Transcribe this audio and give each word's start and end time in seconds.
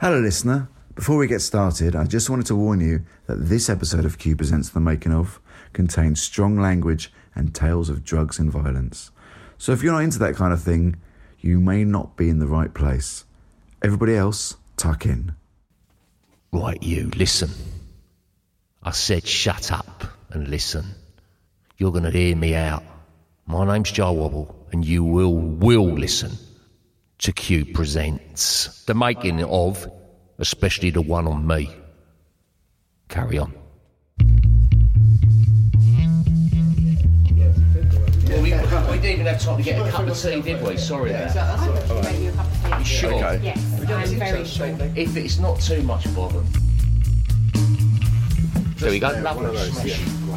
Hello, 0.00 0.20
listener. 0.20 0.68
Before 0.94 1.16
we 1.16 1.26
get 1.26 1.40
started, 1.40 1.96
I 1.96 2.04
just 2.04 2.30
wanted 2.30 2.46
to 2.46 2.54
warn 2.54 2.78
you 2.78 3.04
that 3.26 3.48
this 3.48 3.68
episode 3.68 4.04
of 4.04 4.16
Q 4.16 4.36
Presents 4.36 4.68
The 4.68 4.78
Making 4.78 5.12
of 5.12 5.40
contains 5.72 6.22
strong 6.22 6.56
language 6.56 7.12
and 7.34 7.52
tales 7.52 7.90
of 7.90 8.04
drugs 8.04 8.38
and 8.38 8.48
violence. 8.48 9.10
So 9.56 9.72
if 9.72 9.82
you're 9.82 9.92
not 9.92 10.04
into 10.04 10.20
that 10.20 10.36
kind 10.36 10.52
of 10.52 10.62
thing, 10.62 11.00
you 11.40 11.58
may 11.58 11.82
not 11.82 12.16
be 12.16 12.28
in 12.28 12.38
the 12.38 12.46
right 12.46 12.72
place. 12.72 13.24
Everybody 13.82 14.14
else, 14.14 14.56
tuck 14.76 15.04
in. 15.04 15.34
Right, 16.52 16.80
you, 16.80 17.10
listen. 17.16 17.50
I 18.84 18.92
said 18.92 19.26
shut 19.26 19.72
up 19.72 20.04
and 20.30 20.46
listen. 20.46 20.94
You're 21.76 21.90
going 21.90 22.04
to 22.04 22.12
hear 22.12 22.36
me 22.36 22.54
out. 22.54 22.84
My 23.46 23.66
name's 23.66 23.90
Jah 23.90 24.12
Wobble, 24.12 24.54
and 24.70 24.84
you 24.84 25.02
will, 25.02 25.34
will 25.34 25.90
listen 25.92 26.38
to 27.18 27.32
Q 27.32 27.66
Presents. 27.66 28.84
The 28.84 28.94
making 28.94 29.42
of, 29.44 29.90
especially 30.38 30.90
the 30.90 31.02
one 31.02 31.26
on 31.26 31.46
me. 31.46 31.70
Carry 33.08 33.38
on. 33.38 33.52
we, 38.42 38.50
didn't 38.50 39.04
even 39.06 39.26
have 39.26 39.40
time 39.40 39.56
to 39.56 39.62
get 39.62 39.86
a 39.86 39.90
cup 39.90 40.06
of 40.06 40.16
tea, 40.16 40.40
did 40.42 40.62
we? 40.62 40.76
Sorry 40.76 41.10
about 41.10 41.34
that. 41.34 42.78
You 42.78 42.84
sure? 42.84 43.34
Yes, 43.36 43.80
I'm 43.88 44.18
very 44.18 44.44
sure. 44.44 44.66
If 44.94 45.16
it's 45.16 45.38
not 45.38 45.60
too 45.60 45.82
much 45.82 46.14
bother. 46.14 46.42
There 48.76 48.90
we 48.90 48.98
go. 49.00 49.08
Lovely. 49.08 49.56
Smashing. 49.56 50.30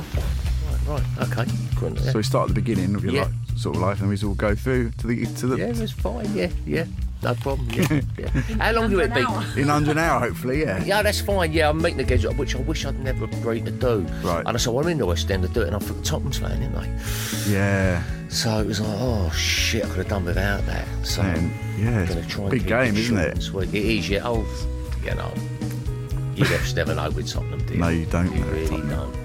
Right, 0.87 1.03
right, 1.17 1.37
okay. 1.37 2.01
So 2.11 2.17
we 2.17 2.23
start 2.23 2.49
at 2.49 2.55
the 2.55 2.61
beginning 2.61 2.95
of 2.95 3.03
your 3.03 3.13
Yeah. 3.13 3.21
life, 3.23 3.33
sort 3.61 3.75
of 3.75 3.81
life, 3.81 3.99
and 4.01 4.09
we 4.09 4.17
sort 4.17 4.31
of 4.33 4.37
go 4.37 4.55
through 4.55 4.91
to 4.91 5.07
the 5.07 5.25
to 5.25 5.47
the 5.47 5.57
Yeah, 5.57 5.65
it 5.65 5.77
was 5.77 5.91
fine. 5.91 6.33
Yeah, 6.35 6.49
yeah, 6.65 6.85
no 7.23 7.33
problem. 7.35 7.69
Yeah, 7.71 8.01
yeah. 8.17 8.27
How 8.59 8.71
long 8.73 8.91
will 8.91 9.01
it 9.01 9.13
be? 9.13 9.61
in 9.61 9.69
under 9.69 9.91
an 9.91 9.97
hour, 9.97 10.19
hopefully. 10.19 10.61
Yeah. 10.61 10.83
Yeah, 10.83 11.01
that's 11.03 11.21
fine. 11.21 11.51
Yeah, 11.53 11.69
I'm 11.69 11.81
meeting 11.81 11.97
the 11.97 12.03
kids, 12.03 12.25
which 12.25 12.55
I 12.55 12.59
wish 12.59 12.85
I'd 12.85 12.99
never 12.99 13.25
agreed 13.25 13.65
to 13.65 13.71
do. 13.71 13.99
Right. 14.23 14.43
And 14.45 14.49
I 14.49 14.57
said, 14.57 14.73
well, 14.73 14.83
I'm 14.85 14.91
in 14.91 14.97
the 14.97 15.05
West 15.05 15.29
End 15.29 15.43
to 15.43 15.49
do 15.49 15.61
it, 15.61 15.67
and 15.67 15.75
I 15.75 15.79
thought 15.79 16.03
Tottenham's 16.03 16.39
playing, 16.39 16.61
didn't 16.61 16.81
they? 16.81 17.51
Yeah. 17.53 18.03
So 18.29 18.59
it 18.59 18.65
was 18.67 18.79
like, 18.81 18.97
oh 18.99 19.29
shit, 19.31 19.83
I 19.83 19.87
could 19.89 19.97
have 19.97 20.07
done 20.07 20.25
without 20.25 20.65
that. 20.65 20.87
So 21.03 21.21
Man, 21.21 21.53
yeah, 21.77 21.99
I'm 22.01 22.07
going 22.07 22.21
to 22.23 22.27
try 22.29 22.43
and 22.43 22.51
big 22.51 22.61
keep 22.61 22.69
game, 22.69 22.95
isn't 22.95 23.15
short 23.17 23.27
it? 23.27 23.33
and 23.33 23.43
sweet. 23.43 23.73
It 23.73 23.85
is, 23.85 24.09
yeah. 24.09 24.21
Oh, 24.23 24.45
you 25.03 25.13
know, 25.15 25.33
you 26.35 26.45
just 26.45 26.75
never 26.77 26.95
know 26.95 27.09
with 27.11 27.29
Tottenham, 27.29 27.63
do 27.65 27.73
you? 27.73 27.79
No, 27.81 27.89
you 27.89 28.05
don't 28.05 28.31
You 28.33 28.39
know 28.39 28.51
really 28.51 28.67
Tottenham. 28.69 28.89
don't. 29.11 29.21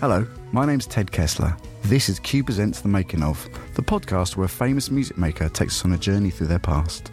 Hello, 0.00 0.26
my 0.52 0.64
name's 0.64 0.86
Ted 0.86 1.12
Kessler. 1.12 1.54
This 1.82 2.08
is 2.08 2.20
Q 2.20 2.44
Presents 2.44 2.80
The 2.80 2.88
Making 2.88 3.22
of, 3.22 3.48
the 3.74 3.82
podcast 3.82 4.36
where 4.36 4.44
a 4.44 4.48
famous 4.48 4.90
music 4.90 5.18
maker 5.18 5.48
takes 5.48 5.78
us 5.78 5.84
on 5.84 5.92
a 5.92 5.98
journey 5.98 6.30
through 6.30 6.46
their 6.46 6.60
past. 6.60 7.10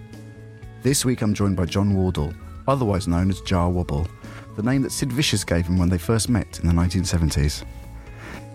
This 0.83 1.03
week 1.03 1.21
I'm 1.21 1.33
joined 1.33 1.55
by 1.55 1.65
John 1.65 1.95
Wardle, 1.95 2.33
otherwise 2.67 3.07
known 3.07 3.29
as 3.31 3.41
Jah 3.41 3.67
Wobble, 3.67 4.07
the 4.55 4.61
name 4.61 4.83
that 4.83 4.91
Sid 4.91 5.11
Vicious 5.11 5.43
gave 5.43 5.65
him 5.65 5.79
when 5.79 5.89
they 5.89 5.97
first 5.97 6.29
met 6.29 6.59
in 6.59 6.67
the 6.67 6.73
1970s. 6.73 7.63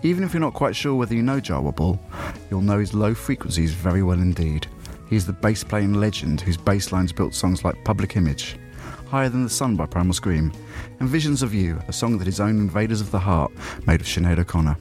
Even 0.03 0.23
if 0.23 0.33
you're 0.33 0.39
not 0.39 0.53
quite 0.53 0.75
sure 0.75 0.95
whether 0.95 1.13
you 1.15 1.23
know 1.23 1.41
Jah 1.41 1.59
Wobble, 1.59 1.99
you'll 2.49 2.61
know 2.61 2.79
his 2.79 2.93
low 2.93 3.13
frequencies 3.13 3.73
very 3.73 4.03
well 4.03 4.19
indeed. 4.19 4.67
He 5.09 5.17
is 5.17 5.25
the 5.25 5.33
bass 5.33 5.63
playing 5.63 5.93
legend 5.93 6.39
whose 6.39 6.57
bass 6.57 6.93
lines 6.93 7.11
built 7.11 7.33
songs 7.33 7.65
like 7.65 7.83
Public 7.83 8.15
Image, 8.15 8.57
Higher 9.07 9.29
Than 9.29 9.43
the 9.43 9.49
Sun 9.49 9.75
by 9.75 9.87
Primal 9.87 10.13
Scream, 10.13 10.53
and 11.01 11.09
Visions 11.09 11.41
of 11.41 11.53
You, 11.53 11.81
a 11.89 11.93
song 11.93 12.17
that 12.17 12.27
his 12.27 12.39
own 12.39 12.57
Invaders 12.59 13.01
of 13.01 13.11
the 13.11 13.19
Heart 13.19 13.51
made 13.87 13.99
with 13.99 14.07
Sinead 14.07 14.39
O'Connor. 14.39 14.77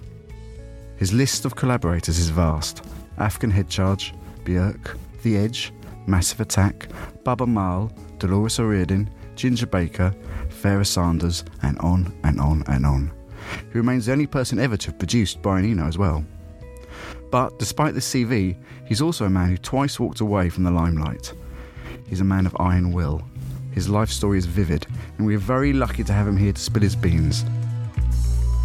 His 1.02 1.12
list 1.12 1.44
of 1.44 1.56
collaborators 1.56 2.20
is 2.20 2.28
vast 2.28 2.84
African 3.18 3.50
Head 3.50 3.68
Charge, 3.68 4.14
Björk, 4.44 4.96
The 5.24 5.36
Edge, 5.36 5.72
Massive 6.06 6.38
Attack, 6.38 6.90
Baaba 7.24 7.44
Maal, 7.44 7.90
Dolores 8.20 8.60
O'Riordan, 8.60 9.10
Ginger 9.34 9.66
Baker, 9.66 10.14
Pharoah 10.48 10.84
Sanders, 10.84 11.42
and 11.62 11.76
on 11.80 12.16
and 12.22 12.40
on 12.40 12.62
and 12.68 12.86
on. 12.86 13.10
He 13.72 13.78
remains 13.78 14.06
the 14.06 14.12
only 14.12 14.28
person 14.28 14.60
ever 14.60 14.76
to 14.76 14.90
have 14.90 14.98
produced 15.00 15.42
Brian 15.42 15.68
Eno 15.68 15.88
as 15.88 15.98
well. 15.98 16.24
But 17.32 17.58
despite 17.58 17.94
this 17.94 18.08
CV, 18.08 18.56
he's 18.86 19.02
also 19.02 19.24
a 19.24 19.28
man 19.28 19.48
who 19.48 19.56
twice 19.56 19.98
walked 19.98 20.20
away 20.20 20.50
from 20.50 20.62
the 20.62 20.70
limelight. 20.70 21.34
He's 22.06 22.20
a 22.20 22.24
man 22.24 22.46
of 22.46 22.56
iron 22.60 22.92
will. 22.92 23.22
His 23.72 23.88
life 23.88 24.10
story 24.10 24.38
is 24.38 24.46
vivid, 24.46 24.86
and 25.18 25.26
we 25.26 25.34
are 25.34 25.40
very 25.40 25.72
lucky 25.72 26.04
to 26.04 26.12
have 26.12 26.28
him 26.28 26.36
here 26.36 26.52
to 26.52 26.60
spill 26.60 26.82
his 26.82 26.94
beans. 26.94 27.44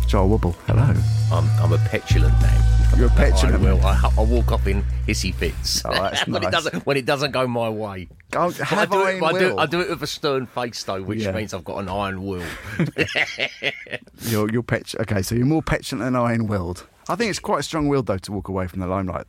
Jah 0.07 0.23
Wobble, 0.25 0.53
hello. 0.67 0.93
I'm, 1.33 1.49
I'm 1.59 1.73
a 1.73 1.77
petulant 1.89 2.33
man. 2.41 2.63
You're 2.97 3.07
a 3.07 3.11
petulant 3.11 3.55
I 3.55 3.57
will. 3.57 3.77
man. 3.77 3.85
I, 4.05 4.09
I 4.17 4.21
walk 4.23 4.53
off 4.53 4.65
in 4.65 4.81
hissy 5.05 5.33
fits 5.35 5.81
Oh, 5.83 5.91
that's 5.91 6.25
when 6.27 6.41
it 6.43 6.51
doesn't 6.51 6.85
when 6.85 6.95
it 6.95 7.05
doesn't 7.05 7.31
go 7.31 7.45
my 7.45 7.67
way. 7.67 8.07
Go- 8.31 8.49
have 8.51 8.79
I 8.79 8.85
do, 8.85 9.05
it, 9.05 9.21
I, 9.23 9.31
do, 9.39 9.49
will. 9.49 9.59
I 9.59 9.65
do 9.65 9.81
it 9.81 9.89
with 9.89 10.01
a 10.03 10.07
stern 10.07 10.45
face 10.45 10.81
though, 10.83 11.01
which 11.03 11.19
Yeah. 11.23 11.33
means 11.33 11.53
I've 11.53 11.65
got 11.65 11.79
an 11.79 11.89
iron 11.89 12.25
will. 12.25 12.43
You're, 14.21 14.49
you're 14.49 14.63
pet- 14.63 14.95
okay, 15.01 15.21
so 15.21 15.35
you're 15.35 15.45
more 15.45 15.61
petulant 15.61 16.05
than 16.05 16.15
iron 16.15 16.47
willed. 16.47 16.87
I 17.09 17.15
think 17.15 17.29
it's 17.29 17.39
quite 17.39 17.59
a 17.59 17.63
strong 17.63 17.87
willed, 17.87 18.07
though, 18.07 18.17
to 18.17 18.31
walk 18.31 18.47
away 18.49 18.67
from 18.67 18.79
the 18.81 18.87
limelight. 18.87 19.25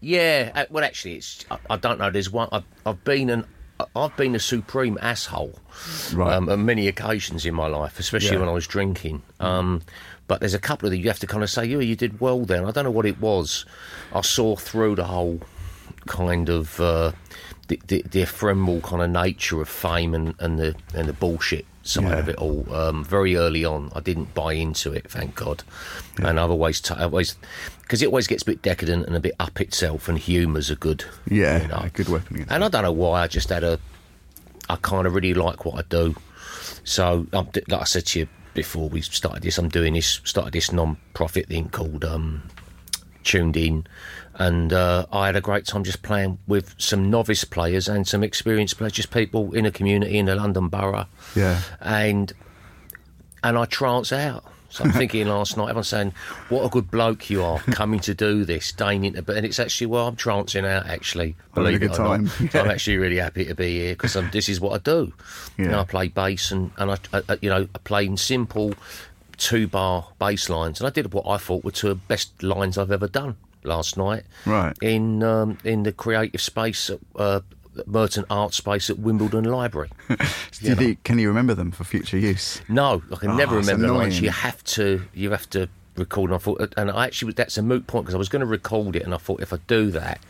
yeah. 0.00 0.50
uh, 0.54 0.64
Well, 0.70 0.84
actually, 0.84 1.16
it's 1.16 1.44
I, 1.50 1.58
I 1.70 1.76
don't 1.76 1.98
know. 1.98 2.10
There's 2.10 2.30
one. 2.30 2.48
I've, 2.52 2.64
I've 2.86 3.02
been 3.04 3.28
an 3.30 3.44
I've 3.96 4.16
been 4.16 4.34
a 4.34 4.38
supreme 4.40 4.98
asshole 5.02 5.58
Right. 6.12 6.32
um, 6.34 6.48
on 6.48 6.64
many 6.64 6.86
occasions 6.88 7.44
in 7.44 7.54
my 7.54 7.66
life, 7.66 7.98
especially 7.98 8.34
Yeah. 8.34 8.40
when 8.40 8.48
I 8.48 8.52
was 8.52 8.66
drinking. 8.66 9.22
Um, 9.40 9.82
but 10.26 10.40
there's 10.40 10.54
a 10.54 10.58
couple 10.58 10.86
of 10.86 10.92
them 10.92 11.00
you 11.00 11.08
have 11.08 11.18
to 11.20 11.26
kind 11.26 11.42
of 11.42 11.50
say, 11.50 11.64
"Yeah, 11.66 11.78
you 11.78 11.96
did 11.96 12.20
well." 12.20 12.44
Then 12.44 12.64
I 12.64 12.70
don't 12.70 12.84
know 12.84 12.90
what 12.90 13.06
it 13.06 13.20
was. 13.20 13.64
I 14.12 14.20
saw 14.22 14.56
through 14.56 14.96
the 14.96 15.04
whole 15.04 15.40
kind 16.06 16.48
of 16.48 16.80
uh, 16.80 17.12
the, 17.68 17.80
the, 17.86 18.02
the 18.10 18.22
ephemeral 18.22 18.80
kind 18.82 19.02
of 19.02 19.10
nature 19.10 19.60
of 19.60 19.68
fame 19.68 20.14
and, 20.14 20.34
and 20.38 20.58
the 20.58 20.74
and 20.94 21.08
the 21.08 21.12
bullshit 21.12 21.64
side 21.82 22.04
Yeah. 22.04 22.18
of 22.18 22.28
it 22.28 22.36
all. 22.36 22.66
Um, 22.74 23.04
very 23.04 23.36
early 23.36 23.64
on, 23.64 23.90
I 23.94 24.00
didn't 24.00 24.32
buy 24.34 24.54
into 24.54 24.92
it, 24.92 25.10
thank 25.10 25.34
God. 25.34 25.62
And 26.16 26.40
I've 26.40 26.50
always, 26.50 26.80
t- 26.80 26.94
I've 26.94 27.12
always, 27.12 27.36
because 27.82 28.00
it 28.00 28.06
always 28.06 28.26
gets 28.26 28.42
a 28.42 28.46
bit 28.46 28.62
decadent 28.62 29.06
and 29.06 29.14
a 29.14 29.20
bit 29.20 29.34
up 29.38 29.60
itself, 29.60 30.08
and 30.08 30.18
humour's 30.18 30.70
a 30.70 30.76
good, 30.76 31.04
Yeah, 31.30 31.60
you 31.60 31.68
know. 31.68 31.80
a 31.84 31.90
good 31.90 32.08
weapon 32.08 32.46
And 32.48 32.64
I 32.64 32.68
don't 32.68 32.84
know 32.84 32.92
why. 32.92 33.20
I 33.22 33.26
just 33.26 33.50
had 33.50 33.64
a, 33.64 33.78
I 34.70 34.76
kind 34.76 35.06
of 35.06 35.14
really 35.14 35.34
like 35.34 35.66
what 35.66 35.74
I 35.78 35.82
do. 35.86 36.14
So, 36.84 37.26
um, 37.34 37.48
like 37.68 37.80
I 37.82 37.84
said 37.84 38.06
to 38.06 38.20
you 38.20 38.28
before 38.54 38.88
we 38.88 39.00
started 39.02 39.42
this, 39.42 39.58
I'm 39.58 39.68
doing 39.68 39.94
this, 39.94 40.20
started 40.24 40.52
this 40.52 40.72
non-profit 40.72 41.48
thing 41.48 41.68
called 41.68 42.04
um, 42.04 42.42
Tuned 43.24 43.56
In, 43.56 43.86
and 44.34 44.72
uh, 44.72 45.06
I 45.12 45.26
had 45.26 45.36
a 45.36 45.40
great 45.40 45.66
time 45.66 45.84
just 45.84 46.02
playing 46.02 46.38
with 46.46 46.74
some 46.78 47.10
novice 47.10 47.44
players 47.44 47.88
and 47.88 48.06
some 48.06 48.22
experienced 48.22 48.78
players, 48.78 48.92
just 48.92 49.10
people 49.10 49.52
in 49.54 49.66
a 49.66 49.70
community 49.70 50.18
in 50.18 50.26
the 50.26 50.36
London 50.36 50.68
borough, 50.68 51.06
Yeah. 51.34 51.60
and 51.80 52.32
and 53.42 53.58
I 53.58 53.64
trance 53.66 54.12
out. 54.12 54.44
So 54.74 54.82
I'm 54.82 54.90
thinking 54.90 55.28
last 55.28 55.56
night, 55.56 55.68
everyone's 55.68 55.86
saying, 55.86 56.12
"What 56.48 56.64
a 56.64 56.68
good 56.68 56.90
bloke 56.90 57.30
you 57.30 57.44
are, 57.44 57.60
coming 57.60 58.00
to 58.00 58.12
do 58.12 58.44
this, 58.44 58.72
deigning 58.72 59.12
to." 59.12 59.22
But 59.22 59.36
and 59.36 59.46
it's 59.46 59.60
actually 59.60 59.86
well, 59.86 60.08
I'm 60.08 60.16
trancing 60.16 60.64
out. 60.64 60.86
Actually, 60.86 61.36
believe 61.54 61.80
it 61.80 61.92
or 61.92 62.18
not. 62.18 62.28
time. 62.28 62.50
So 62.50 62.60
I'm 62.60 62.70
actually 62.70 62.96
really 62.96 63.18
happy 63.18 63.44
to 63.44 63.54
be 63.54 63.78
here 63.78 63.92
because 63.94 64.14
this 64.32 64.48
is 64.48 64.60
what 64.60 64.72
I 64.72 64.78
do. 64.78 65.12
You 65.56 65.68
know, 65.68 65.78
I 65.78 65.84
play 65.84 66.08
bass 66.08 66.50
and 66.50 66.72
and 66.76 66.90
I, 66.90 66.98
I 67.12 67.38
you 67.40 67.50
know 67.50 67.68
I 67.72 67.78
play 67.84 68.04
in 68.04 68.16
simple 68.16 68.74
two 69.36 69.68
bar 69.68 70.08
bass 70.18 70.48
lines, 70.48 70.80
and 70.80 70.88
I 70.88 70.90
did 70.90 71.12
what 71.12 71.24
I 71.28 71.36
thought 71.36 71.62
were 71.62 71.70
two 71.70 71.90
of 71.92 72.00
the 72.00 72.06
best 72.08 72.42
lines 72.42 72.76
I've 72.76 72.90
ever 72.90 73.06
done 73.06 73.36
last 73.62 73.96
night. 73.96 74.24
Right. 74.44 74.76
in 74.82 75.22
um, 75.22 75.58
in 75.62 75.84
the 75.84 75.92
creative 75.92 76.40
space. 76.40 76.90
At, 76.90 76.98
uh, 77.14 77.40
Merton 77.86 78.24
Art 78.30 78.54
Space 78.54 78.90
at 78.90 78.98
Wimbledon 78.98 79.44
Library. 79.44 79.90
Did 80.62 80.78
he, 80.80 80.94
can 80.96 81.18
you 81.18 81.28
remember 81.28 81.54
them 81.54 81.70
for 81.70 81.84
future 81.84 82.18
use? 82.18 82.60
No, 82.68 83.02
I 83.12 83.16
can 83.16 83.30
Oh, 83.30 83.36
never 83.36 83.56
ah, 83.56 83.58
remember 83.60 83.86
the 83.86 83.92
lines. 83.92 84.14
annoying. 84.14 84.24
You 84.24 84.30
have 84.30 84.62
to, 84.64 85.02
you 85.14 85.30
have 85.30 85.48
to 85.50 85.68
record. 85.96 86.30
And 86.30 86.36
I 86.36 86.38
thought, 86.38 86.74
and 86.76 86.90
I 86.90 87.06
actually 87.06 87.32
that's 87.32 87.58
a 87.58 87.62
moot 87.62 87.86
point 87.86 88.04
because 88.06 88.14
I 88.14 88.18
was 88.18 88.28
going 88.28 88.40
to 88.40 88.46
record 88.46 88.96
it, 88.96 89.02
and 89.02 89.14
I 89.14 89.18
thought 89.18 89.40
if 89.40 89.52
I 89.52 89.58
do 89.66 89.90
that, 89.92 90.20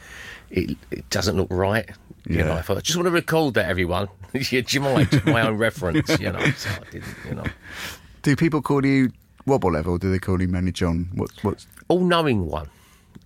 it 0.51 0.77
it 0.91 1.09
doesn't 1.11 1.37
look 1.37 1.49
right. 1.51 1.89
You 2.27 2.39
Yeah. 2.39 2.45
know, 2.47 2.53
I 2.55 2.63
thought 2.63 2.77
I 2.79 2.81
just 2.81 2.97
want 2.97 3.07
to 3.07 3.11
record 3.13 3.55
that, 3.55 3.67
everyone. 3.69 4.09
Yeah, 4.33 4.61
Do 4.67 4.77
you 4.77 4.81
mind? 4.81 5.23
My 5.27 5.43
own 5.43 5.57
reference, 5.59 6.19
you 6.19 6.33
know. 6.33 6.45
So 6.57 6.71
I 6.71 6.91
didn't, 6.91 7.15
you 7.29 7.35
know. 7.35 7.45
Do 8.23 8.35
people 8.37 8.63
call 8.63 8.85
you 8.87 9.13
Wobble 9.47 9.71
Level? 9.73 9.99
Do 9.99 10.11
they 10.11 10.19
call 10.19 10.41
you 10.41 10.49
mainly 10.49 10.73
John? 10.73 11.09
What, 11.15 11.31
what's 11.43 11.67
all-knowing 11.89 12.47
one 12.47 12.69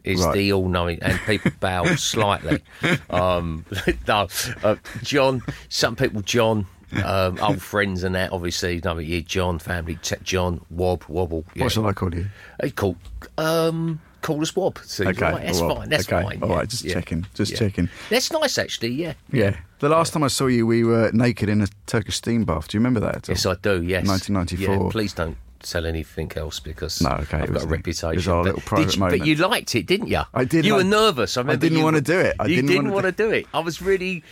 is 0.05 0.25
Right. 0.25 0.35
the 0.35 0.52
all-knowing, 0.52 0.99
and 1.02 1.19
people 1.20 1.50
bow 1.61 1.85
slightly. 1.96 2.62
Um, 3.11 3.64
no, 4.08 4.29
uh, 4.62 4.76
John. 5.02 5.43
Some 5.69 5.96
people, 5.96 6.23
John. 6.23 6.67
Um, 7.05 7.38
old 7.43 7.61
friends 7.61 8.02
and 8.02 8.14
that, 8.14 8.32
obviously. 8.32 8.76
You 8.76 8.81
know, 8.82 8.99
yeah, 8.99 9.20
John, 9.20 9.58
family, 9.58 9.99
John, 10.23 10.64
Wob, 10.70 11.05
Wobble. 11.08 11.44
Yeah. 11.55 11.64
what 11.64 11.73
shall 11.73 11.87
I 11.87 11.93
call 11.93 12.14
you? 12.14 12.26
Hey, 12.62 12.70
cool. 12.70 12.96
Um, 13.37 14.00
call 14.23 14.40
us 14.40 14.56
Wob. 14.56 14.79
So 14.85 15.06
Okay, 15.06 15.20
right, 15.20 15.43
that's 15.44 15.61
Wob. 15.61 15.76
fine. 15.76 15.88
That's 15.90 16.11
Okay, 16.11 16.23
fine. 16.23 16.43
all 16.43 16.49
yeah, 16.49 16.56
right, 16.56 16.69
just 16.69 16.85
yeah, 16.85 16.94
checking, 16.94 17.26
just 17.35 17.52
yeah. 17.52 17.58
checking. 17.58 17.90
That's 18.08 18.32
nice, 18.32 18.56
actually. 18.56 18.93
Yeah. 18.94 19.12
Yeah. 19.31 19.56
The 19.81 19.90
last 19.90 20.14
time 20.14 20.25
I 20.25 20.29
saw 20.29 20.46
you, 20.46 20.67
we 20.67 20.82
were 20.82 21.11
naked 21.12 21.50
in 21.50 21.61
a 21.61 21.67
Turkish 21.87 22.17
steam 22.17 22.44
bath. 22.44 22.69
Do 22.69 22.76
you 22.79 22.81
remember 22.81 23.00
that? 23.00 23.17
At 23.17 23.29
all? 23.29 23.32
Yes, 23.35 23.44
I 23.46 23.55
do. 23.56 23.82
Yes. 23.82 24.06
1994. 24.08 24.75
Yeah, 24.87 24.90
please 24.90 25.12
don't 25.12 25.37
sell 25.69 25.87
anything 25.87 26.32
else 26.37 26.59
because 26.61 27.00
No, 27.03 27.11
okay, 27.11 27.38
I've 27.38 27.53
got 27.53 27.65
a 27.65 27.67
reputation. 27.67 28.12
it 28.12 28.17
was 28.17 28.29
our 28.29 28.43
But 28.43 28.47
little 28.47 28.61
private 28.62 28.85
did 28.87 28.94
you, 28.94 29.00
moment. 29.00 29.19
But 29.20 29.26
you 29.29 29.35
liked 29.37 29.75
it, 29.75 29.87
didn't 29.87 30.09
you? 30.09 30.23
I 30.35 30.44
did 30.44 30.65
You 30.65 30.73
like- 30.75 30.85
were 30.85 30.88
nervous. 30.91 31.37
I, 31.37 31.41
remember 31.41 31.61
didn't 31.61 31.79
you- 31.79 31.85
wanna 31.85 32.00
do 32.00 32.19
it. 32.19 32.37
I 32.41 32.47
you 32.47 32.56
didn't 32.56 32.70
didn't 32.70 32.91
wanna 32.93 33.12
do 33.12 33.31
it. 33.31 33.47
I 33.55 33.61
was 33.61 33.81
really. 33.82 34.25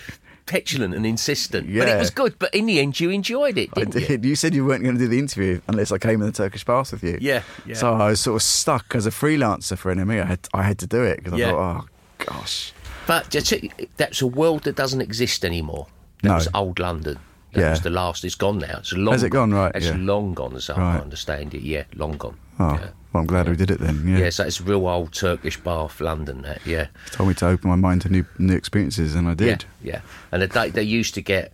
petulant 0.47 0.95
and 0.95 1.05
insistent. 1.05 1.67
But 1.67 1.89
it 1.89 1.99
was 1.99 2.11
good. 2.11 2.39
But 2.39 2.55
in 2.55 2.67
the 2.67 2.79
end, 2.79 3.01
you 3.01 3.11
enjoyed 3.11 3.59
it, 3.59 3.69
I 3.77 3.81
didn't 3.81 4.01
you? 4.01 4.07
did. 4.07 4.25
You 4.25 4.37
said 4.37 4.55
you 4.55 4.65
weren't 4.65 4.85
going 4.85 4.95
to 4.95 5.01
do 5.01 5.09
the 5.09 5.19
interview 5.19 5.61
unless 5.67 5.91
I 5.91 5.99
came 5.99 6.21
in 6.21 6.27
the 6.29 6.31
Turkish 6.31 6.65
bath 6.65 6.93
with 6.93 7.03
you. 7.03 7.19
Yeah, 7.21 7.43
yeah. 7.67 7.75
So 7.75 7.95
I 7.95 8.11
was 8.11 8.21
sort 8.21 8.37
of 8.37 8.43
stuck 8.45 8.95
as 8.95 9.07
a 9.07 9.11
freelancer 9.11 9.77
for 9.77 9.93
NME. 9.93 10.23
I 10.23 10.25
had 10.25 10.39
I 10.55 10.63
had 10.63 10.79
to 10.79 10.87
do 10.87 11.03
it 11.03 11.17
because 11.17 11.33
I 11.33 11.37
Yeah. 11.39 11.51
thought, 11.51 11.85
oh 11.85 12.25
gosh, 12.25 12.73
But 13.09 13.35
that's 13.97 14.23
a 14.23 14.27
world 14.29 14.63
that 14.63 14.77
doesn't 14.77 15.01
exist 15.01 15.45
anymore. 15.45 15.89
That 16.23 16.29
No. 16.29 16.35
was 16.37 16.49
old 16.55 16.79
London. 16.79 17.19
That 17.57 17.63
Yeah. 17.63 17.71
was 17.71 17.81
the 17.81 17.91
last. 17.91 18.25
It's 18.25 18.35
gone 18.35 18.59
now. 18.59 18.77
It's 18.79 18.93
long. 18.93 19.13
Has 19.13 19.23
it 19.23 19.31
gone? 19.31 19.53
Right, 19.53 19.73
It's 19.75 19.87
yeah. 19.87 19.97
long 19.97 20.35
gone, 20.35 20.55
as 20.57 20.69
I 20.69 20.79
Right. 20.79 21.01
understand 21.01 21.55
it. 21.55 21.63
Yeah, 21.63 21.85
long 21.95 22.17
gone. 22.19 22.37
oh, 22.61 22.73
Yeah. 22.75 22.79
well, 23.13 23.21
I'm 23.23 23.27
glad 23.27 23.49
we 23.49 23.57
did 23.57 23.71
it 23.71 23.81
then. 23.81 24.05
Yeah. 24.07 24.19
Yeah, 24.19 24.31
so 24.31 24.45
it's 24.45 24.61
real 24.61 24.87
old 24.87 25.13
Turkish 25.15 25.57
bath, 25.59 26.01
London. 26.01 26.43
That 26.43 26.61
yeah, 26.67 26.89
told 27.13 27.29
me 27.31 27.35
to 27.37 27.47
open 27.47 27.71
my 27.71 27.77
mind 27.77 28.03
to 28.03 28.11
new 28.11 28.27
new 28.39 28.55
experiences, 28.55 29.15
and 29.15 29.27
I 29.27 29.35
did. 29.35 29.65
yeah, 29.83 29.93
yeah. 29.95 30.01
And 30.33 30.43
they, 30.43 30.71
they 30.71 30.83
used 30.83 31.15
to 31.15 31.23
get 31.23 31.51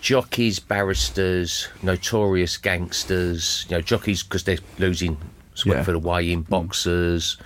jockeys, 0.00 0.58
barristers, 0.58 1.68
notorious 1.82 2.56
gangsters. 2.56 3.66
You 3.68 3.76
know, 3.76 3.82
jockeys 3.82 4.22
because 4.24 4.42
they're 4.44 4.58
losing 4.78 5.16
sweat 5.54 5.84
for 5.84 5.92
the 5.92 5.98
weigh-in, 5.98 6.44
mm. 6.44 6.48
boxers. 6.48 7.36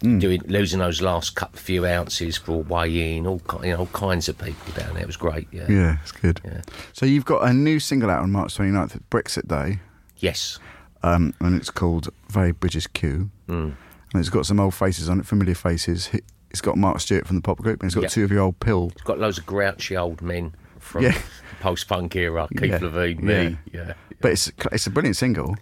Doing 0.00 0.40
losing 0.46 0.78
those 0.78 1.02
last 1.02 1.34
couple 1.36 1.58
few 1.58 1.84
ounces 1.86 2.36
for 2.38 2.52
a 2.52 2.58
weigh-in, 2.58 3.26
all 3.26 3.40
you 3.62 3.70
know, 3.72 3.80
all 3.80 3.86
kinds 3.86 4.28
of 4.30 4.38
people 4.38 4.72
down 4.74 4.94
there. 4.94 5.02
It 5.02 5.06
was 5.06 5.16
great. 5.18 5.46
Yeah. 5.52 5.66
Yeah, 5.68 5.96
it's 6.02 6.12
good. 6.12 6.40
Yeah. 6.44 6.62
So 6.94 7.04
you've 7.04 7.26
got 7.26 7.46
a 7.46 7.52
new 7.52 7.78
single 7.78 8.08
out 8.10 8.22
on 8.22 8.30
March 8.30 8.56
29th, 8.56 8.98
Brexit 9.10 9.46
Day, 9.46 9.80
Yes. 10.16 10.58
um, 11.02 11.34
and 11.40 11.54
it's 11.54 11.68
called 11.70 12.08
Very 12.30 12.52
British 12.52 12.86
Coup. 12.86 13.28
Mm. 13.48 13.74
And 14.12 14.20
it's 14.20 14.30
got 14.30 14.46
some 14.46 14.58
old 14.58 14.74
faces 14.74 15.08
on 15.10 15.20
it, 15.20 15.26
familiar 15.26 15.54
faces. 15.54 16.08
It's 16.50 16.62
got 16.62 16.78
Mark 16.78 17.00
Stewart 17.00 17.26
from 17.26 17.36
the 17.36 17.42
pop 17.42 17.58
group, 17.58 17.80
and 17.82 17.88
it's 17.88 17.94
got 17.94 18.04
Yeah. 18.04 18.08
two 18.08 18.24
of 18.24 18.32
your 18.32 18.40
old 18.40 18.58
pill. 18.58 18.88
It's 18.94 19.02
got 19.02 19.18
loads 19.18 19.36
of 19.38 19.44
grouchy 19.46 19.96
old 19.98 20.22
men 20.22 20.54
from 20.78 21.02
Yeah. 21.04 21.12
the 21.12 21.22
post-punk 21.60 22.16
era. 22.16 22.48
Keith 22.56 22.70
Yeah. 22.70 22.78
Levene, 22.78 23.20
me. 23.22 23.58
Yeah. 23.72 23.92
But 24.22 24.32
it's 24.32 24.50
it's 24.72 24.86
a 24.86 24.90
brilliant 24.90 25.16
single. 25.16 25.56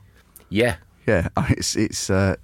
Yeah. 0.48 0.76
Yeah, 1.08 1.28
it's 1.50 1.74
it's 1.76 2.08
uh, 2.08 2.36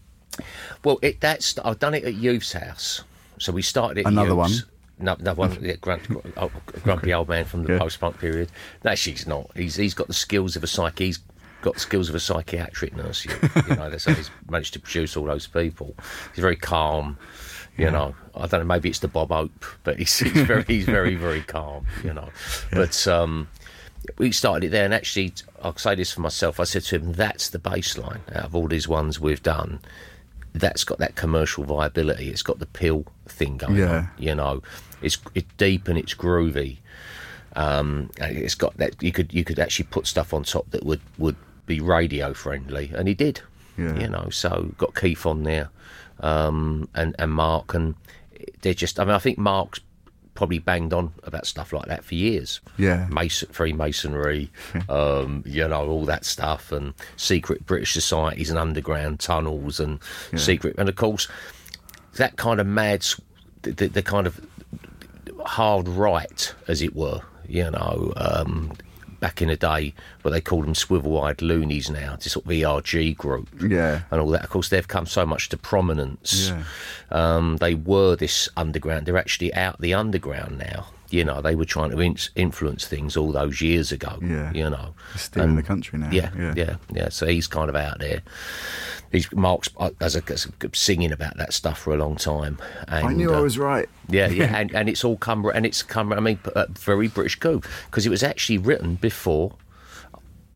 Well, 0.85 0.99
it, 1.03 1.21
that's 1.21 1.59
I've 1.59 1.79
done 1.79 1.95
it 1.95 2.05
at 2.05 2.15
Youth's 2.15 2.53
house. 2.53 3.03
So 3.39 3.53
we 3.53 3.63
started 3.63 3.99
it. 3.99 4.07
Another 4.07 4.35
Youth's. 4.35 4.65
No, 4.99 5.15
another 5.15 5.39
one. 5.41 5.59
Yeah, 5.61 5.75
grunt, 5.81 6.03
oh, 6.37 6.51
grumpy 6.85 7.13
old 7.13 7.29
man 7.29 7.45
from 7.45 7.65
the 7.65 7.73
Yeah. 7.73 7.79
post-punk 7.81 8.19
period. 8.21 8.51
No, 8.85 8.95
she's 8.95 9.27
not. 9.27 9.51
He's 9.57 9.75
he's 9.77 9.95
got 9.95 10.07
the 10.07 10.15
skills 10.15 10.55
of 10.57 10.63
a 10.63 10.67
psych. 10.69 10.99
He's 10.99 11.19
got 11.63 11.75
the 11.75 11.81
skills 11.81 12.09
of 12.09 12.15
a 12.15 12.21
psychiatric 12.21 12.95
nurse. 12.95 13.25
You, 13.25 13.33
you 13.69 13.75
know, 13.77 13.91
that's 13.91 14.05
how 14.05 14.15
he's 14.15 14.31
managed 14.49 14.75
to 14.75 14.81
produce 14.81 15.17
all 15.17 15.25
those 15.25 15.47
people. 15.47 15.97
He's 16.35 16.43
very 16.43 16.57
calm. 16.57 17.19
You 17.77 17.91
know, 17.91 18.15
I 18.37 18.47
don't 18.47 18.61
know. 18.61 18.65
Maybe 18.67 18.89
it's 18.89 19.01
the 19.01 19.09
Bob 19.09 19.31
Hope, 19.31 19.65
but 19.83 19.99
he's, 19.99 20.17
he's 20.17 20.43
very 20.43 20.63
he's 20.69 20.85
very 20.85 21.17
very 21.17 21.41
calm. 21.41 21.87
You 22.05 22.13
know, 22.15 22.29
but 22.71 23.05
um, 23.09 23.49
we 24.17 24.31
started 24.31 24.67
it 24.67 24.71
there, 24.71 24.85
and 24.85 24.95
actually, 24.95 25.33
I'll 25.61 25.77
say 25.77 25.97
this 25.97 26.13
for 26.13 26.21
myself. 26.21 26.61
I 26.61 26.65
said 26.65 26.83
to 26.85 26.97
him, 27.01 27.15
"That's 27.15 27.49
the 27.49 27.59
baseline 27.59 28.21
out 28.33 28.45
of 28.45 28.55
all 28.55 28.69
these 28.69 28.87
ones 28.87 29.19
we've 29.19 29.43
done. 29.43 29.81
That's 30.55 30.85
got 30.85 30.99
that 30.99 31.17
commercial 31.17 31.65
viability. 31.65 32.31
It's 32.31 32.43
got 32.43 32.59
the 32.61 32.67
pill 32.67 33.05
thing 33.27 33.57
going 33.59 33.77
Yeah. 33.77 33.97
on. 33.97 34.11
You 34.19 34.35
know, 34.37 34.63
it's 35.03 35.19
it's 35.35 35.53
deep 35.57 35.89
and 35.89 35.99
it's 35.99 36.15
groovy. 36.15 36.79
Um, 37.57 38.11
it's 38.19 38.55
got 38.55 38.77
that 38.79 39.01
you 39.03 39.13
could 39.13 39.33
you 39.35 39.45
could 39.45 39.59
actually 39.59 39.87
put 39.87 40.07
stuff 40.07 40.33
on 40.33 40.45
top 40.45 40.71
that 40.71 40.85
would 40.85 41.01
would 41.19 41.37
be 41.67 41.81
radio 41.81 42.33
friendly, 42.35 42.93
and 42.95 43.09
he 43.09 43.15
did. 43.15 43.41
Yeah. 43.77 43.99
You 43.99 44.09
know, 44.09 44.29
so 44.31 44.73
got 44.79 44.95
Keith 44.95 45.27
on 45.27 45.43
there, 45.43 45.71
um, 46.21 46.89
and 46.95 47.15
and 47.19 47.33
Mark, 47.33 47.75
and 47.75 47.95
they're 48.63 48.75
just. 48.75 49.01
I 49.01 49.05
mean, 49.05 49.15
I 49.15 49.19
think 49.19 49.39
Mark's 49.39 49.81
probably 50.35 50.59
banged 50.59 50.93
on 50.93 51.13
about 51.23 51.47
stuff 51.47 51.73
like 51.73 51.87
that 51.87 52.05
for 52.05 52.15
years. 52.15 52.61
Yeah. 52.77 53.07
Mason, 53.11 53.49
Freemasonry, 53.53 54.51
um, 54.89 55.43
you 55.47 55.67
know, 55.67 55.89
all 55.89 56.05
that 56.05 56.25
stuff, 56.25 56.73
and 56.73 56.95
secret 57.17 57.65
British 57.67 57.93
societies 57.93 58.51
and 58.51 58.59
underground 58.59 59.21
tunnels 59.21 59.81
and 59.81 60.01
secret, 60.37 60.75
and 60.79 60.89
of 60.89 60.97
course, 60.97 61.29
that 62.17 62.37
kind 62.37 62.61
of 62.61 62.67
mad, 62.67 63.07
the, 63.63 63.73
the, 63.73 63.89
the 63.89 64.03
kind 64.03 64.27
of 64.27 64.45
hard 65.45 65.89
right, 65.89 66.55
as 66.69 66.83
it 66.83 66.95
were, 66.95 67.21
you 67.49 67.71
know, 67.71 68.13
um, 68.17 68.73
back 69.25 69.41
in 69.41 69.49
the 69.49 69.57
day, 69.57 69.95
but 70.23 70.31
they 70.35 70.41
called 70.43 70.67
them 70.67 70.75
swivel-eyed 70.75 71.41
loonies 71.41 71.89
now, 71.89 72.15
this 72.17 72.33
sort 72.33 72.45
of 72.45 72.53
ERG 72.53 73.17
group, 73.17 73.49
Yeah. 73.59 74.03
and 74.11 74.21
all 74.21 74.29
that. 74.29 74.45
Of 74.45 74.51
course, 74.51 74.69
they've 74.69 74.87
come 74.87 75.07
so 75.07 75.25
much 75.25 75.49
to 75.49 75.57
prominence. 75.57 76.51
Yeah. 76.51 76.65
Um, 77.11 77.57
they 77.57 77.75
were 77.75 78.17
this 78.17 78.51
underground. 78.55 79.07
They're 79.07 79.17
actually 79.17 79.55
out 79.55 79.81
the 79.81 79.95
underground 79.95 80.59
now. 80.59 80.89
You 81.15 81.25
know, 81.25 81.41
they 81.41 81.55
were 81.55 81.65
trying 81.65 81.91
to 81.93 82.01
in- 82.01 82.17
influence 82.35 82.87
things 82.89 83.17
all 83.17 83.31
those 83.31 83.61
years 83.61 83.93
ago. 83.93 84.19
Yeah. 84.21 84.53
You 84.53 84.69
know, 84.69 84.95
They're 85.13 85.19
stealing 85.19 85.55
the 85.55 85.63
country 85.63 85.99
now. 85.99 86.11
yeah, 86.11 86.31
Yeah. 86.37 86.55
yeah, 86.57 86.77
yeah, 86.93 87.09
So 87.09 87.27
he's 87.27 87.47
kind 87.47 87.69
of 87.69 87.77
out 87.77 88.01
there. 88.01 88.23
He's 89.13 89.31
Mark's 89.33 89.71
uh, 89.77 89.91
as 90.01 90.17
a, 90.17 90.23
as 90.29 90.47
a 90.47 90.69
singing 90.73 91.13
about 91.13 91.37
that 91.37 91.53
stuff 91.53 91.79
for 91.79 91.95
a 91.95 91.97
long 91.97 92.17
time. 92.17 92.59
And, 92.89 93.07
I 93.07 93.13
knew 93.13 93.33
I 93.33 93.37
uh, 93.37 93.43
was 93.43 93.59
right. 93.59 93.89
yeah, 94.09 94.29
yeah, 94.29 94.57
and, 94.59 94.75
and 94.75 94.89
it's 94.89 95.05
all 95.05 95.17
come 95.17 95.47
and 95.47 95.65
it's 95.65 95.85
come. 95.85 96.13
I 96.13 96.19
mean, 96.19 96.41
uh, 96.57 96.67
very 96.71 97.07
British 97.07 97.37
go 97.37 97.63
because 97.87 98.07
it 98.07 98.11
was 98.11 98.25
actually 98.25 98.59
written 98.59 98.97
before. 98.97 99.55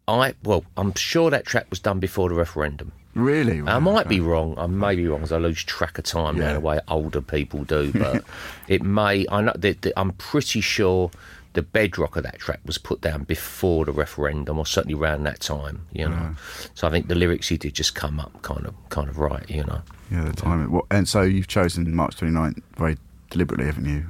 I 0.08 0.34
well, 0.42 0.64
I'm 0.76 0.92
sure 0.94 1.30
that 1.30 1.46
track 1.46 1.66
was 1.70 1.78
done 1.78 2.00
before 2.00 2.30
the 2.30 2.34
referendum. 2.34 2.90
Really? 3.18 3.60
I 3.60 3.78
Wow. 3.78 3.80
might 3.80 4.08
be 4.08 4.20
wrong. 4.20 4.54
I 4.56 4.66
may 4.66 4.94
be 4.96 5.06
wrong, 5.08 5.18
because 5.20 5.32
I 5.32 5.38
lose 5.38 5.62
track 5.64 5.98
of 5.98 6.04
time 6.04 6.38
now 6.38 6.52
the 6.54 6.60
way 6.60 6.80
older 6.88 7.20
people 7.20 7.64
do. 7.64 7.92
But 7.98 8.24
it 8.68 8.82
may. 8.82 9.26
I 9.30 9.40
know. 9.42 9.52
that 9.56 9.82
that 9.82 9.92
I'm 9.98 10.12
pretty 10.12 10.60
sure 10.60 11.10
the 11.54 11.62
bedrock 11.62 12.14
of 12.16 12.22
that 12.22 12.38
track 12.38 12.60
was 12.64 12.78
put 12.78 13.00
down 13.00 13.24
before 13.24 13.84
the 13.84 13.92
referendum, 13.92 14.58
or 14.58 14.66
certainly 14.66 14.94
around 14.98 15.24
that 15.24 15.40
time. 15.40 15.86
You 15.92 16.08
know. 16.08 16.34
So 16.74 16.86
I 16.86 16.90
think 16.90 17.08
the 17.08 17.14
lyrics 17.16 17.48
he 17.48 17.56
did 17.58 17.74
just 17.74 17.94
come 17.94 18.20
up 18.20 18.40
kind 18.42 18.64
of, 18.66 18.74
kind 18.90 19.08
of 19.08 19.18
right. 19.18 19.48
You 19.50 19.64
know. 19.64 19.82
Yeah, 20.10 20.24
the 20.24 20.32
time. 20.32 20.70
What, 20.70 20.84
and 20.90 21.08
so 21.08 21.22
you've 21.22 21.48
chosen 21.48 21.94
March 21.94 22.16
29th 22.16 22.62
very 22.76 22.96
deliberately, 23.30 23.66
haven't 23.66 23.84
you, 23.86 24.06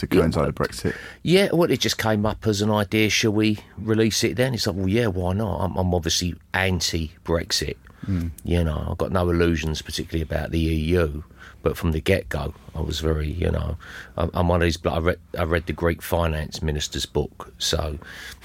to 0.00 0.06
coincide 0.06 0.46
with 0.46 0.54
Brexit? 0.56 0.94
Yeah, 1.22 1.48
well, 1.52 1.70
it 1.70 1.80
just 1.80 1.98
came 1.98 2.26
up 2.26 2.46
as 2.46 2.60
an 2.60 2.70
idea. 2.70 3.08
Shall 3.10 3.32
we 3.32 3.58
release 3.78 4.24
it 4.24 4.36
then? 4.36 4.54
It's 4.54 4.66
like, 4.66 4.76
well, 4.76 4.88
yeah, 4.88 5.06
why 5.06 5.32
not? 5.32 5.60
I'm, 5.60 5.76
I'm 5.76 5.94
obviously 5.94 6.34
anti 6.52 7.12
Brexit. 7.24 7.76
You 8.44 8.64
know, 8.64 8.88
I've 8.90 8.98
got 8.98 9.12
no 9.12 9.28
illusions, 9.28 9.82
particularly 9.82 10.22
about 10.22 10.50
the 10.50 10.58
EU. 10.58 11.22
But 11.62 11.76
from 11.76 11.92
the 11.92 12.00
get 12.00 12.30
go, 12.30 12.54
I 12.74 12.80
was 12.80 13.00
very, 13.00 13.30
you 13.30 13.50
know, 13.50 13.76
I'm, 14.16 14.30
I'm 14.32 14.48
one 14.48 14.62
of 14.62 14.66
these. 14.66 14.78
I 14.86 14.98
read, 14.98 15.18
I 15.38 15.42
read 15.44 15.66
the 15.66 15.74
Greek 15.74 16.00
finance 16.00 16.62
minister's 16.62 17.04
book. 17.04 17.52
So, 17.58 17.98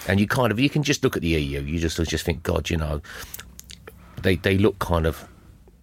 and 0.07 0.19
you 0.19 0.27
kind 0.27 0.51
of, 0.51 0.59
you 0.59 0.69
can 0.69 0.83
just 0.83 1.03
look 1.03 1.15
at 1.15 1.21
the 1.21 1.29
EU. 1.29 1.61
You 1.61 1.79
just, 1.79 1.97
just 2.09 2.25
think, 2.25 2.43
God, 2.43 2.69
you 2.69 2.75
know, 2.75 3.01
they 4.21 4.35
they 4.35 4.57
look 4.57 4.77
kind 4.79 5.05
of 5.05 5.25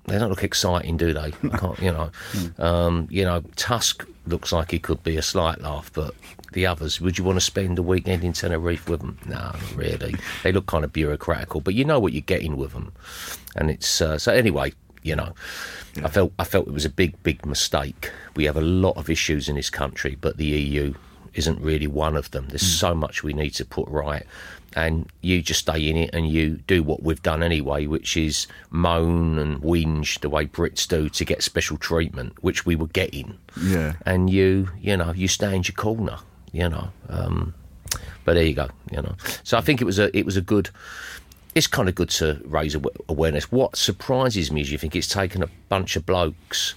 they 0.07 0.19
don't 0.19 0.29
look 0.29 0.45
exciting, 0.45 0.97
do 0.97 1.13
they? 1.13 1.33
You 1.81 1.93
know, 1.93 2.11
um, 2.59 3.09
you 3.11 3.25
know, 3.25 3.43
Tusk 3.57 4.07
looks 4.27 4.53
like 4.53 4.71
he 4.71 4.79
could 4.79 5.03
be 5.03 5.17
a 5.17 5.23
slight 5.23 5.61
laugh, 5.61 5.91
but 5.93 6.15
the 6.53 6.67
others, 6.67 7.01
would 7.01 7.19
you 7.19 7.25
want 7.25 7.37
to 7.37 7.41
spend 7.41 7.79
a 7.79 7.83
weekend 7.83 8.25
in 8.25 8.33
Tenerife 8.33 8.89
with 8.89 9.01
them? 9.01 9.19
No, 9.27 9.37
not 9.37 9.75
really. 9.75 10.15
They 10.43 10.53
look 10.53 10.67
kind 10.67 10.85
of 10.85 10.93
bureaucratical, 10.93 11.63
but 11.65 11.75
you 11.75 11.85
know 11.85 11.99
what 11.99 12.13
you're 12.13 12.23
getting 12.23 12.57
with 12.57 12.73
them, 12.73 12.93
and 13.57 13.71
it's 13.71 14.01
uh, 14.01 14.19
so 14.19 14.33
anyway. 14.33 14.73
You 15.05 15.17
know, 15.17 15.35
I 16.05 16.09
felt 16.09 16.33
I 16.39 16.45
felt 16.45 16.69
it 16.69 16.73
was 16.73 16.85
a 16.85 16.89
big, 16.89 17.21
big 17.25 17.45
mistake. 17.45 18.13
We 18.37 18.45
have 18.45 18.57
a 18.57 18.61
lot 18.61 18.97
of 18.97 19.11
issues 19.11 19.49
in 19.49 19.57
this 19.57 19.69
country, 19.69 20.17
but 20.21 20.37
the 20.37 20.47
EU 20.47 20.95
isn't 21.35 21.61
really 21.61 21.89
one 21.89 22.17
of 22.17 22.31
them. 22.31 22.47
There's 22.49 22.63
so 22.63 22.95
much 22.95 23.25
we 23.25 23.33
need 23.33 23.51
to 23.55 23.65
put 23.65 23.89
right. 23.89 24.25
And 24.75 25.09
you 25.21 25.43
just 25.43 25.61
stay 25.61 25.89
in 25.89 25.97
it 25.97 26.11
and 26.13 26.29
you 26.29 26.57
do 26.67 26.83
what 26.83 27.03
we've 27.03 27.23
done 27.23 27.43
anyway, 27.43 27.87
which 27.87 28.17
is 28.17 28.47
moan 28.71 29.39
and 29.39 29.61
whinge 29.61 30.21
the 30.21 30.29
way 30.29 30.47
Brits 30.47 30.89
do 30.89 31.09
to 31.09 31.25
get 31.25 31.43
special 31.43 31.77
treatment, 31.77 32.35
which 32.43 32.65
we 32.65 32.77
were 32.77 32.89
getting. 32.89 33.39
Yeah. 33.61 33.95
And 34.07 34.31
you, 34.31 34.71
you 34.81 34.97
know, 34.97 35.13
you 35.13 35.29
stay 35.29 35.55
in 35.55 35.63
your 35.63 35.75
corner, 35.75 36.19
you 36.53 36.69
know. 36.69 36.91
Um, 37.09 37.55
but 38.25 38.35
there 38.35 38.45
you 38.45 38.55
go, 38.55 38.69
you 38.91 39.03
know. 39.03 39.15
So 39.43 39.59
I 39.59 39.61
think 39.61 39.81
it 39.81 39.85
was 39.85 39.99
a 39.99 40.17
it 40.17 40.25
was 40.25 40.37
a 40.37 40.41
good. 40.41 40.71
It's 41.55 41.67
kind 41.67 41.87
of 41.87 41.95
good 41.95 42.09
to 42.11 42.41
raise 42.47 42.75
awareness. 43.11 43.53
What 43.53 43.77
surprises 43.77 44.51
me 44.51 44.63
is 44.63 44.73
you 44.73 44.79
think 44.79 44.97
it's 44.97 45.09
taken 45.09 45.43
a 45.43 45.49
bunch 45.69 45.97
of 45.97 46.07
blokes 46.07 46.75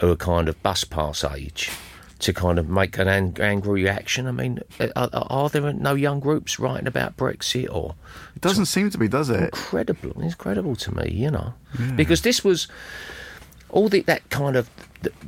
who 0.00 0.10
are 0.10 0.16
kind 0.16 0.48
of 0.48 0.60
bus 0.64 0.82
pass 0.82 1.22
age 1.22 1.70
to 2.20 2.32
kind 2.32 2.58
of 2.58 2.68
make 2.68 2.98
an 2.98 3.08
ang- 3.08 3.36
angry 3.40 3.82
reaction. 3.82 4.26
I 4.26 4.32
mean, 4.32 4.60
are, 4.96 5.08
are 5.12 5.48
there 5.48 5.72
no 5.72 5.94
young 5.94 6.20
groups 6.20 6.58
writing 6.58 6.86
about 6.86 7.16
Brexit 7.16 7.68
or 7.72 7.94
It 8.36 8.42
doesn't 8.42 8.66
seem 8.66 8.90
to 8.90 8.98
be, 8.98 9.08
does 9.08 9.30
it? 9.30 9.44
incredible? 9.44 10.10
It's 10.22 10.34
incredible 10.34 10.76
to 10.76 10.94
me, 10.94 11.10
you 11.12 11.30
know, 11.30 11.54
because 11.96 12.22
this 12.22 12.44
was 12.44 12.68
all 13.70 13.88
the, 13.88 14.02
that 14.02 14.28
kind 14.30 14.56
of 14.56 14.68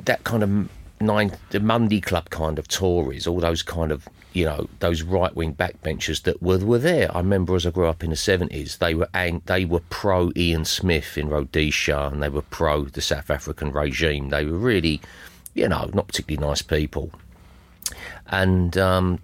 that 0.05 0.25
kind 0.25 0.43
of 0.43 0.69
nine 1.01 1.33
the 1.51 1.61
Monday 1.61 2.01
Club 2.01 2.31
kind 2.31 2.59
of 2.59 2.69
Tories, 2.69 3.27
all 3.27 3.41
those 3.41 3.63
kind 3.63 3.91
of 3.93 4.09
you 4.35 4.45
know 4.45 4.67
those 4.81 5.03
right 5.03 5.35
wing 5.37 5.55
backbenchers 5.55 6.23
that 6.23 6.43
were 6.43 6.59
were 6.59 6.79
there. 6.79 7.15
I 7.15 7.19
remember 7.19 7.55
as 7.55 7.67
I 7.67 7.71
grew 7.71 7.87
up 7.87 8.03
in 8.05 8.11
the 8.11 8.17
seventies, 8.17 8.77
they 8.79 8.95
were 8.95 9.09
ang- 9.15 9.43
they 9.47 9.65
were 9.65 9.81
pro 9.91 10.31
Ian 10.37 10.65
Smith 10.65 11.17
in 11.19 11.29
Rhodesia, 11.29 12.11
and 12.13 12.23
they 12.23 12.29
were 12.29 12.43
pro 12.43 12.85
the 12.85 13.01
South 13.01 13.31
African 13.31 13.73
regime. 13.73 14.29
They 14.31 14.45
were 14.45 14.59
really, 14.59 15.01
you 15.55 15.69
know, 15.69 15.91
not 15.95 16.07
particularly 16.09 16.47
nice 16.47 16.63
people 16.63 17.11
and 18.29 18.77
um, 18.79 19.19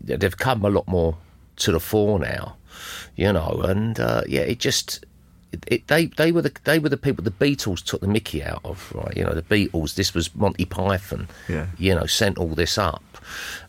they've 0.00 0.36
come 0.36 0.64
a 0.64 0.70
lot 0.70 0.86
more 0.88 1.16
to 1.56 1.72
the 1.72 1.80
fore 1.80 2.18
now, 2.18 2.56
you 3.16 3.32
know, 3.32 3.60
and 3.64 3.98
uh, 4.00 4.22
yeah, 4.26 4.40
it 4.42 4.58
just. 4.58 5.04
It, 5.52 5.64
it, 5.68 5.86
they 5.86 6.06
they 6.06 6.32
were 6.32 6.42
the 6.42 6.52
they 6.64 6.80
were 6.80 6.88
the 6.88 6.96
people 6.96 7.22
the 7.22 7.30
Beatles 7.30 7.80
took 7.82 8.00
the 8.00 8.08
Mickey 8.08 8.42
out 8.42 8.60
of 8.64 8.92
right 8.92 9.16
you 9.16 9.22
know 9.22 9.32
the 9.32 9.42
Beatles 9.42 9.94
this 9.94 10.12
was 10.12 10.34
Monty 10.34 10.64
Python 10.64 11.28
Yeah. 11.48 11.66
you 11.78 11.94
know 11.94 12.04
sent 12.04 12.36
all 12.36 12.48
this 12.48 12.76
up 12.76 13.02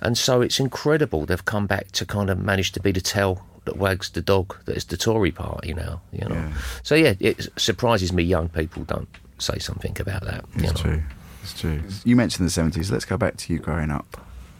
and 0.01 0.17
so 0.17 0.41
it's 0.41 0.59
incredible 0.59 1.27
they've 1.27 1.45
come 1.45 1.67
back 1.67 1.91
to 1.91 2.03
kind 2.05 2.31
of 2.31 2.39
manage 2.39 2.71
to 2.73 2.79
be 2.81 2.91
the 2.91 2.99
tail 2.99 3.45
that 3.65 3.77
wags 3.77 4.09
the 4.09 4.23
dog 4.23 4.57
that 4.65 4.75
is 4.75 4.85
the 4.85 4.97
Tory 4.97 5.31
party 5.31 5.75
now 5.75 6.01
you 6.11 6.27
know 6.27 6.33
Yeah. 6.35 6.53
so 6.81 6.95
yeah 6.95 7.13
it 7.19 7.47
surprises 7.61 8.11
me 8.11 8.23
young 8.23 8.49
people 8.49 8.83
don't 8.83 9.07
say 9.37 9.59
something 9.59 9.95
about 9.99 10.23
that 10.23 10.45
you 10.55 10.63
know 10.63 10.73
true. 10.73 11.03
It's 11.51 11.59
true. 11.59 11.81
You 12.03 12.15
mentioned 12.15 12.45
the 12.45 12.51
seventies. 12.51 12.91
Let's 12.91 13.05
go 13.05 13.17
back 13.17 13.37
to 13.37 13.53
you 13.53 13.59
growing 13.59 13.89
up. 13.91 14.17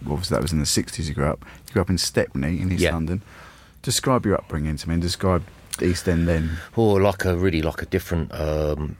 Obviously, 0.09 0.35
that 0.35 0.41
was 0.41 0.53
in 0.53 0.59
the 0.59 0.65
sixties. 0.65 1.09
You 1.09 1.15
grew 1.15 1.25
up. 1.27 1.43
You 1.67 1.73
grew 1.73 1.81
up 1.81 1.89
in 1.89 1.97
Stepney 1.97 2.61
in 2.61 2.71
East 2.71 2.81
Yeah. 2.81 2.93
London. 2.93 3.21
Describe 3.81 4.25
your 4.25 4.35
upbringing 4.35 4.77
to 4.77 4.87
me. 4.89 4.93
and 4.95 5.01
Describe 5.01 5.43
East 5.81 6.07
End 6.07 6.27
then. 6.27 6.57
or 6.75 7.01
like 7.01 7.25
a 7.25 7.35
really 7.35 7.61
like 7.61 7.81
a 7.81 7.85
different 7.85 8.33
um, 8.33 8.95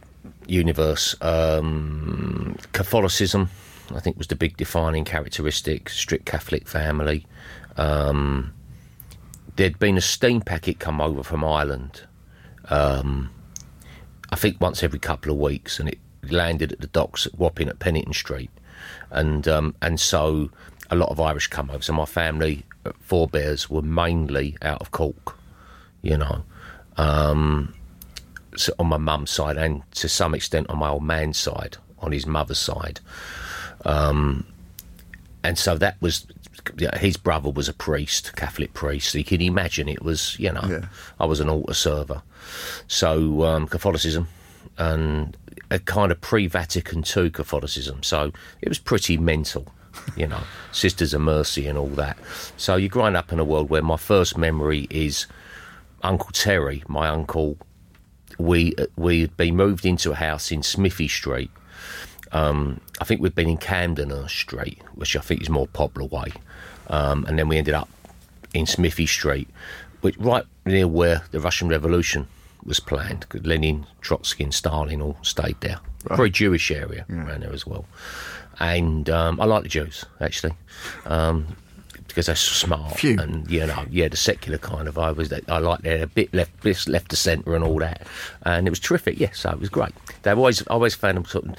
universe. 0.48 1.15
Um, 1.22 2.58
Catholicism, 2.74 3.50
I 3.96 4.00
think, 4.00 4.17
was 4.17 4.27
the 4.27 4.36
big 4.36 4.58
defining 4.58 5.06
characteristic. 5.06 5.89
Strict 5.89 6.25
Catholic 6.25 6.67
family. 6.67 7.25
Um, 7.77 8.53
there'd 9.56 9.79
been 9.79 9.98
a 9.98 10.01
steam 10.01 10.41
packet 10.41 10.79
come 10.79 11.00
over 11.01 11.24
from 11.24 11.44
Ireland. 11.44 12.01
Um, 12.70 13.29
I 14.32 14.36
think 14.36 14.60
once 14.60 14.84
every 14.84 15.00
couple 15.00 15.32
of 15.32 15.38
weeks, 15.38 15.79
and 15.79 15.88
it 15.89 16.00
landed 16.24 16.72
at 16.72 16.82
the 16.82 16.88
docks 16.88 17.26
at 17.26 17.38
Wapping 17.38 17.70
at 17.70 17.80
Pennington 17.80 18.14
Street, 18.14 18.50
and 19.12 19.48
um, 19.48 19.76
and 19.82 20.00
so 20.00 20.50
a 20.90 20.96
lot 20.96 21.10
of 21.10 21.20
Irish 21.20 21.48
come 21.48 21.70
over. 21.70 21.82
So 21.82 21.94
my 21.94 22.06
family 22.06 22.64
uh, 22.86 22.92
forebears 23.00 23.70
were 23.70 23.82
mainly 23.82 24.58
out 24.62 24.82
of 24.82 24.92
Cork, 24.92 25.36
you 26.02 26.18
know, 26.18 26.44
um, 26.98 27.74
so 28.56 28.74
on 28.80 28.88
my 28.88 28.98
mum's 28.98 29.32
side, 29.32 29.58
and 29.58 29.84
to 29.96 30.08
some 30.10 30.34
extent 30.34 30.70
on 30.70 30.80
my 30.80 30.90
old 30.90 31.04
man's 31.04 31.38
side, 31.38 31.78
on 32.00 32.12
his 32.12 32.26
mother's 32.26 32.60
side, 32.60 33.00
um, 33.86 34.46
and 35.44 35.58
so 35.58 35.78
that 35.78 36.02
was. 36.02 36.28
His 37.00 37.16
brother 37.16 37.50
was 37.50 37.70
a 37.70 37.74
priest, 37.74 38.36
Catholic 38.36 38.74
priest. 38.74 39.12
So 39.12 39.20
you 39.20 39.24
can 39.24 39.40
imagine 39.40 39.88
it 39.88 40.02
was, 40.02 40.38
you 40.38 40.52
know, 40.52 40.66
Yeah. 40.68 40.86
I 41.18 41.26
was 41.26 41.40
an 41.40 41.48
altar 41.50 41.74
server. 41.74 42.24
So 42.88 43.44
um, 43.44 43.68
Catholicism 43.68 44.28
and 44.78 45.38
a 45.70 45.80
kind 45.80 46.12
of 46.12 46.22
pre-Vatican 46.22 47.04
II 47.16 47.30
Catholicism. 47.30 48.04
So 48.04 48.32
it 48.62 48.70
was 48.70 48.80
pretty 48.80 49.18
mental, 49.18 49.68
you 50.16 50.28
know, 50.28 50.42
Sisters 50.72 51.14
of 51.14 51.22
Mercy 51.22 51.68
and 51.68 51.78
all 51.78 51.88
that. 51.90 52.18
So 52.58 52.76
you're 52.76 52.90
growing 52.90 53.16
up 53.16 53.32
in 53.32 53.40
a 53.40 53.44
world 53.44 53.70
where 53.70 53.82
my 53.82 53.98
first 53.98 54.38
memory 54.38 54.88
is 54.90 55.28
Uncle 56.04 56.32
Terry, 56.32 56.84
my 56.88 57.10
uncle. 57.10 57.58
We 58.38 58.76
we 58.96 59.22
had 59.22 59.36
been 59.36 59.56
moved 59.56 59.86
into 59.86 60.12
a 60.12 60.16
house 60.16 60.52
in 60.52 60.62
Smithy 60.62 61.08
Street. 61.08 61.50
Um, 62.32 62.82
I 63.02 63.06
think 63.06 63.22
we'd 63.22 63.36
been 63.36 63.50
in 63.50 63.58
Camden 63.58 64.28
Street, 64.28 64.82
which 64.96 65.16
I 65.16 65.22
think 65.22 65.42
is 65.42 65.50
more 65.50 65.68
popular 65.68 66.08
Way, 66.08 66.34
um, 66.88 67.26
and 67.26 67.40
then 67.40 67.48
we 67.48 67.58
ended 67.58 67.74
up 67.74 67.90
in 68.54 68.66
Smithy 68.66 69.08
Street, 69.08 69.48
which 70.02 70.18
right 70.18 70.46
near 70.66 70.88
where 70.88 71.24
the 71.32 71.40
Russian 71.40 71.68
Revolution 71.70 72.28
was 72.68 72.80
planned. 72.80 73.28
'cause 73.30 73.42
Lenin, 73.46 73.86
Trotsky, 74.02 74.44
and 74.44 74.54
Stalin 74.54 75.02
all 75.02 75.18
stayed 75.22 75.60
there. 75.62 75.80
Very 76.16 76.30
Jewish 76.30 76.70
area 76.72 77.06
around 77.10 77.42
there 77.44 77.54
as 77.54 77.66
well. 77.66 77.86
And 78.60 79.10
um, 79.10 79.40
I 79.42 79.46
like 79.46 79.64
the 79.64 79.70
Jews 79.70 80.06
actually. 80.22 80.54
Um, 81.06 81.56
because 82.08 82.28
they're 82.28 82.36
smart 82.36 82.98
Phew. 82.98 83.20
and 83.20 83.50
you 83.52 83.66
know, 83.68 83.84
yeah, 83.92 84.08
the 84.08 84.18
secular 84.18 84.58
kind 84.58 84.88
of 84.88 84.98
I 84.98 85.12
was 85.12 85.30
that 85.30 85.44
I 85.50 85.60
like 85.60 85.82
they're 85.82 86.04
a 86.04 86.08
bit 86.08 86.34
left, 86.34 86.62
bit 86.64 86.88
left 86.88 87.10
to 87.10 87.16
centre 87.16 87.54
and 87.54 87.64
all 87.64 87.78
that, 87.80 88.08
and 88.44 88.66
it 88.66 88.70
was 88.72 88.80
terrific. 88.80 89.20
Yes, 89.20 89.40
so 89.40 89.52
it 89.52 89.60
was 89.60 89.70
great. 89.70 89.92
They 90.24 90.32
always, 90.32 90.62
I 90.68 90.72
always 90.74 90.96
found 90.96 91.18
them 91.18 91.26
sort 91.26 91.46
of. 91.46 91.56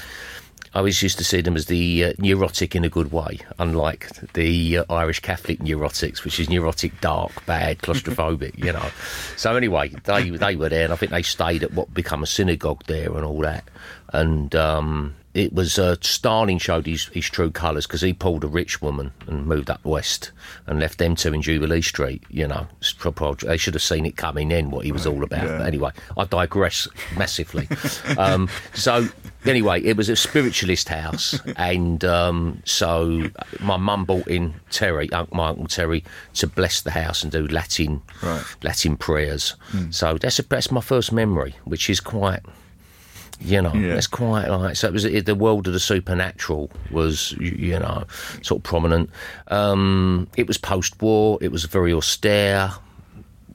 I 0.74 0.78
always 0.78 1.02
used 1.02 1.18
to 1.18 1.24
see 1.24 1.40
them 1.40 1.56
as 1.56 1.66
the 1.66 2.04
uh, 2.04 2.12
neurotic 2.18 2.76
in 2.76 2.84
a 2.84 2.88
good 2.88 3.10
way, 3.12 3.38
unlike 3.58 4.08
the 4.34 4.78
uh, 4.78 4.84
Irish 4.90 5.20
Catholic 5.20 5.58
neurotics, 5.60 6.24
which 6.24 6.38
is 6.38 6.48
neurotic, 6.50 7.00
dark, 7.00 7.44
bad, 7.46 7.78
claustrophobic. 7.78 8.58
you 8.62 8.72
know. 8.72 8.90
So 9.36 9.56
anyway, 9.56 9.88
they 10.04 10.30
they 10.30 10.56
were 10.56 10.68
there, 10.68 10.84
and 10.84 10.92
I 10.92 10.96
think 10.96 11.12
they 11.12 11.22
stayed 11.22 11.62
at 11.62 11.72
what 11.72 11.92
become 11.94 12.22
a 12.22 12.26
synagogue 12.26 12.84
there 12.86 13.14
and 13.16 13.24
all 13.24 13.40
that. 13.40 13.64
And 14.12 14.54
um, 14.54 15.14
it 15.34 15.52
was 15.52 15.78
uh, 15.78 15.96
Stalin 16.00 16.58
showed 16.58 16.86
his, 16.86 17.06
his 17.08 17.26
true 17.28 17.50
colours 17.50 17.86
because 17.86 18.00
he 18.00 18.14
pulled 18.14 18.42
a 18.42 18.48
rich 18.48 18.80
woman 18.80 19.12
and 19.26 19.46
moved 19.46 19.68
up 19.68 19.84
west 19.84 20.32
and 20.66 20.80
left 20.80 20.96
them 20.98 21.14
two 21.14 21.34
in 21.34 21.42
Jubilee 21.42 21.82
Street. 21.82 22.22
You 22.30 22.48
know, 22.48 22.66
It's 22.80 22.92
proper- 22.94 23.34
they 23.34 23.58
should 23.58 23.74
have 23.74 23.82
seen 23.82 24.06
it 24.06 24.16
coming 24.16 24.50
in 24.50 24.70
what 24.70 24.86
he 24.86 24.92
was 24.92 25.06
all 25.06 25.22
about. 25.22 25.44
yeah. 25.46 25.58
But 25.58 25.66
anyway, 25.66 25.90
I 26.16 26.24
digress 26.24 26.88
massively. 27.18 27.68
um, 28.18 28.48
so 28.72 29.06
anyway, 29.48 29.82
it 29.82 29.96
was 29.96 30.08
a 30.08 30.16
spiritualist 30.16 30.88
house, 30.88 31.38
and 31.56 32.04
um, 32.04 32.62
so 32.64 33.24
my 33.60 33.76
mum 33.76 34.04
brought 34.04 34.28
in 34.28 34.54
Terry, 34.70 35.10
uh, 35.12 35.26
my 35.32 35.48
uncle 35.48 35.66
Terry, 35.66 36.04
to 36.34 36.46
bless 36.46 36.82
the 36.82 36.90
house 36.92 37.22
and 37.22 37.32
do 37.32 37.46
Latin 37.48 38.02
Right. 38.22 38.44
Latin 38.62 38.96
prayers. 38.96 39.54
So 39.90 40.18
that's 40.18 40.38
a, 40.38 40.42
that's 40.42 40.70
my 40.70 40.80
first 40.80 41.12
memory, 41.12 41.54
which 41.64 41.88
is 41.90 42.00
quite. 42.00 42.40
You 43.40 43.62
know, 43.62 43.72
Yeah. 43.72 43.94
that's 43.94 44.08
quite 44.08 44.48
like 44.48 44.74
so. 44.74 44.88
It 44.88 44.92
was 44.92 45.04
it, 45.04 45.26
the 45.26 45.34
world 45.36 45.68
of 45.68 45.72
the 45.72 45.78
supernatural 45.78 46.72
was 46.90 47.32
you, 47.38 47.52
you 47.52 47.78
know 47.78 48.02
sort 48.42 48.58
of 48.58 48.62
prominent. 48.64 49.10
Um, 49.46 50.26
it 50.36 50.48
was 50.48 50.58
post-war. 50.58 51.38
It 51.40 51.52
was 51.52 51.64
very 51.64 51.92
austere 51.92 52.72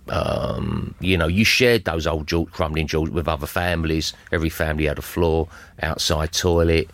um, 0.09 0.95
you 0.99 1.17
know, 1.17 1.27
you 1.27 1.45
shared 1.45 1.85
those 1.85 2.05
old 2.05 2.27
jewel, 2.27 2.45
crumbling 2.47 2.87
jewels 2.87 3.09
with 3.09 3.27
other 3.27 3.47
families. 3.47 4.13
Every 4.31 4.49
family 4.49 4.85
had 4.85 4.97
a 4.97 5.03
floor, 5.03 5.47
outside 5.81 6.33
toilet. 6.33 6.89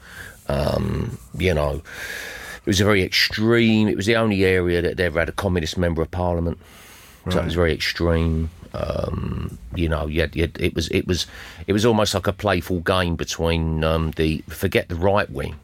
Um, 0.48 1.18
you 1.38 1.54
know, 1.54 1.82
it 2.58 2.66
was 2.66 2.82
a 2.82 2.86
very 2.86 3.04
extreme. 3.04 3.88
It 3.88 3.96
was 3.96 4.06
the 4.06 4.16
only 4.16 4.46
area 4.46 4.82
that 4.82 5.00
ever 5.00 5.20
had 5.20 5.30
a 5.30 5.34
communist 5.34 5.78
member 5.78 6.02
of 6.02 6.12
parliament. 6.12 6.60
So 7.30 7.40
it 7.40 7.46
was 7.46 7.54
very 7.54 7.74
extreme. 7.74 8.50
Um, 8.74 9.58
you 9.76 9.90
know, 9.90 10.08
you 10.08 10.22
had, 10.22 10.36
you 10.36 10.44
had, 10.44 10.60
it 10.60 10.74
was 10.74 10.88
it 10.90 11.06
was 11.06 11.28
it 11.68 11.74
was 11.74 11.86
almost 11.86 12.14
like 12.14 12.28
a 12.28 12.34
playful 12.34 12.80
game 12.80 13.16
between 13.16 13.84
um, 13.84 14.12
the 14.12 14.44
forget 14.48 14.90
the 14.90 14.96
right 14.96 15.30
wing 15.30 15.60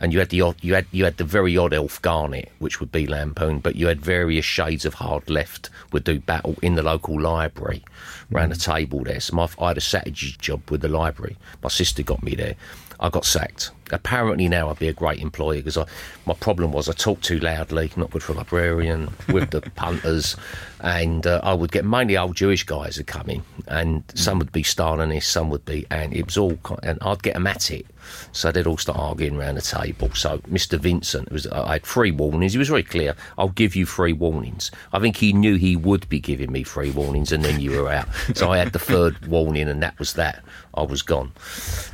and 0.00 0.12
you 0.12 0.18
had 0.18 0.30
the 0.30 0.40
odd, 0.40 0.56
you 0.62 0.74
had 0.74 0.86
you 0.90 1.04
had 1.04 1.18
the 1.18 1.24
very 1.24 1.56
odd 1.56 1.74
Alf 1.74 2.00
Garnett, 2.00 2.50
which 2.58 2.80
would 2.80 2.90
be 2.90 3.06
Lampoon, 3.06 3.60
but 3.60 3.76
you 3.76 3.86
had 3.86 4.00
various 4.00 4.44
shades 4.44 4.84
of 4.84 4.94
hard 4.94 5.28
left 5.28 5.68
would 5.92 6.04
do 6.04 6.20
battle 6.20 6.56
in 6.62 6.74
the 6.74 6.82
local 6.82 7.20
library, 7.20 7.84
round 8.30 8.52
the 8.52 8.56
table 8.56 9.04
there. 9.04 9.20
So 9.20 9.36
my, 9.36 9.48
I 9.58 9.68
had 9.68 9.78
a 9.78 9.80
strategy 9.80 10.36
job 10.38 10.70
with 10.70 10.80
the 10.80 10.88
library. 10.88 11.36
My 11.62 11.68
sister 11.68 12.02
got 12.02 12.22
me 12.22 12.34
there. 12.34 12.56
I 13.00 13.08
got 13.08 13.24
sacked. 13.24 13.70
Apparently 13.92 14.46
now 14.46 14.68
I'd 14.68 14.78
be 14.78 14.88
a 14.88 14.92
great 14.92 15.20
employee 15.20 15.62
because 15.62 15.78
my 16.26 16.34
problem 16.34 16.70
was 16.70 16.88
I 16.88 16.92
talked 16.92 17.24
too 17.24 17.40
loudly, 17.40 17.90
not 17.96 18.10
good 18.10 18.22
for 18.22 18.32
a 18.32 18.36
librarian, 18.36 19.10
with 19.28 19.50
the 19.50 19.60
punters, 19.74 20.36
and 20.80 21.26
uh, 21.26 21.40
I 21.42 21.54
would 21.54 21.72
get 21.72 21.84
mainly 21.84 22.16
old 22.16 22.36
Jewish 22.36 22.64
guys 22.64 22.96
who 22.96 23.04
come 23.04 23.28
in, 23.30 23.42
and 23.66 24.04
some 24.14 24.38
would 24.38 24.52
be 24.52 24.62
Stalinists, 24.62 25.24
some 25.24 25.50
would 25.50 25.64
be, 25.64 25.86
and 25.90 26.14
it 26.14 26.26
was 26.26 26.36
all, 26.36 26.58
and 26.82 26.98
I'd 27.02 27.22
get 27.22 27.34
them 27.34 27.46
at 27.46 27.70
it. 27.70 27.86
So 28.32 28.50
they'd 28.50 28.66
all 28.66 28.78
start 28.78 28.98
arguing 28.98 29.36
around 29.36 29.56
the 29.56 29.62
table. 29.62 30.10
So 30.14 30.38
Mr. 30.38 30.78
Vincent, 30.78 31.30
was, 31.30 31.46
I 31.46 31.74
had 31.74 31.84
three 31.84 32.10
warnings. 32.10 32.52
He 32.52 32.58
was 32.58 32.68
very 32.68 32.82
clear. 32.82 33.14
I'll 33.38 33.48
give 33.48 33.76
you 33.76 33.86
three 33.86 34.12
warnings. 34.12 34.70
I 34.92 34.98
think 34.98 35.16
he 35.16 35.32
knew 35.32 35.56
he 35.56 35.76
would 35.76 36.08
be 36.08 36.20
giving 36.20 36.52
me 36.52 36.64
three 36.64 36.90
warnings, 36.90 37.32
and 37.32 37.44
then 37.44 37.60
you 37.60 37.82
were 37.82 37.90
out. 37.90 38.08
So 38.34 38.50
I 38.50 38.58
had 38.58 38.72
the 38.72 38.78
third 38.78 39.26
warning, 39.26 39.68
and 39.68 39.82
that 39.82 39.98
was 39.98 40.14
that. 40.14 40.42
I 40.80 40.84
was 40.86 41.02
gone. 41.02 41.32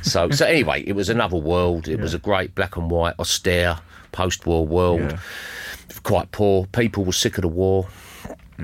So, 0.01 0.29
so 0.31 0.45
anyway, 0.45 0.83
it 0.87 0.93
was 0.93 1.09
another 1.09 1.37
world. 1.37 1.87
It 1.87 1.99
was 1.99 2.13
a 2.13 2.17
great 2.19 2.55
black 2.55 2.75
and 2.77 2.89
white, 2.89 3.15
austere, 3.19 3.79
post-war 4.11 4.65
world. 4.65 5.01
Yeah. 5.11 5.19
Quite 6.03 6.31
poor. 6.31 6.65
People 6.67 7.03
were 7.05 7.11
sick 7.13 7.37
of 7.37 7.41
the 7.41 7.47
war. 7.47 7.87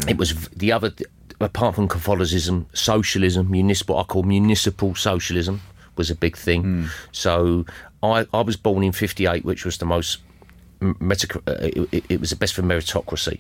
It 0.08 0.18
was 0.18 0.48
the 0.50 0.72
other, 0.72 0.92
apart 1.40 1.76
from 1.76 1.88
Catholicism, 1.88 2.66
socialism, 2.74 3.50
municipal. 3.52 3.98
I 3.98 4.04
call 4.04 4.24
municipal 4.24 4.96
socialism 4.96 5.62
was 5.98 6.10
a 6.10 6.16
big 6.16 6.36
thing. 6.38 6.90
So 7.12 7.66
I, 8.02 8.26
I 8.34 8.42
was 8.42 8.56
born 8.58 8.84
in 8.84 8.92
'58, 8.92 9.46
which 9.46 9.64
was 9.66 9.78
the 9.78 9.86
most 9.86 10.20
metac- 10.82 11.36
uh, 11.48 11.54
it, 11.62 11.88
it- 11.92 12.06
it 12.10 12.20
was 12.20 12.30
the 12.32 12.36
best 12.36 12.54
for 12.56 12.64
meritocracy. 12.64 13.40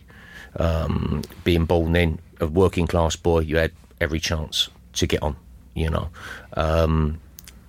Um, 0.57 1.23
being 1.43 1.65
born 1.65 1.93
then, 1.93 2.19
a 2.39 2.45
working 2.45 2.85
class 2.87 3.15
boy, 3.15 3.39
you 3.39 3.57
had 3.57 3.71
every 3.99 4.19
chance 4.19 4.69
to 4.93 5.07
get 5.07 5.23
on. 5.23 5.35
You 5.75 5.89
know, 5.89 6.09
um, 6.55 7.19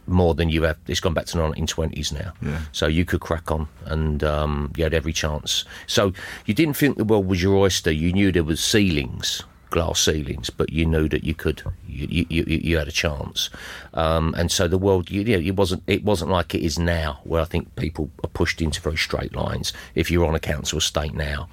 more 0.06 0.34
than 0.34 0.48
you 0.48 0.62
have. 0.62 0.78
It's 0.86 1.00
gone 1.00 1.14
back 1.14 1.26
to 1.26 1.38
the 1.38 1.42
1920s 1.42 2.12
now. 2.12 2.32
Yeah. 2.42 2.60
So 2.72 2.86
you 2.86 3.04
could 3.04 3.20
crack 3.20 3.50
on, 3.50 3.68
and 3.86 4.22
um, 4.22 4.72
you 4.76 4.84
had 4.84 4.94
every 4.94 5.12
chance. 5.12 5.64
So 5.86 6.12
you 6.46 6.54
didn't 6.54 6.76
think 6.76 6.96
the 6.96 7.04
world 7.04 7.26
was 7.26 7.42
your 7.42 7.56
oyster. 7.56 7.90
You 7.90 8.12
knew 8.12 8.32
there 8.32 8.44
was 8.44 8.62
ceilings, 8.62 9.42
glass 9.70 10.00
ceilings, 10.00 10.50
but 10.50 10.70
you 10.70 10.86
knew 10.86 11.08
that 11.08 11.24
you 11.24 11.34
could, 11.34 11.62
you 11.86 12.06
you, 12.10 12.26
you, 12.28 12.44
you 12.62 12.78
had 12.78 12.88
a 12.88 12.92
chance. 12.92 13.50
Um, 13.94 14.34
and 14.36 14.50
so 14.50 14.68
the 14.68 14.78
world, 14.78 15.10
you, 15.10 15.22
you 15.22 15.36
know, 15.36 15.44
it 15.44 15.56
wasn't 15.56 15.82
it 15.86 16.04
wasn't 16.04 16.30
like 16.30 16.54
it 16.54 16.62
is 16.62 16.78
now, 16.78 17.20
where 17.24 17.40
I 17.40 17.44
think 17.44 17.74
people 17.76 18.10
are 18.22 18.30
pushed 18.30 18.60
into 18.60 18.80
very 18.80 18.96
straight 18.96 19.34
lines. 19.34 19.72
If 19.94 20.10
you're 20.10 20.26
on 20.26 20.34
a 20.34 20.40
council 20.40 20.78
estate 20.78 21.14
now, 21.14 21.48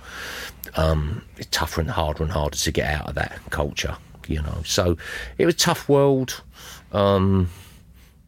um, 0.76 1.24
it's 1.38 1.48
tougher 1.52 1.82
and 1.82 1.90
harder 1.90 2.24
and 2.24 2.32
harder 2.32 2.58
to 2.58 2.72
get 2.72 2.90
out 2.90 3.10
of 3.10 3.16
that 3.16 3.40
culture. 3.50 3.96
You 4.32 4.42
know, 4.42 4.62
so 4.64 4.98
it 5.38 5.46
was 5.46 5.56
a 5.56 5.58
tough 5.58 5.90
world. 5.90 6.42
Um, 6.92 7.50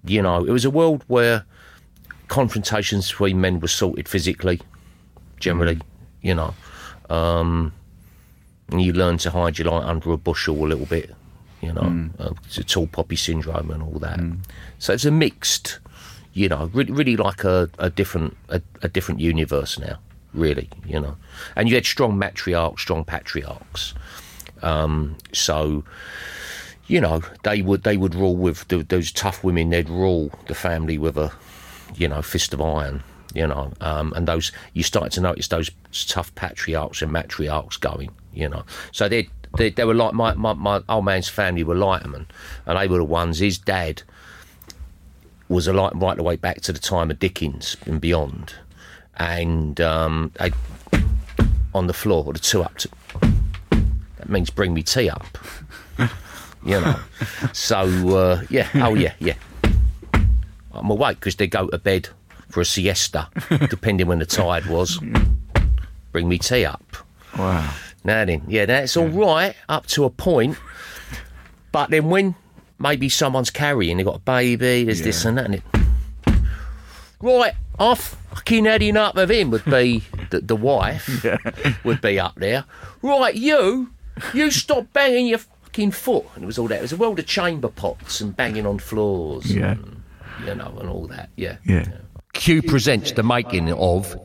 you 0.06 0.22
know, 0.22 0.44
it 0.44 0.52
was 0.52 0.66
a 0.66 0.70
world 0.70 1.04
where 1.08 1.46
confrontations 2.28 3.10
between 3.10 3.40
men 3.40 3.60
were 3.60 3.68
sorted 3.68 4.10
physically, 4.10 4.60
generally. 5.40 5.80
You 6.22 6.36
know, 6.36 6.54
um, 7.10 7.74
and 8.70 8.82
you 8.82 8.94
learn 8.94 9.18
to 9.20 9.30
hide 9.30 9.58
your 9.58 9.70
light 9.72 9.84
under 9.86 10.12
a 10.12 10.18
bushel 10.18 10.66
a 10.66 10.68
little 10.68 10.86
bit. 10.86 11.14
You 11.62 11.72
know, 11.72 12.10
uh, 12.20 12.34
it's 12.46 12.58
a 12.58 12.64
tall 12.64 12.88
poppy 12.88 13.16
syndrome 13.16 13.72
and 13.72 13.82
all 13.82 14.00
that. 14.00 14.20
So 14.80 14.92
it's 14.94 15.06
a 15.06 15.12
mixed, 15.12 15.80
you 16.34 16.50
know, 16.50 16.70
really, 16.74 16.92
really 16.92 17.16
like 17.16 17.46
a, 17.46 17.70
a 17.80 17.90
different 17.90 18.36
a, 18.50 18.62
a 18.82 18.90
different 18.90 19.22
universe 19.22 19.80
now. 19.80 20.00
Really, 20.34 20.68
you 20.86 21.00
know, 21.00 21.16
and 21.56 21.70
you 21.70 21.76
had 21.76 21.86
strong 21.86 22.18
matriarchs, 22.20 22.80
strong 22.80 23.06
patriarchs. 23.06 23.94
Um, 24.64 25.18
so 25.34 25.84
you 26.88 27.00
know, 27.00 27.22
they 27.44 27.62
would 27.62 27.84
they 27.84 27.98
would 27.98 28.16
rule 28.16 28.36
with 28.36 28.68
th 28.68 28.88
those 28.88 29.12
tough 29.12 29.44
women. 29.44 29.70
They'd 29.70 29.90
rule 29.90 30.32
the 30.48 30.56
family 30.56 30.98
with 30.98 31.18
a, 31.18 31.32
you 31.96 32.08
know, 32.08 32.22
fist 32.22 32.54
of 32.54 32.62
iron. 32.62 33.04
You 33.34 33.48
know, 33.48 33.72
um, 33.82 34.14
and 34.16 34.28
those 34.28 34.52
you 34.74 34.84
started 34.84 35.12
to 35.14 35.22
notice 35.22 35.48
those 35.48 35.72
tough 36.08 36.34
patriarchs 36.36 37.02
and 37.02 37.12
matriarchs 37.12 37.80
going. 37.80 38.12
You 38.34 38.50
know, 38.50 38.64
so 38.92 39.08
they 39.08 39.30
they, 39.58 39.70
they 39.70 39.86
were 39.86 39.94
like 39.94 40.14
my, 40.14 40.34
my 40.34 40.54
my 40.54 40.82
old 40.90 41.06
man's 41.06 41.30
family 41.30 41.64
were 41.64 41.76
lightermen, 41.76 42.26
and 42.66 42.78
they 42.78 42.88
were 42.88 42.98
the 42.98 43.04
ones. 43.06 43.40
His 43.40 43.58
dad 43.58 44.04
was 45.50 45.68
a 45.68 45.74
light 45.74 45.96
right 45.96 46.18
the 46.18 46.24
way 46.24 46.36
back 46.36 46.62
to 46.62 46.74
the 46.74 46.80
time 46.80 47.12
of 47.12 47.20
Dickens 47.20 47.78
and 47.86 48.02
beyond, 48.02 48.56
and 49.18 49.80
um, 49.80 50.32
they 50.38 50.52
on 51.74 51.88
the 51.88 51.94
floor 51.94 52.32
the 52.34 52.40
two 52.40 52.62
up. 52.62 52.78
To, 52.78 52.90
that 54.24 54.32
means 54.32 54.50
bring 54.50 54.74
me 54.74 54.82
tea 54.82 55.10
up 55.10 55.38
you 56.66 56.80
know. 56.80 56.96
so 57.52 57.82
uh, 58.16 58.42
yeah, 58.50 58.70
oh 58.76 58.96
yeah, 58.96 59.14
yeah. 59.20 59.36
I'm 60.72 60.90
awake 60.90 61.20
because 61.20 61.36
they 61.36 61.48
go 61.48 61.68
to 61.68 61.78
bed 61.78 62.10
for 62.50 62.62
a 62.62 62.66
siesta, 62.66 63.30
depending 63.70 64.08
when 64.08 64.20
the 64.20 64.26
tide 64.26 64.66
was. 64.66 65.00
Bring 66.12 66.28
me 66.28 66.38
tea 66.38 66.66
up. 66.66 66.84
Wow. 67.38 67.74
Now 68.04 68.26
then, 68.26 68.44
yeah, 68.48 68.66
that's 68.66 68.98
all 68.98 69.08
right 69.08 69.56
up 69.70 69.88
to 69.88 70.06
a 70.06 70.10
point, 70.10 70.58
but 71.72 71.90
then 71.90 72.10
when 72.10 72.36
maybe 72.80 73.10
someone's 73.10 73.50
carrying, 73.50 73.98
they've 73.98 74.06
got 74.06 74.16
a 74.16 74.20
baby, 74.20 74.84
there's 74.84 75.02
this 75.02 75.26
and 75.26 75.38
that, 75.38 75.46
and 75.46 75.56
it. 75.56 75.64
Right, 77.22 77.54
I'm 77.80 77.96
fucking 77.96 78.68
adding 78.68 78.98
up 78.98 79.16
of 79.16 79.32
him 79.32 79.50
would 79.52 79.64
be 79.66 80.04
the, 80.30 80.42
the 80.42 80.56
wife 80.58 81.26
would 81.86 82.02
be 82.02 82.20
up 82.20 82.36
there. 82.36 82.66
Right, 83.02 83.36
you, 83.36 83.93
you 84.34 84.52
stop 84.52 84.92
banging 84.94 85.28
your 85.28 85.40
fucking 85.40 85.92
foot, 85.92 86.26
and 86.36 86.44
it 86.44 86.48
was 86.48 86.58
all 86.58 86.68
that. 86.68 86.80
It 86.80 86.82
was 86.82 86.94
a 86.94 86.98
world 86.98 87.20
of 87.20 87.26
chamber 87.26 87.68
pots 87.70 88.22
and 88.22 88.36
banging 88.36 88.66
on 88.66 88.80
floors, 88.80 89.54
Yeah. 89.54 89.72
and, 89.72 90.04
you 90.46 90.56
know, 90.56 90.76
and 90.80 90.90
all 90.90 91.08
that. 91.08 91.30
Yeah. 91.36 91.58
Yeah. 91.66 91.86
Q 92.34 92.62
presents 92.62 93.12
the 93.12 93.24
making 93.24 93.72
of. 93.72 94.16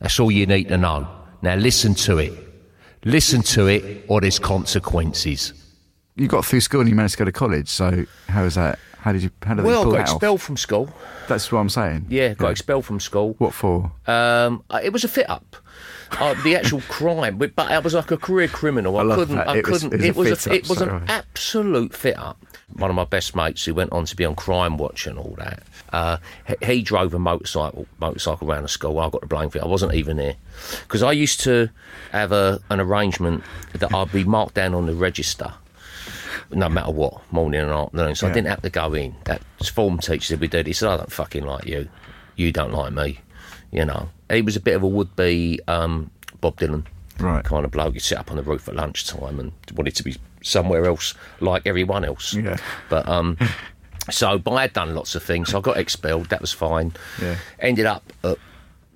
That's 0.00 0.18
all 0.18 0.30
you 0.30 0.46
need 0.46 0.68
to 0.68 0.78
know. 0.78 1.06
Now 1.42 1.54
listen 1.56 1.94
to 1.94 2.18
it. 2.18 2.32
Listen 3.04 3.42
to 3.42 3.66
it, 3.66 4.04
or 4.08 4.20
there's 4.20 4.38
consequences. 4.38 5.52
You 6.16 6.28
got 6.28 6.44
through 6.44 6.60
school 6.60 6.80
and 6.80 6.88
you 6.90 6.94
managed 6.94 7.14
to 7.14 7.18
go 7.18 7.24
to 7.24 7.32
college. 7.32 7.68
So 7.68 8.04
how 8.28 8.44
was 8.44 8.54
that? 8.56 8.78
How 8.98 9.12
did 9.12 9.22
you? 9.22 9.30
How 9.42 9.54
did 9.54 9.64
Well, 9.64 9.72
they 9.74 9.80
I 9.80 9.82
pull 9.84 9.92
got 9.92 9.98
that 9.98 10.08
off? 10.10 10.16
expelled 10.16 10.42
from 10.42 10.56
school. 10.56 10.94
That's 11.26 11.50
what 11.50 11.58
I'm 11.58 11.68
saying. 11.68 12.06
Yeah, 12.08 12.34
got 12.34 12.50
expelled 12.50 12.84
from 12.84 13.00
school. 13.00 13.34
What 13.38 13.54
for? 13.54 13.90
Um, 14.06 14.62
it 14.82 14.92
was 14.92 15.04
a 15.04 15.08
fit 15.08 15.28
up. 15.28 15.56
Uh, 16.20 16.34
the 16.42 16.56
actual 16.56 16.80
crime, 16.88 17.38
but 17.38 17.54
but 17.56 17.70
I 17.70 17.78
was 17.78 17.94
like 17.94 18.10
a 18.10 18.16
career 18.16 18.48
criminal. 18.48 18.98
I, 18.98 19.02
love 19.02 19.18
couldn't. 19.18 19.36
that. 19.36 19.48
I 19.48 19.56
It 19.58 19.66
was- 19.68 19.82
couldn't. 19.82 20.02
it 20.04 20.14
was 20.16 20.46
a 20.46 20.52
It 20.54 20.68
was 20.68 20.80
an 20.80 21.04
absolute 21.08 21.94
fit 21.94 22.18
up. 22.18 22.44
One 22.74 22.88
of 22.90 22.96
my 22.96 23.04
best 23.04 23.36
mates 23.36 23.64
who 23.66 23.74
went 23.74 23.92
on 23.92 24.06
to 24.06 24.16
be 24.16 24.24
on 24.24 24.34
Crime 24.34 24.78
Watch 24.78 25.06
and 25.06 25.18
all 25.18 25.34
that. 25.38 25.62
Uh, 25.92 26.16
he, 26.46 26.74
he 26.76 26.82
drove 26.82 27.12
a 27.12 27.18
motorcycle 27.18 27.86
motorcycle 28.00 28.50
around 28.50 28.62
the 28.62 28.68
school. 28.68 28.98
I 28.98 29.10
got 29.10 29.20
the 29.20 29.26
blame 29.26 29.50
for 29.50 29.58
it. 29.58 29.64
I 29.64 29.66
wasn't 29.66 29.94
even 29.94 30.16
there 30.16 30.36
because 30.82 31.02
I 31.02 31.12
used 31.12 31.40
to 31.40 31.68
have 32.12 32.32
a, 32.32 32.60
an 32.70 32.80
arrangement 32.80 33.42
that 33.74 33.92
I'd 33.94 34.10
be 34.12 34.24
marked 34.24 34.54
down 34.54 34.74
on 34.74 34.86
the 34.86 34.94
register 34.94 35.52
no 36.50 36.68
matter 36.68 36.92
what, 36.92 37.20
morning 37.32 37.60
and 37.62 37.70
afternoon. 37.70 38.14
So 38.14 38.26
I 38.28 38.32
didn't 38.32 38.48
have 38.48 38.60
to 38.62 38.68
go 38.70 38.92
in. 38.92 39.14
That 39.24 39.42
form 39.72 39.98
teacher 39.98 40.20
said 40.26 40.40
we 40.40 40.48
did. 40.48 40.66
He 40.66 40.74
said, 40.74 40.88
I 40.90 40.96
don't 40.98 41.10
fucking 41.12 41.44
like 41.46 41.64
you. 41.66 41.88
You 42.36 42.52
don't 42.52 42.72
like 42.72 42.92
me. 42.92 43.20
You 43.72 43.84
know. 43.84 44.08
He 44.30 44.42
was 44.42 44.54
a 44.56 44.60
bit 44.60 44.76
of 44.76 44.82
a 44.82 44.86
would 44.88 45.14
be 45.16 45.58
um, 45.66 46.10
Bob 46.40 46.56
Dylan 46.58 46.86
Right. 47.18 47.44
kind 47.44 47.64
of 47.64 47.70
bloke. 47.70 47.92
He'd 47.94 48.00
sit 48.00 48.18
up 48.18 48.30
on 48.30 48.36
the 48.36 48.42
roof 48.42 48.68
at 48.68 48.74
lunchtime 48.74 49.38
and 49.40 49.52
wanted 49.74 49.94
to 49.96 50.02
be 50.02 50.16
somewhere 50.42 50.86
else 50.86 51.14
like 51.40 51.66
everyone 51.66 52.04
else. 52.04 52.34
Yeah. 52.34 52.56
But 52.88 53.06
um 53.08 53.36
so 54.10 54.38
but 54.38 54.52
I 54.52 54.62
had 54.62 54.72
done 54.72 54.94
lots 54.94 55.14
of 55.14 55.22
things. 55.22 55.50
So 55.50 55.58
I 55.58 55.60
got 55.60 55.76
expelled, 55.76 56.30
that 56.30 56.40
was 56.40 56.52
fine. 56.52 56.92
Yeah. 57.20 57.36
Ended 57.60 57.86
up 57.86 58.02
at 58.24 58.38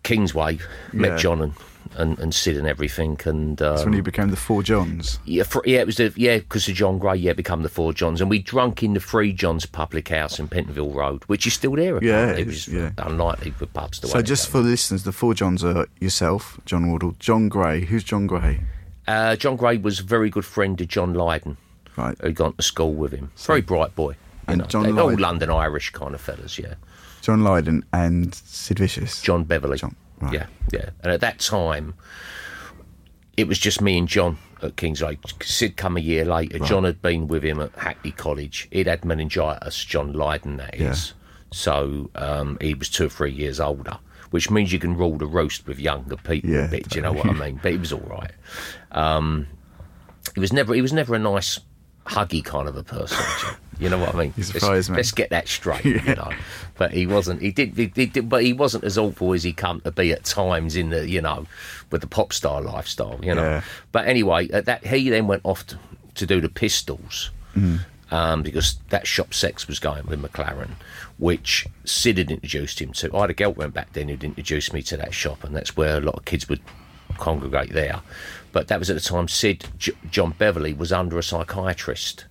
Kingsway, 0.02 0.58
met 0.92 1.10
Yeah. 1.12 1.16
John 1.18 1.42
and, 1.42 1.52
and, 1.96 2.18
and 2.18 2.34
Sid 2.34 2.56
and 2.56 2.66
everything 2.66 3.18
and 3.24 3.60
um, 3.62 3.74
That's 3.74 3.84
when 3.84 3.94
you 3.94 4.02
became 4.02 4.30
the 4.30 4.36
Four 4.36 4.62
Johns. 4.62 5.18
yeah, 5.24 5.42
for, 5.42 5.62
yeah, 5.66 5.78
it 5.80 5.86
was 5.86 5.96
the 5.96 6.12
yeah 6.16 6.38
because 6.38 6.68
of 6.68 6.74
John 6.74 6.98
Gray. 6.98 7.16
Yeah, 7.16 7.32
become 7.32 7.62
the 7.62 7.68
Four 7.68 7.92
Johns, 7.92 8.20
and 8.20 8.30
we 8.30 8.38
drunk 8.38 8.82
in 8.82 8.94
the 8.94 9.00
Three 9.00 9.32
Johns 9.32 9.66
Public 9.66 10.08
House 10.08 10.38
in 10.38 10.48
Pentonville 10.48 10.90
Road, 10.94 11.24
which 11.24 11.46
is 11.46 11.54
still 11.54 11.72
there. 11.76 12.02
Yeah, 12.02 12.30
it 12.32 12.48
is, 12.48 12.68
is 12.68 12.74
yeah. 12.74 12.90
unlikely 12.98 13.50
for 13.52 13.66
pubs 13.66 13.98
to. 14.00 14.06
So 14.08 14.22
just 14.22 14.48
for 14.48 14.62
the 14.62 14.68
listeners, 14.70 15.02
the 15.04 15.12
Four 15.12 15.34
Johns 15.34 15.64
are 15.64 15.86
yourself, 16.00 16.60
John 16.64 16.88
Wardle, 16.88 17.16
John 17.18 17.48
Gray. 17.48 17.84
Who's 17.84 18.04
John 18.04 18.26
Gray? 18.26 18.60
uh, 19.08 19.36
John 19.36 19.56
Gray 19.56 19.76
was 19.76 20.00
a 20.00 20.02
very 20.02 20.30
good 20.30 20.44
friend 20.44 20.80
of 20.80 20.88
John 20.88 21.14
Lydon, 21.14 21.56
Right. 21.96 22.16
who'd 22.20 22.34
gone 22.34 22.54
to 22.54 22.62
school 22.62 22.92
with 22.92 23.12
him. 23.12 23.30
Very 23.36 23.60
bright 23.62 23.94
boy. 23.94 24.16
And 24.48 24.58
know, 24.58 24.66
John 24.66 24.82
they're 24.84 25.00
all 25.02 25.16
London 25.18 25.50
Irish 25.50 25.90
kind 25.90 26.14
of 26.14 26.20
fellas. 26.20 26.58
Yeah, 26.58 26.74
John 27.22 27.42
Lydon 27.42 27.84
and 27.92 28.32
Sid 28.34 28.78
Vicious. 28.78 29.20
John 29.22 29.42
Beverley. 29.44 29.76
John, 29.78 29.96
right. 30.20 30.32
Yeah, 30.32 30.46
yeah. 30.72 30.90
And 31.02 31.12
at 31.12 31.20
that 31.20 31.38
time, 31.40 31.94
it 33.36 33.46
was 33.48 33.58
just 33.58 33.80
me 33.80 33.98
and 33.98 34.08
John 34.08 34.38
at 34.62 34.76
Kingsway. 34.76 35.18
Sid 35.42 35.76
come 35.76 35.96
a 35.96 36.00
year 36.00 36.24
later. 36.24 36.58
John 36.60 36.84
had 36.84 37.02
been 37.02 37.28
with 37.28 37.42
him 37.44 37.60
at 37.60 37.72
Hackney 37.76 38.12
College. 38.12 38.68
He'd 38.70 38.86
had 38.86 39.04
meningitis, 39.04 39.84
John 39.84 40.12
Lydon, 40.12 40.56
that 40.56 40.74
is. 40.74 41.12
So 41.52 42.10
um, 42.14 42.58
he 42.60 42.74
was 42.74 42.88
two 42.88 43.06
or 43.06 43.08
three 43.10 43.32
years 43.32 43.60
older, 43.60 43.98
which 44.30 44.50
means 44.50 44.72
you 44.72 44.78
can 44.78 44.96
rule 44.96 45.16
the 45.16 45.26
roast 45.26 45.66
with 45.66 45.78
younger 45.78 46.16
people 46.16 46.50
Yeah, 46.50 46.64
a 46.64 46.68
bit. 46.68 46.88
Do 46.88 46.96
you 46.98 47.02
know 47.02 47.12
what 47.18 47.26
I 47.26 47.32
mean? 47.32 47.60
But 47.62 47.72
he 47.72 47.78
was 47.78 47.92
all 47.92 48.00
right. 48.00 48.32
Um, 48.92 49.46
he 50.34 50.40
was 50.40 50.52
never. 50.52 50.74
He 50.74 50.82
was 50.82 50.92
never 50.92 51.14
a 51.14 51.18
nice, 51.18 51.60
huggy 52.06 52.42
kind 52.44 52.68
of 52.68 52.76
a 52.76 52.82
person. 52.82 53.18
You 53.78 53.90
know 53.90 53.98
what 53.98 54.14
I 54.14 54.18
mean? 54.18 54.34
Let's- 54.36 54.52
prize 54.52 54.88
man. 54.88 54.96
let's 54.96 55.12
get 55.12 55.30
that 55.30 55.48
straight, 55.48 55.84
you 55.84 56.00
know. 56.14 56.30
But 56.78 56.92
he 56.92 57.06
wasn't. 57.06 57.42
He 57.42 57.50
did, 57.52 57.76
he 57.76 57.86
did. 57.86 58.28
But 58.28 58.42
he 58.42 58.52
wasn't 58.54 58.84
as 58.84 58.96
awful 58.96 59.32
as 59.34 59.42
he 59.42 59.52
come 59.52 59.80
to 59.82 59.90
be 59.90 60.12
at 60.12 60.24
times 60.24 60.76
in 60.76 60.90
the, 60.90 61.08
you 61.08 61.20
know, 61.20 61.46
with 61.90 62.00
the 62.00 62.06
pop 62.06 62.32
star 62.32 62.62
lifestyle, 62.62 63.20
you 63.22 63.34
know. 63.34 63.42
Yeah. 63.42 63.62
But 63.92 64.06
anyway, 64.08 64.48
at 64.50 64.64
that 64.64 64.86
he 64.86 65.10
then 65.10 65.26
went 65.26 65.42
off 65.44 65.66
to, 65.66 65.78
to 66.14 66.26
do 66.26 66.40
the 66.40 66.48
Pistols. 66.48 67.30
Um, 68.12 68.42
because 68.44 68.78
that 68.90 69.04
shop 69.06 69.34
sex 69.34 69.66
was 69.66 69.80
going 69.80 70.06
with 70.06 70.22
McLaren, 70.22 70.70
which 71.18 71.66
Sid 71.84 72.18
had 72.18 72.30
introduced 72.30 72.80
him 72.80 72.92
to. 72.92 73.14
I 73.16 73.22
had 73.22 73.30
a 73.30 73.34
girl 73.34 73.52
went 73.52 73.74
back 73.74 73.92
then 73.94 74.08
who'd 74.08 74.22
introduced 74.22 74.72
me 74.72 74.80
to 74.82 74.96
that 74.98 75.12
shop, 75.12 75.42
and 75.42 75.56
that's 75.56 75.76
where 75.76 75.98
a 75.98 76.00
lot 76.00 76.14
of 76.14 76.24
kids 76.24 76.48
would 76.48 76.60
congregate 77.16 77.72
there. 77.72 78.00
But 78.52 78.68
that 78.68 78.78
was 78.78 78.88
at 78.90 78.96
the 78.96 79.02
time 79.02 79.28
Sid 79.28 79.66
J- 79.78 79.92
John 80.10 80.34
Beverley 80.38 80.72
was 80.72 80.92
under 80.92 81.18
a 81.18 81.22
psychiatrist, 81.22 82.24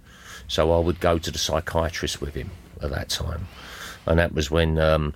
so 0.47 0.71
I 0.71 0.79
would 0.79 0.99
go 0.99 1.17
to 1.17 1.31
the 1.31 1.37
psychiatrist 1.37 2.21
with 2.21 2.33
him 2.33 2.49
at 2.81 2.89
that 2.91 3.09
time, 3.09 3.47
and 4.05 4.17
that 4.19 4.33
was 4.33 4.49
when 4.49 4.79
um, 4.79 5.13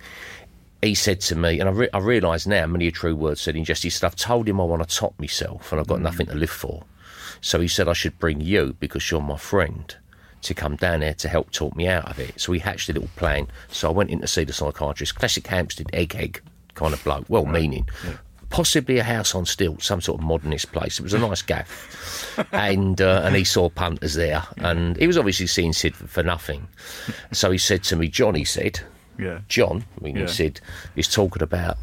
he 0.82 0.95
said 0.95 1.19
to 1.21 1.36
me, 1.36 1.60
and 1.60 1.67
I, 1.67 1.71
re- 1.71 1.89
I 1.93 1.99
realise 1.99 2.45
now, 2.45 2.65
many 2.67 2.88
a 2.88 2.91
true 2.91 3.15
word 3.15 3.38
said 3.38 3.55
in 3.55 3.63
jest. 3.63 3.84
He 3.84 3.89
said, 3.89 4.05
"I've 4.05 4.15
told 4.15 4.47
him 4.47 4.62
I 4.62 4.65
want 4.65 4.88
to 4.88 4.95
top 4.95 5.19
myself, 5.19 5.71
and 5.71 5.79
I've 5.79 5.88
got 5.88 6.01
nothing 6.01 6.27
to 6.27 6.36
live 6.36 6.49
for." 6.49 6.84
So 7.41 7.60
he 7.60 7.67
said, 7.67 7.88
"I 7.88 7.93
should 7.93 8.19
bring 8.19 8.41
you 8.41 8.75
because 8.79 9.10
you're 9.10 9.21
my 9.21 9.38
friend." 9.38 9.95
To 10.43 10.53
come 10.53 10.77
down 10.77 11.01
there 11.01 11.15
to 11.15 11.27
help 11.27 11.51
talk 11.51 11.75
me 11.75 11.86
out 11.89 12.10
of 12.10 12.17
it. 12.17 12.39
So 12.39 12.53
we 12.53 12.60
hatched 12.60 12.88
a 12.88 12.93
little 12.93 13.10
plan. 13.17 13.47
So 13.67 13.89
I 13.89 13.91
went 13.91 14.10
in 14.10 14.21
to 14.21 14.27
see 14.27 14.45
the 14.45 14.53
psychiatrist, 14.53 15.15
classic 15.15 15.45
Hampstead 15.47 15.88
egghead 15.88 16.39
kind 16.75 16.93
of 16.93 17.03
bloke, 17.03 17.25
well 17.27 17.45
meaning. 17.45 17.89
Possibly 18.50 18.98
a 18.98 19.04
house 19.04 19.36
on 19.36 19.46
stilts, 19.46 19.86
some 19.86 20.02
sort 20.02 20.20
of 20.20 20.26
modernist 20.26 20.72
place. 20.72 21.00
It 21.00 21.04
was 21.04 21.14
a 21.14 21.20
nice 21.20 21.42
gaff, 21.44 22.36
and 22.52 23.00
uh, 23.00 23.22
and 23.24 23.36
he 23.36 23.44
saw 23.44 23.70
punters 23.70 24.16
there, 24.16 24.44
and 24.58 24.98
he 24.98 25.06
was 25.08 25.18
obviously 25.18 25.46
seeing 25.48 25.72
Sid 25.74 25.96
for, 25.96 26.24
nothing. 26.24 26.68
So 27.32 27.52
he 27.52 27.58
said 27.60 27.84
to 27.86 27.96
me, 27.96 28.08
"John," 28.08 28.34
he 28.36 28.44
said, 28.46 28.80
Yeah. 29.20 29.40
John, 29.48 29.86
I 30.00 30.04
mean, 30.04 30.16
Yeah. 30.16 30.24
he 30.24 30.28
said, 30.30 30.62
he's 30.96 31.08
talking 31.08 31.44
about 31.44 31.78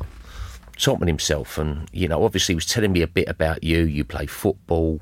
talking 0.77 1.07
himself, 1.07 1.57
and 1.57 1.89
you 1.93 2.09
know, 2.09 2.25
obviously, 2.25 2.53
he 2.53 2.57
was 2.57 2.67
telling 2.67 2.93
me 2.93 3.01
a 3.03 3.07
bit 3.07 3.29
about 3.29 3.63
you. 3.63 3.85
You 3.85 4.05
play 4.05 4.27
football, 4.27 5.01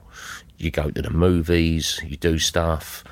you 0.59 0.71
go 0.71 0.91
to 0.91 1.01
the 1.03 1.11
movies, 1.11 1.99
you 2.05 2.17
do 2.19 2.39
stuff. 2.39 3.03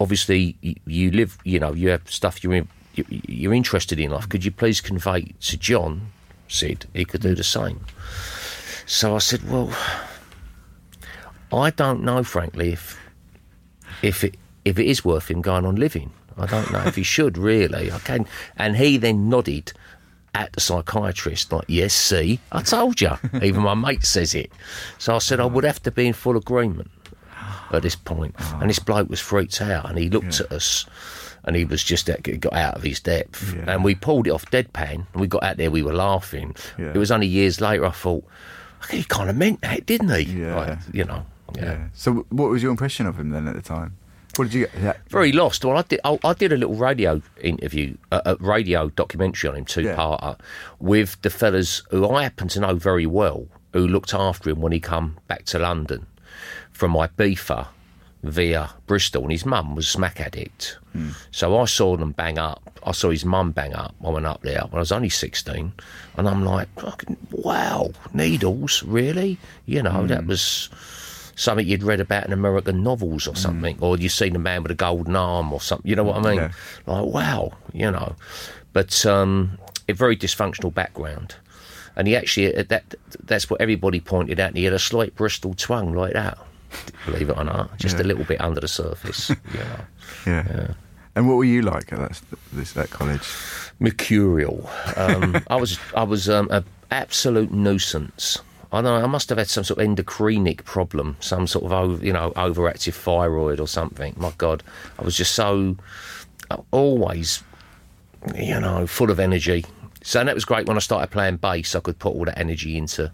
Obviously, 0.00 0.56
you, 0.60 0.74
you 0.86 1.10
live. 1.12 1.38
You 1.44 1.60
know, 1.60 1.72
you 1.72 1.90
have 1.90 2.10
stuff 2.10 2.42
you're 2.42 2.54
in, 2.54 2.68
you, 2.96 3.04
you're 3.08 3.54
interested 3.54 4.00
in 4.00 4.10
life. 4.10 4.28
Could 4.28 4.44
you 4.44 4.50
please 4.50 4.80
convey 4.80 5.34
to 5.40 5.56
John? 5.56 6.10
Said 6.50 6.86
he 6.92 7.04
could 7.04 7.22
do 7.22 7.36
the 7.36 7.44
same. 7.44 7.80
So 8.84 9.14
I 9.14 9.18
said, 9.18 9.48
well, 9.48 9.72
I 11.52 11.70
don't 11.70 12.02
know, 12.02 12.24
frankly, 12.24 12.72
if 12.72 12.98
if 14.02 14.24
it 14.24 14.34
if 14.64 14.76
it 14.76 14.86
is 14.86 15.04
worth 15.04 15.30
him 15.30 15.42
going 15.42 15.64
on 15.64 15.76
living. 15.76 16.10
I 16.36 16.46
don't 16.46 16.72
know 16.72 16.80
if 16.80 16.96
he 16.96 17.02
should 17.14 17.38
really. 17.38 17.92
I 17.92 17.98
can. 18.00 18.26
And 18.56 18.76
he 18.76 18.96
then 18.96 19.28
nodded 19.28 19.72
at 20.34 20.52
the 20.52 20.60
psychiatrist, 20.60 21.52
like, 21.52 21.64
yes, 21.68 21.94
see, 21.94 22.40
I 22.50 22.62
told 22.62 23.00
you. 23.00 23.12
Even 23.42 23.62
my 23.62 23.74
mate 23.74 24.04
says 24.04 24.34
it. 24.34 24.50
So 24.98 25.14
I 25.14 25.18
said 25.18 25.38
I 25.38 25.46
would 25.46 25.64
have 25.64 25.82
to 25.84 25.92
be 25.92 26.08
in 26.08 26.12
full 26.12 26.36
agreement 26.36 26.90
at 27.72 27.82
this 27.82 27.96
point. 27.96 28.34
And 28.60 28.68
this 28.68 28.80
ah. 28.80 28.84
bloke 28.84 29.08
was 29.08 29.20
freaked 29.20 29.60
out 29.60 29.88
and 29.88 29.96
he 29.96 30.10
looked 30.10 30.40
at 30.40 30.50
us 30.50 30.84
and 31.44 31.56
he 31.56 31.64
was 31.64 31.82
just 31.82 32.08
uh, 32.08 32.12
at, 32.12 32.40
got 32.40 32.52
out 32.52 32.76
of 32.76 32.82
his 32.82 33.00
depth. 33.00 33.54
Yeah. 33.54 33.64
And 33.66 33.84
we 33.84 33.94
pulled 33.94 34.26
it 34.26 34.30
off 34.30 34.44
deadpan 34.50 35.06
and 35.12 35.20
we 35.20 35.26
got 35.26 35.42
out 35.42 35.56
there, 35.56 35.70
we 35.70 35.82
were 35.82 35.94
laughing. 35.94 36.54
Yeah. 36.78 36.92
It 36.94 36.98
was 36.98 37.10
only 37.10 37.26
years 37.26 37.60
later 37.60 37.86
I 37.86 37.90
thought, 37.90 38.24
he 38.90 39.04
kind 39.04 39.28
of 39.28 39.36
meant 39.36 39.60
that, 39.60 39.86
didn't 39.86 40.10
he? 40.10 40.40
Yeah. 40.40 40.56
Like, 40.56 40.78
you 40.92 41.04
know, 41.04 41.26
yeah. 41.56 41.64
Yeah. 41.64 41.88
So, 41.94 42.26
what 42.30 42.48
was 42.50 42.62
your 42.62 42.70
impression 42.70 43.06
of 43.06 43.18
him 43.18 43.30
then 43.30 43.46
at 43.48 43.54
the 43.54 43.62
time? 43.62 43.96
What 44.36 44.44
did 44.44 44.54
you 44.54 44.66
get? 44.66 44.70
Yeah. 44.80 44.92
very 45.08 45.32
lost. 45.32 45.64
Well, 45.64 45.76
I 45.76 45.82
did. 45.82 46.00
I, 46.04 46.10
oh, 46.10 46.20
I 46.22 46.32
did 46.34 46.52
a 46.52 46.56
little 46.56 46.76
radio 46.76 47.20
interview, 47.40 47.96
a, 48.12 48.22
a 48.26 48.36
radio 48.36 48.88
documentary 48.90 49.50
on 49.50 49.56
him, 49.56 49.64
two-parter, 49.64 50.38
with 50.78 51.20
the 51.22 51.30
fellas 51.30 51.82
who 51.90 52.08
I 52.08 52.22
happen 52.22 52.48
to 52.48 52.60
know 52.60 52.76
very 52.76 53.06
well, 53.06 53.46
who 53.72 53.86
looked 53.86 54.14
after 54.14 54.50
him 54.50 54.60
when 54.60 54.72
he 54.72 54.80
come 54.80 55.18
back 55.26 55.44
to 55.46 55.58
London 55.58 56.06
from 56.70 56.92
my 56.92 57.08
Ibiza 57.08 57.66
via 58.22 58.70
Bristol, 58.86 59.22
and 59.22 59.32
his 59.32 59.46
mum 59.46 59.74
was 59.74 59.86
a 59.86 59.90
smack 59.90 60.20
addict. 60.20 60.78
Hmm. 60.92 61.10
So 61.30 61.58
I 61.58 61.64
saw 61.64 61.96
them 61.96 62.12
bang 62.12 62.38
up. 62.38 62.78
I 62.84 62.92
saw 62.92 63.10
his 63.10 63.24
mum 63.24 63.52
bang 63.52 63.74
up. 63.74 63.94
I 64.04 64.10
went 64.10 64.26
up 64.26 64.42
there 64.42 64.62
when 64.62 64.76
I 64.76 64.80
was 64.80 64.92
only 64.92 65.08
sixteen, 65.08 65.72
and 66.16 66.28
I'm 66.28 66.44
like, 66.44 66.68
wow, 67.30 67.90
needles, 68.12 68.82
really? 68.82 69.38
You 69.66 69.82
know, 69.82 70.06
that 70.06 70.22
hmm. 70.22 70.28
was 70.28 70.68
something 71.36 71.66
you'd 71.66 71.82
read 71.82 72.00
about 72.00 72.26
in 72.26 72.32
American 72.32 72.82
novels 72.82 73.26
or 73.26 73.32
hmm. 73.32 73.36
something, 73.36 73.78
or 73.80 73.96
you've 73.96 74.12
seen 74.12 74.36
a 74.36 74.38
man 74.38 74.62
with 74.62 74.72
a 74.72 74.74
golden 74.74 75.16
arm 75.16 75.52
or 75.52 75.60
something. 75.60 75.88
You 75.88 75.96
know 75.96 76.04
what 76.04 76.18
I 76.18 76.28
mean? 76.28 76.36
Yeah. 76.36 76.52
Like, 76.86 77.06
wow, 77.06 77.52
you 77.72 77.90
know. 77.90 78.16
But 78.72 79.06
um, 79.06 79.58
a 79.88 79.94
very 79.94 80.16
dysfunctional 80.16 80.72
background. 80.72 81.36
And 81.96 82.06
he 82.06 82.16
actually, 82.16 82.52
that 82.62 82.94
that's 83.24 83.50
what 83.50 83.60
everybody 83.60 84.00
pointed 84.00 84.38
out. 84.40 84.48
and 84.48 84.56
He 84.56 84.64
had 84.64 84.72
a 84.72 84.78
slight 84.78 85.16
Bristol 85.16 85.54
twang 85.54 85.92
like 85.92 86.12
that, 86.12 86.38
believe 87.06 87.30
it 87.30 87.36
or 87.36 87.44
not, 87.44 87.76
just 87.78 87.96
Yeah. 87.98 88.04
a 88.04 88.06
little 88.06 88.24
bit 88.24 88.40
under 88.40 88.60
the 88.60 88.68
surface, 88.68 89.30
you 89.52 89.60
know. 89.60 89.80
Yeah. 90.26 90.74
And 91.16 91.28
what 91.28 91.36
were 91.36 91.44
you 91.44 91.62
like 91.62 91.92
at 91.92 91.98
that 91.98 92.20
this 92.52 92.72
that 92.72 92.90
college? 92.90 93.22
mercurial. 93.80 94.68
Um, 94.96 95.42
I 95.48 95.56
was 95.56 95.78
I 95.96 96.02
was 96.04 96.28
um, 96.28 96.48
an 96.50 96.64
absolute 96.90 97.50
nuisance. 97.52 98.38
I 98.72 98.76
don't 98.82 98.84
know. 98.84 99.04
I 99.04 99.08
must 99.08 99.28
have 99.30 99.38
had 99.38 99.48
some 99.48 99.64
sort 99.64 99.80
of 99.80 99.86
endocrinic 99.88 100.64
problem, 100.64 101.16
some 101.20 101.46
sort 101.48 101.64
of 101.64 101.72
over, 101.72 102.04
you 102.04 102.12
know 102.12 102.30
overactive 102.36 102.94
thyroid 102.94 103.58
or 103.58 103.66
something. 103.66 104.14
My 104.16 104.32
God, 104.38 104.62
I 104.98 105.02
was 105.02 105.16
just 105.16 105.34
so 105.34 105.76
uh, 106.50 106.58
always, 106.70 107.42
you 108.36 108.60
know, 108.60 108.86
full 108.86 109.10
of 109.10 109.18
energy. 109.18 109.64
So 110.02 110.22
that 110.22 110.34
was 110.34 110.44
great 110.44 110.66
when 110.68 110.76
I 110.76 110.80
started 110.80 111.10
playing 111.10 111.36
bass. 111.38 111.74
I 111.74 111.80
could 111.80 111.98
put 111.98 112.14
all 112.14 112.24
that 112.26 112.38
energy 112.38 112.76
into 112.76 113.10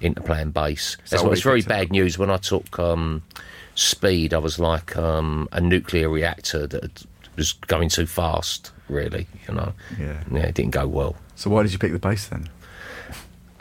into 0.00 0.20
playing 0.20 0.50
bass. 0.50 0.96
That's 1.08 1.22
what 1.22 1.32
it's 1.32 1.42
very 1.42 1.62
up? 1.62 1.68
bad 1.68 1.90
news. 1.90 2.18
When 2.18 2.30
I 2.30 2.36
took 2.36 2.78
um, 2.78 3.22
speed, 3.74 4.34
I 4.34 4.38
was 4.38 4.58
like 4.58 4.96
um, 4.96 5.48
a 5.52 5.60
nuclear 5.60 6.08
reactor 6.08 6.66
that 6.66 7.04
was 7.36 7.52
going 7.52 7.88
too 7.88 8.06
fast. 8.06 8.72
Really, 8.88 9.26
you 9.46 9.54
know. 9.54 9.74
Yeah. 9.98 10.22
Yeah, 10.32 10.46
it 10.46 10.54
didn't 10.54 10.70
go 10.70 10.86
well. 10.86 11.16
So 11.36 11.50
why 11.50 11.62
did 11.62 11.72
you 11.72 11.78
pick 11.78 11.92
the 11.92 11.98
bass 11.98 12.28
then? 12.28 12.48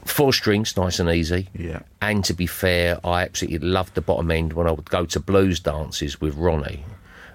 Four 0.06 0.32
strings, 0.32 0.78
nice 0.78 1.00
and 1.00 1.10
easy. 1.10 1.50
Yeah. 1.54 1.82
And 2.02 2.24
to 2.26 2.34
be 2.34 2.48
fair, 2.48 2.98
I 3.06 3.24
absolutely 3.24 3.68
loved 3.68 3.94
the 3.96 4.02
bottom 4.02 4.32
end 4.32 4.54
when 4.54 4.66
I 4.66 4.72
would 4.72 4.90
go 4.90 5.06
to 5.06 5.20
blues 5.20 5.60
dances 5.60 6.22
with 6.22 6.36
Ronnie, 6.36 6.86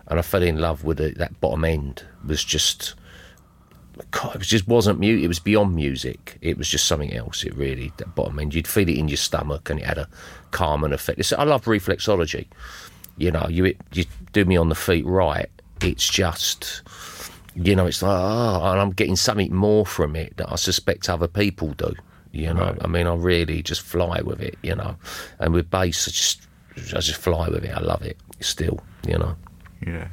and 0.07 0.19
I 0.19 0.23
fell 0.23 0.43
in 0.43 0.59
love 0.59 0.85
with 0.85 1.01
it. 1.01 1.19
That 1.19 1.39
bottom 1.39 1.67
end 1.67 2.05
was 2.27 2.43
just, 2.43 2.95
God, 4.11 4.35
it 4.35 4.39
was 4.39 4.49
just 4.49 4.69
wasn't 4.69 4.99
music. 4.99 5.25
It 5.25 5.29
was 5.29 5.39
beyond 5.39 5.75
music. 5.75 6.39
It 6.41 6.59
was 6.59 6.69
just 6.69 6.87
something 6.87 7.13
else. 7.15 7.45
It 7.45 7.55
really 7.55 7.93
that 7.97 8.15
bottom 8.15 8.39
end. 8.39 8.55
You'd 8.55 8.67
feel 8.69 8.89
it 8.89 8.99
in 8.99 9.09
your 9.09 9.17
stomach, 9.17 9.71
and 9.71 9.81
it 9.81 9.87
had 9.87 9.99
a 9.99 10.09
calming 10.51 10.93
effect. 10.93 11.19
It's, 11.19 11.33
I 11.33 11.45
love 11.45 11.65
reflexology. 11.65 12.47
You 13.17 13.31
know, 13.31 13.47
you 13.49 13.75
you 13.93 14.05
do 14.33 14.45
me 14.45 14.57
on 14.57 14.69
the 14.69 14.75
feet 14.75 15.07
right. 15.07 15.49
It's 15.81 16.09
just 16.09 16.83
you 17.55 17.77
know, 17.77 17.87
it's 17.87 18.03
like, 18.03 18.19
oh, 18.19 18.71
and 18.71 18.81
I'm 18.81 18.91
getting 18.91 19.17
something 19.17 19.55
more 19.55 19.85
from 19.85 20.17
it 20.17 20.37
that 20.39 20.51
I 20.51 20.57
suspect 20.57 21.09
other 21.11 21.29
people 21.29 21.69
do. 21.75 21.95
You 22.33 22.55
know, 22.55 22.65
Right. 22.65 22.79
I 22.81 22.87
mean, 22.87 23.07
I 23.07 23.15
really 23.15 23.63
just 23.63 23.83
fly 23.83 24.23
with 24.23 24.41
it. 24.41 24.57
You 24.63 24.75
know, 24.75 24.97
and 25.39 25.53
with 25.53 25.71
bass, 25.71 26.09
I 26.09 26.11
just, 26.11 26.49
I 26.95 27.01
just 27.01 27.21
fly 27.21 27.49
with 27.49 27.65
it. 27.65 27.77
I 27.77 27.81
love 27.81 28.03
it 28.03 28.17
still. 28.41 28.81
You 29.07 29.19
know. 29.19 29.37
Yeah. 29.87 30.09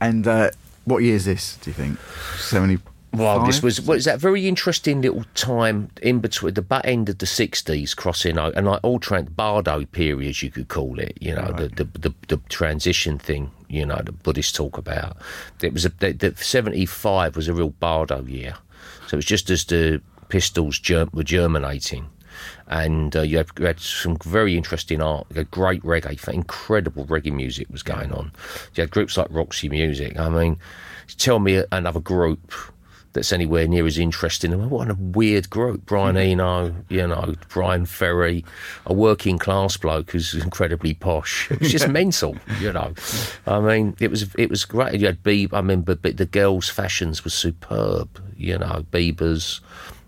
And 0.00 0.26
uh, 0.26 0.50
what 0.84 0.98
year 0.98 1.14
is 1.14 1.24
this? 1.24 1.56
Do 1.58 1.70
you 1.70 1.74
think? 1.74 1.98
Seventy. 2.38 2.78
Well, 3.12 3.44
this 3.44 3.62
was 3.62 3.78
was 3.82 4.06
that 4.06 4.20
very 4.20 4.48
interesting 4.48 5.02
little 5.02 5.24
time 5.34 5.90
in 6.00 6.20
between 6.20 6.54
the 6.54 6.62
butt 6.62 6.86
end 6.86 7.10
of 7.10 7.18
the 7.18 7.26
'60s, 7.26 7.94
crossing 7.94 8.38
out, 8.38 8.54
and 8.56 8.66
like 8.66 8.80
all 8.82 8.98
tran 8.98 9.34
Bardo 9.36 9.84
periods, 9.84 10.42
you 10.42 10.50
could 10.50 10.68
call 10.68 10.98
it. 10.98 11.18
You 11.20 11.34
know, 11.34 11.52
the, 11.52 11.68
the 11.68 11.84
the 11.98 12.14
the 12.28 12.36
transition 12.48 13.18
thing. 13.18 13.50
You 13.68 13.84
know, 13.84 14.00
the 14.02 14.12
Buddhists 14.12 14.52
talk 14.52 14.78
about. 14.78 15.18
It 15.60 15.74
was 15.74 15.84
a 15.84 15.90
the, 15.90 16.12
the 16.12 16.34
'75 16.36 17.36
was 17.36 17.48
a 17.48 17.54
real 17.54 17.70
Bardo 17.70 18.24
year, 18.24 18.54
so 19.06 19.14
it 19.14 19.16
was 19.16 19.26
just 19.26 19.50
as 19.50 19.64
the 19.66 20.00
Pistols 20.30 20.78
germ, 20.78 21.10
were 21.12 21.22
germinating. 21.22 22.08
And 22.66 23.14
uh, 23.14 23.20
you, 23.20 23.36
had, 23.36 23.48
you 23.58 23.66
had 23.66 23.78
some 23.78 24.16
very 24.24 24.56
interesting 24.56 25.02
art, 25.02 25.26
had 25.34 25.50
great 25.50 25.82
reggae, 25.82 26.32
incredible 26.32 27.04
reggae 27.04 27.30
music 27.30 27.68
was 27.68 27.82
going 27.82 28.10
on. 28.12 28.32
You 28.74 28.80
had 28.80 28.90
groups 28.90 29.18
like 29.18 29.26
Roxy 29.28 29.68
Music. 29.68 30.18
I 30.18 30.30
mean, 30.30 30.58
tell 31.18 31.38
me 31.38 31.62
another 31.70 32.00
group 32.00 32.54
that's 33.12 33.32
anywhere 33.32 33.66
near 33.66 33.86
as 33.86 33.98
interesting. 33.98 34.70
What 34.70 34.90
a 34.90 34.94
weird 34.94 35.50
group. 35.50 35.86
Brian 35.86 36.16
Eno, 36.16 36.74
you 36.88 37.06
know, 37.06 37.34
Brian 37.48 37.86
Ferry, 37.86 38.44
a 38.86 38.92
working 38.92 39.38
class 39.38 39.76
bloke 39.76 40.10
who's 40.10 40.34
incredibly 40.34 40.94
posh. 40.94 41.50
It 41.52 41.60
was 41.60 41.72
just 41.72 41.88
mental, 41.88 42.36
you 42.60 42.72
know. 42.72 42.94
I 43.46 43.60
mean, 43.60 43.94
it 44.00 44.10
was 44.10 44.34
it 44.36 44.50
was 44.50 44.64
great. 44.64 44.98
You 45.00 45.06
had 45.06 45.22
Biba, 45.22 45.52
I 45.52 45.58
remember 45.58 45.94
but 45.94 46.16
the 46.16 46.26
girls' 46.26 46.68
fashions 46.68 47.24
were 47.24 47.30
superb, 47.30 48.08
you 48.36 48.58
know, 48.58 48.84
Biba's 48.90 49.60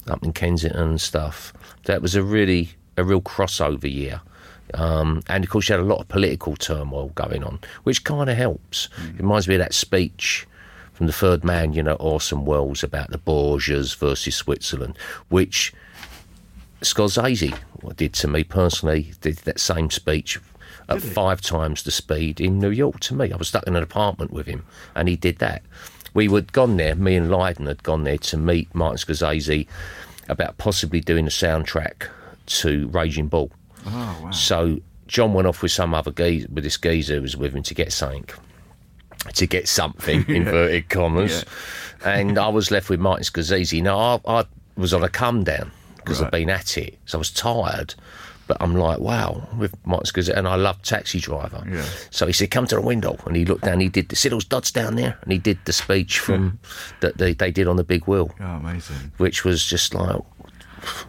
up 0.08 0.22
in 0.22 0.32
Kensington 0.32 0.80
and 0.80 1.00
stuff. 1.00 1.52
That 1.84 2.02
was 2.02 2.14
a 2.14 2.22
really, 2.22 2.70
a 2.96 3.04
real 3.04 3.20
crossover 3.20 3.92
year. 3.92 4.20
Um, 4.72 5.22
and 5.28 5.44
of 5.44 5.50
course, 5.50 5.68
you 5.68 5.74
had 5.74 5.80
a 5.80 5.86
lot 5.86 6.00
of 6.00 6.08
political 6.08 6.56
turmoil 6.56 7.10
going 7.10 7.44
on, 7.44 7.60
which 7.84 8.04
kind 8.04 8.28
of 8.28 8.36
helps. 8.36 8.88
It 9.10 9.20
reminds 9.20 9.46
me 9.46 9.54
of 9.54 9.60
that 9.60 9.74
speech 9.74 10.46
from 10.94 11.06
the 11.06 11.12
third 11.12 11.44
man, 11.44 11.72
you 11.72 11.82
know, 11.82 11.94
Orson 11.94 12.44
Welles 12.44 12.82
about 12.82 13.10
the 13.10 13.18
Borgias 13.18 13.94
versus 13.94 14.34
Switzerland, 14.34 14.96
which 15.28 15.72
Scorsese 16.80 17.56
did 17.96 18.14
to 18.14 18.28
me 18.28 18.44
personally, 18.44 19.12
did 19.20 19.36
that 19.38 19.60
same 19.60 19.90
speech 19.90 20.38
at 20.88 21.02
five 21.02 21.40
times 21.40 21.82
the 21.82 21.90
speed 21.90 22.40
in 22.40 22.58
New 22.58 22.70
York 22.70 23.00
to 23.00 23.14
me. 23.14 23.32
I 23.32 23.36
was 23.36 23.48
stuck 23.48 23.66
in 23.66 23.76
an 23.76 23.82
apartment 23.82 24.30
with 24.30 24.46
him 24.46 24.64
and 24.94 25.08
he 25.08 25.16
did 25.16 25.38
that. 25.38 25.62
We 26.14 26.28
had 26.28 26.52
gone 26.52 26.76
there, 26.76 26.94
me 26.94 27.16
and 27.16 27.30
Lydon 27.30 27.66
had 27.66 27.82
gone 27.82 28.04
there 28.04 28.18
to 28.18 28.36
meet 28.36 28.72
Martin 28.74 28.98
Scorsese 28.98 29.66
about 30.28 30.58
possibly 30.58 31.00
doing 31.00 31.26
a 31.26 31.30
soundtrack 31.30 32.08
to 32.46 32.88
Raging 32.88 33.28
Bull. 33.28 33.50
Oh 33.86 34.20
wow. 34.22 34.30
So 34.30 34.80
John 35.08 35.34
went 35.34 35.48
off 35.48 35.62
with 35.62 35.72
some 35.72 35.92
other 35.92 36.12
geezer, 36.12 36.48
with 36.52 36.64
this 36.64 36.78
geezer 36.78 37.16
who 37.16 37.22
was 37.22 37.36
with 37.36 37.54
him 37.54 37.62
to 37.64 37.74
get 37.74 37.92
something, 37.92 38.26
to 39.32 39.46
get 39.46 39.68
something, 39.68 40.24
inverted 40.28 40.88
commas. 40.90 41.44
And 42.04 42.38
I 42.38 42.48
was 42.48 42.70
left 42.70 42.90
with 42.90 43.00
Martin 43.00 43.24
Scorsese. 43.24 43.82
Now, 43.82 44.20
I, 44.26 44.40
I 44.40 44.44
was 44.76 44.92
on 44.92 45.02
a 45.02 45.08
come 45.08 45.44
down 45.44 45.70
because 45.96 46.20
Right. 46.20 46.26
I've 46.26 46.32
been 46.32 46.50
at 46.50 46.76
it. 46.76 46.98
So 47.06 47.16
I 47.16 47.20
was 47.20 47.30
tired. 47.30 47.94
But 48.46 48.58
I'm 48.60 48.74
like, 48.76 48.98
wow, 48.98 49.48
with 49.56 49.74
Martin 49.86 50.04
Scorsese. 50.04 50.36
And 50.36 50.46
I 50.46 50.56
love 50.56 50.82
Taxi 50.82 51.18
Driver. 51.18 51.64
Yeah. 51.66 51.82
So 52.10 52.26
he 52.26 52.34
said, 52.34 52.50
come 52.50 52.66
to 52.66 52.74
the 52.74 52.82
window. 52.82 53.16
And 53.24 53.34
he 53.36 53.46
looked 53.46 53.64
down, 53.64 53.80
he 53.80 53.88
did, 53.88 54.10
the 54.10 54.16
see 54.16 54.28
those 54.28 54.44
dots 54.44 54.70
down 54.70 54.96
there? 54.96 55.16
And 55.22 55.32
he 55.32 55.38
did 55.38 55.58
the 55.64 55.72
speech 55.72 56.18
from 56.18 56.58
that 57.00 57.16
they, 57.16 57.32
they 57.32 57.50
did 57.50 57.66
on 57.68 57.76
the 57.76 57.84
big 57.84 58.04
wheel 58.06 58.34
Oh, 58.38 58.44
amazing. 58.44 59.12
which 59.16 59.44
was 59.46 59.64
just 59.64 59.94
like, 59.94 60.20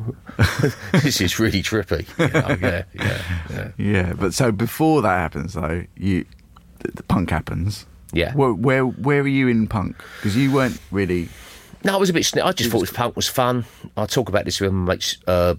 this 0.94 1.20
is 1.22 1.40
really 1.40 1.62
trippy. 1.62 2.08
You 2.18 2.28
know, 2.30 2.58
yeah, 2.70 2.84
yeah, 2.94 3.22
yeah. 3.50 3.72
Yeah, 3.78 4.14
but 4.14 4.34
so 4.34 4.52
before 4.54 5.02
that 5.02 5.10
happens, 5.18 5.54
though, 5.54 5.84
you 5.98 6.26
the, 6.80 6.92
the 6.94 7.04
punk 7.04 7.30
happens. 7.32 7.86
Yeah. 8.16 8.34
Where 8.34 8.54
where, 8.54 8.84
where 8.86 9.22
were 9.22 9.28
you 9.30 9.48
in 9.50 9.68
punk? 9.68 10.02
Because 10.18 10.36
you 10.36 10.52
weren't 10.52 10.80
really. 10.90 11.30
No, 11.84 11.94
I 11.94 11.98
was 11.98 12.10
a 12.10 12.14
bit. 12.14 12.24
sni- 12.24 12.44
I 12.44 12.52
just 12.54 12.72
thought 12.72 12.82
was 12.82 12.90
punk 12.92 13.16
was 13.16 13.28
fun. 13.28 13.66
I 13.96 14.06
talk 14.08 14.30
about 14.30 14.46
this 14.46 14.60
with 14.60 14.72
my 14.72 14.94
mates, 14.94 15.18
uh, 15.28 15.56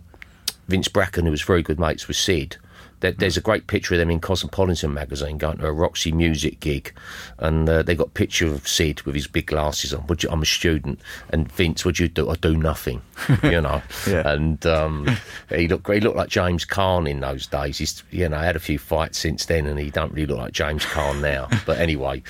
Vince 0.67 0.89
Bracken, 0.89 1.25
who 1.27 1.31
was 1.31 1.43
very 1.43 1.63
good 1.63 1.79
mates 1.79 2.09
with 2.09 2.17
Sid. 2.17 2.57
There, 3.01 3.13
there's 3.13 3.37
a 3.37 3.43
great 3.43 3.67
picture 3.67 3.95
of 3.95 3.99
them 3.99 4.11
in 4.11 4.21
Cosmopolitan 4.21 4.95
magazine 4.95 5.39
going 5.39 5.59
to 5.59 5.67
a 5.67 5.73
Roxy 5.73 6.13
Music 6.13 6.61
gig, 6.61 6.93
and 7.39 7.69
uh, 7.69 7.83
they 7.83 7.95
got 7.95 8.09
a 8.09 8.11
picture 8.11 8.47
of 8.47 8.67
Sid 8.67 9.03
with 9.03 9.15
his 9.15 9.27
big 9.27 9.47
glasses 9.47 9.93
on. 9.93 10.07
Would 10.07 10.23
you, 10.23 10.31
I'm 10.31 10.43
a 10.43 10.47
student, 10.47 11.01
and 11.31 11.51
Vince, 11.53 11.85
what'd 11.85 11.99
you 11.99 12.09
do? 12.09 12.31
I 12.31 12.35
do 12.35 12.57
nothing, 12.57 13.03
you 13.43 13.61
know. 13.61 13.83
Yeah. 14.07 14.29
And 14.29 14.65
um, 14.67 15.17
he 15.51 15.69
looked 15.69 15.87
he 15.89 16.01
looked 16.01 16.17
like 16.17 16.29
James 16.29 16.65
Caan 16.65 17.09
in 17.09 17.21
those 17.21 17.47
days. 17.47 17.79
He's 17.79 18.03
you 18.11 18.29
know 18.29 18.39
had 18.39 18.57
a 18.57 18.61
few 18.61 18.79
fights 18.79 19.19
since 19.19 19.45
then, 19.45 19.67
and 19.67 19.79
he 19.79 19.91
don't 19.91 20.13
really 20.13 20.27
look 20.27 20.39
like 20.39 20.53
James 20.53 20.85
Caan 20.85 21.21
now. 21.21 21.49
but 21.67 21.79
anyway, 21.79 22.23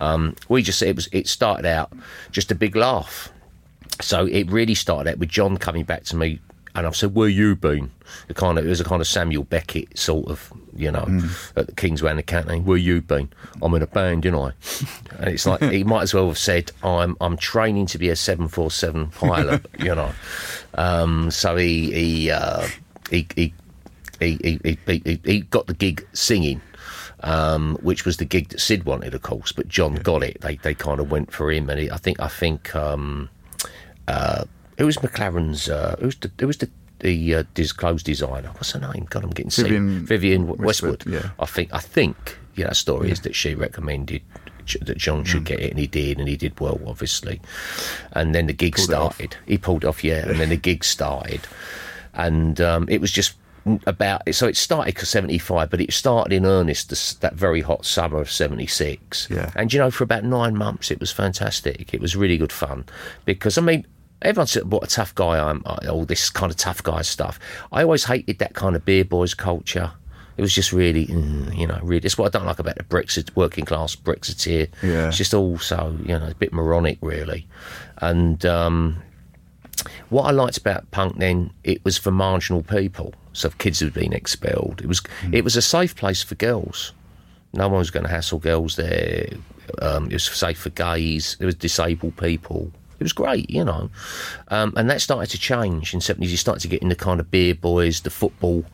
um, 0.00 0.36
we 0.48 0.62
just 0.62 0.82
it 0.82 0.96
was 0.96 1.08
it 1.12 1.28
started 1.28 1.66
out 1.66 1.92
just 2.30 2.50
a 2.50 2.54
big 2.54 2.76
laugh. 2.76 3.32
So 4.00 4.26
it 4.26 4.50
really 4.50 4.74
started 4.74 5.10
out 5.10 5.18
with 5.18 5.28
John 5.28 5.58
coming 5.58 5.84
back 5.84 6.04
to 6.04 6.16
me, 6.16 6.40
and 6.74 6.86
I've 6.86 6.96
said, 6.96 7.14
"Where 7.14 7.28
you 7.28 7.56
been?" 7.56 7.90
It 8.28 8.36
kind 8.36 8.58
of 8.58 8.66
it 8.66 8.68
was 8.68 8.80
a 8.80 8.84
kind 8.84 9.00
of 9.00 9.06
Samuel 9.06 9.44
Beckett 9.44 9.98
sort 9.98 10.28
of, 10.28 10.52
you 10.74 10.90
know, 10.90 11.06
at 11.56 11.66
the 11.66 11.72
Kingsway 11.72 12.16
Academy. 12.16 12.60
Where 12.60 12.76
you 12.76 13.00
been? 13.00 13.28
I'm 13.62 13.74
in 13.74 13.82
a 13.82 13.86
band, 13.86 14.24
you 14.24 14.30
know. 14.30 14.52
And 15.18 15.28
it's 15.28 15.44
like 15.44 15.60
he 15.60 15.84
might 15.84 16.02
as 16.02 16.14
well 16.14 16.28
have 16.28 16.38
said, 16.38 16.72
"I'm 16.82 17.16
I'm 17.20 17.36
training 17.36 17.86
to 17.86 17.98
be 17.98 18.08
a 18.08 18.16
seven 18.16 18.48
four 18.48 18.70
seven 18.70 19.08
pilot," 19.08 19.66
you 19.78 19.94
know. 19.94 20.12
Um, 20.74 21.30
so 21.30 21.56
he 21.56 21.92
he, 21.92 22.30
uh, 22.30 22.66
he 23.10 23.26
he 23.36 23.52
he 24.18 24.58
he 24.72 24.78
he 24.86 25.20
he 25.24 25.40
got 25.42 25.66
the 25.66 25.74
gig 25.74 26.06
singing. 26.12 26.60
Um, 27.22 27.76
which 27.82 28.06
was 28.06 28.16
the 28.16 28.24
gig 28.24 28.48
that 28.48 28.60
Sid 28.62 28.84
wanted, 28.84 29.12
of 29.12 29.20
course, 29.20 29.52
but 29.52 29.68
John 29.68 29.96
got 29.96 30.22
it. 30.22 30.40
They 30.40 30.56
they 30.56 30.72
kind 30.72 31.00
of 31.00 31.10
went 31.10 31.30
for 31.30 31.52
him, 31.52 31.68
and 31.68 31.78
he, 31.78 31.90
I 31.90 31.98
think 31.98 32.18
I 32.18 32.28
think 32.28 32.74
um, 32.74 33.28
uh, 34.08 34.44
who 34.80 34.86
was 34.86 34.96
McLaren's? 34.96 35.68
Uh, 35.68 35.94
who 36.00 36.06
was 36.06 36.16
the 36.16 36.30
who 36.40 36.46
was 36.46 36.56
the 36.56 36.70
the 37.00 37.34
uh, 37.36 37.42
dis- 37.54 37.72
clothes 37.72 38.02
designer? 38.02 38.48
What's 38.54 38.72
her 38.72 38.80
name? 38.80 39.06
God, 39.10 39.22
I'm 39.24 39.30
getting 39.30 39.50
sick. 39.50 39.66
Vivienne 39.66 40.06
Vivienne 40.06 40.46
Westwood. 40.46 40.64
Westwood, 41.04 41.06
yeah. 41.06 41.30
I 41.38 41.46
think 41.46 41.72
I 41.72 41.78
think 41.78 42.38
yeah. 42.56 42.66
That 42.68 42.76
story 42.76 43.10
is 43.10 43.20
that 43.20 43.34
she 43.34 43.54
recommended 43.54 44.22
that 44.82 44.96
John 44.98 45.24
Mm. 45.24 45.26
should 45.26 45.44
get 45.44 45.60
it, 45.60 45.70
and 45.70 45.78
he 45.78 45.86
did, 45.86 46.18
and 46.18 46.28
he 46.28 46.36
did 46.36 46.58
well, 46.60 46.80
obviously. 46.86 47.40
And 48.12 48.34
then 48.34 48.46
the 48.46 48.52
gig 48.52 48.74
Pulled 48.76 48.86
started. 48.88 49.36
He 49.46 49.58
pulled 49.58 49.84
off, 49.84 50.02
yeah, 50.02 50.28
and 50.28 50.38
then 50.40 50.48
the 50.48 50.56
gig 50.56 50.82
started, 50.84 51.40
and 52.14 52.60
um, 52.60 52.86
it 52.88 53.00
was 53.00 53.12
just 53.12 53.34
about 53.86 54.22
so 54.34 54.46
it 54.48 54.56
started 54.56 54.96
75 54.98 55.68
but 55.68 55.82
it 55.82 55.92
started 55.92 56.32
in 56.32 56.46
earnest 56.46 56.88
this, 56.88 57.12
that 57.16 57.34
very 57.34 57.60
hot 57.60 57.84
summer 57.84 58.18
of 58.18 58.30
76 58.30 59.28
Yeah. 59.30 59.50
and 59.54 59.70
you 59.70 59.78
know 59.78 59.90
for 59.90 60.02
about 60.02 60.24
nine 60.24 60.56
months 60.56 60.90
it 60.90 60.98
was 60.98 61.12
fantastic 61.12 61.92
it 61.92 62.00
was 62.00 62.16
really 62.16 62.38
good 62.38 62.52
fun 62.52 62.86
because 63.26 63.58
i 63.58 63.60
mean 63.60 63.86
everyone 64.22 64.46
said 64.46 64.70
what 64.70 64.82
a 64.82 64.86
tough 64.86 65.14
guy 65.14 65.38
i'm 65.38 65.62
all 65.88 66.04
this 66.04 66.30
kind 66.30 66.50
of 66.50 66.56
tough 66.56 66.82
guy 66.82 67.02
stuff 67.02 67.38
i 67.72 67.82
always 67.82 68.04
hated 68.04 68.38
that 68.38 68.54
kind 68.54 68.76
of 68.76 68.84
beer 68.84 69.04
boys 69.04 69.34
culture 69.34 69.92
it 70.40 70.42
was 70.42 70.54
just 70.54 70.72
really, 70.72 71.04
mm, 71.04 71.54
you 71.54 71.66
know, 71.66 71.78
really. 71.82 72.06
It's 72.06 72.16
what 72.16 72.34
I 72.34 72.38
don't 72.38 72.46
like 72.46 72.58
about 72.58 72.76
the 72.76 72.84
Brexit, 72.84 73.28
working 73.36 73.66
class 73.66 73.94
Brexiteer. 73.94 74.70
Yeah. 74.82 75.08
It's 75.08 75.18
just 75.18 75.34
all 75.34 75.58
so, 75.58 75.94
you 76.02 76.18
know, 76.18 76.28
a 76.28 76.34
bit 76.34 76.50
moronic, 76.50 76.96
really. 77.02 77.46
And 77.98 78.46
um, 78.46 79.02
what 80.08 80.22
I 80.22 80.30
liked 80.30 80.56
about 80.56 80.90
punk 80.92 81.18
then, 81.18 81.52
it 81.62 81.84
was 81.84 81.98
for 81.98 82.10
marginal 82.10 82.62
people. 82.62 83.12
So 83.34 83.50
kids 83.50 83.80
had 83.80 83.92
been 83.92 84.14
expelled, 84.14 84.80
it 84.80 84.86
was 84.86 85.02
it 85.30 85.44
was 85.44 85.56
a 85.56 85.62
safe 85.62 85.94
place 85.94 86.22
for 86.22 86.36
girls. 86.36 86.94
No 87.52 87.68
one 87.68 87.78
was 87.78 87.90
going 87.90 88.04
to 88.04 88.10
hassle 88.10 88.38
girls 88.38 88.76
there. 88.76 89.28
Um, 89.82 90.06
it 90.06 90.14
was 90.14 90.24
safe 90.24 90.58
for 90.58 90.70
gays. 90.70 91.36
It 91.38 91.44
was 91.44 91.54
disabled 91.54 92.16
people. 92.16 92.72
It 93.00 93.02
was 93.02 93.12
great, 93.12 93.48
you 93.50 93.64
know. 93.64 93.90
Um, 94.48 94.72
and 94.76 94.88
that 94.90 95.00
started 95.00 95.30
to 95.30 95.38
change 95.38 95.94
in 95.94 96.00
seventies. 96.00 96.30
You 96.30 96.36
started 96.36 96.60
to 96.60 96.68
get 96.68 96.82
in 96.82 96.88
the 96.90 96.94
kind 96.94 97.18
of 97.18 97.30
beer 97.30 97.54
boys, 97.54 98.02
the 98.02 98.10
football 98.10 98.64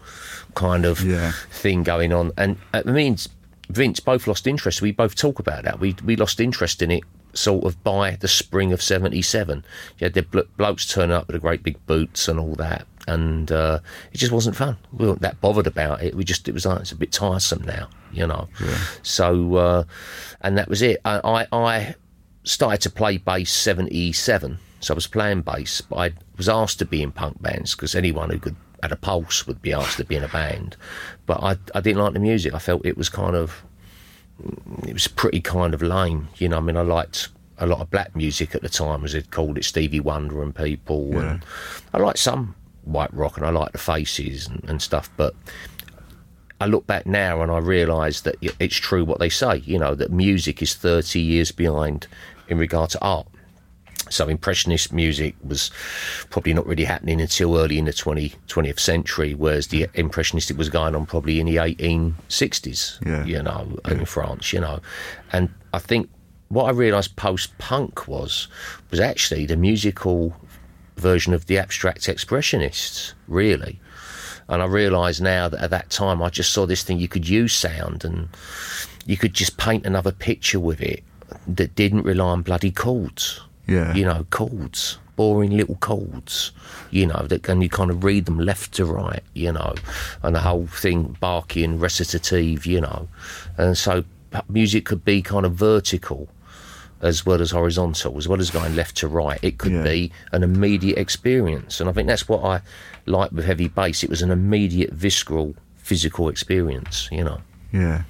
kind 0.55 0.85
of 0.85 1.01
Yeah. 1.05 1.33
thing 1.51 1.83
going 1.85 2.13
on. 2.13 2.33
And 2.37 2.59
uh, 2.75 2.79
it 2.85 2.87
means 2.87 3.29
Vince 3.71 4.01
both 4.01 4.27
lost 4.27 4.47
interest. 4.47 4.83
We 4.83 4.93
both 4.93 5.15
talk 5.15 5.39
about 5.39 5.63
that. 5.65 5.81
We 5.81 5.95
we 6.05 6.17
lost 6.17 6.41
interest 6.41 6.83
in 6.83 6.91
it 6.91 7.05
sort 7.35 7.65
of 7.65 7.83
by 7.85 8.17
the 8.17 8.29
spring 8.29 8.73
of 8.73 8.83
'77. 8.83 9.65
You 9.99 10.05
had 10.07 10.15
the 10.15 10.23
blo- 10.23 10.49
blokes 10.57 10.87
turn 10.87 11.11
up 11.11 11.27
with 11.29 11.35
the 11.35 11.41
great 11.41 11.63
big 11.63 11.85
boots 11.87 12.29
and 12.29 12.39
all 12.41 12.55
that, 12.55 12.87
and 13.07 13.53
uh, 13.53 13.79
it 14.13 14.19
just 14.19 14.33
wasn't 14.33 14.57
fun. 14.57 14.77
We 14.93 15.07
weren't 15.07 15.21
that 15.23 15.41
bothered 15.41 15.67
about 15.67 16.03
it. 16.03 16.15
We 16.15 16.25
just 16.25 16.49
it 16.49 16.53
was 16.53 16.65
like 16.67 16.81
it's 16.81 16.93
a 16.93 16.97
bit 16.97 17.13
tiresome 17.13 17.63
now, 17.65 17.89
you 18.13 18.27
know. 18.27 18.49
So 19.03 19.55
uh, 19.57 19.85
and 20.41 20.57
that 20.59 20.69
was 20.69 20.81
it. 20.83 21.01
I, 21.05 21.21
I 21.25 21.47
I 21.57 21.95
started 22.47 22.81
to 22.83 22.91
play 22.91 23.19
bass 23.19 23.53
'77. 23.53 24.59
So 24.81 24.95
I 24.95 24.97
was 24.97 25.07
playing 25.07 25.43
bass, 25.43 25.83
but 25.83 25.97
I 25.97 26.13
was 26.37 26.49
asked 26.49 26.79
to 26.79 26.87
be 26.87 27.03
in 27.03 27.13
punk 27.13 27.43
bands 27.43 27.75
because 27.75 27.95
anyone 27.95 28.31
who 28.31 28.39
could 28.39 28.57
had 28.83 28.93
a 28.93 28.97
pulse 28.97 29.47
would 29.47 29.61
be 29.63 29.73
asked 29.73 29.97
to 29.97 30.05
be 30.05 30.17
in 30.17 30.23
a 30.23 30.29
band. 30.29 30.77
But 31.27 31.43
I, 31.43 31.57
I 31.75 31.81
didn't 31.81 32.03
like 32.03 32.13
the 32.13 32.21
music. 32.21 32.55
I 32.55 32.59
felt 32.59 32.87
it 32.87 32.97
was 32.97 33.09
kind 33.09 33.35
of 33.35 33.65
it 34.87 34.93
was 34.93 35.09
pretty 35.09 35.41
kind 35.41 35.75
of 35.75 35.83
lame. 35.83 36.29
You 36.37 36.49
know, 36.49 36.59
I 36.59 36.61
mean, 36.61 36.77
I 36.77 36.83
liked 36.83 37.29
a 37.59 37.67
lot 37.67 37.81
of 37.81 37.91
black 37.91 38.15
music 38.15 38.55
at 38.55 38.63
the 38.63 38.69
time, 38.69 39.05
as 39.05 39.13
they'd 39.13 39.31
called 39.31 39.59
it, 39.59 39.65
Stevie 39.65 40.01
Wonder 40.01 40.43
and 40.43 40.55
people, 40.55 41.19
and 41.19 41.45
I 41.95 41.99
liked 41.99 42.19
some 42.19 42.55
white 42.85 43.13
rock, 43.15 43.39
and 43.39 43.47
I 43.47 43.51
liked 43.51 43.73
the 43.73 43.79
Faces 43.79 44.47
and, 44.47 44.63
and 44.69 44.83
stuff. 44.83 45.11
But 45.17 45.35
I 46.61 46.67
look 46.67 46.87
back 46.87 47.07
now 47.07 47.43
and 47.43 47.51
I 47.51 47.59
realise 47.59 48.23
that 48.23 48.37
it's 48.41 48.77
true 48.77 49.05
what 49.05 49.19
they 49.19 49.29
say. 49.29 49.59
You 49.59 49.79
know, 49.79 49.95
that 49.95 50.13
music 50.13 50.63
is 50.63 50.75
thirty 50.75 51.21
years 51.21 51.51
behind 51.51 52.07
in 52.49 52.59
regard 52.59 52.91
to 52.91 53.01
art. 53.01 53.27
So 54.09 54.29
impressionist 54.29 54.93
music 54.93 55.35
was 55.43 55.71
probably 56.31 56.55
not 56.55 56.67
really 56.67 56.85
happening 56.85 57.21
until 57.21 57.57
early 57.59 57.77
in 57.77 57.87
the 57.87 57.93
20, 57.93 58.33
20th 58.47 58.79
century, 58.79 59.35
whereas 59.35 59.67
the 59.69 59.89
impressionistic 59.95 60.57
was 60.57 60.69
going 60.69 60.95
on 60.95 61.07
probably 61.07 61.41
in 61.41 61.47
the 61.47 61.57
1860s, 61.57 63.05
Yeah. 63.05 63.25
you 63.25 63.43
know, 63.43 63.79
in 63.89 64.05
France, 64.05 64.53
you 64.53 64.61
know. 64.61 64.81
And 65.33 65.49
I 65.75 65.81
think 65.81 66.09
what 66.49 66.65
I 66.67 66.71
realised 66.71 67.17
post-punk 67.17 68.07
was, 68.07 68.47
was 68.93 69.01
actually 69.01 69.45
the 69.47 69.57
musical 69.57 70.37
version 70.97 71.35
of 71.35 71.47
the 71.47 71.59
abstract 71.59 72.03
expressionists, 72.03 73.13
really. 73.27 73.81
And 74.49 74.63
I 74.63 74.67
realise 74.67 75.21
now 75.21 75.49
that 75.49 75.61
at 75.61 75.71
that 75.71 75.91
time 75.91 76.23
I 76.23 76.31
just 76.31 76.53
saw 76.53 76.65
this 76.65 76.85
thing, 76.85 77.01
you 77.01 77.09
could 77.09 77.29
use 77.29 77.53
sound 77.53 78.05
and 78.05 78.29
you 79.05 79.17
could 79.17 79.35
just 79.35 79.57
paint 79.57 79.85
another 79.85 80.13
picture 80.13 80.61
with 80.61 80.81
it 80.81 81.03
that 81.47 81.75
didn't 81.75 82.03
rely 82.03 82.27
on 82.27 82.43
bloody 82.43 82.71
chords 82.71 83.41
Yeah. 83.67 83.95
you 83.95 84.05
know, 84.05 84.25
chords, 84.31 84.99
boring 85.17 85.57
little 85.57 85.75
chords, 85.77 86.53
you 86.91 87.07
know, 87.07 87.27
that 87.29 87.43
can 87.43 87.61
you 87.63 87.69
kind 87.69 87.91
of 87.91 88.05
read 88.05 88.27
them 88.27 88.39
left 88.39 88.73
to 88.75 88.85
right, 88.85 89.23
you 89.35 89.51
know, 89.53 89.75
and 90.23 90.37
the 90.37 90.41
whole 90.41 90.67
thing 90.69 91.17
barky 91.21 91.65
and 91.65 91.81
recitative, 91.81 92.65
you 92.67 92.81
know, 92.81 93.09
and 93.57 93.77
so 93.77 94.05
music 94.49 94.85
could 94.85 95.05
be 95.05 95.23
kind 95.23 95.45
of 95.47 95.55
vertical 95.55 96.29
as 97.03 97.27
well 97.27 97.41
as 97.43 97.51
horizontal, 97.51 98.17
as 98.19 98.27
well 98.29 98.41
as 98.41 98.51
going 98.51 98.75
left 98.77 98.97
to 98.97 99.09
right. 99.09 99.39
It 99.43 99.59
could 99.59 99.73
Yeah. 99.73 99.83
be 99.83 100.13
an 100.33 100.43
immediate 100.43 100.97
experience, 100.99 101.81
and 101.81 101.89
I 101.91 101.93
think 101.93 102.07
that's 102.09 102.29
what 102.29 102.45
I 102.45 102.61
like 103.07 103.33
with 103.33 103.45
heavy 103.45 103.69
bass. 103.69 104.03
It 104.05 104.11
was 104.11 104.23
an 104.23 104.31
immediate, 104.31 104.93
visceral, 104.93 105.55
physical 105.77 106.29
experience, 106.29 107.09
you 107.13 107.25
know. 107.25 107.41
Yeah. 107.73 108.03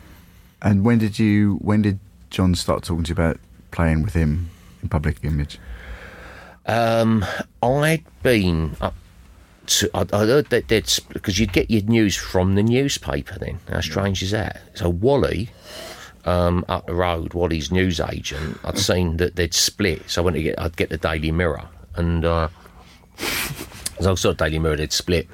And 0.63 0.85
when 0.85 0.99
did 0.99 1.19
you? 1.19 1.59
When 1.63 1.83
did 1.83 1.99
John 2.31 2.55
start 2.55 2.85
talking 2.85 3.05
to 3.05 3.09
you 3.09 3.13
about 3.15 3.39
playing 3.71 4.03
with 4.03 4.15
him 4.15 4.51
in 4.83 4.89
public 4.89 5.19
image? 5.23 5.59
Um, 6.67 7.25
I'd 7.63 8.05
been 8.23 8.77
up 8.81 8.95
to. 9.67 9.91
I, 9.95 10.07
I 10.13 10.27
heard 10.27 10.51
that 10.51 10.69
they'd 10.69 10.91
because 11.11 11.39
you'd 11.39 11.53
get 11.53 11.71
your 11.71 11.83
news 11.83 12.17
from 12.17 12.55
the 12.57 12.63
newspaper. 12.63 13.39
Then 13.39 13.61
how 13.69 13.81
strange 13.81 14.23
is 14.23 14.33
that? 14.33 14.61
So 14.75 14.89
Wally, 14.89 15.51
um, 16.25 16.65
up 16.69 16.87
the 16.87 16.95
road, 16.95 17.35
Wally's 17.35 17.71
news 17.71 18.01
agent, 18.01 18.59
I'd 18.65 18.79
seen 18.91 19.19
that 19.19 19.37
they'd 19.37 19.55
split. 19.55 20.11
So 20.11 20.23
I 20.23 20.25
went 20.25 20.37
to 20.37 20.43
get. 20.43 20.59
I'd 20.61 20.77
get 20.77 20.89
the 20.89 20.99
Daily 20.99 21.31
Mirror, 21.31 21.69
and 21.95 22.25
uh, 22.25 22.49
as 23.99 24.07
I 24.07 24.15
saw 24.15 24.31
the 24.31 24.35
Daily 24.35 24.59
Mirror, 24.59 24.77
they'd 24.77 24.93
split. 24.93 25.29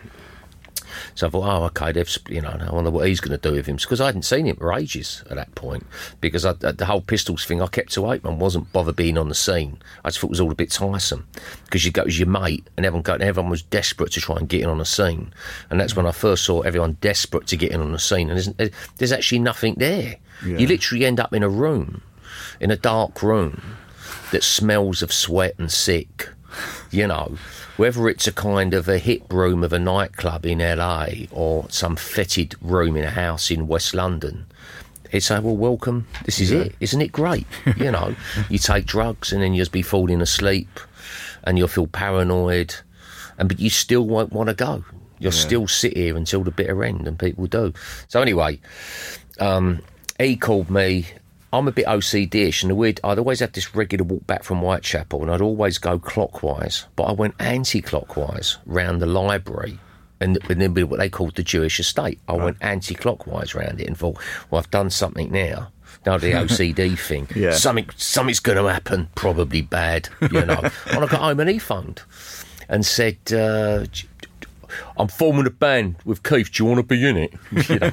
So 1.15 1.27
I 1.27 1.31
thought, 1.31 1.47
oh, 1.47 1.65
okay, 1.67 1.93
they've, 1.93 2.19
you 2.29 2.41
know, 2.41 2.57
I 2.61 2.73
wonder 2.73 2.91
what 2.91 3.07
he's 3.07 3.21
going 3.21 3.39
to 3.39 3.51
do 3.51 3.55
with 3.55 3.67
him. 3.67 3.77
Because 3.77 4.01
I 4.01 4.07
hadn't 4.07 4.23
seen 4.23 4.47
him 4.47 4.57
for 4.57 4.73
ages 4.73 5.23
at 5.29 5.37
that 5.37 5.55
point. 5.55 5.87
Because 6.21 6.45
I, 6.45 6.53
the 6.53 6.87
whole 6.87 7.01
Pistols 7.01 7.45
thing, 7.45 7.61
I 7.61 7.67
kept 7.67 7.93
to 7.93 8.09
and 8.09 8.41
wasn't 8.41 8.73
bothered 8.73 8.97
being 8.97 9.19
on 9.19 9.29
the 9.29 9.35
scene. 9.35 9.79
I 10.05 10.09
just 10.09 10.21
thought 10.21 10.29
it 10.29 10.31
was 10.31 10.41
all 10.41 10.51
a 10.51 10.55
bit 10.55 10.71
tiresome. 10.71 11.27
Because 11.65 11.85
you 11.85 11.93
go 11.93 12.03
as 12.03 12.19
your 12.19 12.29
mate, 12.29 12.69
and 12.77 12.87
everyone, 12.87 13.03
go, 13.03 13.15
and 13.15 13.23
everyone 13.23 13.51
was 13.51 13.63
desperate 13.63 14.13
to 14.13 14.21
try 14.21 14.37
and 14.37 14.49
get 14.49 14.63
in 14.63 14.69
on 14.69 14.79
the 14.79 14.85
scene. 14.85 15.33
And 15.71 15.81
that's 15.81 15.97
when 15.97 16.07
I 16.07 16.13
first 16.13 16.45
saw 16.45 16.61
everyone 16.61 16.97
desperate 17.01 17.47
to 17.49 17.57
get 17.57 17.73
in 17.73 17.81
on 17.81 17.93
the 17.93 17.99
scene. 17.99 18.31
And 18.31 18.57
there's, 18.57 18.71
there's 18.97 19.13
actually 19.13 19.41
nothing 19.41 19.75
there. 19.77 20.17
Yeah. 20.45 20.59
You 20.59 20.67
literally 20.67 21.05
end 21.05 21.21
up 21.21 21.33
in 21.33 21.43
a 21.43 21.49
room, 21.49 22.03
in 22.61 22.71
a 22.71 22.77
dark 22.77 23.23
room, 23.23 23.77
that 24.31 24.43
smells 24.43 25.03
of 25.03 25.13
sweat 25.13 25.55
and 25.59 25.71
sick. 25.71 26.29
You 26.93 27.07
know, 27.07 27.39
whether 27.79 28.07
it's 28.09 28.27
a 28.29 28.33
kind 28.33 28.75
of 28.75 28.87
a 28.87 28.99
hip 28.99 29.33
room 29.33 29.65
of 29.65 29.73
a 29.73 29.79
nightclub 29.79 30.45
in 30.45 30.59
LA 30.59 31.07
or 31.31 31.67
some 31.71 31.97
fetid 31.97 32.55
room 32.61 32.97
in 32.97 33.05
a 33.05 33.11
house 33.11 33.51
in 33.51 33.67
West 33.67 33.95
London, 33.95 34.45
it's 35.11 35.31
like, 35.31 35.43
well, 35.43 35.57
welcome. 35.57 36.07
This 36.25 36.39
is 36.39 36.51
it. 36.53 36.75
Isn't 36.81 37.01
it 37.03 37.13
great? 37.13 37.47
You 37.77 37.91
know, 37.91 38.15
you 38.49 38.59
take 38.59 38.85
drugs 38.87 39.33
and 39.33 39.43
then 39.43 39.55
you'll 39.55 39.63
just 39.63 39.73
be 39.73 39.83
falling 39.83 40.21
asleep 40.21 40.81
and 41.45 41.59
you'll 41.59 41.69
feel 41.69 41.87
paranoid, 41.87 42.75
and 43.39 43.49
but 43.49 43.59
you 43.59 43.71
still 43.71 44.07
won't 44.07 44.33
want 44.33 44.49
to 44.51 44.55
go. 44.55 44.85
You'll 45.19 45.33
still 45.33 45.67
sit 45.69 45.97
here 45.97 46.17
until 46.17 46.45
the 46.45 46.51
bitter 46.51 46.85
end, 46.85 47.07
and 47.09 47.19
people 47.19 47.47
do. 47.47 47.73
So 48.09 48.21
anyway, 48.21 48.61
um, 49.41 49.81
he 50.19 50.37
called 50.37 50.71
me. 50.71 51.07
I'm 51.53 51.69
a 51.69 51.73
bit 51.73 51.87
OCD-ish, 51.87 52.63
and 52.63 52.71
the 52.71 52.75
weird, 52.75 52.99
I'd 53.05 53.19
always 53.19 53.41
have 53.41 53.53
this 53.53 53.75
regular 53.75 54.05
walk 54.05 54.27
back 54.27 54.43
from 54.43 54.61
Whitechapel, 54.61 55.21
and 55.23 55.31
I'd 55.31 55.41
always 55.43 55.79
go 55.79 55.99
clockwise, 55.99 56.87
but 56.97 57.05
I 57.05 57.13
went 57.13 57.35
anti-clockwise 57.39 58.59
round 58.67 59.03
the 59.03 59.07
library, 59.07 59.79
and, 60.21 60.39
and 60.49 60.61
then 60.61 60.89
what 60.89 60.99
they 60.99 61.09
called 61.11 61.35
the 61.35 61.43
Jewish 61.43 61.79
estate. 61.81 62.21
I 62.29 62.35
went 62.35 62.57
anti-clockwise 62.61 63.55
round 63.55 63.81
it 63.81 63.87
and 63.89 63.97
thought, 63.99 64.19
well, 64.51 64.61
I've 64.61 64.71
done 64.71 64.89
something 64.91 65.31
now. 65.31 65.71
Now 66.07 66.17
the 66.19 66.33
OCD 66.33 66.99
thing, 66.99 67.29
Yeah. 67.35 67.53
something, 67.53 67.89
something's 67.97 68.41
going 68.41 68.59
to 68.59 68.73
happen, 68.73 69.09
probably 69.15 69.63
bad, 69.63 70.09
you 70.21 70.45
know. 70.45 70.61
and 70.87 71.05
I 71.05 71.07
got 71.07 71.21
home 71.21 71.41
and 71.41 71.51
he 71.51 71.59
phoned 71.59 72.03
and 72.69 72.87
said, 72.87 73.19
uh, 73.33 73.85
I'm 74.97 75.09
forming 75.09 75.47
a 75.47 75.51
band 75.51 75.97
with 76.05 76.23
Keith. 76.23 76.53
Do 76.53 76.63
you 76.65 76.69
want 76.71 76.79
to 76.79 76.95
be 76.95 77.07
in 77.09 77.17
it? 77.17 77.35
You 77.73 77.79
know, 77.79 77.93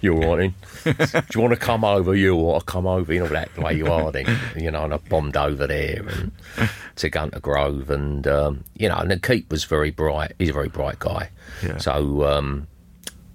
you're 0.00 0.36
right 0.36 0.54
then. 0.84 0.94
Do 0.94 1.26
you 1.34 1.40
want 1.40 1.52
to 1.52 1.60
come 1.60 1.84
over? 1.84 2.14
You 2.14 2.34
want 2.34 2.66
to 2.66 2.72
come 2.72 2.86
over? 2.86 3.12
You 3.12 3.20
know 3.20 3.28
that 3.28 3.56
way 3.56 3.74
you 3.74 3.86
are 3.90 4.10
then. 4.10 4.38
You 4.56 4.70
know, 4.70 4.84
and 4.84 4.94
I 4.94 4.96
bombed 4.96 5.36
over 5.36 5.66
there 5.66 6.02
and 6.08 6.32
to 6.96 7.10
Gunter 7.10 7.40
Grove, 7.40 7.90
and 7.90 8.26
um, 8.26 8.64
you 8.76 8.88
know, 8.88 8.96
and 8.96 9.22
Keith 9.22 9.50
was 9.50 9.64
very 9.64 9.90
bright. 9.90 10.32
He's 10.38 10.50
a 10.50 10.52
very 10.52 10.68
bright 10.68 10.98
guy. 10.98 11.30
Yeah. 11.62 11.78
So 11.78 12.24
um, 12.24 12.66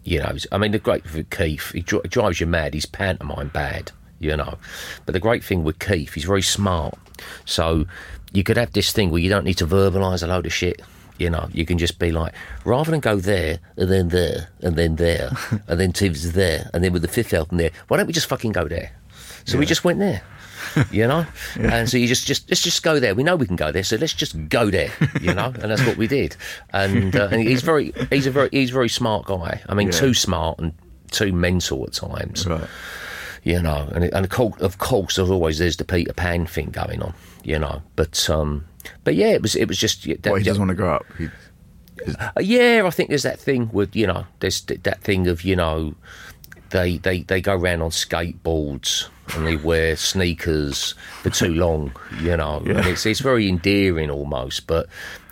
you 0.04 0.20
know, 0.20 0.36
I 0.52 0.58
mean, 0.58 0.72
the 0.72 0.80
great 0.80 1.04
thing 1.04 1.18
with 1.18 1.30
Keith, 1.30 1.72
he 1.72 1.82
dri- 1.82 2.02
drives 2.08 2.40
you 2.40 2.48
mad. 2.48 2.74
He's 2.74 2.86
pantomime 2.86 3.50
bad, 3.50 3.92
you 4.20 4.36
know. 4.38 4.58
But 5.06 5.14
the 5.14 5.20
great 5.20 5.44
thing 5.44 5.64
with 5.64 5.80
Keith, 5.80 6.14
he's 6.14 6.24
very 6.24 6.42
smart. 6.42 6.98
So 7.46 7.86
you 8.34 8.44
could 8.44 8.58
have 8.58 8.72
this 8.74 8.92
thing 8.92 9.12
where 9.12 9.22
you 9.22 9.30
don't 9.30 9.44
need 9.46 9.58
to 9.58 9.68
verbalise 9.68 10.24
a 10.24 10.28
load 10.28 10.46
of 10.46 10.54
shit. 10.54 10.82
You 11.18 11.30
know, 11.30 11.50
you 11.52 11.66
can 11.66 11.78
just 11.78 11.98
be 12.00 12.12
like, 12.12 12.34
rather 12.66 12.92
than 12.92 13.00
go 13.00 13.16
there 13.18 13.60
and 13.76 13.90
then 13.90 14.10
there 14.10 14.50
and 14.62 14.76
then 14.76 14.96
there 14.98 15.32
and 15.68 15.80
then 15.80 15.92
Tiv's 15.94 16.34
there 16.34 16.70
and 16.74 16.84
then 16.84 16.94
with 16.94 17.02
the 17.02 17.08
fifth 17.08 17.34
album 17.34 17.58
there, 17.58 17.72
why 17.88 17.98
don't 17.98 18.08
we 18.08 18.14
just 18.14 18.28
fucking 18.30 18.52
go 18.52 18.68
there? 18.68 18.92
So 19.46 19.58
we 19.58 19.66
just 19.66 19.84
went 19.84 20.00
there. 20.00 20.22
You 20.92 21.08
know, 21.08 21.26
and 21.60 21.90
so 21.90 21.98
you 21.98 22.08
just 22.08 22.28
just 22.28 22.50
let's 22.50 22.62
just 22.62 22.84
go 22.84 23.00
there. 23.00 23.16
We 23.16 23.24
know 23.24 23.36
we 23.36 23.48
can 23.48 23.56
go 23.56 23.72
there, 23.72 23.84
so 23.84 23.96
let's 23.96 24.14
just 24.14 24.36
go 24.50 24.70
there. 24.70 24.92
You 25.22 25.34
know, 25.34 25.46
and 25.60 25.72
that's 25.72 25.86
what 25.86 25.98
we 25.98 26.08
did. 26.08 26.36
And, 26.72 27.16
uh, 27.16 27.30
and 27.32 27.42
he's 27.42 27.62
very 27.64 27.94
he's 28.12 28.28
a 28.28 28.32
very 28.32 28.50
he's 28.52 28.70
a 28.72 28.74
very 28.74 28.90
smart 28.90 29.26
guy. 29.26 29.62
I 29.70 29.74
mean, 29.74 29.88
Yeah. 29.88 29.94
too 29.94 30.14
smart 30.14 30.60
and 30.60 30.74
too 31.10 31.32
mental 31.32 31.84
at 31.86 31.94
times 31.94 32.46
Right. 32.46 32.68
you 33.44 33.62
know, 33.62 33.88
and, 33.94 34.04
it- 34.04 34.14
and 34.14 34.26
of 34.26 34.30
course, 34.32 34.60
of 34.62 34.78
course, 34.78 35.16
there's 35.16 35.30
always 35.30 35.58
there's 35.58 35.78
the 35.78 35.86
Peter 35.86 36.14
Pan 36.14 36.46
thing 36.46 36.70
going 36.72 37.02
on, 37.02 37.14
you 37.44 37.58
know, 37.58 37.82
but 37.96 38.30
um, 38.30 38.66
but 39.04 39.16
yeah, 39.16 39.28
it 39.30 39.42
was 39.42 39.56
it 39.56 39.68
was 39.68 39.78
just 39.78 40.06
yeah, 40.06 40.16
that, 40.22 40.32
Well, 40.32 40.40
he 40.40 40.46
doesn't 40.46 40.62
want 40.62 40.70
to 40.70 40.76
grow 40.76 40.96
up. 40.96 41.06
He, 41.18 41.30
uh, 42.20 42.32
yeah, 42.40 42.84
I 42.86 42.90
think 42.90 43.10
there's 43.10 43.24
that 43.24 43.40
thing 43.40 43.70
with 43.72 43.96
you 43.96 44.08
know, 44.08 44.26
there's 44.40 44.62
th- 44.62 44.84
that 44.84 45.02
thing 45.02 45.28
of 45.28 45.44
you 45.44 45.56
know, 45.56 45.96
they 46.70 46.98
they 46.98 47.22
they 47.24 47.42
go 47.42 47.56
around 47.56 47.82
on 47.82 47.90
skateboards 47.90 49.08
and 49.36 49.46
they 49.46 49.56
wear 49.58 49.96
sneakers 49.98 50.94
for 51.22 51.30
too 51.30 51.54
long, 51.54 51.92
you 52.22 52.38
know, 52.38 52.60
and 52.60 52.86
it's 52.88 53.06
it's 53.06 53.20
very 53.20 53.48
endearing 53.50 54.10
almost, 54.10 54.68
but. 54.68 54.88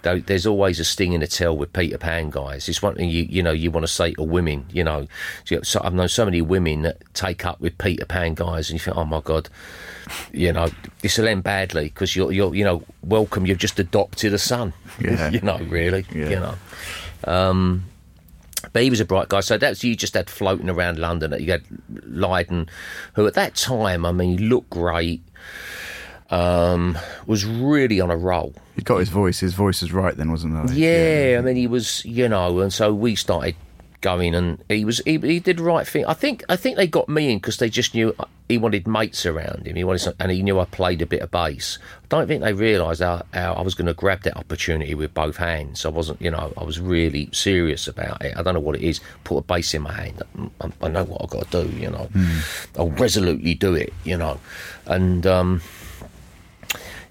There's 0.06 0.46
always 0.46 0.80
a 0.80 0.86
sting 0.86 1.14
in 1.14 1.22
the 1.22 1.28
tail 1.28 1.58
with 1.58 1.74
Peter 1.74 1.98
Pan 1.98 2.30
guys. 2.30 2.70
It's 2.70 2.82
one 2.82 2.96
thing 2.96 3.10
you 3.10 3.24
you 3.24 3.42
know 3.44 3.52
you 3.52 3.72
want 3.72 3.86
to 3.86 3.92
say 3.92 4.14
to 4.14 4.24
women. 4.24 4.66
You 4.72 4.84
know, 4.84 5.08
so, 5.64 5.82
I've 5.84 5.94
known 5.94 6.08
so 6.08 6.26
many 6.26 6.42
women 6.42 6.84
that 6.84 6.98
take 7.14 7.46
up 7.46 7.60
with 7.60 7.78
Peter 7.78 8.06
Pan 8.06 8.36
guys, 8.36 8.70
and 8.70 8.80
you 8.80 8.84
think, 8.84 8.96
oh 8.98 9.06
my 9.06 9.22
god, 9.22 9.50
you 10.32 10.54
know, 10.54 10.70
this 11.02 11.18
will 11.18 11.28
end 11.28 11.44
badly 11.44 11.86
because 11.86 12.16
you're, 12.16 12.32
you're, 12.32 12.54
you 12.54 12.64
know, 12.64 12.84
welcome, 13.04 13.46
you've 13.46 13.58
just 13.58 13.80
adopted 13.80 14.34
a 14.34 14.38
son. 14.38 14.74
Yeah. 15.00 15.30
you 15.30 15.42
know, 15.42 15.58
really, 15.58 16.06
Yeah. 16.14 16.30
you 16.30 16.36
know. 16.40 16.56
Um, 17.26 17.86
but 18.72 18.84
he 18.84 18.90
was 18.90 19.00
a 19.00 19.06
bright 19.06 19.30
guy. 19.30 19.42
So 19.42 19.58
that's 19.58 19.84
you 19.84 19.96
just 19.96 20.14
had 20.14 20.30
floating 20.30 20.70
around 20.70 21.00
London. 21.00 21.36
You 21.42 21.52
had 21.52 21.64
Lydon, 22.06 22.70
who 23.14 23.28
at 23.28 23.34
that 23.36 23.56
time, 23.56 24.06
I 24.06 24.12
mean, 24.12 24.38
he 24.38 24.46
looked 24.48 24.70
great, 24.70 25.22
um, 26.30 26.98
was 27.28 27.46
really 27.46 28.02
on 28.02 28.10
a 28.12 28.18
roll. 28.18 28.54
he 28.76 28.82
got 28.82 28.98
his 28.98 29.10
voice. 29.10 29.40
His 29.40 29.54
voice 29.54 29.82
was 29.82 29.92
right 29.94 30.16
then, 30.16 30.32
wasn't 30.32 30.72
it? 30.72 30.76
Yeah, 30.76 31.38
I 31.40 31.42
mean, 31.42 31.56
he 31.56 31.68
was, 31.68 32.04
you 32.06 32.28
know, 32.28 32.60
and 32.60 32.74
so 32.74 32.94
we 32.94 33.16
started 33.16 33.56
going, 34.02 34.36
and 34.36 34.64
he 34.70 34.86
was, 34.86 35.00
he, 35.06 35.18
he 35.18 35.40
did 35.40 35.58
the 35.58 35.64
right 35.64 35.88
thing. 35.88 36.06
I 36.06 36.14
think, 36.14 36.44
I 36.50 36.56
think 36.56 36.78
they 36.78 36.88
got 36.88 37.10
me 37.10 37.32
in 37.32 37.38
because 37.38 37.58
they 37.58 37.70
just 37.70 37.94
knew 37.96 38.16
he 38.48 38.58
wanted 38.60 38.88
mates 38.88 39.26
around 39.26 39.66
him. 39.66 39.76
He 39.76 39.84
wanted, 39.84 40.00
some, 40.00 40.14
and 40.20 40.32
he 40.32 40.44
knew 40.44 40.60
I 40.60 40.66
played 40.66 41.02
a 41.02 41.08
bit 41.08 41.22
of 41.22 41.32
bass. 41.32 41.80
I 42.04 42.08
don't 42.10 42.28
think 42.28 42.44
they 42.44 42.54
realised 42.54 43.02
how, 43.02 43.24
how 43.34 43.54
I 43.54 43.62
was 43.62 43.74
going 43.74 43.88
to 43.88 43.96
grab 43.96 44.22
that 44.22 44.38
opportunity 44.38 44.94
with 44.94 45.14
both 45.16 45.38
hands. 45.38 45.86
I 45.86 45.90
wasn't, 45.90 46.22
you 46.22 46.30
know, 46.30 46.54
I 46.56 46.64
was 46.64 46.80
really 46.80 47.30
serious 47.32 47.88
about 47.88 48.24
it. 48.24 48.38
I 48.38 48.44
don't 48.44 48.54
know 48.54 48.60
what 48.60 48.76
it 48.76 48.84
is. 48.84 49.00
Put 49.24 49.38
a 49.38 49.42
bass 49.42 49.74
in 49.74 49.82
my 49.84 49.94
hand. 49.94 50.22
I, 50.62 50.72
I 50.82 50.88
know 50.90 51.04
what 51.06 51.24
I've 51.24 51.30
got 51.30 51.50
to 51.52 51.64
do. 51.68 51.76
You 51.78 51.90
know, 51.90 52.10
I'll 52.78 52.92
resolutely 52.92 53.56
do 53.56 53.76
it. 53.76 53.94
You 54.04 54.18
know, 54.18 54.40
and. 54.88 55.26
um 55.28 55.62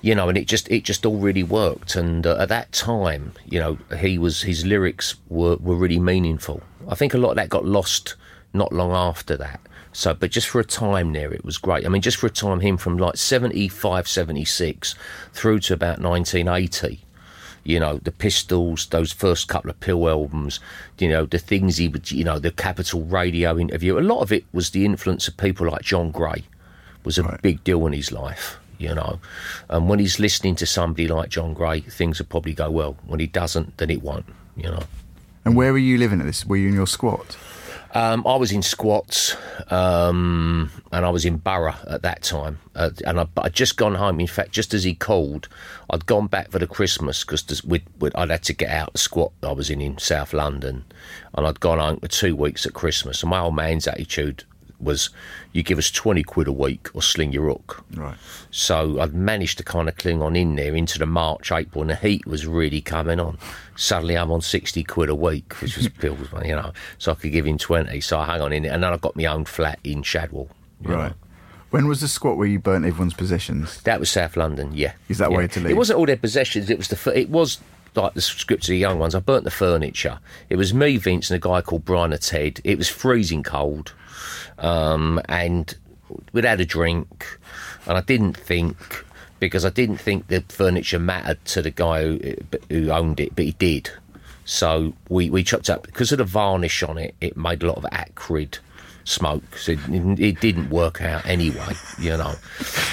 you 0.05 0.14
know, 0.14 0.29
and 0.29 0.37
it 0.37 0.47
just 0.47 0.71
it 0.71 0.85
just 0.85 1.07
all 1.07 1.17
really 1.17 1.43
worked. 1.43 1.97
And 1.97 2.27
uh, 2.27 2.37
at 2.38 2.51
that 2.51 2.73
time, 2.73 3.33
you 3.47 3.59
know, 3.59 3.79
he 3.97 4.19
was 4.19 4.43
his 4.43 4.67
lyrics 4.67 5.14
were 5.31 5.57
were 5.57 5.77
really 5.77 5.99
meaningful. 5.99 6.62
I 6.87 6.95
think 6.95 7.14
a 7.14 7.19
lot 7.19 7.31
of 7.31 7.37
that 7.37 7.49
got 7.49 7.64
lost 7.64 8.14
not 8.53 8.71
long 8.71 8.93
after 8.93 9.35
that. 9.38 9.61
So, 9.95 10.12
but 10.12 10.31
just 10.31 10.49
for 10.49 10.61
a 10.61 10.64
time 10.64 11.14
there, 11.14 11.33
it 11.33 11.45
was 11.45 11.57
great. 11.57 11.87
I 11.87 11.88
mean, 11.88 12.03
just 12.03 12.19
for 12.19 12.27
a 12.27 12.31
time, 12.31 12.61
him 12.61 12.77
from 12.77 12.99
like 12.99 13.17
75, 13.17 14.07
76 14.07 14.95
through 15.33 15.61
to 15.61 15.75
about 15.75 16.01
1980 16.01 17.01
you 17.67 17.81
know, 17.81 17.97
the 17.97 18.12
Pistols, 18.12 18.85
those 18.88 19.11
first 19.11 19.49
couple 19.49 19.71
of 19.71 19.81
PiL 19.81 20.07
albums, 20.07 20.61
you 20.99 21.09
know, 21.09 21.25
the 21.25 21.38
things 21.38 21.79
he 21.79 21.88
would, 21.88 22.11
you 22.11 22.23
know, 22.23 22.38
the 22.38 22.51
Capital 22.51 23.03
Radio 23.05 23.59
interview. 23.59 23.99
A 23.99 24.01
lot 24.01 24.21
of 24.21 24.31
it 24.31 24.45
was 24.53 24.71
the 24.71 24.85
influence 24.85 25.29
of 25.29 25.38
people 25.38 25.67
like 25.71 25.81
John 25.81 26.11
Gray, 26.11 26.45
was 27.05 27.17
a 27.17 27.23
Right. 27.23 27.40
big 27.40 27.64
deal 27.64 27.87
in 27.87 27.95
his 27.95 28.12
life, 28.12 28.59
you 28.78 28.94
know. 28.94 29.20
And 29.68 29.88
when 29.88 29.98
he's 29.98 30.18
listening 30.18 30.56
to 30.56 30.66
somebody 30.66 31.08
like 31.08 31.30
John 31.30 31.54
Gray, 31.54 31.80
things 31.80 32.18
will 32.18 32.26
probably 32.26 32.54
go 32.54 32.70
well. 32.70 32.96
When 33.06 33.20
he 33.20 33.26
doesn't, 33.26 33.78
then 33.78 33.90
it 33.90 34.02
won't, 34.02 34.26
you 34.56 34.70
know. 34.70 34.82
And 35.44 35.56
where 35.56 35.72
were 35.72 35.78
you 35.78 35.98
living 35.98 36.20
at 36.20 36.26
this? 36.26 36.44
Were 36.46 36.56
you 36.56 36.68
in 36.68 36.74
your 36.74 36.87
squat? 36.87 37.37
Um, 37.94 38.26
I 38.26 38.34
was 38.34 38.50
in 38.50 38.62
squats, 38.62 39.37
um, 39.70 40.68
and 40.90 41.06
I 41.06 41.10
was 41.10 41.24
in 41.24 41.37
Borough 41.37 41.76
at 41.88 42.02
that 42.02 42.24
time, 42.24 42.58
uh, 42.74 42.90
and 43.06 43.20
I, 43.20 43.28
I'd 43.37 43.52
just 43.52 43.76
gone 43.76 43.94
home. 43.94 44.18
In 44.18 44.26
fact, 44.26 44.50
just 44.50 44.74
as 44.74 44.82
he 44.82 44.96
called, 44.96 45.48
I'd 45.90 46.04
gone 46.04 46.26
back 46.26 46.50
for 46.50 46.58
the 46.58 46.66
Christmas 46.66 47.22
because 47.22 47.62
I'd 48.16 48.30
had 48.30 48.42
to 48.42 48.52
get 48.52 48.70
out 48.70 48.94
the 48.94 48.98
squat 48.98 49.30
I 49.44 49.52
was 49.52 49.70
in 49.70 49.80
in 49.80 49.98
South 49.98 50.32
London, 50.32 50.84
and 51.34 51.46
I'd 51.46 51.60
gone 51.60 51.78
home 51.78 52.00
for 52.00 52.08
two 52.08 52.34
weeks 52.34 52.66
at 52.66 52.74
Christmas. 52.74 53.22
And 53.22 53.30
my 53.30 53.38
old 53.38 53.54
man's 53.54 53.87
attitude 53.87 54.42
was, 54.85 55.11
"You 55.53 55.62
give 55.62 55.79
us 55.79 55.90
twenty 55.90 56.23
quid 56.23 56.47
a 56.47 56.53
week 56.53 56.88
or 56.94 57.03
sling 57.03 57.33
your 57.33 57.49
hook." 57.49 57.85
Right. 57.94 58.16
So 58.51 59.01
I'd 59.01 59.14
managed 59.14 59.59
to 59.59 59.64
kind 59.64 59.88
of 59.88 59.97
cling 59.97 60.23
on 60.23 60.37
in 60.37 60.57
there 60.57 60.75
into 60.75 60.99
the 60.99 61.07
March, 61.07 61.51
April, 61.51 61.83
and 61.83 61.90
the 61.90 61.97
heat 61.97 62.27
was 62.27 62.47
really 62.47 62.81
coming 62.81 63.18
on. 63.18 63.38
Suddenly 63.77 64.16
I'm 64.16 64.31
on 64.31 64.40
60 64.40 64.85
quid 64.85 65.09
a 65.09 65.14
week, 65.14 65.55
which 65.61 65.77
was 65.77 65.88
pills, 65.99 66.29
you 66.44 66.55
know, 66.55 66.73
so 66.99 67.12
I 67.12 67.14
could 67.16 67.33
give 67.33 67.47
him 67.47 67.59
20. 67.59 68.01
So 68.01 68.18
I 68.18 68.27
hung 68.27 68.40
on 68.40 68.53
in 68.53 68.62
there, 68.62 68.73
and 68.73 68.83
then 68.83 68.92
I 68.92 68.97
got 68.97 69.16
my 69.16 69.27
own 69.27 69.44
flat 69.44 69.81
in 69.83 70.03
Shadwell. 70.03 70.49
you 70.83 70.90
know. 70.90 70.97
Right. 70.97 71.12
When 71.70 71.88
was 71.88 72.01
the 72.01 72.07
squat 72.07 72.37
where 72.37 72.47
you 72.47 72.61
burnt 72.61 72.85
everyone's 72.85 73.14
possessions? 73.14 73.83
That 73.83 73.99
was 73.99 74.09
South 74.09 74.37
London, 74.37 74.70
yeah. 74.75 74.92
Is 75.09 75.18
that 75.18 75.33
yeah. 75.33 75.38
way 75.38 75.49
to 75.49 75.61
leave? 75.61 75.73
It 75.73 75.77
wasn't 75.77 75.99
all 75.99 76.07
their 76.07 76.16
possessions, 76.16 76.70
it 76.70 76.79
was 76.79 76.87
the, 76.87 77.18
it 77.18 77.31
was 77.31 77.59
like 77.97 78.14
the 78.14 78.20
scripts 78.20 78.68
of 78.68 78.73
the 78.73 78.79
young 78.79 78.99
ones. 78.99 79.14
I 79.14 79.20
burnt 79.20 79.42
the 79.44 79.51
furniture. 79.51 80.20
It 80.49 80.57
was 80.57 80.73
me, 80.73 80.97
Vince, 80.97 81.31
and 81.31 81.37
a 81.37 81.40
guy 81.40 81.61
called 81.61 81.85
Brian 81.85 82.16
Ted. 82.18 82.61
It 82.64 82.79
was 82.79 82.88
freezing 82.88 83.42
cold. 83.42 83.92
Um, 84.59 85.20
and 85.29 85.74
we'd 86.33 86.44
had 86.44 86.61
a 86.61 86.64
drink, 86.66 87.38
and 87.87 87.96
I 87.98 88.00
didn't 88.03 88.37
think 88.37 89.05
because 89.40 89.64
I 89.64 89.70
didn't 89.70 89.98
think 89.98 90.29
the 90.29 90.40
furniture 90.48 90.98
mattered 90.98 91.44
to 91.46 91.62
the 91.62 91.70
guy 91.70 92.03
who, 92.05 92.35
who 92.70 92.90
owned 92.90 93.20
it, 93.20 93.35
but 93.37 93.44
he 93.44 93.53
did. 93.53 93.90
So 94.46 94.94
we, 95.09 95.29
we 95.31 95.42
chopped 95.42 95.68
up 95.70 95.83
because 95.85 96.12
of 96.12 96.18
the 96.18 96.24
varnish 96.24 96.83
on 96.83 96.98
it. 96.98 97.14
It 97.20 97.37
made 97.37 97.62
a 97.62 97.66
lot 97.66 97.77
of 97.77 97.87
acrid 97.92 98.59
smoke. 99.05 99.57
So 99.59 99.72
it, 99.72 99.81
it 100.20 100.40
didn't 100.40 100.70
work 100.70 101.03
out 101.03 101.27
anyway, 101.27 101.74
you 101.98 102.16
know. 102.16 102.35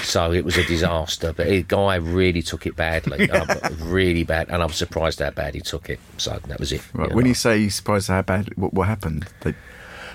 So 0.02 0.32
it 0.32 0.44
was 0.44 0.56
a 0.58 0.64
disaster. 0.64 1.32
But 1.32 1.46
the 1.48 1.62
guy 1.62 1.94
really 1.96 2.42
took 2.42 2.66
it 2.66 2.76
badly, 2.76 3.30
I- 3.30 3.68
really 3.78 4.24
bad. 4.24 4.50
And 4.50 4.62
I'm 4.62 4.70
surprised 4.72 5.20
how 5.20 5.30
bad 5.30 5.54
he 5.54 5.60
took 5.60 5.88
it. 5.88 6.00
So 6.18 6.38
that 6.48 6.58
was 6.58 6.72
it. 6.72 6.82
Right. 6.92 7.08
you 7.10 7.14
When 7.16 7.24
know. 7.24 7.28
you 7.28 7.34
say 7.34 7.58
you're 7.58 7.70
surprised 7.70 8.08
how 8.08 8.22
bad, 8.22 8.54
what, 8.56 8.74
what 8.74 8.88
happened? 8.88 9.26
They, 9.40 9.54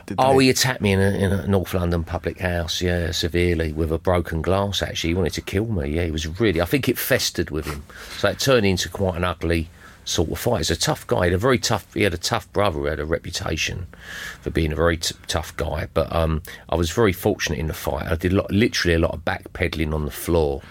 did 0.08 0.16
Oh, 0.20 0.38
they- 0.38 0.46
he 0.46 0.50
attacked 0.50 0.82
me 0.82 0.92
in 0.94 1.00
a, 1.00 1.12
in 1.12 1.32
a 1.32 1.48
North 1.48 1.74
London 1.76 2.04
public 2.04 2.40
house, 2.40 2.82
yeah, 2.82 3.12
severely 3.12 3.72
with 3.72 3.92
a 3.92 4.00
broken 4.00 4.42
glass. 4.42 4.82
Actually, 4.82 5.12
he 5.12 5.14
wanted 5.14 5.34
to 5.34 5.42
kill 5.42 5.68
me. 5.68 5.90
Yeah, 5.92 6.06
he 6.06 6.12
was 6.12 6.40
really. 6.40 6.60
I 6.60 6.66
think 6.66 6.90
it 6.90 6.98
festered 6.98 7.52
with 7.52 7.66
him, 7.68 7.84
so 8.18 8.30
it 8.30 8.40
turned 8.40 8.66
into 8.66 8.90
quite 8.90 9.16
an 9.16 9.24
ugly 9.24 9.70
sort 10.06 10.30
of 10.32 10.40
fight. 10.40 10.60
He's 10.60 10.72
a 10.72 10.76
tough 10.78 11.06
guy. 11.06 11.26
He 11.26 11.32
had 11.32 11.34
a 11.34 11.38
very 11.38 11.60
tough. 11.60 11.94
He 11.94 12.04
had 12.04 12.14
a 12.14 12.18
tough 12.18 12.52
brother. 12.54 12.80
Who 12.80 12.86
had 12.86 13.00
a 13.00 13.06
reputation 13.06 13.88
for 14.42 14.50
being 14.50 14.72
a 14.72 14.76
very 14.76 14.98
t- 14.98 15.14
tough 15.28 15.56
guy. 15.58 15.88
But 15.94 16.14
um, 16.16 16.42
I 16.70 16.76
was 16.76 16.90
very 16.92 17.14
fortunate 17.14 17.60
in 17.60 17.68
the 17.68 17.74
fight. 17.74 18.08
I 18.08 18.16
did 18.16 18.32
a 18.34 18.38
lot, 18.38 18.50
literally 18.52 18.96
a 18.96 19.00
lot 19.00 19.14
of 19.14 19.26
backpedaling 19.26 19.94
on 19.94 20.06
the 20.06 20.12
floor. 20.12 20.62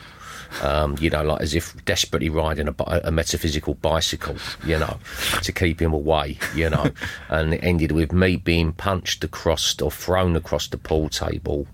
Um, 0.63 0.97
you 1.01 1.11
know, 1.11 1.23
like 1.23 1.41
as 1.41 1.55
if 1.55 1.85
desperately 1.85 2.29
riding 2.29 2.69
a, 2.69 2.75
a 3.05 3.11
metaphysical 3.11 3.75
bicycle, 3.75 4.37
you 4.65 4.79
know, 4.79 4.99
to 5.43 5.53
keep 5.53 5.81
him 5.81 5.93
away, 5.93 6.39
you 6.55 6.71
know. 6.71 6.91
and 7.29 7.55
it 7.55 7.63
ended 7.63 7.93
with 7.93 8.13
me 8.13 8.37
being 8.37 8.73
punched 8.73 9.25
across 9.25 9.81
or 9.81 9.91
thrown 9.91 10.37
across 10.37 10.69
the 10.69 10.79
pool 10.79 11.09
table, 11.09 11.67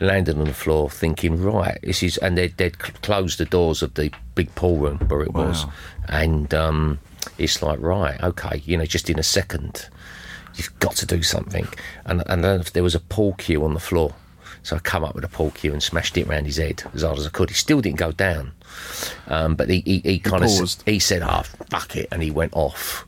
landed 0.00 0.38
on 0.38 0.44
the 0.44 0.54
floor, 0.54 0.90
thinking, 0.90 1.40
right, 1.42 1.78
this 1.82 2.02
is, 2.02 2.16
and 2.18 2.38
they'd, 2.38 2.56
they'd 2.56 2.78
closed 2.78 3.38
the 3.38 3.44
doors 3.44 3.82
of 3.82 3.94
the 3.94 4.12
big 4.34 4.54
pool 4.54 4.78
room 4.78 4.98
where 5.08 5.22
it 5.22 5.32
was, 5.32 5.64
and 6.08 6.52
um, 6.54 6.98
it's 7.38 7.62
like, 7.62 7.80
right, 7.80 8.22
okay, 8.22 8.62
you 8.64 8.76
know, 8.76 8.84
just 8.84 9.10
in 9.10 9.18
a 9.18 9.22
second, 9.22 9.88
you've 10.56 10.78
got 10.78 10.96
to 10.96 11.06
do 11.06 11.22
something. 11.22 11.66
And 12.04 12.22
and 12.26 12.44
there 12.44 12.82
was 12.82 12.94
a 12.94 13.00
pool 13.00 13.34
cue 13.34 13.64
on 13.64 13.74
the 13.74 13.80
floor. 13.80 14.14
So 14.64 14.74
I 14.76 14.78
come 14.80 15.04
up 15.04 15.14
with 15.14 15.24
a 15.24 15.28
pool 15.28 15.52
cue 15.52 15.72
and 15.72 15.82
smashed 15.82 16.16
it 16.18 16.26
around 16.26 16.46
his 16.46 16.56
head 16.56 16.82
as 16.94 17.02
hard 17.02 17.18
as 17.18 17.26
I 17.26 17.30
could. 17.30 17.50
He 17.50 17.54
still 17.54 17.80
didn't 17.80 17.98
go 17.98 18.10
down, 18.12 18.52
um, 19.28 19.54
but 19.54 19.68
he 19.70 19.82
he, 19.86 19.98
he 20.00 20.18
kind 20.18 20.42
of 20.42 20.50
he 20.84 20.98
said, 20.98 21.22
"Ah, 21.22 21.42
fuck 21.70 21.94
it," 21.96 22.08
and 22.10 22.22
he 22.22 22.30
went 22.32 22.52
off. 22.56 23.06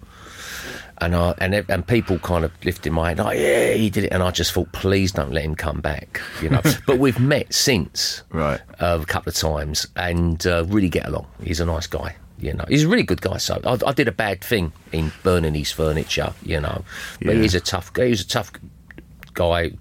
And 0.99 1.15
I 1.15 1.35
and 1.39 1.55
and 1.55 1.87
people 1.87 2.19
kind 2.21 2.45
of 2.45 2.53
lifted 2.65 2.91
my 2.91 3.09
head, 3.11 3.21
Oh 3.21 3.31
yeah, 3.31 3.73
he 3.75 3.91
did 3.91 4.05
it, 4.05 4.13
and 4.13 4.23
I 4.23 4.31
just 4.31 4.53
thought, 4.53 4.73
please 4.73 5.13
don't 5.13 5.31
let 5.33 5.45
him 5.45 5.55
come 5.55 5.81
back. 5.83 6.21
You 6.41 6.49
know. 6.49 6.63
but 6.87 6.99
we've 6.99 7.21
met 7.21 7.53
since, 7.53 8.23
Right. 8.31 8.61
uh, 8.81 8.99
a 9.03 9.05
couple 9.05 9.29
of 9.29 9.35
times 9.37 9.87
and 9.97 10.47
uh, 10.47 10.65
really 10.69 10.89
get 10.89 11.07
along. 11.07 11.27
He's 11.43 11.61
a 11.61 11.67
nice 11.67 11.87
guy. 11.87 12.17
You 12.39 12.55
know, 12.55 12.65
he's 12.69 12.85
a 12.85 12.89
really 12.89 13.03
good 13.03 13.21
guy. 13.21 13.37
So 13.39 13.61
I, 13.65 13.79
I 13.87 13.93
did 13.93 14.09
a 14.09 14.13
bad 14.13 14.43
thing 14.43 14.73
in 14.93 15.13
burning 15.23 15.55
his 15.55 15.71
furniture. 15.71 16.33
You 16.43 16.61
know, 16.61 16.83
but 17.23 17.35
Yeah. 17.37 17.43
he's 17.43 17.55
a 17.55 17.61
tough. 17.61 17.93
guy. 17.93 18.09
He's 18.09 18.23
a 18.23 18.29
tough 18.29 18.53
guy 19.35 19.73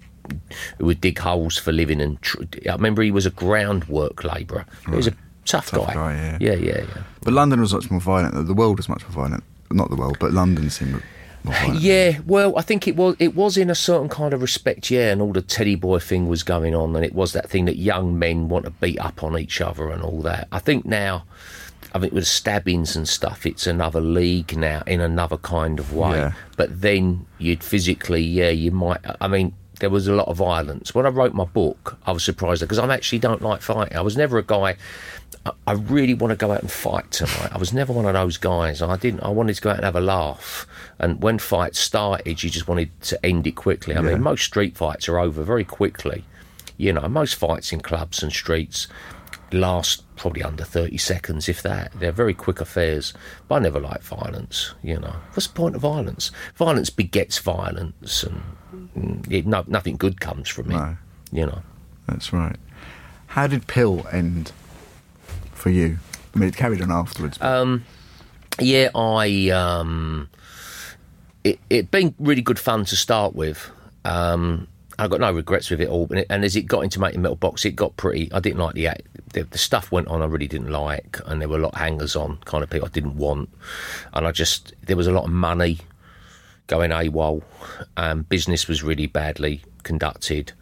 who 0.78 0.86
would 0.86 1.00
dig 1.00 1.18
holes 1.18 1.56
for 1.58 1.72
living. 1.72 2.00
And 2.00 2.20
tr- 2.22 2.42
I 2.68 2.72
remember 2.72 3.02
he 3.02 3.10
was 3.10 3.26
a 3.26 3.30
groundwork 3.30 4.24
labourer. 4.24 4.66
He 4.88 4.94
was 4.96 5.06
a 5.06 5.12
tough, 5.44 5.70
Tough 5.70 5.86
guy. 5.88 5.94
guy, 5.94 6.14
yeah. 6.14 6.38
yeah, 6.40 6.54
yeah, 6.54 6.78
yeah. 6.80 7.02
But 7.22 7.34
London 7.34 7.60
was 7.60 7.72
much 7.72 7.90
more 7.90 8.00
violent. 8.00 8.34
though. 8.34 8.42
The 8.42 8.54
world 8.54 8.78
was 8.78 8.88
much 8.88 9.02
more 9.08 9.12
violent. 9.24 9.44
Not 9.70 9.90
the 9.90 9.96
world, 9.96 10.18
but 10.20 10.32
London 10.32 10.70
seemed 10.70 10.92
more 10.92 11.02
violent. 11.54 11.80
Yeah, 11.80 12.18
well, 12.26 12.56
I 12.58 12.62
think 12.62 12.86
it 12.88 12.96
was 12.96 13.16
it 13.18 13.34
was 13.34 13.56
in 13.56 13.68
a 13.70 13.74
certain 13.74 14.08
kind 14.08 14.32
of 14.32 14.40
respect, 14.42 14.90
yeah, 14.90 15.10
and 15.12 15.20
all 15.20 15.32
the 15.32 15.42
teddy 15.42 15.74
boy 15.74 15.98
thing 15.98 16.28
was 16.28 16.42
going 16.42 16.74
on, 16.74 16.94
and 16.96 17.04
it 17.04 17.14
was 17.14 17.32
that 17.32 17.48
thing 17.50 17.64
that 17.66 17.76
young 17.76 18.18
men 18.18 18.48
want 18.48 18.64
to 18.64 18.70
beat 18.70 18.98
up 19.00 19.22
on 19.24 19.38
each 19.38 19.60
other 19.60 19.90
and 19.90 20.02
all 20.02 20.20
that. 20.22 20.46
I 20.52 20.58
think 20.60 20.84
now, 20.86 21.24
I 21.94 21.98
think 21.98 22.12
with 22.12 22.26
stabbings 22.28 22.94
and 22.96 23.08
stuff, 23.08 23.44
it's 23.46 23.66
another 23.66 24.00
league 24.00 24.56
now 24.56 24.82
in 24.86 25.00
another 25.00 25.36
kind 25.36 25.78
of 25.80 25.92
way. 25.94 26.16
Yeah. 26.16 26.32
But 26.56 26.80
then 26.80 27.26
you'd 27.38 27.62
physically, 27.64 28.22
yeah, 28.22 28.50
you 28.50 28.70
might. 28.70 29.00
I 29.20 29.26
mean, 29.28 29.52
there 29.80 29.90
was 29.90 30.08
a 30.08 30.14
lot 30.14 30.28
of 30.28 30.36
violence 30.38 30.94
when 30.94 31.06
I 31.06 31.10
wrote 31.10 31.34
my 31.34 31.44
book. 31.44 31.98
I 32.06 32.12
was 32.12 32.24
surprised 32.24 32.62
because 32.62 32.78
I 32.78 32.92
actually 32.92 33.18
don't 33.18 33.42
like 33.42 33.60
fighting. 33.62 33.96
I 33.96 34.00
was 34.00 34.16
never 34.16 34.38
a 34.38 34.42
guy. 34.42 34.76
I- 35.44 35.52
I 35.66 35.72
really 35.72 36.14
want 36.14 36.30
to 36.32 36.36
go 36.36 36.50
out 36.52 36.62
and 36.62 36.70
fight 36.70 37.10
tonight. 37.10 37.50
I 37.52 37.58
was 37.58 37.72
never 37.72 37.92
one 37.92 38.06
of 38.06 38.14
those 38.14 38.36
guys. 38.36 38.80
I 38.82 38.96
didn't. 38.96 39.20
I 39.20 39.28
wanted 39.28 39.54
to 39.56 39.60
go 39.62 39.70
out 39.70 39.76
and 39.76 39.84
have 39.84 39.96
a 39.96 40.00
laugh. 40.00 40.66
And 40.98 41.22
when 41.22 41.38
fights 41.38 41.78
started, 41.78 42.42
you 42.42 42.50
just 42.50 42.66
wanted 42.68 42.90
to 43.02 43.24
end 43.26 43.46
it 43.46 43.52
quickly. 43.56 43.94
I 43.94 44.00
Yeah. 44.02 44.10
mean, 44.12 44.22
most 44.22 44.44
street 44.44 44.76
fights 44.76 45.08
are 45.08 45.18
over 45.18 45.42
very 45.42 45.64
quickly. 45.64 46.24
You 46.78 46.92
know, 46.92 47.06
most 47.08 47.34
fights 47.36 47.72
in 47.72 47.80
clubs 47.80 48.22
and 48.22 48.32
streets 48.32 48.86
last 49.52 50.02
probably 50.16 50.42
under 50.42 50.64
30 50.64 50.96
seconds, 50.98 51.48
if 51.48 51.62
that. 51.62 51.92
They're 51.98 52.10
very 52.12 52.34
quick 52.34 52.60
affairs. 52.60 53.12
But 53.48 53.56
I 53.56 53.58
never 53.60 53.78
like 53.80 54.02
violence, 54.02 54.74
you 54.82 54.98
know. 54.98 55.16
What's 55.34 55.46
the 55.46 55.54
point 55.54 55.76
of 55.76 55.82
violence? 55.82 56.30
Violence 56.56 56.90
begets 56.90 57.38
violence, 57.38 58.22
and 58.24 58.42
it, 59.30 59.46
no, 59.46 59.64
nothing 59.66 59.96
good 59.96 60.20
comes 60.20 60.48
from 60.48 60.70
it, 60.70 60.74
No. 60.74 60.96
you 61.32 61.46
know. 61.46 61.62
That's 62.06 62.32
right. 62.32 62.56
How 63.28 63.46
did 63.46 63.66
PiL 63.66 64.06
end 64.12 64.52
for 65.52 65.70
you? 65.70 65.98
I 66.34 66.38
mean, 66.38 66.48
it 66.48 66.56
carried 66.56 66.80
on 66.82 66.90
afterwards. 66.92 67.38
Um, 67.40 67.84
Yeah, 68.60 68.88
I. 68.94 69.50
Um, 69.50 70.28
it 71.44 71.58
it 71.70 71.90
been 71.90 72.14
really 72.18 72.42
good 72.42 72.58
fun 72.58 72.84
to 72.86 72.96
start 72.96 73.34
with. 73.34 73.70
Um, 74.04 74.66
I 74.98 75.08
got 75.08 75.20
no 75.20 75.30
regrets 75.32 75.68
with 75.68 75.80
it 75.82 75.88
all. 75.88 76.06
And, 76.10 76.20
it, 76.20 76.26
and 76.30 76.44
as 76.44 76.56
it 76.56 76.62
got 76.62 76.80
into 76.80 76.98
making 77.00 77.20
metal 77.22 77.36
box, 77.36 77.64
it 77.66 77.72
got 77.72 77.96
pretty. 77.96 78.32
I 78.32 78.40
didn't 78.40 78.58
like 78.60 78.74
the, 78.74 78.86
act- 78.86 79.02
the 79.34 79.42
the 79.44 79.58
stuff 79.58 79.92
went 79.92 80.08
on. 80.08 80.22
I 80.22 80.24
really 80.26 80.48
didn't 80.48 80.70
like, 80.70 81.20
and 81.26 81.40
there 81.40 81.48
were 81.48 81.58
a 81.58 81.62
lot 81.62 81.74
of 81.74 81.78
hangers 81.78 82.16
on 82.16 82.38
kind 82.46 82.64
of 82.64 82.70
people 82.70 82.86
I 82.86 82.90
didn't 82.90 83.16
want. 83.16 83.50
And 84.14 84.26
I 84.26 84.32
just 84.32 84.72
there 84.86 84.96
was 84.96 85.06
a 85.06 85.12
lot 85.12 85.24
of 85.24 85.30
money 85.30 85.80
going 86.66 86.90
AWOL. 86.90 87.42
Um, 87.96 88.22
business 88.22 88.68
was 88.68 88.82
really 88.82 89.06
badly 89.06 89.62
conducted, 89.82 90.52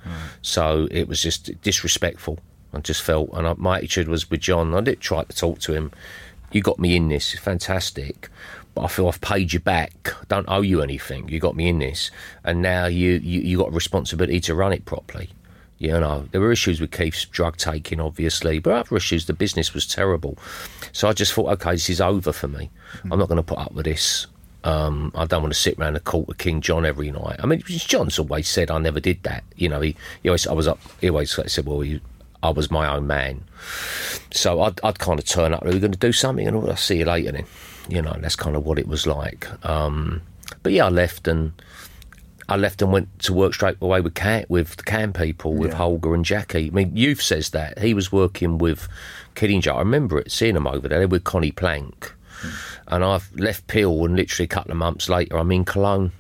so 0.42 0.88
it 0.90 1.09
was 1.09 1.22
just 1.22 1.61
disrespectful. 1.62 2.38
I 2.72 2.80
just 2.80 3.02
felt, 3.02 3.30
and 3.32 3.46
I, 3.46 3.55
my 3.57 3.78
attitude 3.78 4.09
was 4.09 4.30
with 4.30 4.40
John. 4.40 4.74
I 4.74 4.80
did 4.80 5.00
try 5.00 5.24
to 5.24 5.36
talk 5.36 5.61
to 5.61 5.72
him. 5.72 5.92
You 6.52 6.61
got 6.61 6.78
me 6.78 6.96
in 6.96 7.09
this, 7.09 7.32
it's 7.32 7.42
fantastic, 7.42 8.28
but 8.74 8.82
I 8.82 8.88
feel 8.88 9.09
I've 9.09 9.20
paid 9.20 9.52
you 9.52 9.61
back. 9.61 10.12
I 10.20 10.24
don't 10.28 10.48
owe 10.48 10.61
you 10.61 10.82
anything. 10.82 11.28
You 11.28 11.40
got 11.40 11.57
me 11.57 11.68
in 11.68 11.78
this, 11.78 12.11
and 12.44 12.62
now 12.62 12.86
you 12.86 13.12
you, 13.12 13.40
you 13.40 13.59
got 13.59 13.68
a 13.68 13.72
responsibility 13.72 14.40
to 14.40 14.55
run 14.55 14.72
it 14.72 14.84
properly. 14.84 15.30
You 15.78 15.98
know, 16.00 16.28
there 16.30 16.40
were 16.40 16.52
issues 16.52 16.80
with 16.80 16.92
Keith's 16.92 17.24
drug 17.24 17.57
taking, 17.57 18.00
obviously, 18.00 18.59
but 18.59 18.72
other 18.72 18.96
issues. 18.96 19.26
The 19.26 19.32
business 19.32 19.74
was 19.74 19.86
terrible, 19.86 20.38
so 20.92 21.09
I 21.09 21.12
just 21.12 21.32
thought, 21.32 21.50
okay, 21.55 21.72
this 21.72 21.90
is 21.90 22.00
over 22.00 22.32
for 22.32 22.48
me. 22.48 22.70
I'm 23.11 23.18
not 23.18 23.28
going 23.28 23.36
to 23.36 23.42
put 23.42 23.59
up 23.59 23.72
with 23.72 23.84
this. 23.84 24.26
Um, 24.64 25.12
I 25.14 25.26
don't 25.26 25.42
want 25.42 25.52
to 25.54 25.60
sit 25.60 25.78
around 25.78 25.92
the 25.92 26.00
court 26.00 26.26
with 26.26 26.38
King 26.38 26.60
John 26.62 26.84
every 26.86 27.10
night. 27.10 27.36
I 27.38 27.46
mean, 27.46 27.62
John's 27.66 28.18
always 28.18 28.48
said 28.48 28.70
I 28.70 28.78
never 28.78 28.98
did 28.98 29.22
that. 29.24 29.44
You 29.56 29.68
know, 29.68 29.80
he, 29.80 29.94
he 30.22 30.28
always 30.30 30.46
I 30.46 30.52
was 30.54 30.66
up. 30.66 30.80
He 31.00 31.10
always 31.10 31.38
said, 31.46 31.66
well, 31.66 31.80
he, 31.80 32.00
I 32.42 32.50
was 32.50 32.70
my 32.70 32.92
own 32.92 33.06
man. 33.06 33.44
So 34.32 34.62
I'd, 34.62 34.80
I'd 34.82 34.98
kind 34.98 35.18
of 35.18 35.26
turn 35.26 35.52
up. 35.54 35.64
We're 35.64 35.78
going 35.78 35.92
to 35.92 35.98
do 35.98 36.12
something, 36.12 36.46
and 36.48 36.56
I'll 36.56 36.76
see 36.76 36.98
you 36.98 37.04
later. 37.04 37.32
Then, 37.32 37.44
you 37.88 38.00
know, 38.02 38.16
that's 38.18 38.36
kind 38.36 38.56
of 38.56 38.64
what 38.64 38.78
it 38.78 38.88
was 38.88 39.06
like. 39.06 39.46
Um, 39.68 40.22
but 40.62 40.72
yeah, 40.72 40.86
I 40.86 40.90
left 40.90 41.28
and 41.28 41.52
I 42.48 42.56
left 42.56 42.82
and 42.82 42.92
went 42.92 43.18
to 43.20 43.32
work 43.32 43.54
straight 43.54 43.76
away 43.80 44.00
with 44.00 44.14
Can, 44.14 44.44
with 44.48 44.76
the 44.76 44.82
Can 44.82 45.12
people, 45.12 45.54
with 45.54 45.70
Yeah. 45.72 45.76
Holger 45.76 46.14
and 46.14 46.24
Jaki. 46.24 46.68
I 46.68 46.70
mean, 46.70 46.96
Youth 46.96 47.20
says 47.22 47.50
that 47.50 47.78
he 47.78 47.94
was 47.94 48.12
working 48.12 48.58
with 48.58 48.88
Kiddinger. 49.34 49.74
I 49.74 49.78
remember 49.80 50.18
it, 50.18 50.30
seeing 50.32 50.56
him 50.56 50.66
over 50.66 50.88
there 50.88 51.06
with 51.08 51.24
Conny 51.24 51.50
Plank, 51.50 52.14
and 52.89 53.05
I've 53.05 53.30
left 53.35 53.66
PiL 53.66 54.05
and 54.05 54.16
literally 54.16 54.45
a 54.45 54.49
couple 54.49 54.72
of 54.72 54.76
months 54.76 55.09
later, 55.09 55.39
I'm 55.39 55.53
in 55.53 55.64
Cologne. 55.64 56.12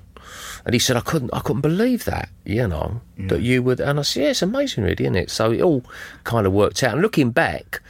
And 0.64 0.72
he 0.72 0.78
said, 0.78 0.96
I 0.96 1.00
couldn't, 1.00 1.30
I 1.32 1.40
couldn't 1.40 1.60
believe 1.60 2.06
that, 2.06 2.30
you 2.44 2.66
know, 2.66 3.02
that 3.18 3.42
you 3.42 3.62
would. 3.62 3.80
And 3.80 3.98
I 3.98 4.02
said, 4.02 4.22
yeah, 4.22 4.30
it's 4.30 4.42
amazing, 4.42 4.84
really, 4.84 5.04
isn't 5.04 5.16
it? 5.16 5.30
So 5.30 5.52
it 5.52 5.60
all 5.60 5.84
kind 6.24 6.46
of 6.46 6.52
worked 6.52 6.82
out. 6.82 6.94
And 6.94 7.02
looking 7.02 7.30
back, 7.30 7.82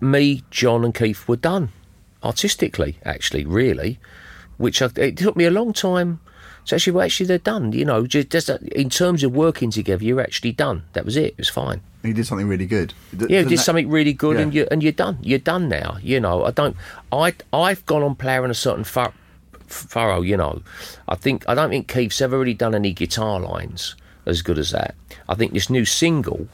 me, 0.00 0.42
John, 0.50 0.84
and 0.84 0.94
Keith 0.94 1.26
were 1.26 1.36
done 1.36 1.70
artistically, 2.22 2.98
actually, 3.04 3.46
really, 3.46 3.98
which 4.58 4.82
I, 4.82 4.90
it 4.96 5.16
took 5.16 5.36
me 5.36 5.44
a 5.44 5.50
long 5.50 5.72
time. 5.72 6.20
So 6.68 6.76
actually, 6.76 6.92
well, 6.92 7.04
actually, 7.06 7.26
they're 7.28 7.38
done. 7.38 7.72
You 7.72 7.86
know, 7.86 8.06
just, 8.06 8.28
just 8.28 8.50
uh, 8.50 8.58
in 8.76 8.90
terms 8.90 9.24
of 9.24 9.32
working 9.34 9.70
together, 9.70 10.04
you're 10.04 10.20
actually 10.20 10.52
done. 10.52 10.82
That 10.92 11.06
was 11.06 11.16
it. 11.16 11.28
It 11.32 11.38
was 11.38 11.48
fine. 11.48 11.80
he 12.02 12.12
did 12.12 12.26
something 12.26 12.46
really 12.46 12.66
good. 12.66 12.92
D- 13.16 13.24
Yeah, 13.30 13.42
did 13.42 13.52
that- 13.58 13.64
something 13.64 13.88
really 13.88 14.12
good, 14.12 14.36
and 14.36 14.52
Yeah. 14.52 14.62
you 14.62 14.68
and 14.70 14.82
you're 14.82 14.92
done. 14.92 15.16
You're 15.22 15.38
done 15.38 15.70
now. 15.70 15.96
You 16.02 16.20
know, 16.20 16.44
I 16.44 16.50
don't. 16.50 16.76
I 17.10 17.32
I've 17.54 17.86
gone 17.86 18.02
on 18.02 18.14
ploughing 18.16 18.50
a 18.50 18.54
certain 18.54 18.84
fur, 18.84 19.10
furrow. 19.66 20.20
You 20.20 20.36
know, 20.36 20.60
I 21.08 21.14
think 21.14 21.44
I 21.48 21.54
don't 21.54 21.70
think 21.70 21.88
Keith's 21.88 22.20
ever 22.20 22.38
really 22.38 22.52
done 22.54 22.74
any 22.74 22.92
guitar 22.92 23.40
lines 23.40 23.94
as 24.26 24.42
good 24.42 24.58
as 24.58 24.70
that. 24.72 24.94
I 25.26 25.34
think 25.36 25.54
this 25.54 25.70
new 25.70 25.86
single, 25.86 26.48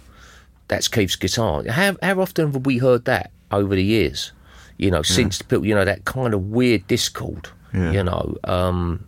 that's 0.69 0.87
Keith's 0.87 1.17
guitar. 1.17 1.65
How 1.69 1.97
how 2.03 2.21
often 2.21 2.53
have 2.53 2.65
we 2.67 2.79
heard 2.79 3.05
that 3.07 3.31
over 3.51 3.75
the 3.75 3.83
years? 3.85 4.31
You 4.79 4.91
know, 4.93 5.03
since 5.03 5.43
people, 5.43 5.67
you 5.67 5.75
know, 5.75 5.85
that 5.85 6.05
kind 6.05 6.35
of 6.35 6.41
weird 6.51 6.87
discord. 6.87 7.49
Yeah. 7.73 7.91
You 7.93 8.05
know, 8.05 8.37
um, 8.45 9.05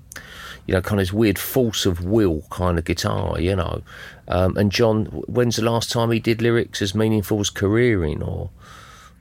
you 0.67 0.75
know, 0.75 0.81
kind 0.81 1.01
of 1.01 1.07
this 1.07 1.13
weird 1.13 1.39
force 1.39 1.87
of 1.87 2.05
will 2.05 2.43
kind 2.51 2.79
of 2.79 2.85
guitar, 2.85 3.41
you 3.41 3.55
know. 3.57 3.83
Um, 4.29 4.57
and 4.57 4.73
John, 4.73 5.07
when's 5.27 5.57
the 5.57 5.63
last 5.65 5.91
time 5.93 6.11
he 6.11 6.19
did 6.21 6.43
lyrics 6.43 6.83
as 6.83 6.95
meaningful 6.95 7.41
as 7.41 7.51
careering 7.51 8.23
or 8.23 8.51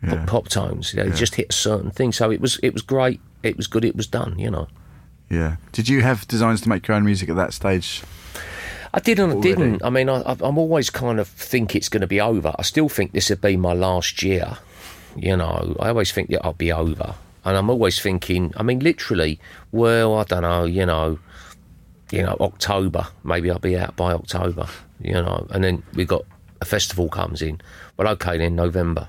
pop, 0.01 0.11
Yeah. 0.13 0.25
pop 0.25 0.49
tones? 0.49 0.93
You 0.93 1.03
know, 1.03 1.09
he 1.11 1.15
just 1.15 1.35
hit 1.35 1.47
a 1.49 1.53
certain 1.53 1.91
thing. 1.91 2.11
So 2.11 2.31
it 2.31 2.41
was, 2.41 2.59
it 2.63 2.73
was 2.73 2.81
great. 2.81 3.19
It 3.43 3.57
was 3.57 3.67
good. 3.67 3.85
It 3.85 3.95
was 3.95 4.07
done. 4.07 4.39
You 4.39 4.49
know. 4.51 4.67
Yeah. 5.29 5.57
Did 5.71 5.87
you 5.89 6.01
have 6.01 6.27
designs 6.27 6.61
to 6.61 6.69
make 6.69 6.87
your 6.87 6.95
own 6.97 7.05
music 7.05 7.29
at 7.29 7.35
that 7.35 7.53
stage? 7.53 8.01
I 8.93 8.99
didn't. 8.99 9.29
I 9.29 9.33
Already. 9.33 9.49
didn't. 9.49 9.83
I 9.83 9.89
mean, 9.89 10.07
I, 10.09 10.21
I- 10.21 10.37
I'm 10.41 10.57
always 10.57 10.89
kind 10.89 11.19
of 11.19 11.27
think 11.27 11.75
it's 11.75 11.89
going 11.89 12.01
to 12.01 12.07
be 12.07 12.21
over. 12.21 12.53
I 12.57 12.61
still 12.61 12.87
think 12.89 13.11
this 13.11 13.29
would 13.29 13.41
be 13.41 13.57
my 13.57 13.73
last 13.73 14.23
year. 14.23 14.57
You 15.17 15.35
know, 15.37 15.75
I 15.79 15.89
always 15.89 16.11
think 16.11 16.29
that 16.29 16.45
I'll 16.45 16.53
be 16.53 16.71
over, 16.71 17.15
and 17.45 17.55
I'm 17.57 17.69
always 17.69 17.99
thinking. 18.01 18.53
I 18.57 18.63
mean, 18.63 18.79
literally. 18.79 19.39
Well, 19.71 20.15
I 20.17 20.23
don't 20.23 20.41
know. 20.41 20.65
You 20.65 20.85
know, 20.85 21.19
you 22.11 22.23
know, 22.23 22.35
October. 22.41 23.07
Maybe 23.23 23.49
I'll 23.49 23.59
be 23.59 23.77
out 23.77 23.95
by 23.95 24.13
October. 24.13 24.67
You 24.99 25.13
know, 25.13 25.47
and 25.51 25.63
then 25.63 25.83
we 25.93 26.05
got 26.05 26.23
a 26.61 26.65
festival 26.65 27.09
comes 27.09 27.41
in. 27.41 27.61
Well, 27.97 28.07
okay, 28.09 28.37
then 28.37 28.55
November. 28.55 29.07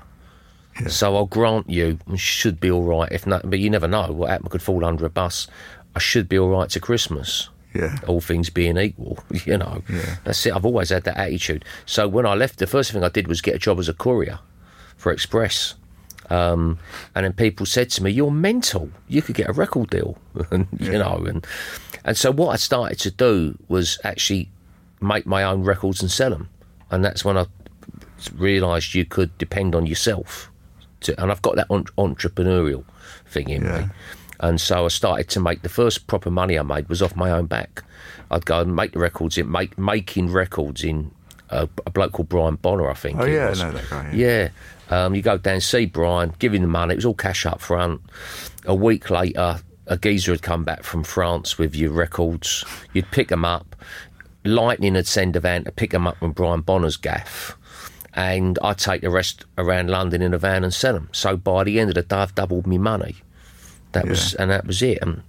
So 0.87 1.15
I'll 1.15 1.25
grant 1.25 1.69
you, 1.69 1.97
should 2.15 2.59
be 2.59 2.69
all 2.69 2.83
right. 2.83 3.11
If 3.11 3.25
not, 3.25 3.49
but 3.49 3.57
you 3.57 3.69
never 3.69 3.87
know 3.87 4.11
what 4.11 4.29
happened. 4.29 4.51
Could 4.51 4.61
fall 4.61 4.85
under 4.85 5.05
a 5.05 5.09
bus. 5.09 5.47
I 5.95 5.99
should 5.99 6.29
be 6.29 6.37
all 6.37 6.49
right 6.49 6.69
to 6.69 6.79
Christmas 6.79 7.49
Yeah. 7.73 7.97
all 8.05 8.21
things 8.21 8.51
being 8.51 8.77
equal, 8.77 9.17
you 9.45 9.57
know. 9.57 9.81
Yeah. 9.89 10.17
That's 10.23 10.45
it. 10.45 10.53
I've 10.55 10.65
always 10.65 10.89
had 10.89 11.03
that 11.05 11.17
attitude. 11.17 11.65
So 11.87 12.07
when 12.07 12.27
I 12.27 12.35
left, 12.35 12.59
the 12.59 12.67
first 12.67 12.91
thing 12.91 13.03
I 13.03 13.09
did 13.09 13.27
was 13.27 13.41
get 13.41 13.55
a 13.55 13.57
job 13.57 13.79
as 13.79 13.89
a 13.89 13.93
courier 13.95 14.37
for 14.97 15.11
Express. 15.11 15.73
Um, 16.29 16.77
and 17.15 17.23
then 17.25 17.33
people 17.33 17.65
said 17.65 17.89
to 17.91 18.03
me, 18.03 18.11
"You're 18.11 18.31
mental. 18.31 18.89
You 19.07 19.21
could 19.21 19.35
get 19.35 19.49
a 19.49 19.53
record 19.53 19.89
deal," 19.89 20.17
and 20.51 20.67
you 20.79 20.91
know. 20.93 21.23
And 21.27 21.45
and 22.03 22.17
so 22.17 22.31
what 22.31 22.49
I 22.49 22.55
started 22.57 22.99
to 22.99 23.11
do 23.11 23.57
was 23.67 23.97
actually 24.03 24.49
make 25.01 25.25
my 25.25 25.43
own 25.43 25.63
records 25.63 26.01
and 26.01 26.11
sell 26.11 26.29
them, 26.31 26.49
and 26.91 27.03
that's 27.05 27.23
when 27.23 27.37
I 27.37 27.45
realised 28.35 28.93
you 28.95 29.05
could 29.05 29.37
depend 29.37 29.75
on 29.75 29.85
yourself. 29.85 30.49
To, 31.01 31.21
and 31.21 31.31
I've 31.31 31.41
got 31.41 31.55
that 31.55 31.67
en- 31.71 31.85
entrepreneurial 31.97 32.83
thing 33.27 33.49
in 33.49 33.63
Yeah. 33.63 33.81
me. 33.81 33.89
And 34.39 34.59
so 34.61 34.85
I 34.85 34.89
started 34.89 35.29
to 35.29 35.39
make 35.39 35.61
the 35.63 35.69
first 35.69 36.07
proper 36.07 36.29
money 36.29 36.59
I 36.59 36.61
made 36.63 36.89
was 36.89 37.01
off 37.01 37.15
my 37.15 37.31
own 37.31 37.45
back. 37.47 37.83
I'd 38.29 38.45
go 38.45 38.59
and 38.61 38.75
make 38.75 38.91
the 38.93 38.99
records 38.99 39.37
in 39.37 39.49
make 39.51 39.77
making 39.77 40.31
records 40.31 40.83
in 40.83 41.11
a, 41.49 41.67
a 41.85 41.89
bloke 41.89 42.11
called 42.11 42.29
Brian 42.29 42.55
Bonner, 42.55 42.89
I 42.89 42.93
think. 42.93 43.19
Oh, 43.19 43.25
yeah, 43.25 43.49
I 43.49 43.53
know 43.53 43.71
that 43.71 43.89
guy, 43.89 44.11
Yeah. 44.13 44.49
Um, 44.89 45.15
you 45.15 45.21
go 45.21 45.37
down, 45.37 45.59
see 45.61 45.85
Brian, 45.85 46.33
give 46.39 46.53
him 46.53 46.61
the 46.61 46.67
money. 46.67 46.93
It 46.93 46.97
was 46.97 47.05
all 47.05 47.13
cash 47.13 47.45
up 47.45 47.59
front. 47.61 48.01
A 48.65 48.73
week 48.75 49.09
later, 49.09 49.59
a 49.87 49.97
geezer 49.97 50.31
had 50.31 50.41
come 50.41 50.63
back 50.63 50.83
from 50.83 51.03
France 51.03 51.57
with 51.57 51.75
your 51.75 51.91
records. 51.91 52.63
You'd 52.93 53.11
pick 53.11 53.27
them 53.27 53.43
up. 53.45 53.75
Lightning 54.45 54.95
had 54.95 55.07
send 55.07 55.35
a 55.35 55.39
van 55.41 55.65
to 55.65 55.71
pick 55.71 55.91
them 55.91 56.07
up 56.07 56.17
from 56.17 56.31
Brian 56.31 56.61
Bonner's 56.61 56.95
gaff. 56.97 57.57
And 58.13 58.57
I'd 58.63 58.77
take 58.79 59.01
the 59.01 59.09
rest 59.09 59.45
around 59.57 59.89
London 59.89 60.21
in 60.21 60.33
a 60.33 60.37
van 60.39 60.63
and 60.63 60.73
sell 60.73 60.93
them. 60.93 61.09
So 61.11 61.37
by 61.37 61.63
the 61.65 61.79
end 61.79 61.89
of 61.89 61.95
the 61.95 62.01
day, 62.01 62.15
I've 62.15 62.33
doubled 62.33 62.65
my 62.65 62.77
money. 62.77 63.17
That 63.91 64.07
was, 64.07 64.33
and 64.35 64.49
that 64.51 64.65
was 64.65 64.81
it. 64.81 64.99
And, 65.01 65.21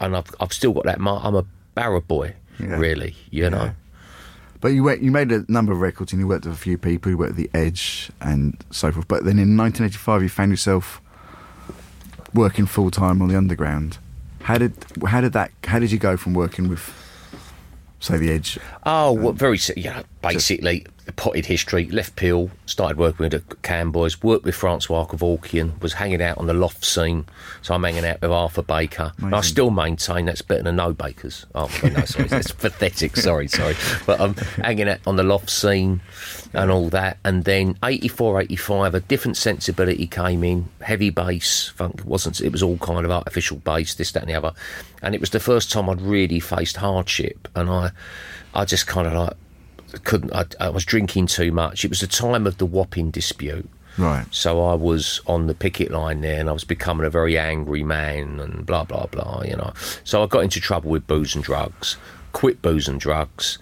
and 0.00 0.16
I've, 0.16 0.34
I've 0.40 0.52
still 0.52 0.72
got 0.72 0.84
that 0.84 1.00
mark. 1.00 1.24
I'm 1.24 1.34
a 1.36 1.46
barrow 1.74 2.00
boy, 2.00 2.34
Yeah. 2.58 2.76
really, 2.76 3.16
you 3.30 3.48
know. 3.50 3.70
But 4.60 4.68
you 4.68 4.82
went, 4.82 5.02
you 5.02 5.10
made 5.10 5.32
a 5.32 5.44
number 5.48 5.72
of 5.72 5.80
records 5.80 6.12
and 6.12 6.20
you 6.20 6.26
worked 6.26 6.46
with 6.46 6.54
a 6.54 6.58
few 6.58 6.78
people. 6.78 7.10
You 7.10 7.18
worked 7.18 7.32
at 7.32 7.36
The 7.36 7.50
Edge 7.54 8.10
and 8.20 8.62
so 8.70 8.90
forth. 8.92 9.08
But 9.08 9.24
then 9.24 9.38
in 9.38 9.56
1985, 9.56 10.22
you 10.22 10.28
found 10.28 10.50
yourself 10.50 11.00
working 12.34 12.66
full 12.66 12.90
time 12.90 13.22
on 13.22 13.28
the 13.28 13.36
Underground. 13.36 13.98
How 14.42 14.58
did 14.58 14.74
how 15.06 15.20
did 15.20 15.32
that 15.32 15.50
how 15.64 15.78
did 15.78 15.90
you 15.90 15.98
go 15.98 16.16
from 16.16 16.34
working 16.34 16.68
with, 16.68 16.92
say, 18.00 18.16
The 18.16 18.30
Edge? 18.30 18.58
Oh, 18.84 19.12
well, 19.12 19.30
um, 19.30 19.36
very, 19.36 19.58
know, 19.84 20.02
basically, 20.32 20.86
potted 21.16 21.46
history, 21.46 21.86
left 21.86 22.16
PiL, 22.16 22.50
started 22.66 22.98
working 22.98 23.24
with 23.24 23.32
the 23.32 23.56
Can 23.56 23.90
Boys, 23.90 24.22
worked 24.22 24.44
with 24.44 24.54
Francois 24.54 25.06
Kevorkian, 25.06 25.80
was 25.80 25.94
hanging 25.94 26.20
out 26.20 26.38
on 26.38 26.46
the 26.46 26.54
loft 26.54 26.84
scene, 26.84 27.24
so 27.62 27.74
I'm 27.74 27.82
hanging 27.82 28.04
out 28.04 28.20
with 28.20 28.30
Arthur 28.30 28.62
Baker. 28.62 29.12
I 29.22 29.40
still 29.40 29.70
maintain 29.70 30.26
that's 30.26 30.42
better 30.42 30.62
than 30.62 30.76
no 30.76 30.92
Bakers. 30.92 31.46
Oh, 31.54 31.70
no, 31.82 32.04
sorry, 32.04 32.28
that's 32.28 32.52
pathetic, 32.52 33.16
sorry, 33.16 33.48
sorry. 33.48 33.76
But 34.04 34.20
I'm 34.20 34.34
hanging 34.34 34.88
out 34.88 34.98
on 35.06 35.16
the 35.16 35.22
loft 35.22 35.48
scene 35.48 36.00
and 36.52 36.70
all 36.70 36.88
that. 36.90 37.18
And 37.24 37.44
then 37.44 37.78
84, 37.84 38.42
85, 38.42 38.94
a 38.94 39.00
different 39.00 39.36
sensibility 39.36 40.06
came 40.06 40.44
in, 40.44 40.68
heavy 40.80 41.10
bass, 41.10 41.68
funk, 41.68 42.02
wasn't, 42.04 42.40
it 42.40 42.52
was 42.52 42.62
all 42.62 42.78
kind 42.78 43.04
of 43.04 43.10
artificial 43.10 43.58
bass, 43.58 43.94
this, 43.94 44.12
that, 44.12 44.22
and 44.22 44.30
the 44.30 44.34
other. 44.34 44.52
And 45.02 45.14
it 45.14 45.20
was 45.20 45.30
the 45.30 45.40
first 45.40 45.70
time 45.70 45.88
I'd 45.88 46.00
really 46.00 46.40
faced 46.40 46.76
hardship. 46.76 47.48
And 47.54 47.70
I, 47.70 47.90
I 48.54 48.64
just 48.64 48.86
kind 48.86 49.06
of 49.06 49.12
like, 49.12 49.34
couldn't 50.04 50.34
I, 50.34 50.46
I 50.60 50.68
was 50.70 50.84
drinking 50.84 51.26
too 51.26 51.52
much. 51.52 51.84
It 51.84 51.88
was 51.88 52.00
the 52.00 52.06
time 52.06 52.46
of 52.46 52.58
the 52.58 52.66
Wapping 52.66 53.10
dispute. 53.10 53.68
Right. 53.98 54.26
so 54.30 54.62
I 54.62 54.74
was 54.74 55.22
on 55.26 55.46
the 55.46 55.54
picket 55.54 55.90
line 55.90 56.20
there 56.20 56.38
and 56.38 56.50
I 56.50 56.52
was 56.52 56.64
becoming 56.64 57.06
a 57.06 57.10
very 57.10 57.38
angry 57.38 57.82
man 57.82 58.40
and 58.40 58.66
blah 58.66 58.84
blah 58.84 59.06
blah 59.06 59.42
you 59.42 59.56
know. 59.56 59.72
So 60.04 60.22
I 60.22 60.26
got 60.26 60.44
into 60.44 60.60
trouble 60.60 60.90
with 60.90 61.06
booze 61.06 61.34
and 61.34 61.42
drugs 61.42 61.96
quit 62.36 62.60
booze 62.60 62.86
and 62.86 63.00
drugs 63.00 63.56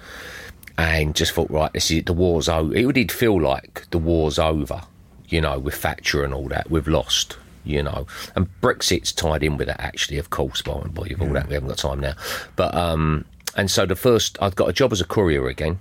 and 0.76 1.14
just 1.14 1.30
thought 1.30 1.48
right 1.48 1.72
this 1.72 1.92
is 1.92 2.02
the 2.06 2.12
war's 2.12 2.48
over 2.48 2.74
it 2.74 2.92
did 2.92 3.12
feel 3.12 3.40
like 3.40 3.88
the 3.92 3.98
war's 3.98 4.36
over 4.36 4.82
you 5.28 5.40
know 5.40 5.56
with 5.60 5.76
Thatcher 5.76 6.24
and 6.24 6.34
all 6.34 6.48
that 6.48 6.68
we've 6.68 6.88
lost 6.88 7.36
you 7.62 7.82
know. 7.84 8.06
And 8.34 8.48
Brexit's 8.60 9.12
tied 9.12 9.44
in 9.44 9.56
with 9.56 9.68
that 9.68 9.80
actually 9.80 10.18
of 10.18 10.30
course 10.30 10.60
by 10.60 10.72
and 10.72 10.92
by 10.92 11.02
all 11.20 11.28
that 11.28 11.46
we 11.46 11.54
haven't 11.54 11.68
got 11.68 11.78
time 11.78 12.00
now. 12.00 12.14
But 12.56 12.74
um 12.74 13.24
and 13.56 13.70
so 13.70 13.86
the 13.86 13.94
first 13.94 14.36
I'd 14.42 14.56
got 14.56 14.68
a 14.68 14.72
job 14.72 14.92
as 14.92 15.00
a 15.00 15.04
courier 15.04 15.46
again 15.46 15.78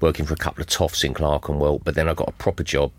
working 0.00 0.26
for 0.26 0.34
a 0.34 0.36
couple 0.36 0.60
of 0.60 0.68
toffs 0.68 1.04
in 1.04 1.14
Clerkenwell, 1.14 1.80
but 1.80 1.94
then 1.94 2.08
I 2.08 2.14
got 2.14 2.28
a 2.28 2.32
proper 2.32 2.62
job 2.62 2.92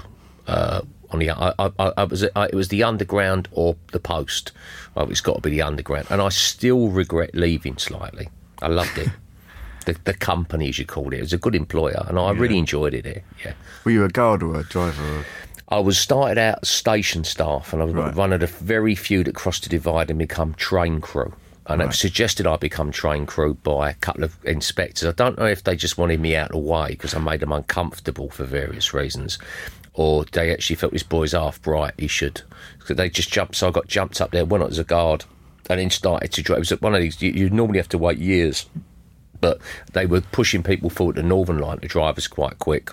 uh, 0.48 0.82
on 1.12 1.20
the. 1.20 1.32
I, 1.32 1.54
I, 1.60 1.72
I 1.98 2.04
was 2.04 2.24
it 2.24 2.54
was 2.54 2.68
the 2.70 2.84
underground 2.84 3.48
or 3.52 3.76
the 3.92 4.00
post. 4.00 4.52
Oh, 4.96 5.04
it's 5.08 5.22
got 5.22 5.36
to 5.36 5.42
be 5.42 5.52
the 5.52 5.62
underground, 5.62 6.08
and 6.10 6.22
I 6.22 6.30
still 6.30 6.90
regret 6.90 7.34
leaving 7.34 7.78
slightly. 7.78 8.30
I 8.62 8.68
loved 8.68 8.98
it. 8.98 9.10
the, 9.86 9.98
the 10.04 10.14
company, 10.14 10.70
as 10.70 10.80
you 10.80 10.86
called 10.86 11.14
it, 11.14 11.18
it 11.18 11.22
was 11.22 11.34
a 11.34 11.38
good 11.38 11.56
employer, 11.56 12.06
and 12.08 12.20
I 12.20 12.32
really 12.32 12.58
enjoyed 12.58 12.94
it 12.94 13.04
there. 13.04 13.24
Yeah. 13.44 13.54
Were 13.84 13.92
you 13.92 14.04
a 14.04 14.10
guard 14.10 14.44
or 14.44 14.60
a 14.60 14.64
driver? 14.64 15.20
Or... 15.20 15.26
I 15.70 15.80
was 15.80 15.98
started 15.98 16.38
out 16.38 16.60
as 16.64 16.70
station 16.70 17.24
staff, 17.24 17.74
and 17.74 17.82
I 17.82 17.86
was 17.86 17.94
Right. 17.94 18.16
one 18.16 18.34
of 18.34 18.40
the 18.40 18.48
very 18.48 18.96
few 18.96 19.24
that 19.24 19.36
crossed 19.36 19.64
the 19.64 19.70
divide 19.70 20.10
and 20.10 20.20
become 20.20 20.54
train 20.56 21.00
crew. 21.00 21.34
And 21.70 21.84
it 21.84 21.88
was 21.88 22.00
suggested 22.00 22.48
I 22.48 22.58
become 22.58 22.92
train 22.92 23.28
crew 23.28 23.54
by 23.54 23.92
a 23.92 23.94
couple 23.94 24.24
of 24.24 24.36
inspectors. 24.44 25.08
I 25.08 25.12
don't 25.12 25.38
know 25.38 25.46
if 25.46 25.64
they 25.64 25.76
just 25.76 26.00
wanted 26.00 26.20
me 26.20 26.36
out 26.36 26.48
of 26.48 26.54
the 26.54 26.58
way 26.58 26.90
because 26.90 27.14
I 27.14 27.20
made 27.20 27.42
them 27.42 27.52
uncomfortable 27.52 28.30
for 28.32 28.44
various 28.44 28.92
reasons, 28.92 29.38
or 29.94 30.26
they 30.26 30.52
actually 30.52 30.78
felt 30.78 30.94
this 30.94 31.04
boy's 31.04 31.34
half 31.34 31.62
bright. 31.62 31.94
He 31.98 32.08
should. 32.08 32.42
So 32.86 32.96
they 32.96 33.08
just 33.08 33.32
jumped. 33.32 33.56
So 33.56 33.68
I 33.68 33.72
got 33.72 33.88
jumped 33.88 34.20
up 34.20 34.32
there, 34.32 34.46
went 34.46 34.64
up 34.64 34.72
as 34.72 34.80
a 34.80 34.84
guard, 34.84 35.26
and 35.70 35.80
then 35.80 35.92
started 35.92 36.32
to 36.32 36.42
drive. 36.42 36.58
It 36.58 36.72
was 36.72 36.82
one 36.82 36.96
of 36.96 37.02
these. 37.02 37.22
You, 37.22 37.32
you 37.32 37.50
normally 37.52 37.78
have 37.78 37.90
to 37.90 38.00
wait 38.00 38.18
years, 38.18 38.66
but 39.40 39.60
they 39.94 40.08
were 40.08 40.22
pushing 40.22 40.64
people 40.64 40.90
forward 40.90 41.18
the 41.18 41.24
Northern 41.24 41.60
Line 41.60 41.80
to 41.80 41.88
drive 41.88 42.18
us 42.18 42.28
quite 42.28 42.58
quick. 42.58 42.90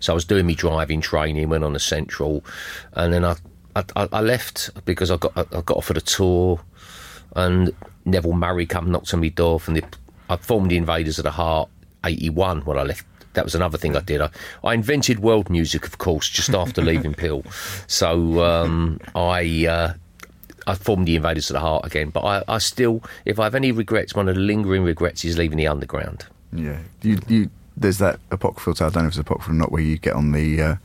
So 0.00 0.12
I 0.12 0.14
was 0.14 0.24
doing 0.24 0.46
me 0.46 0.56
driving 0.56 1.00
training, 1.00 1.48
went 1.48 1.62
on 1.62 1.74
the 1.74 1.80
central, 1.80 2.44
and 2.94 3.12
then 3.12 3.24
I 3.24 3.36
I, 3.76 3.84
I 3.94 4.20
left 4.20 4.70
because 4.84 5.10
I 5.10 5.16
got 5.16 5.32
I 5.36 5.60
got 5.60 5.76
offered 5.76 5.96
a 5.96 6.00
tour, 6.00 6.60
and 7.36 7.72
Neville 8.04 8.32
Murray 8.32 8.66
come 8.66 8.90
knocked 8.90 9.12
on 9.14 9.20
my 9.20 9.28
door 9.28 9.60
from 9.60 9.74
the. 9.74 9.82
I 10.28 10.36
formed 10.36 10.70
the 10.70 10.76
Invaders 10.76 11.18
of 11.18 11.24
the 11.24 11.30
Heart 11.32 11.68
'81 12.04 12.62
when 12.62 12.78
I 12.78 12.82
left. 12.82 13.04
That 13.34 13.44
was 13.44 13.54
another 13.54 13.78
thing 13.78 13.96
I 13.96 14.00
did. 14.00 14.20
I, 14.20 14.30
I 14.64 14.74
invented 14.74 15.20
world 15.20 15.50
music, 15.50 15.86
of 15.86 15.98
course, 15.98 16.28
just 16.28 16.50
after 16.50 16.82
leaving 16.82 17.14
PiL. 17.14 17.44
So 17.86 18.44
um, 18.44 19.00
I. 19.14 19.66
Uh, 19.66 19.92
I 20.66 20.74
formed 20.74 21.08
the 21.08 21.16
Invaders 21.16 21.48
of 21.50 21.54
the 21.54 21.60
Heart 21.60 21.86
again, 21.86 22.10
but 22.10 22.20
I, 22.20 22.44
I 22.46 22.58
still, 22.58 23.02
if 23.24 23.40
I 23.40 23.44
have 23.44 23.54
any 23.54 23.72
regrets, 23.72 24.14
one 24.14 24.28
of 24.28 24.34
the 24.34 24.40
lingering 24.42 24.84
regrets 24.84 25.24
is 25.24 25.38
leaving 25.38 25.56
the 25.56 25.66
underground. 25.66 26.26
Yeah. 26.52 26.78
You 27.02 27.18
you. 27.28 27.50
There's 27.76 27.96
that 27.98 28.20
apocryphal 28.30 28.74
tale. 28.74 28.88
I 28.88 28.90
don't 28.90 29.04
know 29.04 29.08
if 29.08 29.12
it's 29.12 29.18
apocryphal 29.18 29.54
or 29.54 29.56
not, 29.56 29.72
where 29.72 29.80
you 29.82 29.96
get 29.96 30.14
on 30.14 30.32
the 30.32 30.60
uh, 30.62 30.76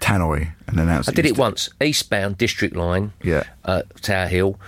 tannoy 0.00 0.52
and 0.66 0.80
announce. 0.80 1.08
I 1.08 1.12
did 1.12 1.26
it 1.26 1.36
once, 1.36 1.68
eastbound 1.80 2.38
District 2.38 2.74
Line, 2.74 3.12
Yeah. 3.22 3.44
uh, 3.64 3.82
Tower 4.00 4.26
Hill, 4.28 4.58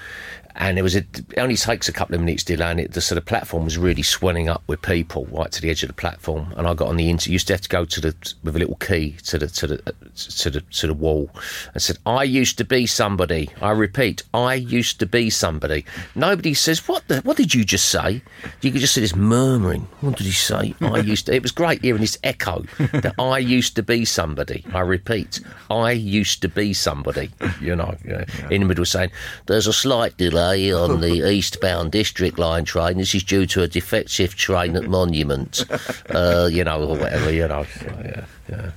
and 0.57 0.79
it 0.79 0.83
was 0.83 0.95
a, 0.95 0.99
it 0.99 1.39
only 1.39 1.57
takes 1.57 1.89
a 1.89 1.93
couple 1.93 2.15
of 2.15 2.21
minutes 2.21 2.45
to 2.45 2.59
land 2.59 2.81
it. 2.81 2.93
The 2.93 3.01
sort 3.01 3.19
of 3.19 3.25
platform 3.25 3.65
was 3.65 3.79
really 3.79 4.03
swelling 4.03 4.49
up 4.49 4.63
with 4.67 4.83
people 4.83 5.27
right 5.31 5.51
to 5.51 5.61
the 5.61 5.71
edge 5.71 5.83
of 5.83 5.89
the 5.89 5.95
platform, 5.95 6.53
and 6.57 6.67
I 6.67 6.75
got 6.75 6.89
on 6.89 6.97
the 6.97 7.09
inter. 7.09 7.31
Used 7.31 7.47
to 7.47 7.55
have 7.55 7.63
to 7.63 7.69
go 7.69 7.85
to 7.85 8.01
the 8.01 8.35
with 8.45 8.57
a 8.57 8.59
little 8.59 8.77
key 8.77 9.17
to 9.25 9.39
the 9.39 9.47
to 9.49 9.67
the 9.67 9.95
to 10.15 10.51
the 10.51 10.61
to 10.61 10.87
the 10.87 10.95
wall, 10.95 11.31
and 11.73 11.83
said, 11.83 11.99
"I 12.05 12.25
used 12.25 12.59
to 12.59 12.65
be 12.65 12.87
somebody." 12.87 13.51
I 13.61 13.71
repeat, 13.71 14.23
"I 14.35 14.55
used 14.55 14.99
to 15.01 15.07
be 15.07 15.31
somebody." 15.31 15.85
Nobody 16.15 16.55
says, 16.55 16.87
"What 16.87 17.09
the? 17.09 17.21
What 17.21 17.37
did 17.37 17.55
you 17.55 17.65
just 17.65 17.89
say?" 17.89 18.23
You 18.61 18.71
could 18.71 18.81
just 18.81 18.95
see 18.95 19.01
this 19.01 19.17
murmuring. 19.17 19.89
What 20.01 20.17
did 20.17 20.27
he 20.27 20.33
say? 20.33 20.75
I 20.81 20.99
used 20.99 21.27
to. 21.27 21.35
It 21.35 21.43
was 21.43 21.53
great 21.53 21.83
hearing 21.83 22.03
this 22.03 22.19
echo 22.25 22.65
that 22.79 23.15
I 23.19 23.39
used 23.39 23.75
to 23.77 23.83
be 23.83 24.05
somebody. 24.05 24.65
I 24.75 24.81
repeat, 24.81 25.41
I 25.71 25.93
used 25.93 26.43
to 26.43 26.49
be 26.49 26.75
somebody. 26.75 27.31
You 27.61 27.75
know, 27.75 27.97
you 28.05 28.13
know, 28.13 28.25
in 28.51 28.61
the 28.61 28.67
middle 28.67 28.85
saying, 28.85 29.13
"There's 29.47 29.67
a 29.67 29.73
slight 29.73 30.17
delay 30.17 30.42
on 30.43 31.01
the 31.01 31.31
eastbound 31.33 31.93
District 31.93 32.39
Line 32.39 32.65
train. 32.65 32.99
This 32.99 33.15
is 33.15 33.23
due 33.23 33.47
to 33.47 33.63
a 33.63 33.69
defective 33.69 34.35
train 34.37 34.77
at 34.77 34.85
Monument." 34.89 35.65
Uh, 36.11 36.49
you 36.53 36.63
know, 36.63 36.83
or 36.83 36.97
whatever. 36.97 37.33
You 37.33 37.49
know, 37.49 37.65
yeah, 38.05 38.25
yeah. 38.51 38.71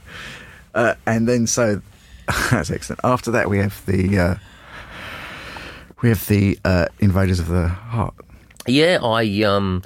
Uh, 0.73 0.93
and 1.05 1.27
then 1.27 1.47
so 1.47 1.81
that's 2.51 2.71
excellent. 2.71 3.01
After 3.03 3.29
that, 3.31 3.49
we 3.49 3.57
have 3.57 3.85
the 3.85 4.17
uh, 4.17 4.35
we 6.01 6.09
have 6.09 6.25
the 6.27 6.57
uh, 6.63 6.85
Invaders 6.99 7.39
of 7.39 7.47
the 7.47 7.67
Heart. 7.67 8.13
Yeah, 8.67 8.99
I 9.03 9.43
um, 9.43 9.83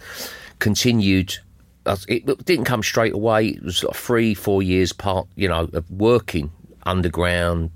continued. 0.60 1.38
uh, 1.86 1.98
It 2.08 2.46
didn't 2.46 2.66
come 2.66 2.84
straight 2.84 3.14
away. 3.14 3.48
It 3.48 3.64
was 3.64 3.84
like 3.84 3.96
three, 3.96 4.34
four 4.34 4.62
years 4.62 4.94
part, 4.94 5.28
you 5.36 5.48
know, 5.48 5.70
of 5.74 5.90
working 5.90 6.52
underground, 6.84 7.72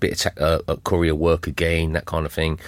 bit 0.00 0.26
of 0.26 0.38
uh, 0.38 0.60
uh, 0.66 0.76
courier 0.76 1.14
work 1.14 1.46
again, 1.46 1.92
that 1.92 2.06
kind 2.06 2.26
of 2.26 2.32
thing, 2.32 2.58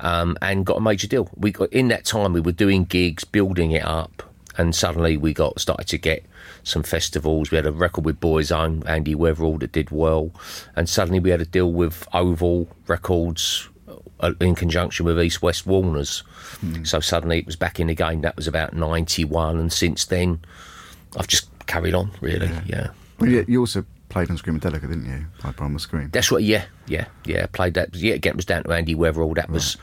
um, 0.00 0.36
and 0.40 0.66
got 0.66 0.76
a 0.76 0.80
major 0.80 1.08
deal. 1.08 1.28
We 1.36 1.50
got 1.50 1.72
in 1.72 1.88
that 1.88 2.04
time 2.04 2.32
we 2.32 2.40
were 2.40 2.52
doing 2.52 2.84
gigs, 2.84 3.24
building 3.24 3.72
it 3.72 3.84
up, 3.84 4.22
and 4.58 4.74
suddenly 4.74 5.16
we 5.16 5.32
got 5.32 5.58
started 5.58 5.88
to 5.88 5.98
get 5.98 6.24
some 6.62 6.82
festivals. 6.82 7.50
We 7.50 7.56
had 7.56 7.66
a 7.66 7.72
record 7.72 8.04
with 8.04 8.20
Boys 8.20 8.52
Own, 8.52 8.82
Andy 8.86 9.14
Weatherall, 9.14 9.58
that 9.60 9.72
did 9.72 9.90
well, 9.90 10.30
and 10.76 10.88
suddenly 10.88 11.18
we 11.18 11.30
had 11.30 11.40
a 11.40 11.46
deal 11.46 11.72
with 11.72 12.06
Oval 12.12 12.68
Records 12.86 13.68
uh, 14.20 14.32
in 14.40 14.54
conjunction 14.54 15.06
with 15.06 15.20
East 15.20 15.42
West 15.42 15.66
Warners. 15.66 16.22
So 16.84 17.00
suddenly 17.00 17.38
it 17.38 17.46
was 17.46 17.56
back 17.56 17.80
in 17.80 17.88
the 17.88 17.94
game. 17.94 18.20
That 18.20 18.36
was 18.36 18.46
about 18.46 18.72
ninety 18.72 19.24
one, 19.24 19.58
and 19.58 19.72
since 19.72 20.04
then 20.04 20.40
I've 21.16 21.26
just 21.26 21.48
carried 21.66 21.94
on. 21.94 22.12
Really, 22.20 22.50
yeah. 22.66 22.90
Well, 23.18 23.30
you, 23.30 23.44
you 23.48 23.60
also 23.60 23.84
played 24.12 24.30
on 24.30 24.36
Screamadelica, 24.38 24.82
didn't 24.82 25.06
you? 25.06 25.24
On 25.58 25.72
the 25.72 25.80
Scream. 25.80 26.10
That's 26.12 26.30
what. 26.30 26.42
Yeah, 26.44 26.64
yeah, 26.86 27.06
yeah. 27.24 27.46
Played 27.46 27.74
that. 27.74 27.94
Yeah, 27.96 28.14
again, 28.14 28.32
it 28.32 28.36
was 28.36 28.44
down 28.44 28.62
to 28.64 28.72
Andy 28.72 28.94
Weatherall. 28.94 29.34
That 29.34 29.50
was 29.50 29.76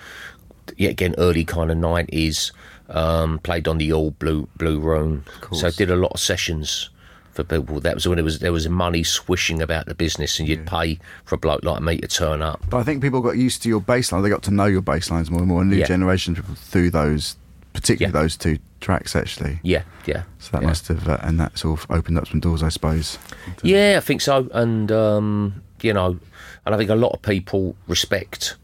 yeah, 0.77 0.89
again, 0.89 1.15
early 1.17 1.43
kind 1.43 1.71
of 1.71 1.77
nineties. 1.77 2.51
Um, 2.89 3.39
played 3.39 3.67
on 3.67 3.77
the 3.77 3.91
Orb 3.91 4.17
Blue 4.19 4.47
Blue 4.57 4.79
Room. 4.79 5.25
So 5.51 5.67
I 5.67 5.71
did 5.71 5.91
a 5.91 5.95
lot 5.95 6.11
of 6.13 6.19
sessions 6.19 6.89
for 7.31 7.43
people. 7.43 7.79
That 7.79 7.93
was 7.95 8.07
when 8.07 8.17
it 8.17 8.23
was 8.23 8.39
there 8.39 8.51
was 8.51 8.67
money 8.67 9.03
swishing 9.03 9.61
about 9.61 9.85
the 9.85 9.93
business, 9.95 10.39
and 10.39 10.47
you'd 10.47 10.65
pay 10.65 10.99
for 11.25 11.35
a 11.35 11.37
bloke 11.37 11.63
like 11.63 11.81
me 11.81 11.97
to 11.97 12.07
turn 12.07 12.41
up. 12.41 12.61
But 12.69 12.77
I 12.77 12.83
think 12.83 13.01
people 13.01 13.21
got 13.21 13.37
used 13.37 13.61
to 13.63 13.69
your 13.69 13.81
bass 13.81 14.11
line. 14.11 14.23
They 14.23 14.29
got 14.29 14.43
to 14.43 14.51
know 14.51 14.65
your 14.65 14.81
bass 14.81 15.11
lines 15.11 15.29
more 15.29 15.39
and 15.41 15.47
more. 15.49 15.61
A 15.61 15.65
new 15.65 15.75
Yeah. 15.77 15.85
people 15.87 16.55
through 16.55 16.89
those, 16.91 17.35
particularly 17.73 18.13
Yeah. 18.13 18.21
those 18.21 18.37
two 18.37 18.57
tracks, 18.81 19.15
actually. 19.15 19.59
Yeah, 19.63 19.83
yeah. 20.05 20.23
So 20.39 20.51
that 20.51 20.61
yeah. 20.61 20.67
must 20.67 20.87
have, 20.87 21.07
uh, 21.07 21.17
and 21.21 21.39
that 21.39 21.57
sort 21.57 21.79
of 21.79 21.91
opened 21.91 22.17
up 22.17 22.27
some 22.27 22.39
doors, 22.39 22.63
I 22.63 22.69
suppose. 22.69 23.17
Yeah, 23.63 23.95
I 23.97 23.99
think 24.01 24.21
so. 24.21 24.49
And, 24.53 24.91
um, 24.91 25.61
you 25.81 25.93
know, 25.93 26.19
and 26.65 26.75
I 26.75 26.77
think 26.77 26.89
a 26.89 26.95
lot 26.95 27.11
of 27.13 27.21
people 27.21 27.75
respect 27.87 28.55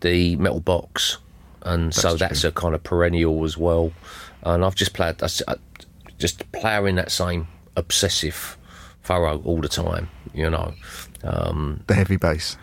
the 0.00 0.36
metal 0.36 0.60
box. 0.60 1.18
And 1.62 1.92
so 1.92 2.10
That's 2.10 2.20
that's 2.20 2.40
true. 2.42 2.50
a 2.50 2.52
kind 2.52 2.74
of 2.74 2.82
perennial 2.82 3.44
as 3.44 3.58
well. 3.58 3.92
And 4.42 4.64
I've 4.64 4.74
just 4.76 4.92
played, 4.94 5.18
that's- 5.18 5.42
uh, 5.48 5.56
just 6.18 6.50
ploughing 6.52 6.94
that 6.96 7.10
same 7.10 7.46
obsessive 7.76 8.56
furrow 9.02 9.40
all 9.44 9.60
the 9.60 9.68
time, 9.68 10.08
you 10.34 10.48
know. 10.50 10.74
Um, 11.24 11.82
The 11.86 11.94
heavy 11.94 12.16
bass. 12.16 12.56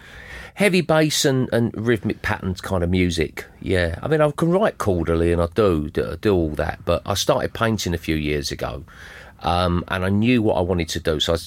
Heavy 0.56 0.82
bass 0.82 1.24
and, 1.24 1.48
and 1.54 1.72
rhythmic 1.78 2.22
patterns 2.22 2.60
kind 2.60 2.84
of 2.84 2.90
music. 2.90 3.46
Yeah, 3.62 4.00
I 4.02 4.08
mean, 4.08 4.22
I 4.22 4.32
can 4.32 4.50
write 4.50 4.78
chordally 4.78 5.32
and 5.32 5.42
I 5.42 5.48
do, 5.54 5.90
do 5.90 6.18
do 6.20 6.34
all 6.34 6.50
that. 6.52 6.80
But 6.84 7.04
I 7.06 7.14
started 7.14 7.54
painting 7.54 7.94
a 7.94 8.00
few 8.00 8.16
years 8.16 8.52
ago, 8.52 8.84
um, 9.42 9.84
and 9.88 10.04
I 10.04 10.10
knew 10.10 10.42
what 10.42 10.56
I 10.56 10.62
wanted 10.62 10.90
to 10.90 11.00
do. 11.00 11.20
So 11.20 11.34
I 11.36 11.38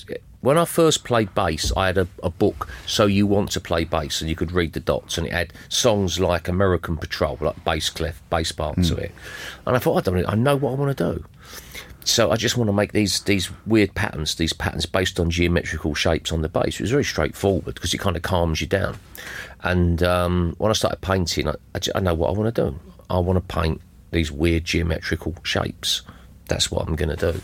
when 0.41 0.57
I 0.57 0.67
first 0.67 1.03
played 1.03 1.35
bass, 1.35 1.73
I 1.77 1.87
had 1.87 1.99
a, 1.99 2.07
a 2.23 2.31
book, 2.31 2.69
So 2.87 3.07
You 3.07 3.27
Want 3.27 3.51
to 3.53 3.61
Play 3.61 3.85
Bass, 3.85 4.21
and 4.21 4.31
you 4.31 4.37
could 4.37 4.53
read 4.53 4.73
the 4.73 4.81
dots, 4.81 5.19
and 5.19 5.27
it 5.27 5.33
had 5.33 5.53
songs 5.69 6.21
like 6.21 6.47
American 6.47 6.97
Patrol, 6.97 7.37
like 7.41 7.65
bass 7.65 7.91
clef, 7.91 8.23
bass 8.31 8.53
parts 8.53 8.91
of 8.91 8.99
it. 8.99 9.13
And 9.67 9.75
I 9.75 9.81
thought, 9.81 9.97
I 9.97 10.01
don't, 10.01 10.23
know, 10.23 10.29
I 10.29 10.37
know 10.37 10.55
what 10.55 10.71
I 10.71 10.75
want 10.75 10.97
to 10.97 11.15
do. 11.15 11.25
So 12.09 12.31
I 12.31 12.37
just 12.37 12.57
want 12.57 12.69
to 12.69 12.73
make 12.73 12.93
these 12.93 13.21
these 13.21 13.51
weird 13.67 13.95
patterns, 13.95 14.37
these 14.37 14.55
patterns 14.55 14.87
based 14.87 15.21
on 15.21 15.29
geometrical 15.29 15.95
shapes 15.95 16.33
on 16.33 16.41
the 16.41 16.49
base. 16.49 16.81
It 16.81 16.81
was 16.81 16.91
very 16.91 17.05
straightforward 17.05 17.75
because 17.75 17.93
it 17.93 17.99
kind 17.99 18.17
of 18.17 18.23
calms 18.23 18.63
you 18.63 18.67
down. 18.67 18.99
And 19.63 20.03
um, 20.03 20.55
when 20.57 20.71
I 20.71 20.73
started 20.73 21.03
painting, 21.03 21.49
I, 21.49 21.55
I, 21.75 21.81
I 21.97 22.01
know 22.01 22.15
what 22.15 22.31
I 22.31 22.33
want 22.33 22.55
to 22.55 22.71
do. 22.71 22.81
I 23.11 23.19
want 23.19 23.37
to 23.37 23.55
paint 23.55 23.83
these 24.11 24.33
weird 24.33 24.65
geometrical 24.65 25.37
shapes. 25.43 26.01
That's 26.47 26.71
what 26.71 26.89
I'm 26.89 26.97
going 26.97 27.15
to 27.15 27.33
do. 27.33 27.43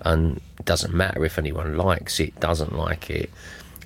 And 0.00 0.40
it 0.58 0.64
doesn't 0.64 0.94
matter 0.94 1.22
if 1.26 1.38
anyone 1.38 1.76
likes 1.76 2.18
it, 2.18 2.40
doesn't 2.40 2.74
like 2.74 3.10
it, 3.10 3.28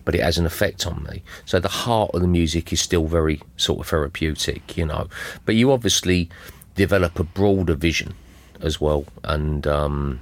but 0.05 0.15
it 0.15 0.21
has 0.21 0.39
an 0.39 0.47
effect 0.47 0.87
on 0.87 1.03
me. 1.11 1.25
So 1.45 1.59
the 1.59 1.69
heart 1.69 2.13
of 2.15 2.21
the 2.21 2.29
music 2.29 2.73
is 2.73 2.81
still 2.81 3.07
very 3.07 3.43
sort 3.57 3.81
of 3.81 3.89
therapeutic, 3.89 4.77
you 4.77 4.87
know. 4.87 5.09
But 5.45 5.57
you 5.57 5.73
obviously 5.73 6.31
develop 6.77 7.19
a 7.19 7.25
broader 7.25 7.75
vision 7.75 8.15
as 8.63 8.81
well, 8.81 9.05
and 9.25 9.67
um, 9.67 10.21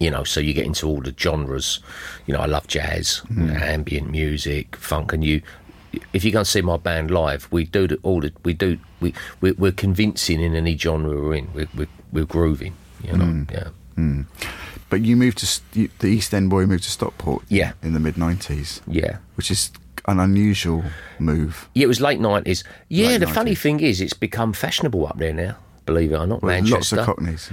you 0.00 0.10
know, 0.10 0.24
so 0.24 0.40
you 0.40 0.52
get 0.52 0.66
into 0.66 0.88
all 0.88 1.00
the 1.00 1.14
genres. 1.18 1.80
You 2.26 2.34
know, 2.34 2.40
I 2.40 2.46
love 2.46 2.66
jazz, 2.66 3.18
hmm. 3.18 3.50
ambient 3.50 4.10
music, 4.10 4.76
funk, 4.76 5.12
and 5.12 5.24
you. 5.24 5.42
If 6.12 6.24
you 6.24 6.32
go 6.32 6.40
and 6.40 6.46
see 6.48 6.60
my 6.60 6.76
band 6.76 7.12
live, 7.12 7.46
we 7.52 7.64
do 7.64 7.86
the, 7.86 7.98
all 8.02 8.20
the 8.20 8.32
we 8.42 8.52
do 8.52 8.78
we 9.00 9.14
we're, 9.40 9.54
we're 9.54 9.72
convincing 9.72 10.40
in 10.40 10.54
any 10.54 10.76
genre 10.76 11.10
we're 11.10 11.34
in. 11.34 11.52
We're 11.54 11.68
we're, 11.76 11.88
we're 12.12 12.24
grooving, 12.24 12.74
you 13.02 13.16
know. 13.16 13.24
Hmm. 13.24 13.42
Yeah, 13.50 13.68
hmm. 13.94 14.22
But 14.90 15.02
you 15.02 15.16
moved 15.16 15.38
to, 15.38 15.60
you, 15.72 15.88
the 15.98 16.06
East 16.06 16.32
End 16.32 16.50
boy 16.50 16.66
moved 16.66 16.84
to 16.84 16.90
Stockport 16.90 17.42
Yeah. 17.48 17.72
in 17.82 17.94
the 17.94 17.98
mid 18.00 18.14
90s, 18.14 18.80
yeah. 18.86 19.16
which 19.34 19.50
is 19.50 19.72
an 20.06 20.20
unusual 20.20 20.84
move. 21.18 21.68
Yeah, 21.74 21.84
it 21.84 21.88
was 21.88 22.00
late 22.00 22.20
nineties. 22.20 22.62
Yeah, 22.88 23.08
Late 23.08 23.18
the 23.18 23.26
funny 23.26 23.54
thing 23.54 23.80
is, 23.80 24.00
it's 24.00 24.12
become 24.12 24.52
fashionable 24.52 25.06
up 25.06 25.18
there 25.18 25.32
now. 25.32 25.56
Believe 25.86 26.12
it 26.12 26.16
or 26.16 26.26
not, 26.26 26.42
Well, 26.42 26.56
lots 26.60 26.70
Manchester. 26.70 27.00
of 27.00 27.06
Cockneys. 27.06 27.50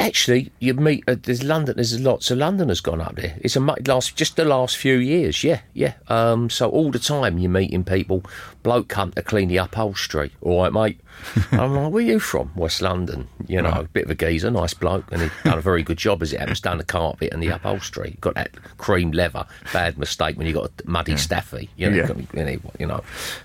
Actually, 0.00 0.50
you 0.58 0.74
meet 0.74 1.04
uh, 1.06 1.16
there's 1.22 1.42
London. 1.44 1.76
There's 1.76 2.00
lots 2.00 2.30
of 2.30 2.38
Londoners 2.38 2.80
gone 2.80 3.00
up 3.00 3.16
there. 3.16 3.36
It's 3.40 3.56
a 3.56 3.60
last 3.60 4.16
just 4.16 4.36
the 4.36 4.44
last 4.44 4.76
few 4.76 4.96
years. 4.96 5.44
Yeah, 5.44 5.60
yeah. 5.74 5.94
Um, 6.08 6.48
so 6.50 6.68
all 6.70 6.90
the 6.90 6.98
time 6.98 7.38
you're 7.38 7.50
meeting 7.50 7.84
people. 7.84 8.24
Bloke 8.62 8.88
come 8.88 9.12
to 9.12 9.22
clean 9.22 9.48
the 9.48 9.58
upholstery. 9.58 10.32
All 10.40 10.62
right, 10.62 10.72
mate. 10.72 11.00
I'm 11.52 11.74
like, 11.74 11.92
where 11.92 12.02
you 12.02 12.18
from? 12.20 12.50
West 12.54 12.80
London. 12.82 13.28
You 13.46 13.62
know, 13.62 13.70
a 13.70 13.84
bit 13.84 14.04
of 14.04 14.10
a 14.10 14.14
geezer, 14.14 14.50
nice 14.50 14.74
bloke, 14.74 15.04
and 15.12 15.22
he 15.22 15.30
done 15.44 15.58
a 15.58 15.62
very 15.62 15.82
good 15.82 15.98
job 15.98 16.22
as 16.22 16.32
it 16.32 16.40
happens. 16.40 16.60
Done 16.60 16.78
the 16.78 16.84
carpet 16.84 17.32
and 17.32 17.42
the 17.42 17.48
upholstery. 17.48 18.16
Got 18.20 18.34
that 18.34 18.50
cream 18.78 19.10
leather. 19.12 19.46
Bad 19.72 19.96
mistake 19.98 20.36
when 20.36 20.46
you 20.46 20.52
got 20.54 20.70
a 20.84 20.90
muddy 20.90 21.16
staffy. 21.16 21.70
You 21.76 21.90
know, 21.90 21.96
Yeah. 21.96 22.12
you 22.34 22.44
know, 22.44 22.60
you 22.78 22.86
know. 22.86 23.04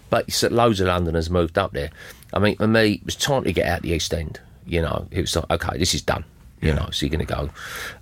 But 0.09 0.31
so 0.31 0.47
loads 0.49 0.79
of 0.79 0.87
Londoners 0.87 1.29
moved 1.29 1.57
up 1.57 1.71
there. 1.73 1.89
I 2.33 2.39
mean, 2.39 2.55
for 2.57 2.67
me, 2.67 2.93
it 2.93 3.05
was 3.05 3.15
time 3.15 3.43
to 3.43 3.53
get 3.53 3.67
out 3.67 3.81
the 3.83 3.91
East 3.91 4.13
End. 4.13 4.39
You 4.65 4.81
know, 4.81 5.07
it 5.11 5.21
was 5.21 5.35
like, 5.35 5.49
okay, 5.51 5.77
this 5.77 5.93
is 5.93 6.01
done. 6.01 6.23
You 6.61 6.69
Yeah. 6.69 6.75
know, 6.75 6.89
so 6.91 7.05
you're 7.05 7.11
going 7.15 7.25
to 7.25 7.33
go. 7.33 7.49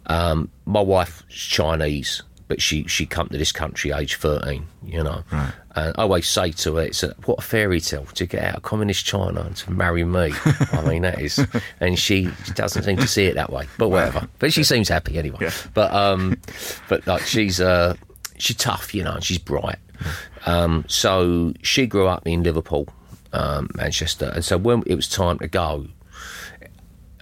Um, 0.07 0.49
my 0.65 0.79
wife's 0.81 1.23
Chinese, 1.29 2.21
but 2.47 2.61
she 2.61 2.85
she 2.87 3.05
come 3.05 3.27
to 3.29 3.37
this 3.37 3.51
country 3.51 3.91
age 3.91 4.15
13. 4.15 4.65
You 4.85 5.03
know, 5.03 5.23
Right. 5.31 5.51
and 5.75 5.95
I 5.97 6.01
always 6.03 6.27
say 6.27 6.51
to 6.51 6.75
her, 6.75 6.83
"It's 6.83 7.01
a, 7.01 7.15
what 7.25 7.39
a 7.39 7.41
fairy 7.41 7.79
tale 7.81 8.05
to 8.05 8.25
get 8.25 8.43
out 8.43 8.55
of 8.57 8.63
communist 8.63 9.05
China 9.05 9.41
and 9.41 9.55
to 9.57 9.71
marry 9.71 10.03
me." 10.03 10.33
I 10.73 10.81
mean, 10.87 11.01
that 11.03 11.19
is, 11.19 11.43
and 11.79 11.97
she 11.97 12.29
doesn't 12.55 12.83
seem 12.83 12.97
to 12.97 13.07
see 13.07 13.25
it 13.25 13.35
that 13.35 13.51
way. 13.51 13.67
But 13.77 13.89
whatever. 13.89 14.27
But 14.39 14.53
she 14.53 14.63
seems 14.63 14.89
happy 14.89 15.17
anyway. 15.17 15.39
Yeah. 15.41 15.51
But 15.73 15.93
um, 15.93 16.37
but 16.89 17.07
like 17.07 17.23
she's 17.23 17.59
uh, 17.59 17.95
she's 18.37 18.57
tough, 18.57 18.93
you 18.93 19.03
know, 19.03 19.13
and 19.13 19.23
she's 19.23 19.39
bright. 19.39 19.79
Um, 20.45 20.85
so 20.87 21.53
she 21.63 21.85
grew 21.87 22.07
up 22.07 22.27
in 22.27 22.43
Liverpool, 22.43 22.87
um, 23.33 23.69
Manchester, 23.75 24.31
and 24.33 24.43
so 24.43 24.57
when 24.57 24.83
it 24.85 24.95
was 24.95 25.07
time 25.07 25.39
to 25.39 25.47
go, 25.47 25.87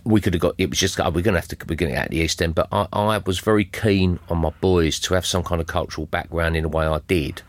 we 0.03 0.21
could 0.21 0.33
have 0.33 0.41
got. 0.41 0.55
It 0.57 0.69
was 0.69 0.79
just 0.79 0.99
oh, 0.99 1.09
we're 1.09 1.21
going 1.21 1.35
to 1.35 1.39
have 1.39 1.47
to. 1.49 1.57
We're 1.67 1.75
going 1.75 1.93
to 1.93 1.99
out 1.99 2.09
the 2.09 2.17
East 2.17 2.41
End, 2.41 2.55
but 2.55 2.67
I, 2.71 2.87
I 2.91 3.17
was 3.19 3.39
very 3.39 3.65
keen 3.65 4.19
on 4.29 4.39
my 4.39 4.51
boys 4.61 4.99
to 5.01 5.13
have 5.13 5.25
some 5.25 5.43
kind 5.43 5.61
of 5.61 5.67
cultural 5.67 6.07
background 6.07 6.55
in 6.55 6.63
the 6.63 6.69
way 6.69 6.85
I 6.85 6.99
did, 7.07 7.41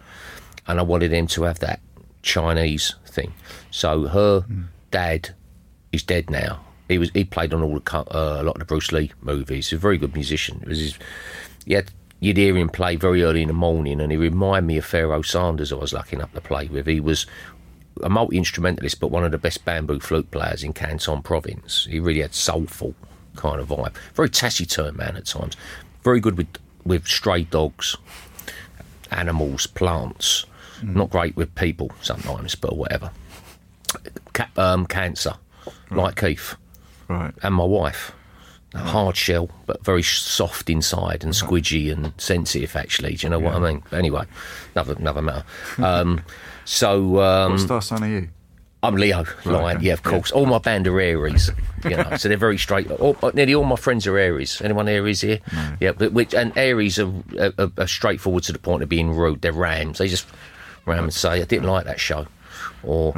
and 0.66 0.78
I 0.78 0.82
wanted 0.82 1.12
them 1.12 1.26
to 1.28 1.44
have 1.44 1.60
that 1.60 1.80
Chinese 2.22 2.94
thing. 3.06 3.32
So 3.70 4.08
her 4.08 4.44
dad 4.90 5.34
is 5.92 6.02
dead 6.02 6.30
now. 6.30 6.60
He 6.88 6.98
was 6.98 7.10
he 7.10 7.24
played 7.24 7.54
on 7.54 7.62
all 7.62 7.78
the 7.78 7.96
uh, 7.96 8.40
a 8.40 8.42
lot 8.42 8.56
of 8.56 8.58
the 8.58 8.64
Bruce 8.64 8.92
Lee 8.92 9.12
movies. 9.20 9.70
He's 9.70 9.78
a 9.78 9.80
very 9.80 9.96
good 9.96 10.14
musician. 10.14 10.60
It 10.62 10.68
was 10.68 10.80
his, 10.80 10.98
he 11.64 11.74
had, 11.74 11.90
you'd 12.18 12.36
hear 12.36 12.56
him 12.56 12.68
play 12.68 12.96
very 12.96 13.22
early 13.22 13.42
in 13.42 13.48
the 13.48 13.54
morning, 13.54 14.00
and 14.00 14.10
he 14.10 14.18
reminded 14.18 14.66
me 14.66 14.78
of 14.78 14.84
Pharoah 14.84 15.24
Sanders. 15.24 15.72
I 15.72 15.76
was 15.76 15.92
lucky 15.92 16.16
enough 16.16 16.32
to 16.34 16.40
play 16.40 16.66
with. 16.66 16.86
He 16.86 17.00
was 17.00 17.26
a 18.02 18.08
multi 18.08 18.36
instrumentalist, 18.38 19.00
but 19.00 19.10
one 19.10 19.24
of 19.24 19.30
the 19.32 19.38
best 19.38 19.64
bamboo 19.64 20.00
flute 20.00 20.30
players 20.30 20.62
in 20.64 20.72
Canton 20.72 21.22
Province. 21.22 21.86
He 21.90 22.00
really 22.00 22.20
had 22.20 22.34
soulful 22.34 22.94
kind 23.36 23.60
of 23.60 23.68
vibe. 23.68 23.94
Very 24.14 24.28
taciturn 24.30 24.96
man 24.96 25.16
at 25.16 25.26
times. 25.26 25.56
Very 26.02 26.20
good 26.20 26.36
with 26.36 26.48
with 26.84 27.06
stray 27.06 27.42
dogs, 27.44 27.96
animals, 29.10 29.66
plants. 29.66 30.46
Not 30.82 31.10
great 31.10 31.36
with 31.36 31.54
people 31.56 31.90
sometimes, 32.00 32.54
but 32.54 32.74
whatever. 32.74 33.10
Ca- 34.32 34.48
um, 34.56 34.86
cancer, 34.86 35.34
like 35.90 36.16
Keith 36.18 36.54
Right. 37.08 37.34
and 37.42 37.54
my 37.54 37.64
wife. 37.64 38.12
Hard 38.74 39.16
shell, 39.16 39.50
but 39.66 39.84
very 39.84 40.02
soft 40.02 40.70
inside 40.70 41.22
and 41.24 41.32
squidgy 41.34 41.92
and 41.92 42.12
sensitive. 42.18 42.76
Actually, 42.76 43.16
do 43.16 43.26
you 43.26 43.30
know 43.30 43.40
what 43.40 43.54
I 43.56 43.58
mean? 43.58 43.82
Anyway, 43.92 44.24
another 44.74 44.94
another 44.94 45.20
matter. 45.22 45.44
Um, 45.82 46.22
so 46.64 47.20
um, 47.20 47.52
What 47.52 47.60
star 47.60 47.82
sign 47.82 48.02
are 48.04 48.08
you? 48.08 48.28
I'm 48.82 48.94
Leo, 48.96 49.24
lion. 49.44 49.76
okay. 49.76 49.86
Yeah, 49.86 49.92
of 49.92 50.02
course. 50.02 50.30
All 50.32 50.46
my 50.46 50.56
band 50.58 50.86
are 50.86 51.00
Aries. 51.00 51.50
You 51.82 51.96
know, 51.96 52.14
so 52.18 52.28
they're 52.28 52.36
very 52.36 52.58
straight. 52.58 52.90
All, 52.90 53.16
nearly 53.32 53.54
all 53.54 53.64
my 53.64 53.76
friends 53.76 54.06
are 54.06 54.18
Aries. 54.18 54.60
Anyone 54.60 54.86
Aries 54.86 55.22
here? 55.22 55.38
Yeah, 55.80 55.92
but 55.92 56.12
which 56.12 56.34
and 56.34 56.52
Aries 56.58 56.98
are, 56.98 57.10
are, 57.38 57.70
are 57.78 57.86
straightforward 57.86 58.42
to 58.44 58.52
the 58.52 58.58
point 58.58 58.82
of 58.82 58.90
being 58.90 59.12
rude. 59.16 59.40
They're 59.40 59.50
rams. 59.54 59.96
They 59.96 60.06
just 60.08 60.26
ram 60.84 61.04
and 61.04 61.14
say, 61.14 61.40
"I 61.40 61.44
didn't 61.46 61.70
like 61.70 61.86
that 61.86 61.98
show," 61.98 62.26
or 62.82 63.14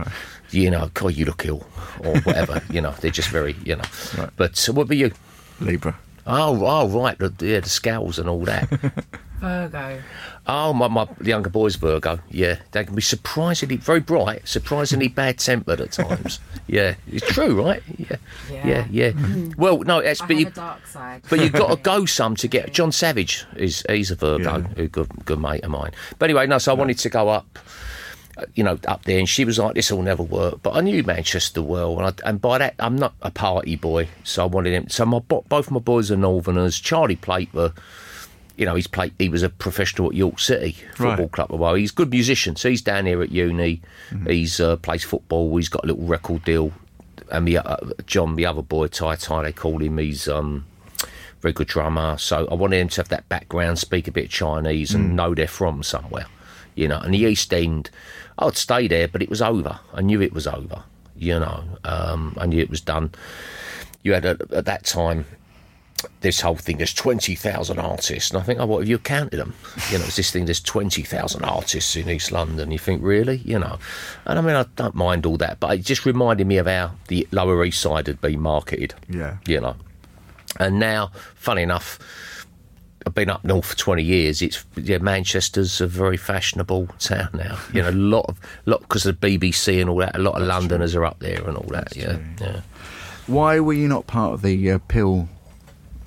you 0.53 0.71
know, 0.71 0.91
"God, 0.95 1.15
you 1.15 1.25
look 1.25 1.45
ill," 1.45 1.67
or 2.05 2.21
whatever. 2.21 2.63
you 2.71 2.81
know, 2.81 2.93
they're 3.01 3.11
just 3.11 3.31
very, 3.31 3.57
you 3.65 3.75
know. 3.75 3.83
Right. 4.17 4.31
But 4.37 4.57
so 4.57 4.73
what 4.73 4.85
about 4.85 4.99
you? 4.99 5.11
Libra. 5.59 5.99
Oh, 6.25 6.65
oh, 6.65 6.89
right. 6.89 7.19
The, 7.19 7.35
yeah, 7.45 7.59
the 7.59 7.69
scowls 7.69 8.21
and 8.21 8.29
all 8.29 8.45
that. 8.45 8.69
Virgo. 9.41 10.01
Oh, 10.45 10.73
my, 10.73 10.89
my 10.89 11.07
younger 11.23 11.51
boy's 11.51 11.77
Virgo. 11.77 12.19
Yeah, 12.29 12.57
they 12.73 12.85
can 12.85 12.97
be 12.97 13.01
surprisingly 13.01 13.77
very 13.77 14.01
bright, 14.01 14.47
surprisingly 14.49 15.07
bad 15.07 15.39
tempered 15.39 15.81
at 15.81 15.93
times. 15.93 16.41
yeah, 16.67 16.97
it's 17.07 17.27
true, 17.29 17.63
right? 17.63 17.81
Yeah, 17.97 18.17
yeah, 18.51 18.67
Yeah. 18.67 18.87
yeah. 19.15 19.47
Well, 19.57 19.79
no, 19.81 20.01
it's 20.01 20.21
I 20.21 20.27
but 20.27 20.31
have 20.33 20.41
you, 20.41 20.47
a 20.49 20.51
dark 20.51 20.87
side. 20.89 21.23
but 21.31 21.39
you've 21.39 21.53
got 21.53 21.71
to 21.71 21.77
go 21.77 22.05
some 22.07 22.35
to 22.37 22.49
get. 22.49 22.73
Jon 22.73 22.91
Savage 22.91 23.45
is 23.55 23.85
he's 23.89 24.11
a 24.11 24.17
Virgo, 24.17 24.59
Yeah. 24.59 24.83
a 24.83 24.89
good 24.89 25.09
good 25.25 25.39
mate 25.39 25.63
of 25.63 25.71
mine. 25.71 25.93
But 26.19 26.29
anyway, 26.31 26.49
no. 26.49 26.59
So 26.59 26.73
I 26.73 26.75
wanted 26.75 26.99
to 26.99 27.09
go 27.09 27.29
up, 27.29 27.59
uh, 28.37 28.47
you 28.57 28.65
know, 28.65 28.79
up 28.89 29.05
there, 29.05 29.21
and 29.21 29.29
she 29.29 29.45
was 29.45 29.61
like, 29.61 29.77
"This 29.77 29.93
will 29.93 30.03
never 30.03 30.25
work." 30.25 30.61
But 30.61 30.75
I 30.75 30.81
knew 30.81 31.05
Manchester 31.05 31.63
well, 31.63 32.01
and, 32.01 32.09
I, 32.25 32.29
and 32.29 32.41
by 32.41 32.59
that, 32.59 32.75
I'm 32.81 32.97
not 32.97 33.15
a 33.23 33.31
party 33.31 33.77
boy, 33.77 34.09
so 34.25 34.43
I 34.43 34.47
wanted 34.47 34.73
him. 34.73 34.89
So 34.89 35.07
my 35.07 35.21
both 35.21 35.71
my 35.71 35.79
boys 35.79 36.11
are 36.11 36.17
Northerners. 36.17 36.81
Charlie 36.81 37.15
Plate 37.15 37.55
were 37.55 37.73
you 38.57 38.67
know, 38.67 38.75
he's 38.75 38.87
played. 38.87 39.13
He 39.19 39.29
was 39.29 39.43
a 39.43 39.49
professional 39.49 40.09
at 40.09 40.15
York 40.15 40.39
City 40.39 40.73
Football 40.95 41.17
Right. 41.17 41.33
Club 41.33 41.53
a 41.53 41.57
while. 41.57 41.75
He's 41.75 41.91
a 41.93 41.95
good 41.95 42.11
musician, 42.11 42.57
so 42.57 42.69
he's 42.69 42.83
down 42.83 43.07
here 43.07 43.23
at 43.23 43.31
uni. 43.31 43.81
He's 44.27 44.61
uh, 44.61 44.77
plays 44.77 45.05
football. 45.05 45.57
He's 45.57 45.69
got 45.69 45.85
a 45.85 45.87
little 45.87 46.05
record 46.05 46.45
deal. 46.45 46.73
And 47.31 47.49
the 47.49 47.59
uh, 47.59 47.77
John, 48.07 48.37
the 48.37 48.45
other 48.47 48.63
boy, 48.63 48.89
Tai 48.89 49.17
Tai, 49.17 49.43
they 49.45 49.53
call 49.53 49.81
him. 49.81 49.97
He's 49.99 50.29
um, 50.29 50.67
very 51.41 51.53
good 51.55 51.69
drummer. 51.69 52.19
So 52.19 52.47
I 52.51 52.55
wanted 52.55 52.77
him 52.81 52.89
to 52.91 53.01
have 53.01 53.09
that 53.09 53.29
background, 53.29 53.79
speak 53.79 54.07
a 54.07 54.13
bit 54.13 54.25
of 54.27 54.31
Chinese, 54.31 54.95
and 54.95 55.17
know 55.17 55.35
they're 55.35 55.49
from 55.49 55.83
somewhere. 55.83 56.27
You 56.75 56.89
know, 56.89 56.99
and 57.01 57.13
the 57.15 57.19
East 57.19 57.53
End, 57.53 57.91
I'd 58.39 58.57
stay 58.57 58.87
there, 58.87 59.09
but 59.09 59.23
it 59.23 59.31
was 59.31 59.41
over. 59.43 59.81
I 59.95 60.03
knew 60.03 60.21
it 60.21 60.33
was 60.33 60.47
over. 60.47 60.83
You 61.17 61.39
know, 61.41 61.65
um, 61.85 62.35
I 62.39 62.47
knew 62.47 62.61
it 62.61 62.71
was 62.71 62.81
done. 62.81 63.11
You 64.03 64.13
had 64.15 64.25
a, 64.25 64.37
at 64.53 64.65
that 64.65 64.85
time 64.85 65.25
this 66.21 66.41
whole 66.41 66.57
thing. 66.57 66.77
There's 66.79 66.95
twenty 66.95 67.35
thousand 67.35 67.79
artists, 67.79 68.31
and 68.31 68.39
I 68.41 68.43
think, 68.43 68.61
oh, 68.61 68.67
what 68.67 68.79
have 68.81 68.89
you 68.89 68.99
counted 68.99 69.37
them? 69.39 69.55
You 69.91 69.99
know, 69.99 70.05
it's 70.05 70.17
this 70.17 70.31
thing. 70.31 70.45
There's 70.47 70.61
twenty 70.61 71.03
thousand 71.03 71.45
artists 71.45 71.97
in 71.97 72.09
East 72.11 72.33
London. 72.33 72.71
You 72.71 72.79
think, 72.79 73.03
really? 73.03 73.39
You 73.39 73.59
know, 73.59 73.79
and 74.27 74.39
I 74.39 74.43
mean, 74.43 74.57
I 74.57 74.65
don't 74.77 74.95
mind 74.95 75.27
all 75.27 75.37
that, 75.39 75.61
but 75.61 75.79
it 75.79 75.83
just 75.85 76.05
reminded 76.07 76.47
me 76.47 76.59
of 76.59 76.67
how 76.67 76.93
the 77.09 77.27
Lower 77.33 77.65
East 77.65 77.81
Side 77.81 78.07
had 78.07 78.21
been 78.21 78.41
marketed 78.41 78.95
Yeah. 79.09 79.37
you 79.47 79.61
know. 79.61 79.77
And 80.61 80.79
now, 80.79 81.11
funny 81.35 81.63
enough, 81.63 81.99
I've 83.07 83.15
been 83.15 83.31
up 83.31 83.43
north 83.45 83.65
for 83.67 83.77
twenty 83.77 84.03
years. 84.03 84.43
It's 84.43 84.65
yeah, 84.77 84.99
Manchester's 84.99 85.81
a 85.81 85.87
very 85.87 86.17
fashionable 86.17 86.89
town 86.99 87.31
now. 87.35 87.59
You 87.73 87.83
know, 87.83 87.91
a 87.91 87.93
lot 87.93 88.27
of 88.29 88.39
lot 88.67 88.81
because 88.83 89.07
of 89.07 89.19
the 89.21 89.39
BBC 89.39 89.81
and 89.81 89.89
all 89.91 89.97
that. 89.97 90.15
A 90.15 90.19
lot 90.21 90.41
of 90.41 90.47
Londoners 90.47 90.95
are 90.95 91.05
up 91.05 91.19
there 91.21 91.43
and 91.49 91.57
all 91.57 91.69
that. 91.71 91.97
yeah, 91.97 92.19
yeah. 92.41 92.61
Why 93.27 93.61
were 93.61 93.73
you 93.73 93.89
not 93.89 94.07
part 94.07 94.35
of 94.35 94.43
the 94.43 94.73
uh, 94.73 94.79
PiL 94.89 95.29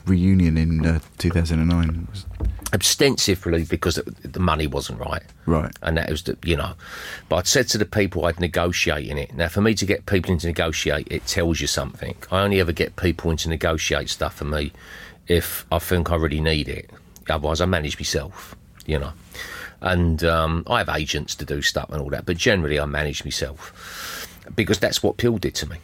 reunion 0.06 0.58
in 0.58 0.86
uh, 0.86 1.00
2009? 1.18 2.08
Was- 2.10 2.26
Ostensively 2.74 3.64
because 3.64 3.96
the 3.96 4.40
money 4.40 4.68
wasn't 4.68 5.00
right. 5.00 5.24
Right. 5.46 5.72
And 5.82 5.98
that 5.98 6.10
was, 6.10 6.24
the, 6.24 6.38
you 6.44 6.58
know. 6.58 6.74
But 7.30 7.36
I'd 7.38 7.48
said 7.48 7.68
to 7.70 7.78
the 7.78 7.86
people 7.86 8.26
I'd 8.26 8.40
negotiate 8.40 9.08
in 9.08 9.18
it. 9.18 9.34
Now, 9.34 9.48
for 9.48 9.62
me 9.62 9.74
to 9.76 9.86
get 9.86 10.06
people 10.06 10.32
into 10.32 10.48
negotiate, 10.48 11.08
it 11.10 11.26
tells 11.26 11.62
you 11.62 11.68
something. 11.68 12.16
I 12.32 12.42
only 12.42 12.60
ever 12.60 12.74
get 12.74 12.96
people 12.98 13.32
into 13.32 13.48
negotiate 13.48 14.10
stuff 14.10 14.36
for 14.36 14.46
me 14.46 14.74
if 15.28 15.66
I 15.72 15.80
think 15.80 16.12
I 16.12 16.16
really 16.16 16.42
need 16.42 16.68
it. 16.68 16.90
Otherwise, 17.30 17.62
I 17.62 17.66
manage 17.66 17.98
myself, 17.98 18.56
you 18.86 19.00
know. 19.00 19.14
And 19.82 20.24
um, 20.24 20.64
I 20.68 20.80
have 20.80 20.90
agents 20.90 21.36
to 21.36 21.46
do 21.46 21.62
stuff 21.62 21.90
and 21.92 22.02
all 22.02 22.10
that, 22.10 22.26
but 22.26 22.38
generally, 22.38 22.80
I 22.80 22.86
manage 22.86 23.24
myself 23.24 24.28
because 24.56 24.80
that's 24.80 25.02
what 25.02 25.18
PiL 25.18 25.38
did 25.38 25.56
to 25.56 25.70
me. 25.70 25.78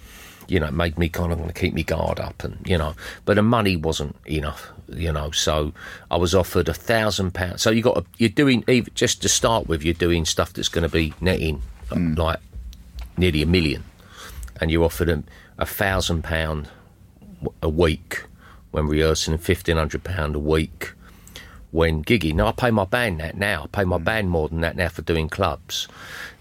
You 0.51 0.59
know, 0.59 0.67
it 0.67 0.73
made 0.73 0.97
me 0.97 1.07
kind 1.07 1.31
of 1.31 1.39
want 1.39 1.55
to 1.55 1.57
keep 1.57 1.73
my 1.73 1.81
guard 1.81 2.19
up, 2.19 2.43
and 2.43 2.57
you 2.65 2.77
know, 2.77 2.93
but 3.23 3.35
the 3.35 3.41
money 3.41 3.77
wasn't 3.77 4.17
enough. 4.25 4.69
You 4.89 5.13
know, 5.13 5.31
so 5.31 5.71
I 6.09 6.17
was 6.17 6.35
offered 6.35 6.67
a 6.67 6.73
thousand 6.73 7.33
pounds. 7.33 7.61
So 7.61 7.69
you 7.69 7.81
got 7.81 7.97
a, 7.97 8.05
you're 8.17 8.27
doing 8.27 8.65
even 8.67 8.91
just 8.93 9.21
to 9.21 9.29
start 9.29 9.67
with, 9.67 9.81
you're 9.85 9.93
doing 9.93 10.25
stuff 10.25 10.51
that's 10.51 10.67
going 10.67 10.83
to 10.83 10.89
be 10.89 11.13
netting 11.21 11.61
like, 11.89 12.17
like 12.17 12.39
nearly 13.15 13.41
a 13.41 13.45
million, 13.45 13.85
and 14.59 14.69
you 14.69 14.83
offered 14.83 15.07
them 15.07 15.23
a 15.57 15.65
thousand 15.65 16.25
pound 16.25 16.67
a 17.61 17.69
week 17.69 18.25
when 18.71 18.87
rehearsing 18.87 19.33
and 19.33 19.41
fifteen 19.41 19.77
hundred 19.77 20.03
pound 20.03 20.35
a 20.35 20.39
week 20.39 20.91
when 21.71 22.03
gigging. 22.03 22.35
Now 22.35 22.47
I 22.47 22.51
pay 22.51 22.71
my 22.71 22.85
band 22.85 23.19
that 23.19 23.37
now. 23.37 23.63
I 23.63 23.67
pay 23.67 23.83
my 23.85 23.97
band 23.97 24.29
more 24.29 24.49
than 24.49 24.61
that 24.61 24.75
now 24.75 24.89
for 24.89 25.01
doing 25.01 25.29
clubs. 25.29 25.87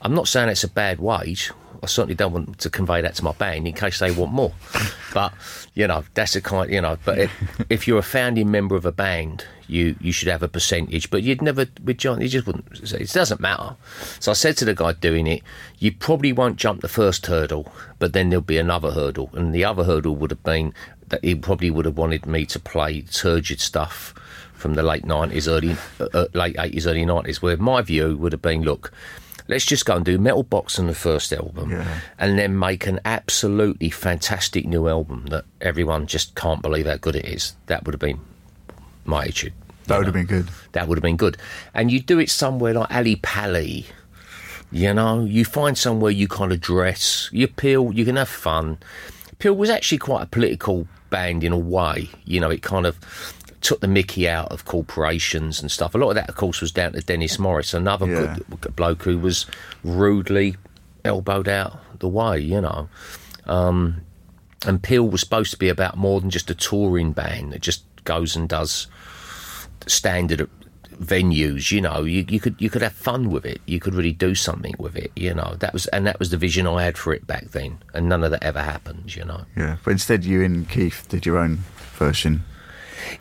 I'm 0.03 0.15
not 0.15 0.29
saying 0.29 0.49
it's 0.49 0.65
a 0.65 0.69
bad 0.69 1.01
wage. 1.01 1.51
I 1.83 1.87
certainly 1.87 2.15
don't 2.15 2.33
want 2.35 2.59
to 2.59 2.69
convey 2.69 3.01
that 3.01 3.15
to 3.15 3.25
my 3.25 3.33
band 3.33 3.67
in 3.67 3.73
case 3.73 4.01
they 4.01 4.11
want 4.11 4.33
more. 4.33 4.53
But 5.13 5.33
you 5.75 5.89
know, 5.89 6.05
that's 6.15 6.35
the 6.35 6.41
kind. 6.41 6.71
You 6.71 6.81
know, 6.81 6.97
but 7.05 7.19
it, 7.19 7.31
if 7.69 7.89
you're 7.89 7.99
a 7.99 8.03
founding 8.03 8.49
member 8.49 8.77
of 8.77 8.87
a 8.87 8.93
band, 8.93 9.45
you 9.67 9.97
you 10.01 10.13
should 10.13 10.29
have 10.29 10.45
a 10.45 10.47
percentage. 10.47 11.11
But 11.11 11.25
you'd 11.25 11.43
never 11.43 11.67
with 11.83 11.99
John. 11.99 12.21
You 12.21 12.29
just 12.29 12.47
wouldn't. 12.47 12.87
say- 12.87 12.99
It 13.01 13.13
doesn't 13.13 13.41
matter. 13.41 13.75
So 14.21 14.31
I 14.31 14.35
said 14.35 14.57
to 14.59 14.65
the 14.65 14.73
guy 14.75 14.93
doing 14.93 15.27
it, 15.27 15.43
you 15.81 15.91
probably 15.91 16.33
won't 16.33 16.59
jump 16.59 16.81
the 16.81 16.87
first 16.89 17.27
hurdle, 17.27 17.73
but 17.99 18.13
then 18.13 18.31
there'll 18.31 18.41
be 18.41 18.57
another 18.59 18.93
hurdle, 18.93 19.31
and 19.33 19.53
the 19.53 19.65
other 19.65 19.83
hurdle 19.83 20.15
would 20.15 20.31
have 20.31 20.45
been 20.45 20.75
that 21.09 21.25
he 21.25 21.35
probably 21.35 21.71
would 21.73 21.87
have 21.87 21.99
wanted 21.99 22.25
me 22.25 22.47
to 22.47 22.61
play 22.61 23.01
turgid 23.01 23.61
stuff 23.61 24.15
from 24.61 24.75
the 24.75 24.83
late 24.83 25.05
nineties, 25.05 25.49
early 25.49 25.77
uh, 25.99 26.07
uh, 26.15 26.27
late 26.35 26.57
eighties, 26.59 26.87
early 26.87 27.05
nineties. 27.05 27.43
Where 27.43 27.57
my 27.57 27.83
view 27.83 28.17
would 28.19 28.33
have 28.33 28.43
been, 28.43 28.63
look, 28.63 28.93
let's 29.49 29.65
just 29.65 29.85
go 29.87 29.97
and 29.97 30.05
do 30.05 30.19
Metal 30.19 30.43
Box 30.43 30.79
on 30.79 30.87
the 30.87 30.95
first 30.95 31.33
album, 31.33 31.71
Yeah. 31.71 32.01
and 32.19 32.39
then 32.39 32.59
make 32.59 32.87
an 32.87 33.01
absolutely 33.05 33.91
fantastic 33.91 34.67
new 34.67 34.87
album 34.89 35.27
that 35.31 35.45
everyone 35.61 36.07
just 36.07 36.35
can't 36.35 36.63
believe 36.63 36.87
how 36.87 36.97
good 36.97 37.17
it 37.17 37.25
is. 37.25 37.55
That 37.67 37.85
would 37.85 37.95
have 37.95 38.01
been 38.01 38.21
my 39.05 39.23
attitude. 39.23 39.55
That 39.87 39.99
would 39.99 40.07
have 40.07 40.15
been 40.15 40.27
good. 40.27 40.49
That 40.73 40.87
would 40.87 40.99
have 40.99 41.03
been 41.03 41.17
good. 41.17 41.37
And 41.75 41.91
you 41.91 42.01
do 42.01 42.21
it 42.21 42.31
somewhere 42.31 42.75
like 42.75 42.95
Ali 42.95 43.17
Pali. 43.17 43.87
You 44.71 44.95
know, 44.95 45.25
you 45.25 45.45
find 45.45 45.77
somewhere 45.77 46.13
you 46.13 46.29
kind 46.29 46.53
of 46.53 46.61
dress, 46.61 47.29
you 47.33 47.49
peel, 47.49 47.93
you 47.93 48.05
can 48.05 48.15
have 48.15 48.29
fun. 48.29 48.79
PiL 49.41 49.57
was 49.57 49.69
actually 49.69 49.99
quite 49.99 50.23
a 50.23 50.27
political 50.27 50.87
band 51.09 51.43
in 51.43 51.51
a 51.53 51.59
way. 51.59 52.09
You 52.25 52.39
know, 52.39 52.51
it 52.51 52.63
kind 52.63 52.87
of 52.87 52.97
took 53.61 53.81
the 53.81 53.89
mickey 53.89 54.29
out 54.29 54.51
of 54.51 54.65
corporations 54.65 55.61
and 55.61 55.71
stuff. 55.71 55.95
A 55.95 55.99
lot 55.99 56.09
of 56.11 56.15
that, 56.15 56.29
of 56.29 56.37
course, 56.37 56.61
was 56.61 56.73
down 56.73 56.93
to 56.93 57.01
Dennis 57.01 57.39
Morris, 57.39 57.75
another 57.75 58.07
Yeah. 58.07 58.37
good 58.61 58.75
bloke 58.77 59.03
who 59.03 59.19
was 59.19 59.47
rudely 59.85 60.57
elbowed 61.05 61.49
out 61.49 61.79
the 61.99 62.09
way, 62.09 62.39
you 62.41 62.61
know. 62.61 62.89
Um, 63.47 64.03
and 64.67 64.83
PiL 64.83 65.09
was 65.09 65.21
supposed 65.21 65.51
to 65.53 65.59
be 65.59 65.69
about 65.69 65.97
more 65.97 66.21
than 66.21 66.31
just 66.31 66.51
a 66.51 66.55
touring 66.55 67.13
band 67.13 67.53
that 67.53 67.61
just 67.63 67.83
goes 68.05 68.37
and 68.37 68.49
does 68.49 68.87
standard 69.87 70.49
venues. 71.03 71.71
You 71.71 71.81
know, 71.81 72.05
you, 72.05 72.25
you 72.29 72.41
could 72.41 72.57
you 72.59 72.69
could 72.71 72.83
have 72.83 72.93
fun 72.93 73.31
with 73.31 73.45
it. 73.47 73.61
You 73.67 73.81
could 73.81 73.95
really 73.95 74.13
do 74.13 74.35
something 74.35 74.75
with 74.79 74.97
it. 74.97 75.11
You 75.17 75.35
know, 75.35 75.55
that 75.59 75.73
was 75.73 75.87
and 75.89 76.07
that 76.07 76.19
was 76.19 76.31
the 76.31 76.37
vision 76.37 76.67
I 76.67 76.85
had 76.85 76.99
for 76.99 77.13
it 77.15 77.27
back 77.27 77.51
then. 77.53 77.79
And 77.95 78.09
none 78.09 78.23
of 78.25 78.31
that 78.33 78.43
ever 78.43 78.61
happened. 78.63 79.15
You 79.17 79.25
know. 79.25 79.45
Yeah. 79.57 79.77
But 79.85 79.93
instead, 79.93 80.25
you 80.25 80.43
and 80.43 80.69
Keith 80.69 81.07
did 81.09 81.25
your 81.27 81.39
own 81.39 81.61
version. 81.95 82.45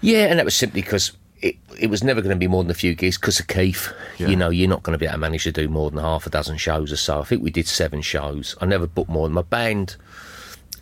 Yeah, 0.01 0.25
and 0.25 0.39
that 0.39 0.45
was 0.45 0.55
simply 0.55 0.81
because 0.81 1.11
it, 1.41 1.55
it 1.79 1.89
was 1.89 2.03
never 2.03 2.21
going 2.21 2.35
to 2.35 2.39
be 2.39 2.47
more 2.47 2.63
than 2.63 2.71
a 2.71 2.75
few 2.75 2.95
gigs 2.95 3.17
because 3.17 3.39
of 3.39 3.47
Keith. 3.47 3.91
Yeah. 4.17 4.27
You 4.27 4.35
know, 4.35 4.49
you're 4.49 4.69
not 4.69 4.83
going 4.83 4.93
to 4.93 4.99
be 4.99 5.05
able 5.05 5.13
to 5.13 5.19
manage 5.19 5.43
to 5.43 5.51
do 5.51 5.67
more 5.67 5.89
than 5.89 5.99
half 5.99 6.27
a 6.27 6.29
dozen 6.29 6.57
shows 6.57 6.91
or 6.91 6.97
so. 6.97 7.21
I 7.21 7.23
think 7.23 7.41
we 7.41 7.51
did 7.51 7.67
seven 7.67 8.01
shows. 8.01 8.55
I 8.61 8.65
never 8.65 8.87
booked 8.87 9.09
more. 9.09 9.27
than 9.27 9.33
My 9.35 9.41
band 9.43 9.95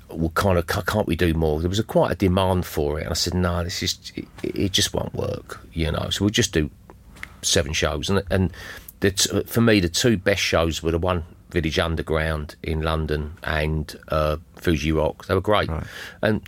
were 0.10 0.30
kind 0.30 0.58
of, 0.58 0.68
can't 0.68 1.08
we 1.08 1.16
do 1.16 1.34
more? 1.34 1.60
There 1.60 1.70
was 1.70 1.80
a, 1.80 1.84
quite 1.84 2.12
a 2.12 2.16
demand 2.16 2.66
for 2.66 3.00
it. 3.00 3.04
And 3.04 3.12
I 3.12 3.16
said, 3.16 3.34
no, 3.34 3.64
this 3.64 3.84
is, 3.84 4.12
it, 4.16 4.28
it 4.44 4.72
just 4.72 4.94
won't 4.94 5.14
work, 5.14 5.60
you 5.74 5.92
know. 5.92 6.10
So 6.10 6.26
we'll 6.26 6.30
just 6.30 6.54
do 6.54 6.70
seven 7.42 7.74
shows. 7.74 8.10
And, 8.10 8.24
and 8.32 8.52
the 9.02 9.12
t- 9.12 9.44
for 9.44 9.62
me, 9.62 9.80
the 9.80 9.90
two 9.90 10.18
best 10.18 10.42
shows 10.42 10.82
were 10.82 10.92
the 10.92 10.98
one 10.98 11.24
Village 11.50 11.80
Underground 11.80 12.56
in 12.64 12.82
London 12.82 13.34
and 13.44 13.96
uh, 14.10 14.38
Fuji 14.56 14.92
Rock. 14.92 15.28
They 15.28 15.36
were 15.36 15.42
great. 15.42 15.70
Right. 15.70 15.86
And 16.22 16.42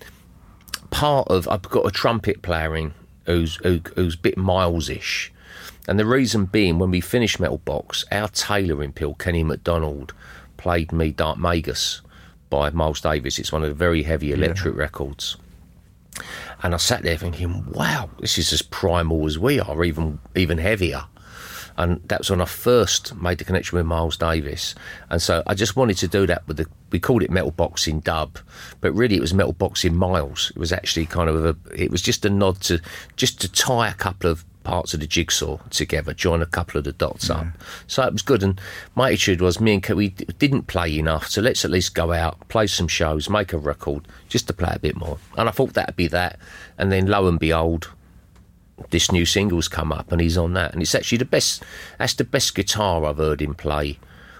part 0.90 1.28
of 1.28 1.48
I've 1.48 1.64
got 1.64 1.86
a 1.86 1.92
trumpet 1.92 2.42
player 2.42 2.76
in 2.76 2.94
who's 3.26 3.56
who, 3.58 3.82
who's 3.96 4.16
a 4.16 4.20
bit 4.20 4.38
Miles-ish, 4.38 5.32
and 5.88 6.00
the 6.00 6.06
reason 6.06 6.46
being 6.46 6.80
when 6.80 6.92
we 6.92 7.02
finished 7.02 7.40
Metal 7.40 7.60
Box, 7.60 8.06
our 8.12 8.28
tailor 8.28 8.84
in 8.84 8.94
PiL, 8.94 9.16
Kenny 9.16 9.44
McDonald, 9.44 10.14
played 10.58 10.92
me 10.92 11.12
Dark 11.12 11.38
Magus 11.38 12.02
by 12.50 12.70
Miles 12.70 13.02
Davis. 13.02 13.40
It's 13.40 13.52
one 13.52 13.64
of 13.64 13.70
the 13.70 13.76
very 13.76 14.04
heavy 14.04 14.32
electric 14.32 14.76
records. 14.76 15.38
And 16.62 16.74
I 16.74 16.78
sat 16.78 17.04
there 17.04 17.18
thinking, 17.18 17.72
wow, 17.72 18.10
this 18.20 18.38
is 18.38 18.52
as 18.52 18.62
primal 18.62 19.26
as 19.26 19.40
we 19.40 19.60
are, 19.60 19.84
even 19.84 20.20
even 20.36 20.58
heavier. 20.58 21.06
And 21.80 22.02
that 22.10 22.20
was 22.20 22.30
when 22.30 22.42
I 22.42 22.46
first 22.46 23.16
made 23.16 23.38
the 23.38 23.46
connection 23.46 23.78
with 23.78 23.86
Miles 23.86 24.18
Davis. 24.18 24.76
And 25.10 25.22
so 25.22 25.42
I 25.48 25.54
just 25.54 25.78
wanted 25.78 25.98
to 26.00 26.10
do 26.10 26.28
that 26.28 26.46
with 26.46 26.58
the, 26.58 26.68
we 26.92 27.00
called 27.00 27.24
it 27.24 27.32
Metal 27.32 27.52
Box 27.52 27.88
in 27.88 28.02
Dub, 28.02 28.38
but 28.82 28.92
really 28.92 29.16
it 29.16 29.22
was 29.22 29.34
Metal 29.34 29.54
Box 29.54 29.86
in 29.86 29.96
Miles. 29.96 30.52
It 30.54 30.60
was 30.60 30.74
actually 30.74 31.06
kind 31.06 31.30
of 31.30 31.46
a, 31.46 31.56
it 31.74 31.90
was 31.90 32.02
just 32.02 32.26
a 32.26 32.30
nod 32.30 32.60
to, 32.64 32.82
just 33.16 33.40
to 33.42 33.52
tie 33.52 33.88
a 33.88 33.94
couple 33.94 34.30
of 34.30 34.44
parts 34.66 34.94
of 34.94 35.00
the 35.00 35.08
jigsaw 35.08 35.58
together, 35.70 36.14
join 36.14 36.42
a 36.42 36.46
couple 36.46 36.78
of 36.78 36.84
the 36.84 36.92
dots 36.92 37.30
up. 37.30 37.48
So 37.88 38.04
it 38.04 38.12
was 38.12 38.22
good. 38.24 38.44
And 38.44 38.60
my 38.94 39.08
attitude 39.08 39.40
was, 39.40 39.62
me 39.62 39.76
and 39.76 39.82
Ke- 39.82 39.96
we 39.96 40.10
didn't 40.10 40.68
play 40.68 41.00
enough, 41.00 41.28
so 41.30 41.42
let's 41.42 41.64
at 41.64 41.72
least 41.72 41.96
go 41.96 42.12
out, 42.12 42.46
play 42.50 42.68
some 42.68 42.90
shows, 42.90 43.30
make 43.30 43.54
a 43.54 43.58
record, 43.58 44.06
just 44.28 44.48
to 44.48 44.54
play 44.54 44.74
a 44.74 44.80
bit 44.80 44.98
more. 44.98 45.18
And 45.38 45.48
I 45.48 45.54
thought 45.54 45.76
that'd 45.76 45.96
be 45.96 46.08
that. 46.08 46.40
And 46.78 46.92
then 46.92 47.08
lo 47.08 47.28
and 47.28 47.40
behold, 47.40 47.90
this 48.90 49.12
new 49.12 49.26
single's 49.26 49.68
come 49.68 49.92
up 49.92 50.12
and 50.12 50.22
he's 50.22 50.38
on 50.38 50.54
that. 50.54 50.74
And 50.74 50.82
it's 50.82 50.96
actually 50.96 51.18
the 51.20 51.26
best, 51.26 51.64
that's 51.98 52.14
the 52.14 52.24
best 52.24 52.56
guitar 52.56 53.06
I've 53.06 53.18
heard 53.18 53.42
him 53.42 53.56
play 53.56 53.98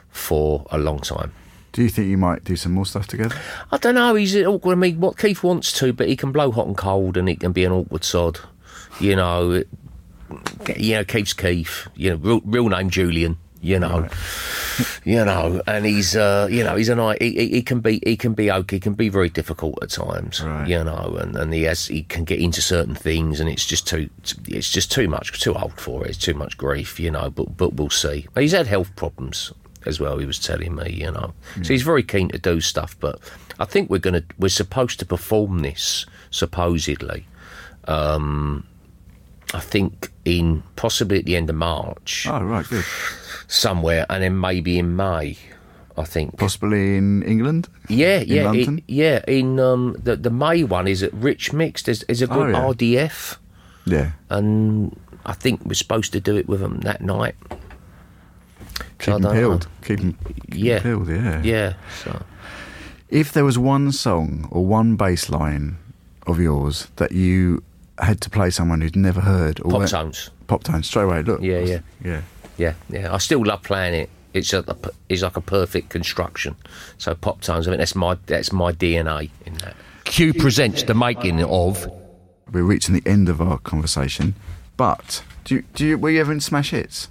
for 0.10 0.66
a 0.72 0.78
long 0.78 1.00
time. 1.00 1.34
Do 1.72 1.84
you 1.84 1.90
think 1.90 2.08
you 2.08 2.18
might 2.18 2.44
do 2.44 2.56
some 2.56 2.72
more 2.72 2.86
stuff 2.86 3.06
together? 3.08 3.36
I 3.72 3.78
don't 3.78 3.96
know. 3.96 4.16
He's 4.16 4.36
awkward. 4.36 4.74
I 4.74 4.76
mean, 4.76 5.00
what 5.00 5.18
Keith 5.18 5.44
wants 5.44 5.72
to, 5.80 5.94
but 5.94 6.08
he 6.08 6.16
can 6.16 6.32
blow 6.32 6.52
hot 6.52 6.66
and 6.66 6.76
cold, 6.76 7.16
and 7.16 7.30
he 7.30 7.36
can 7.36 7.52
be 7.52 7.64
an 7.64 7.72
awkward 7.72 8.04
sod. 8.04 8.40
You 9.00 9.16
know, 9.16 9.52
it- 9.52 9.68
you 10.78 10.96
know, 10.96 11.04
Keith's 11.04 11.34
Keith. 11.34 11.88
You 11.96 12.12
know, 12.12 12.16
real, 12.18 12.42
real 12.44 12.70
name 12.70 12.90
Julian. 12.90 13.38
You 13.62 13.80
know, 13.80 14.08
you 15.04 15.26
know, 15.26 15.62
and 15.68 15.86
he's, 15.86 16.16
uh, 16.16 16.48
you 16.50 16.64
know, 16.64 16.76
he's 16.76 16.88
a 16.88 16.96
nice. 16.96 17.18
He, 17.20 17.50
he, 17.50 17.62
can 17.62 17.82
be, 17.82 18.02
he 18.06 18.16
can 18.16 18.34
be 18.34 18.50
okay. 18.50 18.78
He 18.78 18.80
can 18.80 18.94
be 18.94 19.10
very 19.10 19.30
difficult 19.30 19.78
at 19.82 19.90
times. 19.90 20.42
Right. 20.42 20.68
You 20.68 20.84
know, 20.84 21.18
and, 21.20 21.36
and 21.36 21.54
he 21.54 21.64
has, 21.64 21.88
he 21.88 22.04
can 22.04 22.24
get 22.24 22.40
into 22.40 22.62
certain 22.62 22.96
things, 22.96 23.40
and 23.40 23.50
it's 23.50 23.66
just 23.66 23.86
too, 23.86 24.10
it's 24.48 24.70
just 24.70 24.92
too 24.92 25.10
much, 25.10 25.38
too 25.42 25.54
old 25.56 25.74
for 25.80 26.06
it. 26.06 26.12
It's 26.12 26.18
too 26.18 26.34
much 26.34 26.58
grief. 26.58 27.00
You 27.00 27.12
know, 27.12 27.30
but 27.30 27.58
but 27.58 27.74
we'll 27.74 27.90
see. 27.90 28.28
He's 28.36 28.54
had 28.54 28.68
health 28.68 28.96
problems 28.96 29.52
as 29.86 30.00
well. 30.00 30.18
He 30.18 30.26
was 30.26 30.40
telling 30.40 30.76
me, 30.76 30.92
you 30.92 31.12
know, 31.12 31.34
so 31.56 31.74
he's 31.74 31.84
very 31.84 32.04
keen 32.04 32.30
to 32.30 32.38
do 32.38 32.62
stuff. 32.62 32.96
But 33.00 33.20
I 33.60 33.66
think 33.66 33.90
we're 33.90 34.00
gonna, 34.00 34.24
we're 34.38 34.50
supposed 34.50 35.00
to 35.00 35.06
perform 35.06 35.60
this 35.60 36.06
supposedly. 36.32 37.26
Um, 37.86 38.66
I 39.54 39.60
think 39.60 40.12
in 40.26 40.64
possibly 40.76 41.20
at 41.20 41.26
the 41.26 41.36
end 41.36 41.50
of 41.50 41.56
March 41.56 42.28
Oh, 42.30 42.44
right, 42.44 42.66
good. 42.70 42.86
somewhere, 43.48 44.06
and 44.10 44.24
then 44.24 44.40
maybe 44.40 44.78
in 44.80 44.96
May. 44.96 45.38
I 45.98 46.04
think. 46.06 46.38
Possibly 46.38 46.96
in 46.96 47.24
England? 47.24 47.68
Yeah, 47.90 48.20
In 48.20 48.28
yeah, 48.30 48.44
London? 48.46 48.78
in, 48.78 48.84
yeah. 48.88 49.22
In 49.28 49.60
um, 49.60 49.98
the 50.02 50.16
the 50.16 50.30
May 50.30 50.64
one 50.64 50.88
is 50.88 51.04
at 51.04 51.14
Rich 51.14 51.52
Mix. 51.52 51.82
There's, 51.84 52.06
there's 52.08 52.22
a 52.22 52.28
good 52.28 52.56
Oh, 52.56 52.74
yeah. 52.74 53.08
RDF, 53.08 53.38
Yeah. 53.86 54.12
and 54.30 54.96
I 55.26 55.34
think 55.34 55.66
we're 55.66 55.74
supposed 55.74 56.14
to 56.14 56.22
do 56.22 56.38
it 56.38 56.48
with 56.48 56.62
them 56.62 56.80
that 56.82 57.02
night. 57.02 57.36
Keep 59.00 59.14
them 59.14 59.22
don't 59.22 59.24
know. 59.24 59.32
peeled. 59.34 59.68
Keep 59.84 60.00
them 60.00 60.18
Yeah. 60.54 60.80
peeled, 60.80 61.10
yeah. 61.10 61.42
Yeah. 61.44 61.74
So 62.04 62.22
If 63.10 63.32
there 63.34 63.44
was 63.44 63.58
one 63.58 63.92
song 63.92 64.48
or 64.52 64.66
one 64.66 64.96
bass 64.96 65.30
line 65.30 65.78
of 66.28 66.40
yours 66.40 66.88
that 66.98 67.12
you 67.12 67.64
had 68.06 68.22
to 68.22 68.30
play 68.30 68.50
someone 68.50 68.82
who'd 68.82 68.96
never 68.96 69.22
heard 69.22 69.60
or 69.62 69.72
pop 69.72 69.80
went- 69.80 69.92
tones. 69.92 70.30
Pop 70.48 70.64
tones 70.64 70.88
straight 70.88 71.04
away. 71.04 71.22
Look. 71.22 71.42
Yeah, 71.42 71.60
yeah. 71.60 71.80
Yeah. 72.04 72.22
Yeah, 72.58 72.74
yeah. 72.90 73.14
I 73.14 73.18
still 73.20 73.44
love 73.46 73.64
playing 73.64 73.94
it. 73.94 74.10
It's 74.34 74.52
a, 74.54 74.64
it's 75.10 75.22
like 75.22 75.38
a 75.38 75.42
perfect 75.42 75.90
construction. 75.90 76.56
So 76.98 77.16
pop 77.16 77.42
tones. 77.42 77.68
I 77.68 77.72
mean, 77.72 77.80
that's 77.80 77.96
my 77.96 78.18
that's 78.26 78.52
my 78.52 78.72
DNA 78.74 79.30
in 79.46 79.54
that. 79.56 79.76
Q 80.06 80.34
presents 80.34 80.84
the 80.84 80.94
making 80.94 81.44
of. 81.44 81.88
We're 82.52 82.64
reaching 82.64 82.96
the 82.96 83.04
end 83.08 83.30
of 83.30 83.42
our 83.42 83.60
conversation. 83.60 84.34
But 84.76 85.24
do 85.46 85.56
you, 85.56 85.64
do 85.76 85.86
you, 85.86 85.98
were 85.98 86.10
you 86.10 86.20
ever 86.22 86.32
in 86.32 86.40
smash 86.42 86.72
hits? 86.72 87.08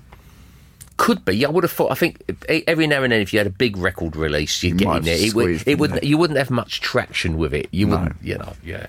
Could 0.97 1.25
be. 1.25 1.45
I 1.47 1.49
would 1.49 1.63
have 1.65 1.71
thought. 1.73 1.93
I 1.93 1.95
think 1.95 2.23
every 2.49 2.87
now 2.89 3.03
and 3.05 3.13
then, 3.13 3.21
if 3.21 3.33
you 3.33 3.39
had 3.39 3.47
a 3.47 3.51
big 3.51 3.77
record 3.77 4.17
release, 4.17 4.63
you'd 4.65 4.81
You 4.81 4.87
get 4.87 4.97
in 4.97 5.03
there. 5.05 5.17
It 5.19 5.35
would. 5.35 5.63
It 5.67 5.79
would. 5.79 6.03
You 6.03 6.19
wouldn't 6.19 6.39
have 6.39 6.51
much 6.51 6.81
traction 6.81 7.37
with 7.37 7.55
it. 7.55 7.69
You 7.71 7.87
No. 7.87 7.99
wouldn't. 7.99 8.17
You 8.23 8.39
know. 8.39 8.53
Yeah. 8.65 8.87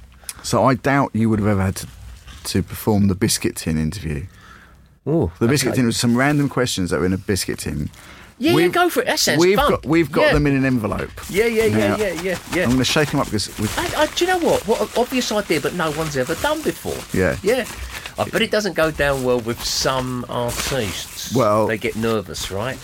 So 0.49 0.65
I 0.65 0.73
doubt 0.73 1.11
you 1.13 1.29
would 1.29 1.37
have 1.37 1.47
ever 1.47 1.61
had 1.61 1.75
to, 1.75 1.87
to 2.45 2.63
perform 2.63 3.07
the 3.07 3.13
biscuit 3.13 3.55
tin 3.55 3.77
interview. 3.77 4.25
Oh, 5.05 5.31
The 5.37 5.47
biscuit 5.47 5.73
okay. 5.73 5.75
tin 5.77 5.85
was 5.85 5.95
some 5.97 6.17
random 6.17 6.49
questions 6.49 6.89
that 6.89 6.99
were 6.99 7.05
in 7.05 7.13
a 7.13 7.19
biscuit 7.19 7.59
tin. 7.59 7.91
Yeah, 8.39 8.49
yeah, 8.49 8.55
We've- 8.55 8.69
go 8.71 8.89
for 8.89 9.01
it. 9.01 9.05
That 9.05 9.19
sounds 9.19 9.39
we've 9.39 9.57
fun. 9.59 9.69
Got, 9.69 9.85
we've 9.85 10.11
got 10.11 10.21
Yeah. 10.23 10.33
them 10.33 10.47
in 10.47 10.55
an 10.55 10.65
envelope. 10.65 11.11
Yeah, 11.29 11.45
yeah, 11.45 11.65
yeah, 11.65 11.77
Now, 11.89 11.97
yeah, 11.97 12.13
yeah, 12.23 12.39
yeah. 12.51 12.63
I'm 12.63 12.69
going 12.69 12.77
to 12.79 12.83
shake 12.83 13.11
them 13.11 13.19
up 13.19 13.27
because 13.27 13.55
we've, 13.59 13.77
I, 13.77 14.01
I, 14.01 14.05
do 14.07 14.25
you 14.25 14.31
know 14.31 14.39
what? 14.39 14.67
What 14.67 14.81
an 14.81 14.87
obvious 14.97 15.31
idea, 15.31 15.61
but 15.61 15.75
no 15.75 15.91
one's 15.91 16.17
ever 16.17 16.33
done 16.33 16.63
before. 16.63 16.97
Yeah. 17.15 17.37
Yeah. 17.43 17.67
I 18.17 18.27
bet 18.27 18.41
it 18.41 18.49
doesn't 18.49 18.73
go 18.73 18.89
down 18.89 19.23
well 19.23 19.41
with 19.41 19.63
some 19.63 20.25
artists. 20.29 21.35
Well- 21.35 21.67
they 21.67 21.77
get 21.77 21.95
nervous, 21.95 22.49
right? 22.49 22.79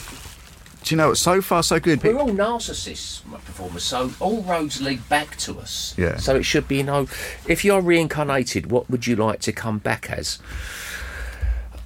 Do 0.85 0.93
you 0.93 0.97
know 0.97 1.09
what? 1.09 1.17
So 1.17 1.41
far, 1.41 1.63
so 1.63 1.79
good. 1.79 2.03
We're 2.03 2.15
all 2.19 2.29
narcissists, 2.29 3.25
my 3.25 3.37
performers, 3.39 3.83
so 3.83 4.11
all 4.19 4.43
roads 4.43 4.79
lead 4.79 5.07
back 5.09 5.35
to 5.37 5.59
us. 5.59 5.95
Yeah. 5.97 6.17
So 6.17 6.35
it 6.35 6.43
should 6.43 6.67
be, 6.67 6.77
you 6.77 6.83
know, 6.83 7.07
if 7.47 7.65
you're 7.65 7.81
reincarnated, 7.81 8.69
what 8.69 8.87
would 8.89 9.07
you 9.07 9.15
like 9.15 9.39
to 9.41 9.51
come 9.51 9.79
back 9.79 10.11
as? 10.11 10.37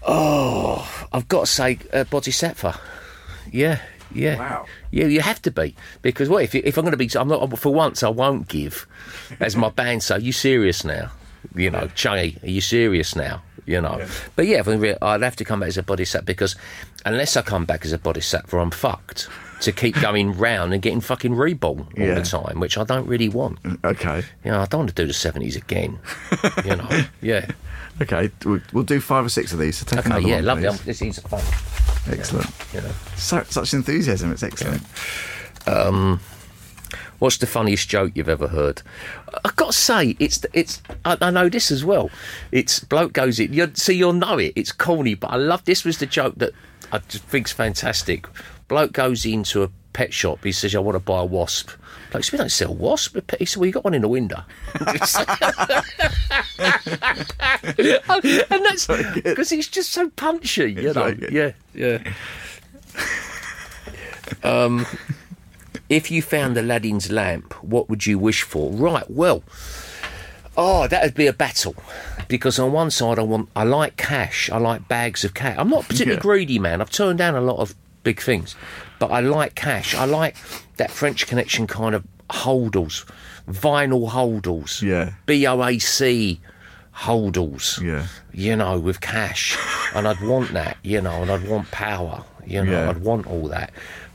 Oh, 0.03 1.07
I've 1.13 1.29
got 1.29 1.41
to 1.41 1.45
say, 1.45 1.79
uh, 1.93 2.03
Bodhisattva. 2.03 2.77
Yeah, 3.49 3.79
yeah. 4.13 4.37
Wow. 4.37 4.65
Yeah, 4.91 5.05
you 5.05 5.21
have 5.21 5.41
to 5.43 5.51
be 5.51 5.75
because 6.01 6.27
what 6.27 6.43
if 6.43 6.53
if 6.53 6.77
I'm 6.77 6.83
going 6.83 6.91
to 6.91 6.97
be? 6.97 7.09
I'm 7.17 7.29
not 7.29 7.57
for 7.57 7.73
once. 7.73 8.03
I 8.03 8.09
won't 8.09 8.49
give, 8.49 8.85
as 9.39 9.55
my 9.55 9.69
band 9.69 10.03
say. 10.03 10.19
You 10.19 10.33
serious 10.33 10.83
now? 10.83 11.11
You 11.55 11.71
know, 11.71 11.87
Che, 11.95 12.37
are 12.43 12.49
you 12.49 12.61
serious 12.61 13.15
now? 13.15 13.41
You 13.65 13.81
know, 13.81 14.03
but 14.35 14.47
yeah, 14.47 14.59
if 14.61 14.67
I'm 14.67 14.79
re- 14.79 14.97
I'd 15.01 15.21
have 15.21 15.35
to 15.35 15.45
come 15.45 15.59
back 15.59 15.67
as 15.69 15.77
a 15.77 15.83
bodhisattva 15.83 16.25
because 16.25 16.55
unless 17.05 17.37
I 17.37 17.43
come 17.43 17.65
back 17.65 17.85
as 17.85 17.91
a 17.91 17.99
bodhisattva, 17.99 18.57
I'm 18.57 18.71
fucked. 18.71 19.27
To 19.63 19.71
keep 19.73 19.95
going 20.01 20.37
round 20.37 20.73
and 20.73 20.81
getting 20.81 21.01
fucking 21.01 21.35
reborn 21.35 21.79
all 21.81 21.87
Yeah. 21.97 22.15
the 22.15 22.21
time, 22.23 22.61
which 22.61 22.77
I 22.77 22.83
don't 22.85 23.05
really 23.05 23.27
want. 23.27 23.59
Okay. 23.83 24.23
You 24.45 24.51
know, 24.51 24.61
I 24.61 24.65
don't 24.65 24.79
want 24.79 24.89
to 24.89 24.95
do 24.95 25.05
the 25.05 25.13
seventies 25.13 25.55
again. 25.57 25.99
You 26.65 26.77
know, 26.77 26.89
yeah. 27.21 27.45
Okay. 28.01 28.31
We'll, 28.45 28.61
we'll 28.71 28.83
do 28.85 29.01
five 29.01 29.25
or 29.25 29.29
six 29.29 29.51
of 29.51 29.59
these. 29.59 29.77
So 29.79 29.85
take 29.85 30.07
Okay, 30.07 30.27
yeah, 30.27 30.35
one, 30.37 30.45
lovely. 30.45 30.63
please. 30.69 30.79
Um, 30.79 30.85
This 30.85 31.01
is 31.01 31.19
fun. 31.19 31.43
Excellent. 32.09 32.49
You 32.73 32.81
know. 32.81 32.91
So, 33.17 33.43
such 33.49 33.73
enthusiasm. 33.73 34.31
It's 34.31 34.43
excellent. 34.43 34.81
What's 37.19 37.37
the 37.37 37.47
funniest 37.47 37.89
joke 37.89 38.13
you've 38.15 38.29
ever 38.29 38.47
heard? 38.47 38.81
I've 39.43 39.55
got 39.55 39.67
to 39.67 39.77
say, 39.77 40.15
it's 40.19 40.45
it's. 40.53 40.81
I, 41.05 41.17
I 41.21 41.29
know 41.29 41.49
this 41.49 41.69
as 41.69 41.83
well. 41.85 42.09
It's 42.51 42.79
bloke 42.79 43.13
goes 43.13 43.39
in. 43.39 43.53
You 43.53 43.69
see, 43.75 43.93
you'll 43.93 44.13
know 44.13 44.37
it. 44.37 44.53
It's 44.55 44.71
corny, 44.71 45.15
but 45.15 45.27
I 45.27 45.35
love. 45.35 45.65
This 45.65 45.83
was 45.83 45.97
the 45.97 46.05
joke 46.05 46.35
that 46.37 46.53
I 46.91 46.99
just 46.99 47.25
think's 47.25 47.51
fantastic. 47.51 48.25
Bloke 48.67 48.93
goes 48.93 49.25
into 49.25 49.63
a 49.63 49.69
pet 49.93 50.13
shop. 50.13 50.43
He 50.43 50.51
says, 50.51 50.73
"I 50.75 50.79
want 50.79 50.95
to 50.95 50.99
buy 50.99 51.19
a 51.19 51.25
wasp." 51.25 51.71
Bloke 52.11 52.23
says, 52.23 52.31
"We 52.31 52.37
don't 52.37 52.51
sell 52.51 52.73
wasp." 52.73 53.17
He 53.37 53.45
said, 53.45 53.59
"Well, 53.59 53.67
you 53.67 53.73
got 53.73 53.83
one 53.83 53.93
in 53.93 54.01
the 54.01 54.07
window." 54.07 54.41
and 54.79 54.97
that's 58.65 58.87
because 59.23 59.51
it's 59.51 59.67
just 59.67 59.91
so 59.91 60.09
punchy, 60.11 60.71
you 60.73 60.93
know. 60.93 61.15
Yeah, 61.29 61.51
yeah. 61.73 61.99
Um, 64.43 64.85
if 65.89 66.11
you 66.11 66.21
found 66.21 66.55
Aladdin's 66.57 67.11
lamp, 67.11 67.53
what 67.63 67.89
would 67.89 68.05
you 68.05 68.17
wish 68.19 68.43
for? 68.43 68.71
Right, 68.71 69.09
well, 69.09 69.43
oh, 70.57 70.87
that 70.87 71.03
would 71.03 71.15
be 71.15 71.27
a 71.27 71.33
battle. 71.33 71.75
Because 72.27 72.59
on 72.59 72.71
one 72.71 72.91
side, 72.91 73.17
I 73.17 73.23
want, 73.23 73.49
I 73.55 73.63
like 73.63 73.97
cash, 73.97 74.49
I 74.51 74.57
like 74.57 74.87
bags 74.87 75.23
of 75.23 75.33
cash. 75.33 75.55
I'm 75.57 75.69
not 75.69 75.83
particularly 75.83 76.17
Yeah. 76.17 76.21
greedy 76.21 76.59
man. 76.59 76.79
I've 76.81 76.91
turned 76.91 77.17
down 77.17 77.35
a 77.35 77.41
lot 77.41 77.57
of 77.57 77.73
big 78.03 78.21
things, 78.21 78.55
but 78.99 79.07
I 79.11 79.19
like 79.21 79.55
cash. 79.55 79.95
I 79.95 80.05
like 80.05 80.35
that 80.77 80.91
French 80.91 81.25
Connection 81.27 81.65
kind 81.65 81.95
of 81.95 82.03
holdalls, 82.29 83.03
vinyl 83.49 84.09
holdalls, 84.11 84.81
Yeah. 84.83 85.13
BOAC 85.25 86.39
holdalls 86.95 87.81
Yeah. 87.81 88.05
you 88.31 88.55
know, 88.55 88.77
with 88.79 89.01
cash. 89.01 89.57
and 89.95 90.07
I'd 90.07 90.21
want 90.21 90.53
that, 90.53 90.77
you 90.83 91.01
know, 91.01 91.23
and 91.23 91.31
I'd 91.31 91.47
want 91.47 91.71
power, 91.71 92.23
you 92.45 92.63
know, 92.63 92.71
Yeah. 92.71 92.89
I'd 92.91 92.99
want 92.99 93.25
all 93.25 93.47
that. 93.47 93.71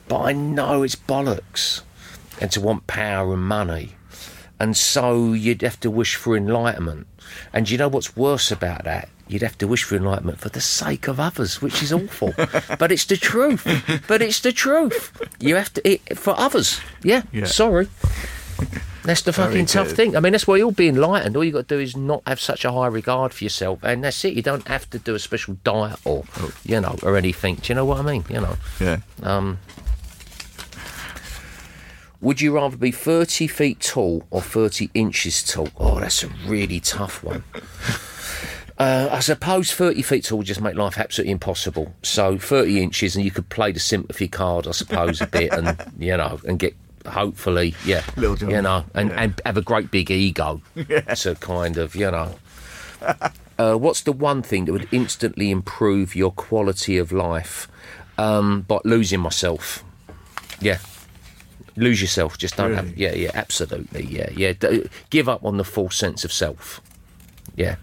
But 0.08 0.20
I 0.20 0.32
know 0.32 0.82
it's 0.82 0.96
bollocks. 0.96 1.82
And 2.40 2.50
to 2.52 2.60
want 2.60 2.86
power 2.88 3.32
and 3.34 3.42
money. 3.44 3.94
And 4.58 4.76
so 4.76 5.32
you'd 5.32 5.62
have 5.62 5.78
to 5.80 5.90
wish 5.90 6.16
for 6.16 6.36
enlightenment. 6.36 7.06
And 7.52 7.70
you 7.70 7.78
know 7.78 7.88
what's 7.88 8.16
worse 8.16 8.50
about 8.50 8.84
that? 8.84 9.08
You'd 9.28 9.42
have 9.42 9.56
to 9.58 9.66
wish 9.68 9.84
for 9.84 9.94
enlightenment 9.96 10.38
for 10.40 10.48
the 10.48 10.60
sake 10.60 11.08
of 11.08 11.18
others, 11.20 11.62
which 11.62 11.82
is 11.82 11.92
awful. 11.92 12.34
but 12.78 12.90
it's 12.92 13.04
the 13.06 13.16
truth. 13.16 13.64
But 14.08 14.20
it's 14.20 14.40
the 14.40 14.52
truth. 14.52 15.12
You 15.40 15.54
have 15.56 15.72
to, 15.74 15.88
it, 15.88 16.18
for 16.18 16.38
others. 16.38 16.80
Yeah, 17.02 17.22
Yeah. 17.32 17.46
sorry. 17.46 17.88
That's 19.04 19.22
the 19.22 19.32
fucking 19.32 19.66
tough 19.66 19.90
thing. 19.90 20.16
I 20.16 20.20
mean, 20.20 20.32
that's 20.32 20.46
why 20.46 20.56
you'll 20.56 20.70
be 20.72 20.88
enlightened. 20.88 21.36
All 21.36 21.44
you 21.44 21.52
got 21.52 21.68
to 21.68 21.76
do 21.76 21.80
is 21.80 21.94
not 21.94 22.22
have 22.26 22.40
such 22.40 22.64
a 22.64 22.72
high 22.72 22.86
regard 22.86 23.34
for 23.34 23.44
yourself, 23.44 23.80
and 23.82 24.02
that's 24.02 24.24
it. 24.24 24.32
You 24.32 24.40
don't 24.40 24.66
have 24.66 24.88
to 24.90 24.98
do 24.98 25.14
a 25.14 25.18
special 25.18 25.58
diet 25.62 25.98
or, 26.06 26.24
you 26.64 26.80
know, 26.80 26.96
or 27.02 27.18
anything. 27.18 27.56
Do 27.56 27.70
you 27.70 27.74
know 27.74 27.84
what 27.84 27.98
I 27.98 28.02
mean? 28.02 28.24
You 28.30 28.40
know. 28.40 28.56
Yeah. 28.80 29.00
Um, 29.22 29.58
would 32.24 32.40
you 32.40 32.52
rather 32.56 32.76
be 32.76 32.90
30 32.90 33.46
feet 33.46 33.78
tall 33.80 34.24
or 34.30 34.40
30 34.40 34.90
inches 34.94 35.42
tall? 35.44 35.68
Oh, 35.78 36.00
that's 36.00 36.24
a 36.24 36.28
really 36.46 36.80
tough 36.80 37.22
one. 37.22 37.44
Uh, 38.76 39.08
I 39.12 39.20
suppose 39.20 39.70
30 39.72 40.02
feet 40.02 40.24
tall 40.24 40.38
would 40.38 40.48
just 40.48 40.60
make 40.60 40.74
life 40.74 40.98
absolutely 40.98 41.30
impossible. 41.30 41.94
So 42.02 42.36
30 42.38 42.82
inches, 42.82 43.14
and 43.14 43.24
you 43.24 43.30
could 43.30 43.48
play 43.48 43.70
the 43.70 43.78
sympathy 43.78 44.26
card, 44.26 44.66
I 44.66 44.72
suppose, 44.72 45.20
a 45.20 45.28
bit, 45.28 45.52
and 45.52 45.78
you 46.00 46.16
know, 46.16 46.40
and 46.44 46.58
get 46.58 46.74
hopefully, 47.06 47.76
yeah, 47.86 48.02
Little 48.16 48.34
John. 48.34 48.50
you 48.50 48.62
know, 48.62 48.84
and, 48.92 49.10
Yeah. 49.10 49.22
and 49.22 49.40
have 49.46 49.56
a 49.56 49.62
great 49.62 49.92
big 49.92 50.10
ego 50.10 50.60
to 51.14 51.36
kind 51.38 51.76
of, 51.78 51.94
you 51.94 52.10
know. 52.10 52.34
Uh, 53.60 53.76
what's 53.76 54.00
the 54.00 54.10
one 54.10 54.42
thing 54.42 54.64
that 54.64 54.72
would 54.72 54.88
instantly 54.90 55.52
improve 55.52 56.16
your 56.16 56.32
quality 56.32 56.98
of 56.98 57.12
life? 57.12 57.68
Um, 58.18 58.62
by 58.62 58.78
losing 58.84 59.20
myself. 59.20 59.84
Yeah. 60.60 60.78
Lose 61.76 62.00
yourself. 62.00 62.38
Just 62.38 62.56
don't 62.56 62.74
have. 62.74 62.96
Yeah, 62.96 63.14
yeah, 63.14 63.30
absolutely. 63.34 64.04
Yeah, 64.04 64.30
yeah. 64.36 64.52
D- 64.52 64.88
give 65.10 65.28
up 65.28 65.44
on 65.44 65.56
the 65.56 65.64
false 65.64 65.96
sense 65.96 66.24
of 66.24 66.32
self. 66.32 66.80
Yeah, 67.56 67.76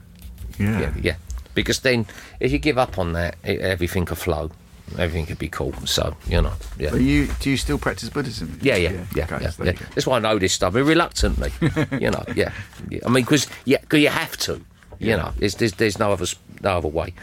Yeah. 0.57 0.79
yeah, 0.79 0.93
yeah. 1.01 1.15
Because 1.53 1.81
then, 1.81 2.05
if 2.39 2.51
you 2.51 2.57
give 2.59 2.77
up 2.77 2.97
on 2.97 3.13
that, 3.13 3.35
it, 3.43 3.59
everything 3.59 4.05
could 4.05 4.17
flow. 4.17 4.51
Everything 4.97 5.25
could 5.25 5.39
be 5.39 5.47
cool. 5.49 5.73
So 5.85 6.15
you 6.27 6.41
know, 6.41 6.53
yeah. 6.77 6.93
You, 6.95 7.27
do 7.39 7.49
you 7.49 7.57
still 7.57 7.77
practice 7.77 8.09
Buddhism? 8.09 8.57
Yeah, 8.61 8.75
yeah, 8.75 8.91
yeah, 9.15 9.27
yeah, 9.41 9.51
there 9.57 9.65
yeah. 9.67 9.79
That's 9.95 10.05
why 10.07 10.17
I 10.17 10.19
know 10.19 10.37
this 10.39 10.53
stuff. 10.53 10.73
Reluctantly, 10.73 11.51
you 11.99 12.11
know. 12.11 12.23
Yeah, 12.35 12.51
yeah. 12.89 12.99
I 13.05 13.09
mean, 13.09 13.23
because 13.23 13.47
yeah, 13.65 13.77
cause 13.89 13.99
you 13.99 14.09
have 14.09 14.35
to. 14.37 14.61
You 14.99 15.17
know, 15.17 15.31
there's, 15.37 15.55
there's 15.55 15.73
there's 15.73 15.97
no 15.99 16.11
other 16.11 16.27
no 16.61 16.77
other 16.77 16.87
way. 16.87 17.13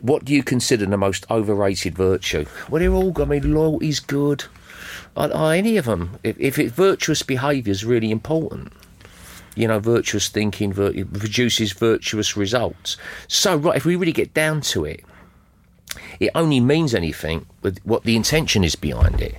what 0.00 0.24
do 0.24 0.32
you 0.32 0.42
consider 0.42 0.86
the 0.86 0.96
most 0.96 1.26
overrated 1.30 1.94
virtue? 1.94 2.46
Well, 2.70 2.80
they're 2.80 2.92
all. 2.94 3.10
Good. 3.10 3.26
I 3.26 3.28
mean, 3.38 3.52
loyalty's 3.54 4.00
good. 4.00 4.44
Any 5.16 5.76
of 5.76 5.84
them? 5.84 6.18
If, 6.22 6.38
if 6.38 6.58
it, 6.58 6.72
virtuous 6.72 7.22
behaviour 7.22 7.70
is 7.70 7.84
really 7.84 8.10
important, 8.10 8.72
you 9.54 9.66
know, 9.66 9.78
virtuous 9.78 10.28
thinking 10.28 10.72
vir- 10.72 11.04
produces 11.04 11.72
virtuous 11.72 12.36
results. 12.36 12.96
So, 13.28 13.56
right, 13.56 13.76
if 13.76 13.84
we 13.84 13.96
really 13.96 14.12
get 14.12 14.32
down 14.34 14.60
to 14.62 14.84
it, 14.84 15.04
it 16.20 16.30
only 16.34 16.60
means 16.60 16.94
anything 16.94 17.46
with 17.62 17.78
what 17.84 18.04
the 18.04 18.16
intention 18.16 18.62
is 18.62 18.76
behind 18.76 19.20
it. 19.20 19.34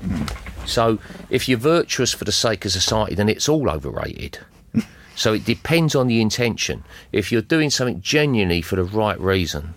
So, 0.65 0.99
if 1.29 1.47
you're 1.47 1.57
virtuous 1.57 2.13
for 2.13 2.25
the 2.25 2.31
sake 2.31 2.65
of 2.65 2.71
society, 2.71 3.15
then 3.15 3.29
it's 3.29 3.47
all 3.47 3.69
overrated. 3.69 4.39
so, 5.15 5.33
it 5.33 5.45
depends 5.45 5.95
on 5.95 6.07
the 6.07 6.21
intention. 6.21 6.83
If 7.11 7.31
you're 7.31 7.41
doing 7.41 7.69
something 7.69 8.01
genuinely 8.01 8.61
for 8.61 8.75
the 8.75 8.83
right 8.83 9.19
reason, 9.19 9.73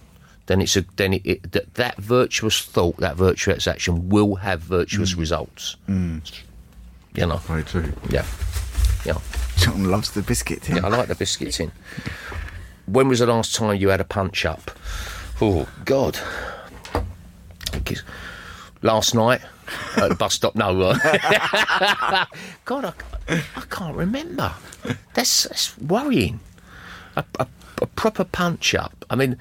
then 0.46 0.60
it's 0.60 0.76
a 0.76 0.84
then 0.96 1.14
it, 1.14 1.22
it, 1.24 1.52
that, 1.52 1.74
that 1.74 1.96
virtuous 1.96 2.60
thought, 2.62 2.96
that 2.98 3.16
virtuous 3.16 3.66
action 3.66 4.08
will 4.08 4.36
have 4.36 4.60
virtuous 4.60 5.14
results. 5.14 5.76
You 5.88 7.26
know, 7.26 7.36
Very 7.36 7.62
true. 7.62 7.92
yeah, 8.10 8.26
yeah. 9.04 9.18
John 9.56 9.84
loves 9.84 10.10
the 10.10 10.22
biscuit 10.22 10.62
tin. 10.62 10.76
Yeah, 10.76 10.86
I 10.86 10.88
like 10.88 11.08
the 11.08 11.14
biscuits 11.14 11.60
in. 11.60 11.70
When 12.86 13.08
was 13.08 13.20
the 13.20 13.26
last 13.26 13.54
time 13.54 13.76
you 13.76 13.88
had 13.88 14.00
a 14.00 14.04
punch 14.04 14.44
up? 14.44 14.70
Oh 15.40 15.68
God! 15.84 16.18
I 17.72 17.80
last 18.82 19.14
night 19.14 19.40
at 19.96 20.08
the 20.10 20.14
bus 20.14 20.34
stop. 20.34 20.54
No, 20.54 20.80
uh, 20.80 20.94
God, 22.64 22.84
I, 22.84 23.42
I 23.56 23.60
can't 23.70 23.96
remember. 23.96 24.52
That's, 25.14 25.44
that's 25.44 25.78
worrying. 25.78 26.40
A, 27.16 27.24
a, 27.38 27.46
a 27.80 27.86
proper 27.86 28.24
punch 28.24 28.74
up. 28.74 29.04
I 29.10 29.16
mean, 29.16 29.36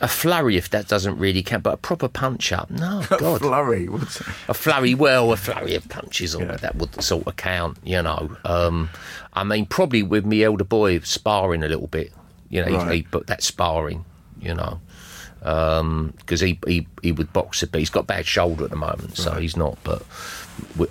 a 0.00 0.08
flurry 0.08 0.56
if 0.56 0.70
that 0.70 0.86
doesn't 0.88 1.18
really 1.18 1.42
count, 1.42 1.62
but 1.64 1.74
a 1.74 1.76
proper 1.76 2.08
punch 2.08 2.52
up. 2.52 2.70
No, 2.70 3.02
God. 3.18 3.40
Flurry. 3.40 3.88
What's 3.88 4.20
A 4.48 4.54
flurry, 4.54 4.94
well, 4.94 5.32
a 5.32 5.36
flurry 5.36 5.74
of 5.74 5.88
punches, 5.88 6.34
or 6.34 6.44
that 6.44 6.76
would 6.76 7.02
sort 7.02 7.26
of 7.26 7.36
count, 7.36 7.78
you 7.82 8.00
know. 8.02 8.36
Um, 8.44 8.90
I 9.34 9.44
mean, 9.44 9.66
probably 9.66 10.02
with 10.02 10.24
me 10.24 10.44
elder 10.44 10.64
boy 10.64 10.98
sparring 11.00 11.62
a 11.62 11.68
little 11.68 11.86
bit, 11.88 12.12
you 12.48 12.64
know, 12.64 12.76
Right. 12.78 12.94
he, 12.94 13.06
but 13.10 13.26
that's 13.26 13.46
sparring, 13.46 14.04
you 14.40 14.54
know, 14.54 14.80
because 15.40 16.40
he, 16.40 16.58
he 16.66 16.86
he 17.02 17.12
would 17.12 17.32
box 17.32 17.62
it, 17.62 17.70
but 17.72 17.78
he's 17.78 17.90
got 17.90 18.00
a 18.00 18.04
bad 18.04 18.26
shoulder 18.26 18.64
at 18.64 18.70
the 18.70 18.76
moment, 18.76 19.16
so 19.16 19.32
he's 19.34 19.56
not. 19.56 19.78
But 19.84 20.02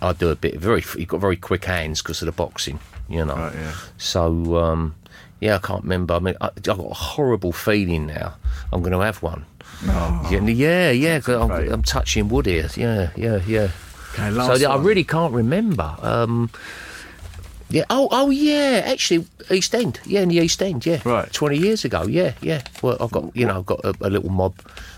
I 0.01 0.13
do 0.13 0.29
a 0.29 0.35
bit 0.35 0.55
very. 0.59 0.81
He's 0.81 1.05
got 1.05 1.19
very 1.19 1.35
quick 1.35 1.65
hands 1.65 2.01
because 2.01 2.21
of 2.21 2.25
the 2.27 2.31
boxing, 2.31 2.79
you 3.09 3.25
know. 3.25 3.35
Right, 3.35 3.53
yeah. 3.55 3.73
So 3.97 4.57
um, 4.57 4.95
yeah, 5.39 5.55
I 5.55 5.59
can't 5.59 5.83
remember. 5.83 6.15
I 6.15 6.19
mean, 6.19 6.35
I, 6.41 6.47
I've 6.47 6.63
got 6.63 6.79
a 6.79 6.93
horrible 6.93 7.51
feeling 7.51 8.07
now. 8.07 8.35
I'm 8.71 8.81
going 8.81 8.93
to 8.93 8.99
have 8.99 9.21
one. 9.21 9.45
Oh. 9.85 10.27
Yeah, 10.31 10.39
yeah, 10.41 10.91
yeah. 10.91 11.19
I'm, 11.27 11.51
I'm 11.51 11.83
touching 11.83 12.29
wood 12.29 12.47
here. 12.47 12.69
Yeah, 12.75 13.11
yeah, 13.15 13.41
yeah. 13.45 13.69
Okay, 14.13 14.29
So 14.29 14.35
last 14.35 14.61
yeah, 14.61 14.69
I 14.69 14.77
really 14.77 15.03
can't 15.03 15.33
remember. 15.33 15.95
Um, 16.01 16.49
yeah. 17.69 17.83
Oh, 17.89 18.07
oh, 18.11 18.29
yeah. 18.29 18.81
Actually, 18.85 19.27
East 19.51 19.75
End. 19.75 19.99
Yeah, 20.05 20.21
in 20.21 20.29
the 20.29 20.37
East 20.37 20.61
End. 20.61 20.85
Yeah. 20.85 21.01
Right. 21.05 21.31
Twenty 21.31 21.57
years 21.57 21.85
ago. 21.85 22.03
Yeah, 22.07 22.33
yeah. 22.41 22.63
Well, 22.81 22.97
I've 22.99 23.11
got 23.11 23.35
you 23.35 23.45
know, 23.45 23.59
I've 23.59 23.65
got 23.65 23.83
a, 23.83 23.93
a 24.01 24.09
little 24.09 24.29
mob. 24.29 24.55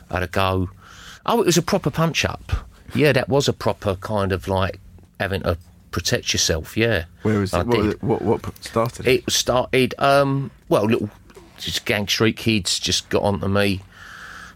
Had 0.10 0.24
a 0.24 0.28
go. 0.28 0.70
Oh, 1.26 1.42
it 1.42 1.46
was 1.46 1.58
a 1.58 1.62
proper 1.62 1.92
punch 1.92 2.24
up. 2.24 2.52
Yeah, 2.96 3.12
that 3.12 3.28
was 3.28 3.48
a 3.48 3.54
proper 3.54 3.96
kind 3.96 4.32
of 4.32 4.48
like 4.48 4.80
having 5.20 5.42
to 5.42 5.58
protect 5.92 6.34
yourself. 6.34 6.78
Yeah. 6.78 7.06
Where 7.24 7.40
was 7.40 7.54
I 7.54 7.62
it? 7.62 7.68
What, 7.68 7.76
did. 7.76 7.86
was 7.86 7.94
it? 7.94 8.04
what, 8.04 8.22
what 8.22 8.64
started 8.64 9.08
it? 9.08 9.24
It 9.28 9.32
started, 9.32 9.96
um, 10.00 10.52
well, 10.68 10.86
little 10.86 11.10
just 11.58 11.86
gang 11.86 12.08
street 12.08 12.38
kids 12.38 12.80
just 12.80 13.10
got 13.10 13.24
onto 13.24 13.48
me, 13.48 13.82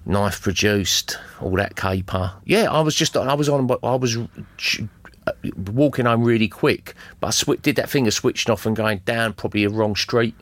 knife 0.06 0.42
produced, 0.42 1.18
all 1.42 1.56
that 1.58 1.76
caper. 1.76 2.34
Yeah, 2.46 2.72
I 2.72 2.82
was 2.82 2.96
just, 2.96 3.18
I 3.18 3.34
was 3.34 3.50
on, 3.50 3.70
I 3.84 3.96
was 3.96 4.18
uh, 4.18 5.32
walking 5.72 6.06
home 6.06 6.24
really 6.24 6.48
quick, 6.48 6.94
but 7.20 7.28
I 7.28 7.32
swi- 7.32 7.62
did 7.62 7.76
that 7.76 7.90
thing 7.90 8.08
of 8.08 8.14
switching 8.14 8.52
off 8.52 8.66
and 8.66 8.76
going 8.76 9.00
down 9.06 9.34
probably 9.34 9.64
a 9.64 9.70
wrong 9.70 9.96
street. 9.96 10.36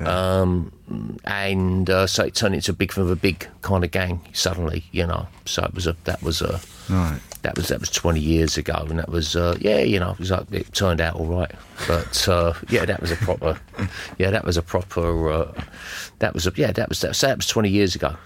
Um, 0.00 0.72
and 1.24 1.88
uh, 1.88 2.08
so 2.08 2.24
it 2.24 2.34
turned 2.34 2.56
into 2.56 2.72
a 2.72 2.74
big 2.74 2.98
of 2.98 3.08
a 3.08 3.14
big 3.14 3.46
kind 3.60 3.84
of 3.84 3.92
gang 3.92 4.20
suddenly, 4.32 4.84
you 4.90 5.06
know. 5.06 5.28
So 5.44 5.62
it 5.62 5.74
was 5.74 5.86
a 5.86 5.94
that 6.04 6.24
was 6.24 6.42
a 6.42 6.60
Right. 6.88 7.20
That 7.42 7.56
was 7.56 7.68
that 7.68 7.80
was 7.80 7.90
20 7.90 8.20
years 8.20 8.56
ago 8.56 8.86
and 8.88 8.98
that 8.98 9.08
was 9.08 9.36
uh, 9.36 9.56
yeah 9.60 9.80
you 9.80 9.98
know 9.98 10.12
it, 10.12 10.18
was 10.18 10.30
like, 10.30 10.50
it 10.52 10.72
turned 10.72 11.00
out 11.00 11.16
all 11.16 11.26
right. 11.26 11.50
But 11.86 12.28
uh, 12.28 12.54
yeah 12.68 12.84
that 12.84 13.00
was 13.00 13.10
a 13.10 13.16
proper 13.16 13.58
yeah 14.18 14.30
that 14.30 14.44
was 14.44 14.56
a 14.56 14.62
proper 14.62 15.30
uh, 15.30 15.52
that 16.20 16.34
was 16.34 16.46
a 16.46 16.52
yeah 16.56 16.72
that 16.72 16.88
was 16.88 17.00
that, 17.00 17.14
so 17.14 17.26
that 17.26 17.36
was 17.36 17.46
20 17.46 17.68
years 17.68 17.94
ago. 17.94 18.16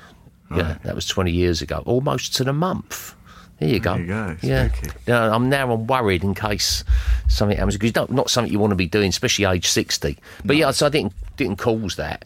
Yeah 0.55 0.79
that 0.85 0.95
was 0.95 1.07
20 1.07 1.33
years 1.33 1.63
ago 1.63 1.83
almost 1.87 2.37
to 2.37 2.45
the 2.45 2.53
month. 2.53 3.15
There 3.59 3.71
you 3.71 3.81
go. 3.81 3.95
There 3.95 4.03
you 4.03 4.07
go, 4.07 4.37
yeah. 4.43 4.69
yeah 5.07 5.35
I'm 5.35 5.49
now 5.49 5.73
I'm 5.73 5.87
worried 5.87 6.23
in 6.23 6.35
case 6.35 6.85
something 7.29 7.57
happens 7.57 7.77
because 7.77 7.95
not 7.95 8.13
not 8.13 8.31
something 8.31 8.53
you 8.53 8.59
want 8.59 8.73
to 8.73 8.77
be 8.77 8.87
doing 8.87 9.09
especially 9.09 9.47
age 9.47 9.67
60 9.67 10.19
but 10.45 10.57
yeah 10.57 10.71
so 10.71 10.87
I 10.87 10.89
didn't 10.91 11.15
didn't 11.37 11.57
cause 11.57 11.97
that. 11.97 12.25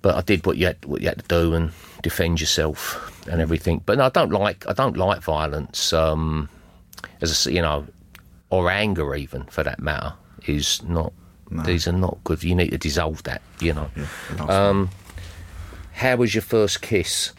But 0.00 0.16
I 0.16 0.20
did 0.22 0.44
what 0.46 0.56
you 0.56 0.66
had, 0.66 0.84
what 0.84 1.00
you 1.00 1.08
had 1.08 1.18
to 1.18 1.28
do 1.28 1.54
and 1.54 1.70
defend 2.02 2.40
yourself 2.40 3.11
and 3.30 3.40
everything. 3.40 3.82
But 3.84 3.98
no, 3.98 4.04
I 4.06 4.08
don't 4.10 4.30
like 4.30 4.66
I 4.68 4.72
don't 4.72 4.96
like 4.96 5.22
violence. 5.22 5.92
Um, 5.92 6.48
as 7.20 7.30
I 7.30 7.34
say, 7.34 7.52
you 7.52 7.62
know, 7.62 7.86
or 8.50 8.70
anger 8.70 9.14
even 9.14 9.44
for 9.44 9.62
that 9.62 9.80
matter 9.80 10.14
is 10.46 10.82
not. 10.84 11.12
These 11.66 11.86
are 11.86 11.92
not 11.92 12.16
good. 12.24 12.42
You 12.42 12.54
need 12.54 12.70
to 12.70 12.78
dissolve 12.78 13.22
that. 13.24 13.42
You 13.60 13.74
know. 13.74 13.90
Last 14.38 14.50
Um, 14.50 14.88
how 15.92 16.16
was 16.16 16.34
your 16.34 16.40
first 16.40 16.80
kiss? 16.80 17.32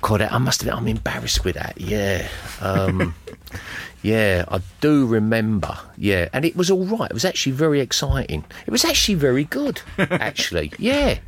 God, 0.00 0.20
I 0.22 0.38
must 0.38 0.62
admit, 0.62 0.74
I'm 0.76 0.88
embarrassed 0.88 1.44
with 1.44 1.54
that. 1.54 1.80
Yeah. 1.80 2.26
Um, 2.60 3.14
yeah, 4.02 4.44
I 4.48 4.60
do 4.80 5.06
remember. 5.06 5.78
Yeah, 5.96 6.28
and 6.32 6.44
it 6.44 6.56
was 6.56 6.68
all 6.68 6.84
right. 6.84 7.08
It 7.10 7.14
was 7.14 7.24
actually 7.24 7.52
very 7.52 7.80
exciting. 7.80 8.44
It 8.66 8.70
was 8.72 8.84
actually 8.84 9.14
very 9.14 9.44
good, 9.44 9.80
actually. 9.98 10.72
yeah. 10.78 11.18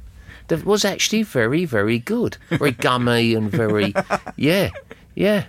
That 0.48 0.64
was 0.64 0.84
actually 0.84 1.22
very, 1.24 1.64
very 1.64 1.98
good. 1.98 2.36
Very 2.50 2.70
gummy 2.72 3.34
and 3.34 3.50
very. 3.50 3.92
Yeah, 4.36 4.70
yeah, 5.14 5.46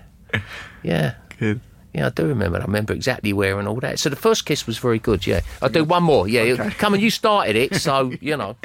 yeah. 0.83 1.15
Good. 1.39 1.61
Yeah, 1.93 2.07
I 2.07 2.09
do 2.09 2.27
remember. 2.27 2.57
I 2.59 2.61
remember 2.61 2.93
exactly 2.93 3.33
where 3.33 3.57
and 3.59 3.67
all 3.67 3.79
that. 3.79 3.97
So 3.99 4.09
the 4.09 4.15
first 4.15 4.45
kiss 4.45 4.67
was 4.67 4.77
very 4.77 4.99
good. 4.99 5.25
Yeah, 5.25 5.41
I'll 5.61 5.69
do 5.69 5.83
one 5.83 6.03
more. 6.03 6.27
Yeah, 6.27 6.41
Okay. 6.41 6.69
come 6.71 6.93
on, 6.93 6.99
you 6.99 7.09
started 7.09 7.55
it, 7.55 7.75
so 7.75 8.11
you 8.21 8.35
know. 8.37 8.55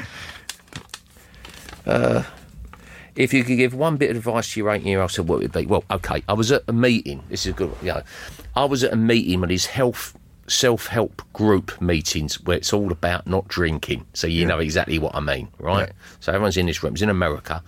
Uh, 1.87 2.23
if 3.15 3.35
you 3.35 3.45
could 3.45 3.57
give 3.57 3.75
one 3.75 3.97
bit 3.97 4.11
of 4.11 4.17
advice 4.17 4.53
to 4.55 4.61
your 4.61 4.71
eight-year-old, 4.71 5.11
so 5.11 5.23
what 5.23 5.39
would 5.41 5.47
it 5.47 5.53
be? 5.53 5.67
Well, 5.67 5.85
okay, 5.91 6.23
I 6.29 6.33
was 6.33 6.51
at 6.53 6.63
a 6.69 6.73
meeting. 6.73 7.23
This 7.29 7.45
is 7.47 7.53
a 7.53 7.57
good. 7.57 7.71
one, 7.71 7.79
You 7.85 7.93
know, 7.95 8.03
I 8.57 8.65
was 8.65 8.85
at 8.85 8.93
a 8.93 8.97
meeting 8.97 9.41
with 9.41 9.51
his 9.51 9.67
health 9.67 10.17
self-help 10.53 11.23
group 11.33 11.81
meetings 11.81 12.41
where 12.43 12.57
it's 12.57 12.73
all 12.73 12.93
about 12.93 13.27
not 13.27 13.49
drinking. 13.49 14.07
So 14.15 14.27
you 14.27 14.47
know 14.47 14.59
exactly 14.59 14.99
what 14.99 15.15
I 15.15 15.21
mean, 15.21 15.49
right? 15.59 15.89
Yeah. 15.89 15.95
So 16.21 16.33
everyone's 16.33 16.57
in 16.57 16.67
this 16.67 16.83
room. 16.83 16.93
It's 16.95 17.03
in 17.03 17.09
America 17.09 17.63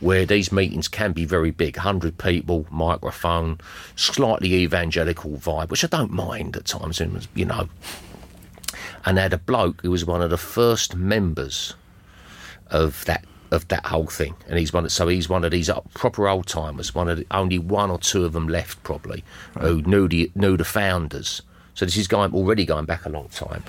where 0.00 0.26
these 0.26 0.52
meetings 0.52 0.88
can 0.88 1.12
be 1.12 1.24
very 1.24 1.50
big 1.50 1.76
100 1.76 2.18
people, 2.18 2.66
microphone, 2.70 3.58
slightly 3.96 4.54
evangelical 4.54 5.32
vibe, 5.32 5.70
which 5.70 5.84
I 5.84 5.88
don't 5.88 6.10
mind 6.10 6.56
at 6.56 6.66
times, 6.66 7.00
and, 7.00 7.26
you 7.34 7.44
know. 7.44 7.68
And 9.04 9.16
they 9.16 9.22
had 9.22 9.32
a 9.32 9.38
bloke 9.38 9.82
who 9.82 9.90
was 9.90 10.04
one 10.04 10.22
of 10.22 10.30
the 10.30 10.36
first 10.36 10.96
members 10.96 11.74
of 12.70 13.04
that 13.06 13.24
of 13.50 13.66
that 13.68 13.86
whole 13.86 14.06
thing, 14.06 14.34
and 14.46 14.58
he's 14.58 14.74
one. 14.74 14.84
Of, 14.84 14.92
so 14.92 15.08
he's 15.08 15.26
one 15.26 15.42
of 15.42 15.50
these 15.50 15.70
uh, 15.70 15.80
proper 15.94 16.28
old 16.28 16.46
timers. 16.46 16.94
One 16.94 17.08
of 17.08 17.16
the, 17.16 17.26
only 17.30 17.58
one 17.58 17.90
or 17.90 17.98
two 17.98 18.26
of 18.26 18.34
them 18.34 18.46
left, 18.46 18.82
probably, 18.82 19.24
who 19.58 19.80
knew 19.82 20.06
the 20.06 20.30
knew 20.34 20.58
the 20.58 20.64
founders. 20.64 21.40
So 21.78 21.84
this 21.84 21.96
is 21.96 22.08
going 22.08 22.34
already 22.34 22.66
going 22.66 22.86
back 22.86 23.06
a 23.06 23.08
long 23.08 23.28
time, 23.28 23.62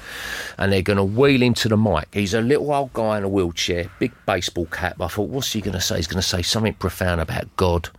and 0.57 0.73
they're 0.73 0.81
going 0.81 0.97
to 0.97 1.03
wheel 1.03 1.43
him 1.43 1.53
to 1.53 1.69
the 1.69 1.77
mic. 1.77 2.07
He's 2.11 2.33
a 2.33 2.41
little 2.41 2.73
old 2.73 2.91
guy 2.93 3.19
in 3.19 3.23
a 3.23 3.29
wheelchair, 3.29 3.91
big 3.99 4.11
baseball 4.25 4.65
cap. 4.65 4.99
I 4.99 5.07
thought, 5.09 5.29
what's 5.29 5.53
he 5.53 5.61
going 5.61 5.75
to 5.75 5.79
say? 5.79 5.97
He's 5.97 6.07
going 6.07 6.19
to 6.19 6.27
say 6.27 6.41
something 6.41 6.73
profound 6.73 7.21
about 7.21 7.55
God, 7.55 7.89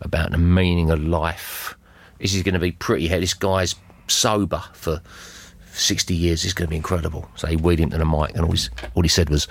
about 0.00 0.32
the 0.32 0.38
meaning 0.38 0.90
of 0.90 1.00
life. 1.00 1.76
This 2.18 2.34
is 2.34 2.42
going 2.42 2.54
to 2.54 2.58
be 2.58 2.72
pretty. 2.72 3.06
heavy. 3.06 3.20
This 3.20 3.34
guy's 3.34 3.76
sober 4.08 4.64
for 4.72 5.00
60 5.74 6.12
years 6.12 6.44
is 6.44 6.54
going 6.54 6.66
to 6.66 6.70
be 6.70 6.76
incredible. 6.76 7.28
So 7.36 7.46
he 7.46 7.54
wheeled 7.54 7.78
him 7.78 7.90
to 7.90 7.98
the 7.98 8.04
mic, 8.04 8.34
and 8.34 8.44
all, 8.44 8.56
all 8.96 9.02
he 9.04 9.08
said 9.08 9.30
was, 9.30 9.46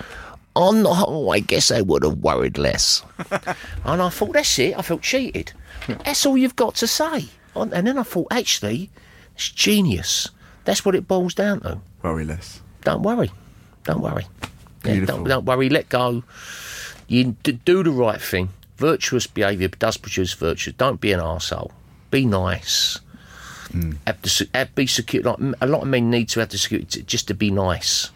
On 0.56 0.82
the 0.82 0.92
whole, 0.92 1.32
I 1.32 1.38
guess 1.38 1.70
I 1.70 1.80
would 1.80 2.02
have 2.02 2.18
worried 2.18 2.58
less. 2.58 3.02
and 3.30 4.02
I 4.02 4.10
thought, 4.10 4.34
That's 4.34 4.58
it. 4.58 4.78
I 4.78 4.82
felt 4.82 5.00
cheated. 5.00 5.54
That's 5.88 6.26
all 6.26 6.36
you've 6.36 6.56
got 6.56 6.74
to 6.74 6.86
say. 6.86 7.30
And 7.54 7.86
then 7.86 7.96
I 7.96 8.02
thought, 8.02 8.28
Actually, 8.30 8.90
it's 9.34 9.50
genius. 9.50 10.28
That's 10.64 10.84
what 10.84 10.94
it 10.94 11.08
boils 11.08 11.34
down 11.34 11.60
to. 11.60 11.80
Worry 12.02 12.24
less. 12.24 12.60
Don't 12.82 13.02
worry. 13.02 13.30
Don't 13.84 14.00
worry. 14.00 14.26
Yeah, 14.84 15.04
don't, 15.04 15.24
don't 15.24 15.44
worry. 15.44 15.68
Let 15.68 15.88
go. 15.88 16.22
You 17.08 17.36
d- 17.42 17.60
do 17.64 17.82
the 17.82 17.90
right 17.90 18.20
thing. 18.20 18.50
Virtuous 18.76 19.26
behaviour 19.26 19.68
does 19.68 19.96
produce 19.96 20.32
virtue. 20.34 20.72
Don't 20.76 21.00
be 21.00 21.12
an 21.12 21.20
arsehole. 21.20 21.70
Be 22.10 22.26
nice. 22.26 22.98
Hmm. 23.70 23.92
Have 24.06 24.22
to, 24.22 24.48
have, 24.54 24.74
be 24.74 24.86
secure. 24.86 25.22
Like, 25.22 25.38
a 25.60 25.66
lot 25.66 25.82
of 25.82 25.88
men 25.88 26.10
need 26.10 26.28
to 26.30 26.40
have 26.40 26.48
the 26.48 26.58
security 26.58 26.86
to, 26.86 27.02
just 27.02 27.28
to 27.28 27.34
be 27.34 27.50
nice. 27.50 28.10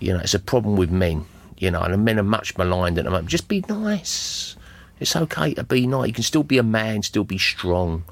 You 0.00 0.14
know, 0.14 0.20
it's 0.20 0.34
a 0.34 0.38
problem 0.38 0.76
with 0.76 0.90
men. 0.90 1.26
You 1.58 1.70
know, 1.70 1.82
and 1.82 2.04
men 2.04 2.18
are 2.18 2.22
much 2.22 2.56
maligned 2.56 2.98
at 2.98 3.04
the 3.04 3.10
moment. 3.10 3.28
Just 3.28 3.48
be 3.48 3.62
nice. 3.68 4.56
It's 4.98 5.14
okay 5.14 5.54
to 5.54 5.64
be 5.64 5.86
nice. 5.86 6.08
You 6.08 6.14
can 6.14 6.24
still 6.24 6.42
be 6.42 6.58
a 6.58 6.62
man, 6.62 7.02
still 7.02 7.24
be 7.24 7.38
strong, 7.38 8.04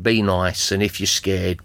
be 0.00 0.22
nice, 0.22 0.72
and 0.72 0.82
if 0.82 1.00
you're 1.00 1.06
scared, 1.06 1.60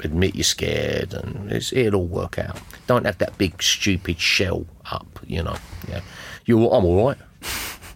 admit 0.00 0.34
you're 0.34 0.44
scared, 0.44 1.14
and 1.14 1.50
it's, 1.52 1.72
it'll 1.72 2.00
all 2.00 2.06
work 2.06 2.38
out. 2.38 2.60
Don't 2.86 3.06
have 3.06 3.18
that 3.18 3.36
big 3.38 3.62
stupid 3.62 4.18
shell 4.20 4.66
up, 4.90 5.20
you 5.26 5.42
know. 5.42 5.56
Yeah, 5.88 6.00
you. 6.44 6.58
I'm 6.70 6.84
all 6.84 7.06
right. 7.06 7.18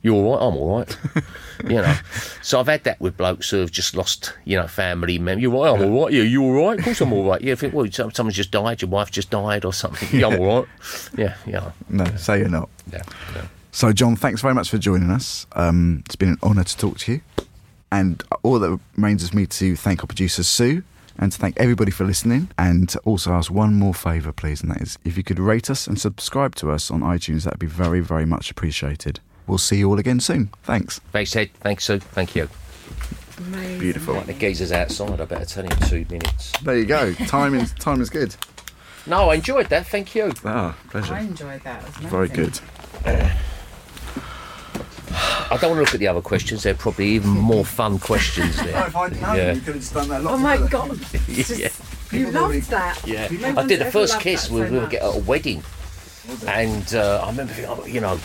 You're 0.02 0.14
all 0.14 0.36
right? 0.36 0.46
I'm 0.46 0.56
all 0.56 0.78
right. 0.78 0.98
you 1.64 1.76
know. 1.76 1.96
So 2.40 2.60
I've 2.60 2.68
had 2.68 2.84
that 2.84 3.00
with 3.00 3.16
blokes 3.16 3.50
who 3.50 3.58
have 3.58 3.72
just 3.72 3.96
lost, 3.96 4.32
you 4.44 4.56
know, 4.56 4.68
family 4.68 5.18
members. 5.18 5.42
You 5.42 5.56
all 5.56 5.64
right? 5.64 5.82
I'm 5.82 5.92
all 5.92 6.04
right. 6.04 6.12
Yeah, 6.12 6.22
you 6.22 6.42
all 6.42 6.68
right? 6.68 6.78
Of 6.78 6.84
course 6.84 7.00
I'm 7.00 7.12
all 7.12 7.28
right. 7.28 7.40
Yeah, 7.40 7.56
think, 7.56 7.74
well, 7.74 7.86
someone's 7.90 8.36
just 8.36 8.50
died. 8.50 8.80
Your 8.80 8.90
wife 8.90 9.10
just 9.10 9.30
died 9.30 9.64
or 9.64 9.72
something. 9.72 10.20
Yeah, 10.20 10.28
I'm 10.28 10.40
all 10.40 10.60
right. 10.60 10.68
Yeah, 11.16 11.36
yeah. 11.46 11.72
No, 11.88 12.04
say 12.16 12.38
you're 12.38 12.48
not. 12.48 12.68
Yeah, 12.92 13.02
yeah. 13.34 13.46
So, 13.72 13.92
John, 13.92 14.16
thanks 14.16 14.40
very 14.40 14.54
much 14.54 14.70
for 14.70 14.78
joining 14.78 15.10
us. 15.10 15.46
Um, 15.52 16.02
it's 16.06 16.16
been 16.16 16.30
an 16.30 16.38
honour 16.42 16.64
to 16.64 16.76
talk 16.76 16.98
to 16.98 17.12
you. 17.12 17.20
And 17.90 18.22
all 18.42 18.58
that 18.58 18.80
remains 18.96 19.22
is 19.22 19.32
me 19.32 19.46
to 19.46 19.74
thank 19.76 20.02
our 20.02 20.06
producer, 20.06 20.42
Sue, 20.42 20.82
and 21.18 21.32
to 21.32 21.38
thank 21.38 21.58
everybody 21.58 21.90
for 21.90 22.04
listening. 22.04 22.50
And 22.58 22.88
to 22.90 22.98
also 23.00 23.32
ask 23.32 23.50
one 23.50 23.74
more 23.74 23.94
favour, 23.94 24.32
please, 24.32 24.62
and 24.62 24.70
that 24.70 24.80
is 24.80 24.98
if 25.04 25.16
you 25.16 25.22
could 25.22 25.38
rate 25.38 25.68
us 25.70 25.86
and 25.86 26.00
subscribe 26.00 26.54
to 26.56 26.70
us 26.70 26.90
on 26.90 27.00
iTunes, 27.00 27.44
that 27.44 27.54
would 27.54 27.60
be 27.60 27.66
very, 27.66 28.00
very 28.00 28.24
much 28.26 28.50
appreciated. 28.50 29.20
We'll 29.46 29.58
see 29.58 29.78
you 29.78 29.88
all 29.90 29.98
again 29.98 30.20
soon. 30.20 30.50
Thanks. 30.62 30.98
Thanks, 31.12 31.34
Ed. 31.34 31.50
Thanks, 31.60 31.84
Sue. 31.84 31.98
Thank 32.00 32.36
you. 32.36 32.48
Amazing. 33.38 33.78
Beautiful. 33.78 34.14
Right, 34.14 34.26
the 34.26 34.34
geezer's 34.34 34.72
outside. 34.72 35.20
I 35.20 35.24
better 35.24 35.44
tell 35.44 35.64
him 35.64 35.70
two 35.88 36.04
minutes. 36.10 36.52
There 36.62 36.76
you 36.76 36.86
go. 36.86 37.12
Time 37.14 37.54
is, 37.54 37.72
time 37.74 38.00
is 38.00 38.10
good. 38.10 38.34
No, 39.06 39.30
I 39.30 39.36
enjoyed 39.36 39.68
that. 39.70 39.86
Thank 39.86 40.14
you. 40.14 40.32
Ah, 40.44 40.76
pleasure. 40.90 41.14
I 41.14 41.20
enjoyed 41.20 41.62
that. 41.62 41.82
It 41.82 41.86
was 42.02 42.10
Very 42.10 42.26
amazing. 42.28 42.60
good. 43.04 43.32
I 45.10 45.56
don't 45.60 45.70
want 45.70 45.78
to 45.78 45.80
look 45.80 45.94
at 45.94 46.00
the 46.00 46.08
other 46.08 46.20
questions. 46.20 46.62
They're 46.62 46.74
probably 46.74 47.08
even 47.10 47.30
more 47.30 47.64
fun 47.64 47.98
questions 47.98 48.56
there. 48.62 48.86
if 48.86 48.96
I'd 48.96 49.20
known, 49.20 49.36
Yeah. 49.36 49.52
you 49.52 49.60
could 49.60 49.74
have 49.76 49.92
done 49.92 50.08
that 50.08 50.24
Oh 50.24 50.36
my 50.38 50.56
god. 50.68 50.98
yeah. 51.28 51.68
You 52.10 52.26
People 52.26 52.36
already- 52.42 52.58
loved 52.60 52.70
that. 52.70 53.06
Yeah, 53.06 53.28
No 53.52 53.60
I 53.60 53.66
did 53.66 53.80
the 53.80 53.90
first 53.90 54.20
kiss. 54.20 54.48
that 54.48 54.52
We, 54.54 54.60
so 54.60 54.64
we 54.70 54.76
were 54.78 54.82
much. 54.84 54.94
at 54.94 55.02
a 55.02 55.18
wedding, 55.20 55.62
and 56.46 56.94
uh, 56.94 57.20
I 57.24 57.30
remember, 57.30 57.52
oh, 57.68 57.84
you 57.86 58.00
know, 58.00 58.18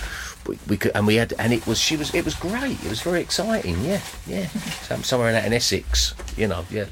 we, 0.47 0.57
we 0.67 0.77
could, 0.77 0.91
and 0.95 1.05
we 1.07 1.15
had, 1.15 1.33
and 1.39 1.51
it 1.53 1.65
was, 1.67 1.79
she 1.79 1.95
was, 1.97 2.13
it 2.13 2.23
was 2.25 2.35
great. 2.35 2.81
It 2.83 2.89
was 2.89 3.01
very 3.01 3.21
exciting. 3.21 3.81
Yeah, 3.83 4.01
yeah. 4.27 4.47
Some, 4.87 5.03
somewhere 5.03 5.29
in 5.29 5.35
out 5.35 5.45
in 5.45 5.53
Essex, 5.53 6.13
you 6.37 6.47
know. 6.47 6.65
Yeah. 6.69 6.85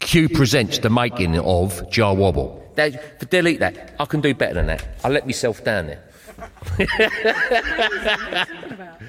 Q 0.00 0.28
presents 0.28 0.78
the 0.78 0.90
making 0.90 1.38
of 1.38 1.90
Jah 1.90 2.12
Wobble. 2.14 2.62
That, 2.76 3.28
delete 3.30 3.58
that. 3.60 3.94
I 3.98 4.04
can 4.04 4.20
do 4.20 4.32
better 4.34 4.54
than 4.54 4.66
that. 4.66 4.86
I 5.02 5.08
let 5.08 5.26
myself 5.26 5.64
down 5.64 5.88
there. 5.88 6.04
What 6.78 8.72
about? 8.72 9.00